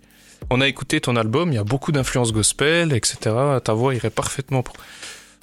On 0.50 0.60
a 0.60 0.68
écouté 0.68 1.00
ton 1.00 1.16
album, 1.16 1.54
il 1.54 1.56
y 1.56 1.58
a 1.58 1.64
beaucoup 1.64 1.94
d'influences 1.94 2.34
gospel, 2.34 2.92
etc. 2.92 3.34
Ta 3.64 3.72
voix 3.72 3.96
irait 3.96 4.10
parfaitement 4.10 4.62
pour, 4.62 4.76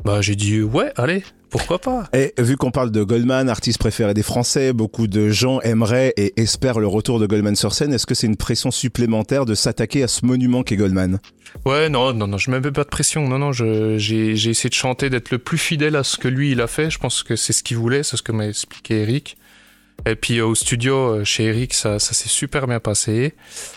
Bah 0.04 0.20
j'ai 0.22 0.34
dit 0.34 0.62
ouais, 0.62 0.92
allez, 0.96 1.22
pourquoi 1.50 1.78
pas 1.78 2.08
Et 2.14 2.32
vu 2.38 2.56
qu'on 2.56 2.70
parle 2.70 2.90
de 2.90 3.02
Goldman, 3.02 3.48
artiste 3.48 3.78
préféré 3.78 4.14
des 4.14 4.22
Français, 4.22 4.72
beaucoup 4.72 5.06
de 5.06 5.28
gens 5.28 5.60
aimeraient 5.60 6.14
et 6.16 6.32
espèrent 6.40 6.78
le 6.80 6.86
retour 6.86 7.18
de 7.20 7.26
Goldman 7.26 7.54
sur 7.56 7.74
scène. 7.74 7.92
Est-ce 7.92 8.06
que 8.06 8.14
c'est 8.14 8.26
une 8.26 8.36
pression 8.36 8.70
supplémentaire 8.70 9.44
de 9.44 9.54
s'attaquer 9.54 10.02
à 10.02 10.08
ce 10.08 10.24
monument 10.24 10.62
qu'est 10.62 10.76
Goldman? 10.76 11.18
Ouais, 11.66 11.88
non, 11.88 12.14
non, 12.14 12.28
non, 12.28 12.38
je 12.38 12.50
mets 12.50 12.60
pas 12.60 12.70
de 12.70 12.88
pression. 12.88 13.28
Non, 13.28 13.38
non, 13.38 13.52
j'ai 13.52 13.98
j'ai 13.98 14.32
essayé 14.50 14.70
de 14.70 14.74
chanter, 14.74 15.10
d'être 15.10 15.30
le 15.30 15.38
plus 15.38 15.58
fidèle 15.58 15.96
à 15.96 16.04
ce 16.04 16.16
que 16.16 16.28
lui 16.28 16.52
il 16.52 16.60
a 16.60 16.66
fait. 16.66 16.90
Je 16.90 16.98
pense 16.98 17.22
que 17.22 17.36
c'est 17.36 17.52
ce 17.52 17.62
qu'il 17.62 17.76
voulait, 17.76 18.02
c'est 18.02 18.16
ce 18.16 18.22
que 18.22 18.32
m'a 18.32 18.46
expliqué 18.46 19.02
Eric. 19.02 19.36
Et 20.06 20.14
puis 20.14 20.38
euh, 20.38 20.46
au 20.46 20.54
studio 20.54 20.94
euh, 20.96 21.24
chez 21.24 21.44
Eric, 21.44 21.74
ça, 21.74 21.98
ça 21.98 22.14
s'est 22.14 22.30
super 22.30 22.66
bien 22.66 22.80
passé. 22.80 23.34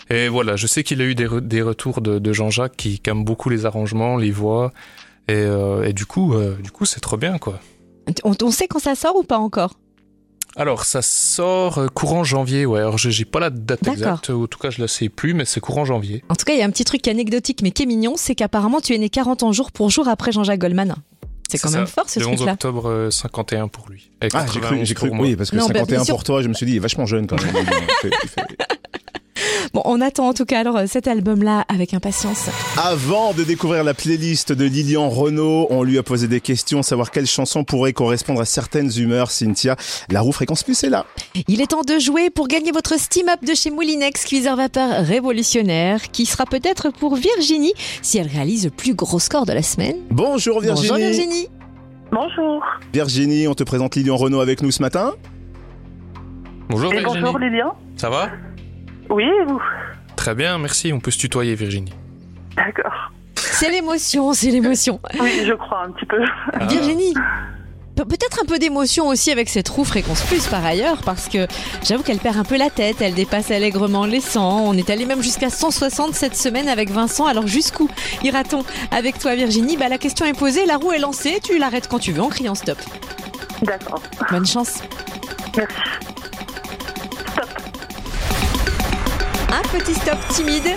Et 0.08 0.28
voilà, 0.28 0.56
je 0.56 0.66
sais 0.66 0.82
qu'il 0.82 1.02
a 1.02 1.04
eu 1.04 1.14
des, 1.14 1.26
re- 1.26 1.40
des 1.46 1.60
retours 1.60 2.00
de, 2.00 2.18
de 2.18 2.32
Jean-Jacques 2.32 2.76
qui, 2.78 2.98
qui 2.98 3.10
aime 3.10 3.24
beaucoup 3.24 3.50
les 3.50 3.66
arrangements, 3.66 4.16
les 4.16 4.30
voix. 4.30 4.72
Et, 5.28 5.34
euh, 5.34 5.84
et 5.84 5.92
du 5.92 6.06
coup, 6.06 6.34
euh, 6.34 6.56
du 6.62 6.70
coup, 6.70 6.84
c'est 6.84 7.00
trop 7.00 7.16
bien, 7.16 7.38
quoi. 7.38 7.58
On, 8.24 8.32
on 8.42 8.50
sait 8.50 8.68
quand 8.68 8.78
ça 8.78 8.94
sort 8.94 9.16
ou 9.16 9.22
pas 9.22 9.38
encore? 9.38 9.74
Alors, 10.56 10.84
ça 10.84 11.02
sort 11.02 11.78
euh, 11.78 11.88
courant 11.88 12.22
janvier, 12.22 12.64
ouais. 12.66 12.78
Alors, 12.80 12.96
j'ai 12.98 13.24
pas 13.24 13.40
la 13.40 13.50
date 13.50 13.88
exacte, 13.88 14.28
ou 14.28 14.44
en 14.44 14.46
tout 14.46 14.58
cas, 14.58 14.70
je 14.70 14.80
la 14.80 14.86
sais 14.88 15.08
plus, 15.08 15.34
mais 15.34 15.44
c'est 15.44 15.60
courant 15.60 15.84
janvier. 15.84 16.22
En 16.28 16.34
tout 16.36 16.44
cas, 16.44 16.52
il 16.52 16.58
y 16.58 16.62
a 16.62 16.66
un 16.66 16.70
petit 16.70 16.84
truc 16.84 17.08
anecdotique 17.08 17.60
mais 17.62 17.70
qui 17.72 17.82
est 17.82 17.86
mignon, 17.86 18.14
c'est 18.16 18.34
qu'apparemment 18.34 18.80
tu 18.80 18.94
es 18.94 18.98
né 18.98 19.08
40 19.08 19.42
ans 19.42 19.52
jour 19.52 19.72
pour 19.72 19.90
jour 19.90 20.06
après 20.06 20.30
Jean-Jacques 20.30 20.60
Goldman. 20.60 20.94
C'est 21.50 21.58
quand 21.58 21.70
ça, 21.70 21.78
même 21.78 21.86
fort 21.86 22.08
ce 22.08 22.20
Le 22.20 22.26
11 22.26 22.36
truc-là. 22.36 22.52
octobre 22.54 22.88
euh, 22.88 23.10
51 23.10 23.68
pour 23.68 23.88
lui. 23.88 24.10
Ah, 24.20 24.26
j'ai 24.46 24.60
cru, 24.60 24.60
91 24.60 24.86
j'ai 24.88 24.94
cru, 24.94 25.08
pour 25.08 25.16
moi. 25.16 25.26
oui, 25.26 25.36
parce 25.36 25.50
que 25.50 25.56
Non, 25.56 25.66
bah, 25.68 25.80
51 25.80 25.96
bien 25.96 26.04
sûr. 26.04 26.14
pour 26.14 26.24
toi, 26.24 26.42
je 26.42 26.48
me 26.48 26.54
suis 26.54 26.66
dit, 26.66 26.72
il 26.72 26.76
est 26.76 26.80
vachement 26.80 27.06
jeune 27.06 27.26
quand 27.26 27.42
même. 27.42 27.54
Il 27.56 27.64
fait- 28.10 28.16
il 28.22 28.28
fait- 28.28 28.42
Bon, 29.74 29.82
on 29.86 30.00
attend 30.00 30.28
en 30.28 30.34
tout 30.34 30.44
cas 30.44 30.60
alors 30.60 30.76
euh, 30.76 30.84
cet 30.86 31.08
album-là 31.08 31.64
avec 31.68 31.94
impatience. 31.94 32.48
Avant 32.80 33.32
de 33.32 33.42
découvrir 33.42 33.82
la 33.82 33.92
playlist 33.92 34.52
de 34.52 34.64
Lilian 34.64 35.08
Renault, 35.08 35.66
on 35.68 35.82
lui 35.82 35.98
a 35.98 36.04
posé 36.04 36.28
des 36.28 36.40
questions, 36.40 36.84
savoir 36.84 37.10
quelle 37.10 37.26
chanson 37.26 37.64
pourrait 37.64 37.92
correspondre 37.92 38.40
à 38.40 38.44
certaines 38.44 38.90
humeurs. 38.96 39.32
Cynthia, 39.32 39.74
la 40.10 40.20
roue 40.20 40.30
fréquence 40.30 40.62
plus 40.62 40.84
est 40.84 40.90
là. 40.90 41.06
Il 41.48 41.60
est 41.60 41.66
temps 41.66 41.82
de 41.82 41.98
jouer 41.98 42.30
pour 42.30 42.46
gagner 42.46 42.70
votre 42.70 42.96
Steam 43.00 43.28
Up 43.28 43.44
de 43.44 43.52
chez 43.52 43.72
Moulinex, 43.72 44.24
cuiseur 44.26 44.54
vapeur 44.54 45.04
révolutionnaire, 45.04 46.08
qui 46.12 46.24
sera 46.24 46.46
peut-être 46.46 46.90
pour 46.92 47.16
Virginie 47.16 47.74
si 48.00 48.18
elle 48.18 48.28
réalise 48.28 48.66
le 48.66 48.70
plus 48.70 48.94
gros 48.94 49.18
score 49.18 49.44
de 49.44 49.52
la 49.52 49.62
semaine. 49.62 49.96
Bonjour 50.10 50.60
Virginie. 50.60 50.88
Bonjour 50.88 51.04
Virginie. 51.04 51.48
Bonjour. 52.12 52.62
Virginie, 52.92 53.48
on 53.48 53.54
te 53.54 53.64
présente 53.64 53.96
Lilian 53.96 54.16
Renault 54.16 54.40
avec 54.40 54.62
nous 54.62 54.70
ce 54.70 54.80
matin. 54.80 55.14
Bonjour 56.68 56.92
Et 56.94 56.98
Virginie. 57.00 57.22
bonjour 57.22 57.38
Lilian. 57.40 57.74
Ça 57.96 58.08
va? 58.08 58.28
Oui, 59.10 59.24
et 59.24 59.44
vous? 59.44 59.60
Très 60.16 60.34
bien, 60.34 60.58
merci. 60.58 60.92
On 60.92 61.00
peut 61.00 61.10
se 61.10 61.18
tutoyer, 61.18 61.54
Virginie. 61.54 61.92
D'accord. 62.56 63.10
C'est 63.36 63.70
l'émotion, 63.70 64.32
c'est 64.32 64.50
l'émotion. 64.50 65.00
Oui, 65.20 65.42
je 65.46 65.52
crois 65.52 65.84
un 65.84 65.90
petit 65.92 66.06
peu. 66.06 66.20
Ah. 66.52 66.64
Virginie, 66.66 67.14
pe- 67.96 68.04
peut-être 68.04 68.40
un 68.42 68.46
peu 68.46 68.58
d'émotion 68.58 69.06
aussi 69.08 69.30
avec 69.30 69.48
cette 69.48 69.68
roue 69.68 69.84
fréquence 69.84 70.22
plus 70.22 70.46
par 70.48 70.64
ailleurs, 70.64 70.98
parce 71.04 71.28
que 71.28 71.46
j'avoue 71.84 72.02
qu'elle 72.02 72.18
perd 72.18 72.36
un 72.36 72.44
peu 72.44 72.56
la 72.56 72.70
tête, 72.70 72.96
elle 73.00 73.14
dépasse 73.14 73.50
allègrement 73.50 74.06
les 74.06 74.20
100. 74.20 74.66
On 74.66 74.72
est 74.74 74.88
allé 74.90 75.04
même 75.04 75.22
jusqu'à 75.22 75.50
160 75.50 76.14
cette 76.14 76.36
semaine 76.36 76.68
avec 76.68 76.90
Vincent. 76.90 77.26
Alors 77.26 77.46
jusqu'où 77.46 77.88
ira-t-on 78.22 78.64
avec 78.90 79.18
toi, 79.18 79.34
Virginie? 79.34 79.76
Bah 79.76 79.88
la 79.88 79.98
question 79.98 80.26
est 80.26 80.36
posée, 80.38 80.64
la 80.66 80.76
roue 80.76 80.92
est 80.92 80.98
lancée, 80.98 81.38
tu 81.42 81.58
l'arrêtes 81.58 81.88
quand 81.88 81.98
tu 81.98 82.12
veux 82.12 82.22
en 82.22 82.28
criant 82.30 82.54
stop. 82.54 82.78
D'accord. 83.62 84.02
Bonne 84.30 84.46
chance. 84.46 84.78
Merci. 85.56 85.76
Un 89.54 89.62
petit 89.68 89.94
stop 89.94 90.18
timide 90.30 90.76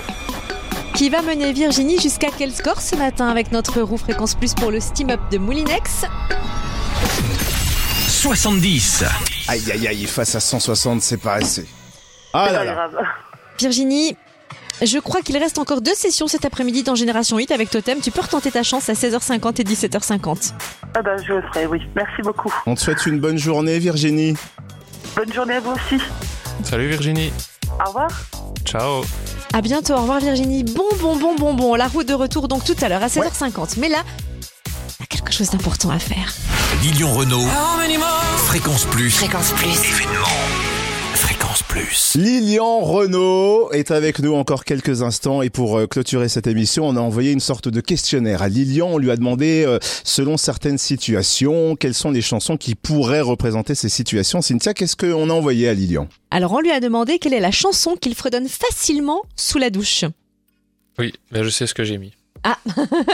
qui 0.93 1.09
va 1.09 1.23
mener 1.23 1.51
Virginie 1.51 1.99
jusqu'à 1.99 2.27
quel 2.37 2.51
score 2.53 2.79
ce 2.79 2.95
matin 2.95 3.27
avec 3.27 3.51
notre 3.51 3.81
roue 3.81 3.97
fréquence 3.97 4.35
plus 4.35 4.53
pour 4.53 4.69
le 4.69 4.79
Steam 4.79 5.09
Up 5.09 5.19
de 5.31 5.39
Moulinex 5.39 6.05
70. 8.07 9.03
Aïe 9.47 9.71
aïe 9.71 9.87
aïe, 9.87 10.05
face 10.05 10.35
à 10.35 10.39
160, 10.39 11.01
c'est 11.01 11.17
pas 11.17 11.33
assez. 11.35 11.65
Ah 12.33 12.45
C'est 12.47 12.53
là 12.53 12.59
pas 12.59 12.65
là. 12.65 12.73
grave. 12.73 12.95
Virginie, 13.59 14.15
je 14.83 14.99
crois 14.99 15.21
qu'il 15.21 15.37
reste 15.37 15.57
encore 15.57 15.81
deux 15.81 15.95
sessions 15.95 16.27
cet 16.27 16.45
après-midi 16.45 16.83
dans 16.83 16.93
Génération 16.95 17.37
8 17.37 17.49
avec 17.51 17.71
Totem. 17.71 17.99
Tu 17.99 18.11
peux 18.11 18.21
retenter 18.21 18.51
ta 18.51 18.61
chance 18.63 18.89
à 18.89 18.93
16h50 18.93 19.59
et 19.61 19.63
17h50. 19.63 20.53
Ah 20.95 21.01
bah, 21.01 21.15
je 21.25 21.33
le 21.33 21.41
ferai, 21.53 21.65
oui. 21.65 21.79
Merci 21.95 22.21
beaucoup. 22.23 22.53
On 22.67 22.75
te 22.75 22.79
souhaite 22.81 23.05
une 23.07 23.19
bonne 23.19 23.37
journée 23.39 23.79
Virginie. 23.79 24.35
Bonne 25.15 25.33
journée 25.33 25.55
à 25.55 25.59
vous 25.61 25.71
aussi. 25.71 25.99
Salut 26.63 26.87
Virginie. 26.89 27.31
Au 27.83 27.87
revoir. 27.87 28.09
Ciao. 28.65 29.03
À 29.53 29.61
bientôt, 29.61 29.93
au 29.93 30.01
revoir 30.01 30.19
Virginie. 30.19 30.63
Bon, 30.63 30.83
bon, 30.99 31.15
bon, 31.15 31.35
bon, 31.35 31.53
bon. 31.53 31.75
La 31.75 31.87
route 31.87 32.07
de 32.07 32.13
retour 32.13 32.47
donc 32.47 32.63
tout 32.63 32.75
à 32.81 32.89
l'heure 32.89 33.03
à 33.03 33.07
16h50. 33.07 33.79
Mais 33.79 33.89
là, 33.89 34.03
il 34.99 35.01
y 35.01 35.03
a 35.03 35.07
quelque 35.07 35.31
chose 35.31 35.49
d'important 35.49 35.89
à 35.89 35.99
faire. 35.99 36.33
Lilian 36.81 37.13
Renault. 37.13 37.45
Fréquence 38.45 38.85
plus. 38.85 39.11
Fréquence 39.11 39.51
plus. 39.51 39.69
Événement. 39.69 40.46
Fréquence 41.57 41.63
plus. 41.63 42.15
Lilian 42.15 42.79
Renault 42.81 43.71
est 43.71 43.91
avec 43.91 44.19
nous 44.19 44.33
encore 44.35 44.63
quelques 44.63 45.01
instants 45.01 45.41
et 45.41 45.49
pour 45.49 45.77
euh, 45.77 45.87
clôturer 45.87 46.29
cette 46.29 46.45
émission, 46.47 46.87
on 46.87 46.95
a 46.95 46.99
envoyé 46.99 47.31
une 47.31 47.39
sorte 47.39 47.67
de 47.67 47.81
questionnaire 47.81 48.41
à 48.41 48.49
Lilian. 48.49 48.87
On 48.91 48.97
lui 48.97 49.09
a 49.11 49.15
demandé, 49.15 49.63
euh, 49.65 49.79
selon 50.03 50.37
certaines 50.37 50.77
situations, 50.77 51.75
quelles 51.75 51.93
sont 51.93 52.11
les 52.11 52.21
chansons 52.21 52.57
qui 52.57 52.75
pourraient 52.75 53.21
représenter 53.21 53.75
ces 53.75 53.89
situations. 53.89 54.41
Cynthia, 54.41 54.73
qu'est-ce 54.73 54.95
qu'on 54.95 55.29
a 55.29 55.33
envoyé 55.33 55.67
à 55.69 55.73
Lilian? 55.73 56.07
Alors 56.31 56.53
on 56.53 56.59
lui 56.59 56.71
a 56.71 56.79
demandé 56.79 57.17
quelle 57.17 57.33
est 57.33 57.39
la 57.39 57.51
chanson 57.51 57.95
qu'il 57.95 58.13
fredonne 58.15 58.47
facilement 58.47 59.21
sous 59.35 59.57
la 59.57 59.69
douche. 59.69 60.05
Oui, 60.99 61.13
là 61.31 61.43
je 61.43 61.49
sais 61.49 61.65
ce 61.65 61.73
que 61.73 61.83
j'ai 61.83 61.97
mis. 61.97 62.13
Ah, 62.43 62.57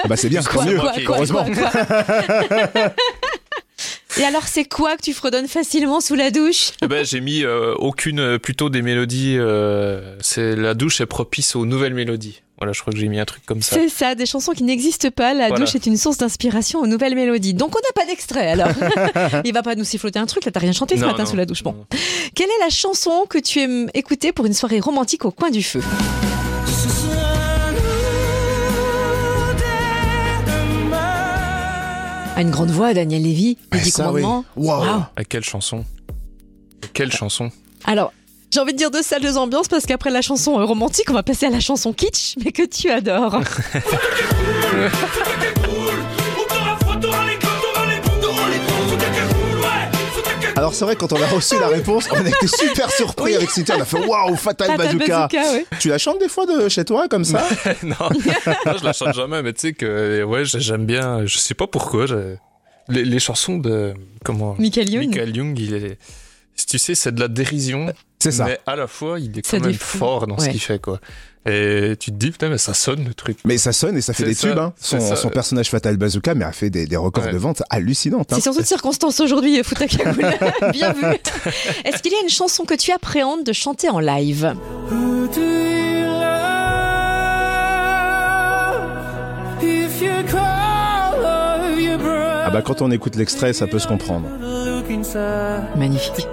Ah 0.03 0.07
bah 0.07 0.17
c'est 0.17 0.29
bien, 0.29 0.41
tant 0.53 0.65
mieux. 0.65 0.79
quoi, 0.79 0.93
quoi, 1.05 1.15
Heureusement. 1.17 1.45
quoi, 1.45 1.71
quoi 2.67 2.93
Et 4.19 4.23
alors 4.23 4.43
c'est 4.47 4.65
quoi 4.65 4.95
que 4.95 5.01
tu 5.01 5.13
fredonnes 5.13 5.47
facilement 5.47 5.99
sous 6.01 6.15
la 6.15 6.29
douche? 6.31 6.71
Eh 6.83 6.87
ben, 6.87 7.03
j'ai 7.05 7.19
mis 7.19 7.43
euh, 7.43 7.73
aucune, 7.75 8.19
euh, 8.19 8.37
plutôt 8.37 8.69
des 8.69 8.81
mélodies. 8.81 9.35
euh, 9.39 10.15
c'est 10.21 10.55
la 10.55 10.73
douche 10.75 11.01
est 11.01 11.05
propice 11.07 11.55
aux 11.55 11.65
nouvelles 11.65 11.93
mélodies. 11.95 12.41
Voilà, 12.59 12.71
je 12.73 12.81
crois 12.81 12.93
que 12.93 12.99
j'ai 12.99 13.07
mis 13.07 13.19
un 13.19 13.25
truc 13.25 13.43
comme 13.45 13.61
ça. 13.63 13.75
C'est 13.75 13.89
ça, 13.89 14.13
des 14.15 14.25
chansons 14.27 14.51
qui 14.53 14.63
n'existent 14.63 15.09
pas. 15.09 15.33
La 15.33 15.47
Voilà. 15.49 15.65
douche 15.65 15.73
est 15.75 15.85
une 15.87 15.97
source 15.97 16.17
d'inspiration 16.17 16.79
aux 16.79 16.87
nouvelles 16.87 17.15
mélodies. 17.15 17.53
Donc 17.55 17.75
on 17.75 17.79
n'a 17.79 17.91
pas 18.03 18.05
d'extrait 18.09 18.47
alors. 18.51 18.69
Il 19.45 19.53
va 19.53 19.63
pas 19.63 19.75
nous 19.75 19.83
siffloter 19.83 20.19
un 20.19 20.27
truc, 20.27 20.45
là 20.45 20.51
t'as 20.51 20.59
rien 20.59 20.71
chanté 20.73 20.95
ce 20.95 21.01
Non, 21.01 21.07
matin 21.07 21.23
non. 21.23 21.29
sous 21.29 21.35
la 21.35 21.45
douche. 21.45 21.63
Bon. 21.63 21.75
Quelle 22.35 22.47
est 22.49 22.63
la 22.63 22.69
chanson 22.69 23.25
que 23.27 23.39
tu 23.39 23.59
aimes 23.59 23.89
écouter 23.95 24.31
pour 24.31 24.45
une 24.45 24.53
soirée 24.53 24.79
romantique 24.79 25.25
au 25.25 25.31
coin 25.31 25.49
du 25.49 25.63
feu? 25.63 25.81
Ah, 32.35 32.41
Une 32.41 32.49
grande 32.51 32.71
voix, 32.71 32.93
Daniel 32.93 33.21
Lévy, 33.23 33.57
les 33.71 33.77
Ouais, 33.77 33.83
dix 33.83 33.95
oui. 33.99 34.21
commandements. 34.21 34.45
À 35.15 35.23
quelle 35.23 35.43
chanson 35.43 35.85
Quelle 36.93 37.11
chanson 37.11 37.51
Alors, 37.85 38.11
j'ai 38.51 38.59
envie 38.59 38.73
de 38.73 38.77
dire 38.77 38.89
deux 38.91 39.01
salles, 39.03 39.21
deux 39.21 39.37
ambiances, 39.37 39.67
parce 39.67 39.85
qu'après 39.85 40.09
la 40.09 40.21
chanson 40.21 40.59
euh, 40.59 40.63
romantique, 40.65 41.05
on 41.09 41.13
va 41.13 41.23
passer 41.23 41.45
à 41.45 41.49
la 41.49 41.59
chanson 41.59 41.93
kitsch, 41.93 42.35
mais 42.43 42.51
que 42.51 42.63
tu 42.65 42.89
adores. 42.89 43.39
Alors 50.63 50.73
c'est 50.73 50.85
vrai, 50.85 50.95
quand 50.95 51.11
on 51.11 51.21
a 51.21 51.27
reçu 51.27 51.59
la 51.59 51.67
réponse, 51.67 52.07
on 52.09 52.15
a 52.15 52.21
été 52.25 52.47
super 52.47 52.89
surpris 52.89 53.31
Oui. 53.31 53.35
avec 53.35 53.49
Cynthia. 53.49 53.75
On 53.77 53.81
a 53.81 53.85
fait 53.85 53.97
waouh, 54.07 54.33
Fatal, 54.37 54.67
Fatal 54.67 54.95
Bazooka. 54.97 55.27
Bazooka, 55.27 55.51
ouais. 55.51 55.65
Tu 55.77 55.89
la 55.89 55.97
chantes 55.97 56.19
des 56.19 56.29
fois 56.29 56.45
de 56.45 56.69
chez 56.69 56.85
toi 56.85 57.09
comme 57.09 57.25
ça? 57.25 57.45
Non, 57.83 57.95
non, 57.99 58.73
je 58.79 58.85
la 58.85 58.93
chante 58.93 59.13
jamais, 59.13 59.41
mais 59.41 59.51
tu 59.51 59.59
sais 59.59 59.73
que 59.73 60.23
ouais, 60.23 60.45
j'ai- 60.45 60.61
j'aime 60.61 60.85
bien. 60.85 61.25
Je 61.25 61.37
sais 61.37 61.53
pas 61.53 61.67
pourquoi. 61.67 62.05
Les, 62.87 63.03
les 63.03 63.19
chansons 63.19 63.57
de 63.57 63.93
comment? 64.23 64.55
Michael 64.57 64.89
Youn. 64.89 65.07
Michael 65.07 65.35
Young, 65.35 65.59
il 65.59 65.73
est. 65.73 65.97
Tu 66.65 66.79
sais, 66.79 66.95
c'est 66.95 67.11
de 67.13 67.19
la 67.19 67.27
dérision. 67.27 67.91
C'est 68.19 68.31
ça. 68.31 68.45
Mais 68.45 68.57
à 68.65 68.77
la 68.77 68.87
fois, 68.87 69.19
il 69.19 69.37
est 69.37 69.45
Ça 69.45 69.57
quand 69.59 69.65
même 69.65 69.73
fort 69.73 70.27
dans 70.27 70.37
ce 70.37 70.45
Ouais. 70.45 70.51
qu'il 70.51 70.61
fait, 70.61 70.79
quoi. 70.81 71.01
Et 71.45 71.95
tu 71.99 72.11
te 72.11 72.15
dis, 72.15 72.31
putain, 72.31 72.47
mais 72.49 72.57
ça 72.57 72.73
sonne 72.73 73.03
le 73.05 73.13
truc. 73.13 73.37
Mais 73.43 73.57
ça 73.57 73.73
sonne 73.73 73.97
et 73.97 74.01
ça 74.01 74.13
fait 74.13 74.23
des 74.23 74.33
ça, 74.33 74.47
tubes. 74.49 74.57
Hein. 74.57 74.73
Son, 74.79 75.29
personnage 75.29 75.69
Fatal 75.69 75.97
Bazooka 75.97 76.35
mais 76.35 76.45
a 76.45 76.51
fait 76.53 76.69
des, 76.69 76.85
des 76.85 76.95
records 76.95 77.25
Ouais. 77.25 77.33
de 77.33 77.37
vente 77.37 77.63
hallucinantes. 77.69 78.31
hein. 78.31 78.35
C'est 78.37 78.41
surtout 78.43 78.61
de 78.61 78.65
circonstance 78.65 79.19
aujourd'hui, 79.19 79.61
Fouta 79.63 79.87
Cagoule. 79.87 80.23
Bien 80.71 80.93
vu. 80.93 81.03
Est-ce 81.83 82.01
qu'il 82.01 82.11
y 82.11 82.15
a 82.15 82.21
une 82.23 82.29
chanson 82.29 82.63
que 82.63 82.73
tu 82.75 82.91
appréhendes 82.91 83.43
de 83.43 83.53
chanter 83.53 83.89
en 83.89 83.99
live? 83.99 84.53
Ah 92.45 92.49
bah 92.51 92.61
quand 92.61 92.81
on 92.81 92.91
écoute 92.91 93.15
l'extrait, 93.15 93.53
ça 93.53 93.67
peut 93.67 93.79
se 93.79 93.87
comprendre. 93.87 94.27
Magnifique. 95.77 96.27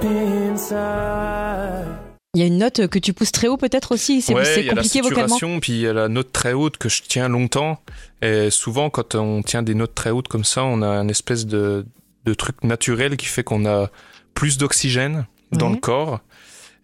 Il 2.35 2.41
y 2.41 2.45
a 2.45 2.47
une 2.47 2.59
note 2.59 2.87
que 2.87 2.99
tu 3.01 3.13
pousses 3.13 3.33
très 3.33 3.49
haut 3.49 3.57
peut-être 3.57 3.93
aussi, 3.93 4.23
c'est 4.23 4.33
ouais, 4.35 4.45
c'est 4.45 4.61
il 4.61 4.67
y 4.67 4.71
a 4.71 4.75
la 4.75 4.83
compliqué 4.83 5.01
vocalement. 5.01 5.29
saturation, 5.29 5.59
puis 5.59 5.73
il 5.73 5.81
y 5.81 5.87
a 5.89 5.93
la 5.93 6.09
note 6.09 6.31
très 6.33 6.53
haute 6.53 6.77
que 6.77 6.89
je 6.89 7.03
tiens 7.03 7.29
longtemps. 7.29 7.83
Et 8.23 8.51
souvent, 8.51 8.89
quand 8.89 9.17
on 9.17 9.43
tient 9.43 9.63
des 9.65 9.75
notes 9.75 9.97
très 9.97 10.11
hautes 10.11 10.29
comme 10.29 10.45
ça, 10.45 10.63
on 10.63 10.81
a 10.83 10.87
un 10.87 11.09
espèce 11.09 11.45
de, 11.47 11.85
de 12.27 12.35
truc 12.35 12.63
naturel 12.63 13.17
qui 13.17 13.27
fait 13.27 13.43
qu'on 13.43 13.67
a 13.67 13.91
plus 14.35 14.59
d'oxygène 14.59 15.27
dans 15.51 15.67
Ouais. 15.69 15.75
le 15.75 15.81
corps. 15.81 16.21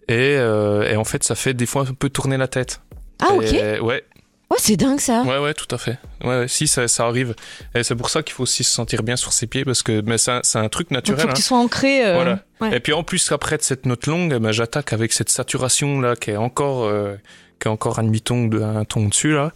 Et, 0.08 0.14
euh, 0.36 0.90
et 0.90 0.96
en 0.96 1.04
fait, 1.04 1.22
ça 1.22 1.36
fait 1.36 1.54
des 1.54 1.66
fois 1.66 1.82
un 1.88 1.94
peu 1.94 2.10
tourner 2.10 2.36
la 2.36 2.48
tête. 2.48 2.80
Ah 3.20 3.34
ok. 3.34 3.82
Ouais. 3.82 4.04
Ouais, 4.50 4.58
c'est 4.60 4.76
dingue 4.76 5.00
ça. 5.00 5.22
Ouais, 5.22 5.38
ouais, 5.38 5.54
tout 5.54 5.66
à 5.74 5.78
fait. 5.78 5.98
Ouais, 6.22 6.38
ouais, 6.40 6.48
si, 6.48 6.68
ça, 6.68 6.86
ça 6.86 7.04
arrive. 7.06 7.34
Et 7.74 7.82
c'est 7.82 7.96
pour 7.96 8.10
ça 8.10 8.22
qu'il 8.22 8.32
faut 8.32 8.44
aussi 8.44 8.62
se 8.62 8.70
sentir 8.70 9.02
bien 9.02 9.16
sur 9.16 9.32
ses 9.32 9.46
pieds, 9.48 9.64
parce 9.64 9.82
que 9.82 10.02
mais 10.06 10.18
c'est 10.18 10.30
un, 10.30 10.40
c'est 10.44 10.58
un 10.58 10.68
truc 10.68 10.90
naturel. 10.92 11.20
faut 11.20 11.26
que 11.26 11.32
hein. 11.32 11.36
tu 11.36 11.42
sois 11.42 11.58
ancré. 11.58 12.06
euh, 12.06 12.14
Voilà. 12.14 12.38
ouais. 12.60 12.76
Et 12.76 12.80
puis 12.80 12.92
en 12.92 13.02
plus, 13.02 13.32
après 13.32 13.56
de 13.58 13.62
cette 13.62 13.86
note 13.86 14.06
longue, 14.06 14.32
eh 14.36 14.38
ben, 14.38 14.52
j'attaque 14.52 14.92
avec 14.92 15.12
cette 15.12 15.30
saturation 15.30 16.00
là 16.00 16.14
qui 16.14 16.30
est 16.30 16.36
encore, 16.36 16.84
euh, 16.84 17.16
qui 17.60 17.66
est 17.66 17.70
encore 17.70 17.98
un 17.98 18.04
demi-ton 18.04 18.46
de 18.46 18.62
un 18.62 18.84
ton 18.84 19.06
dessus 19.08 19.32
là. 19.34 19.50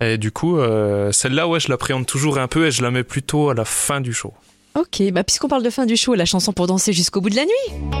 Et 0.00 0.18
du 0.18 0.30
coup, 0.30 0.58
euh, 0.58 1.10
celle-là, 1.12 1.48
ouais, 1.48 1.60
je 1.60 1.68
l'appréhende 1.70 2.04
toujours 2.04 2.36
un 2.38 2.48
peu 2.48 2.66
et 2.66 2.70
je 2.70 2.82
la 2.82 2.90
mets 2.90 3.04
plutôt 3.04 3.48
à 3.48 3.54
la 3.54 3.64
fin 3.64 4.02
du 4.02 4.12
show. 4.12 4.34
Ok, 4.76 5.00
bah 5.12 5.24
puisqu'on 5.24 5.48
parle 5.48 5.62
de 5.62 5.70
fin 5.70 5.86
du 5.86 5.96
show, 5.96 6.14
la 6.14 6.24
chanson 6.26 6.52
pour 6.52 6.66
danser 6.66 6.92
jusqu'au 6.92 7.20
bout 7.22 7.30
de 7.30 7.36
la 7.36 7.44
nuit. 7.44 7.94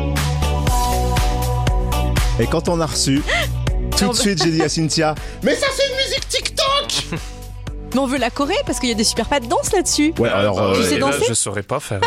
Et 2.40 2.46
quand 2.48 2.68
on 2.68 2.80
a 2.80 2.86
reçu, 2.86 3.22
tout 3.96 4.08
de 4.12 4.16
suite 4.16 4.42
j'ai 4.42 4.50
dit 4.50 4.62
à 4.62 4.68
Cynthia, 4.68 5.14
mais 5.42 5.54
ça 5.54 5.66
c'est 5.76 5.88
une 5.88 5.96
musique 5.96 6.28
TikTok 6.28 7.18
Mais 7.94 8.00
on 8.00 8.06
veut 8.06 8.18
la 8.18 8.30
Corée 8.30 8.54
parce 8.66 8.80
qu'il 8.80 8.88
y 8.88 8.92
a 8.92 8.96
des 8.96 9.04
super 9.04 9.28
pas 9.28 9.40
de 9.40 9.46
danse 9.46 9.72
là-dessus. 9.72 10.12
Ouais, 10.18 10.28
alors 10.28 10.60
euh, 10.60 10.74
Tu 10.74 10.82
sais 10.82 10.96
et 10.96 10.98
là, 10.98 11.06
danser 11.06 11.24
je 11.28 11.34
saurais 11.34 11.62
pas 11.62 11.80
faire. 11.80 12.00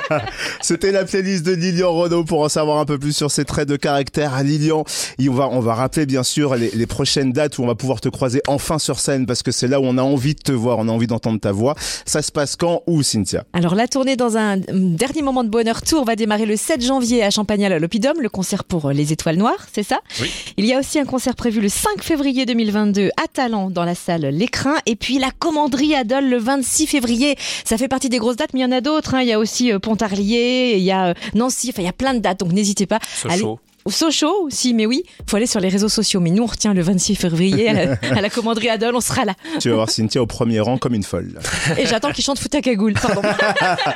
c'était 0.62 0.90
la 0.90 1.04
playlist 1.04 1.44
de 1.44 1.52
Lilian 1.52 1.92
Renault 1.92 2.24
pour 2.24 2.40
en 2.40 2.48
savoir 2.48 2.78
un 2.78 2.84
peu 2.84 2.98
plus 2.98 3.14
sur 3.14 3.30
ses 3.30 3.44
traits 3.44 3.68
de 3.68 3.76
caractère. 3.76 4.34
À 4.34 4.42
Lilian, 4.42 4.84
et 5.18 5.28
on 5.28 5.34
va, 5.34 5.48
on 5.50 5.60
va 5.60 5.74
rappeler 5.74 6.06
bien 6.06 6.22
sûr 6.22 6.54
les, 6.54 6.70
les 6.70 6.86
prochaines 6.86 7.32
dates 7.32 7.58
où 7.58 7.62
on 7.62 7.66
va 7.66 7.74
pouvoir 7.74 8.00
te 8.00 8.08
croiser 8.08 8.40
enfin 8.48 8.78
sur 8.78 8.98
scène 8.98 9.26
parce 9.26 9.42
que 9.42 9.50
c'est 9.50 9.68
là 9.68 9.80
où 9.80 9.84
on 9.84 9.98
a 9.98 10.02
envie 10.02 10.34
de 10.34 10.40
te 10.40 10.52
voir, 10.52 10.78
on 10.78 10.88
a 10.88 10.92
envie 10.92 11.06
d'entendre 11.06 11.40
ta 11.40 11.52
voix. 11.52 11.74
Ça 12.06 12.22
se 12.22 12.32
passe 12.32 12.56
quand 12.56 12.82
Où 12.86 13.02
Cynthia? 13.02 13.44
Alors 13.52 13.74
la 13.74 13.88
tournée 13.88 14.16
dans 14.16 14.36
un 14.36 14.60
hum, 14.68 14.96
dernier 14.96 15.22
moment 15.22 15.44
de 15.44 15.50
bonheur 15.50 15.82
tour 15.82 16.04
va 16.04 16.16
démarrer 16.16 16.46
le 16.46 16.56
7 16.56 16.82
janvier 16.82 17.22
à 17.22 17.30
Champagnat 17.30 17.68
à 17.68 17.78
l'Opidum, 17.78 18.20
le 18.20 18.28
concert 18.28 18.64
pour 18.64 18.86
euh, 18.86 18.92
les 18.92 19.12
étoiles 19.12 19.36
noires, 19.36 19.66
c'est 19.72 19.82
ça? 19.82 20.00
Oui. 20.20 20.30
Il 20.56 20.64
y 20.64 20.72
a 20.72 20.78
aussi 20.78 20.98
un 20.98 21.04
concert 21.04 21.34
prévu 21.34 21.60
le 21.60 21.68
5 21.68 22.02
février 22.02 22.46
2022 22.46 23.10
à 23.22 23.28
Talent 23.28 23.70
dans 23.70 23.84
la 23.84 23.94
salle 23.94 24.22
L'Écrin 24.22 24.76
et 24.86 24.96
puis 25.02 25.18
la 25.18 25.30
commanderie 25.38 25.94
à 25.94 26.04
Dole 26.04 26.30
le 26.30 26.38
26 26.38 26.86
février. 26.86 27.36
Ça 27.64 27.76
fait 27.76 27.88
partie 27.88 28.08
des 28.08 28.18
grosses 28.18 28.36
dates 28.36 28.54
mais 28.54 28.60
il 28.60 28.62
y 28.62 28.66
en 28.66 28.72
a 28.72 28.80
d'autres, 28.80 29.14
hein. 29.14 29.20
il 29.20 29.28
y 29.28 29.32
a 29.32 29.38
aussi 29.38 29.72
euh, 29.72 29.78
Pontarlier, 29.78 30.74
il 30.78 30.82
y 30.84 30.92
a 30.92 31.08
euh, 31.08 31.14
Nancy, 31.34 31.70
enfin 31.70 31.82
il 31.82 31.86
y 31.86 31.88
a 31.88 31.92
plein 31.92 32.14
de 32.14 32.20
dates 32.20 32.40
donc 32.40 32.52
n'hésitez 32.52 32.86
pas. 32.86 33.00
Allez- 33.24 33.38
Sochaux. 33.38 33.60
Au 33.84 33.90
Sochaux 33.90 34.44
aussi, 34.44 34.74
mais 34.74 34.86
oui, 34.86 35.02
faut 35.28 35.36
aller 35.36 35.48
sur 35.48 35.58
les 35.58 35.68
réseaux 35.68 35.88
sociaux. 35.88 36.20
Mais 36.20 36.30
nous, 36.30 36.44
on 36.44 36.46
retient 36.46 36.72
le 36.72 36.82
26 36.82 37.16
février 37.16 37.68
à 37.68 37.72
la, 37.72 37.96
à 38.16 38.20
la 38.20 38.30
commanderie 38.30 38.68
à 38.68 38.78
Dole, 38.78 38.94
on 38.94 39.00
sera 39.00 39.24
là. 39.24 39.34
Tu 39.58 39.70
vas 39.70 39.74
voir 39.74 39.90
Cynthia 39.90 40.22
au 40.22 40.26
premier 40.26 40.60
rang 40.60 40.78
comme 40.78 40.94
une 40.94 41.02
folle. 41.02 41.32
Et 41.76 41.84
j'attends 41.86 42.12
qu'il 42.12 42.22
chante 42.22 42.38
Fouta 42.38 42.60
Cagoule, 42.60 42.92
pardon. 42.92 43.22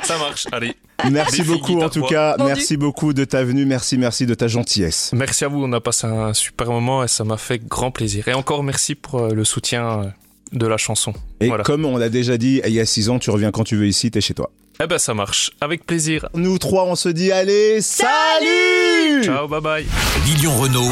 Ça 0.03 0.17
marche. 0.17 0.45
Allez. 0.51 0.75
Merci 1.09 1.37
Défi 1.37 1.49
beaucoup 1.49 1.79
en 1.79 1.87
tout 1.89 2.03
cas, 2.03 2.35
Vendu. 2.37 2.51
merci 2.53 2.75
beaucoup 2.75 3.13
de 3.13 3.23
ta 3.23 3.45
venue, 3.45 3.65
merci, 3.65 3.97
merci 3.97 4.25
de 4.25 4.33
ta 4.33 4.49
gentillesse. 4.49 5.11
Merci 5.13 5.45
à 5.45 5.47
vous. 5.47 5.63
On 5.63 5.71
a 5.71 5.79
passé 5.79 6.05
un 6.05 6.33
super 6.33 6.67
moment 6.69 7.03
et 7.05 7.07
ça 7.07 7.23
m'a 7.23 7.37
fait 7.37 7.59
grand 7.65 7.91
plaisir. 7.91 8.27
Et 8.27 8.33
encore 8.33 8.63
merci 8.63 8.93
pour 8.93 9.19
euh, 9.21 9.29
le 9.33 9.45
soutien 9.45 9.85
euh, 10.01 10.03
de 10.51 10.65
la 10.67 10.77
chanson. 10.77 11.13
Et 11.39 11.47
Voilà. 11.47 11.63
comme 11.63 11.85
on 11.85 11.97
l'a 11.97 12.09
déjà 12.09 12.37
dit 12.37 12.61
il 12.65 12.73
y 12.73 12.79
a 12.79 12.85
6 12.85 13.09
ans, 13.09 13.19
tu 13.19 13.29
reviens 13.29 13.51
quand 13.51 13.63
tu 13.63 13.75
veux 13.75 13.87
ici, 13.87 14.11
t'es 14.11 14.21
chez 14.21 14.33
toi. 14.33 14.49
Eh 14.81 14.85
ben, 14.87 14.99
ça 14.99 15.13
marche. 15.15 15.51
Avec 15.59 15.85
plaisir. 15.85 16.29
Nous 16.35 16.57
trois, 16.59 16.85
on 16.85 16.95
se 16.95 17.09
dit 17.09 17.31
allez, 17.31 17.81
salut 17.81 19.23
Ciao, 19.23 19.47
bye 19.47 19.59
bye. 19.61 19.85
Lilian 20.25 20.55
Renault. 20.55 20.89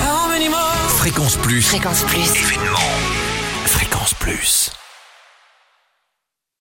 Fréquence 0.97 1.35
Plus. 1.37 1.61
Fréquence 1.61 2.01
Plus. 2.03 2.31
Événement. 2.35 2.77
Fréquence 3.65 4.13
Plus. 4.15 4.71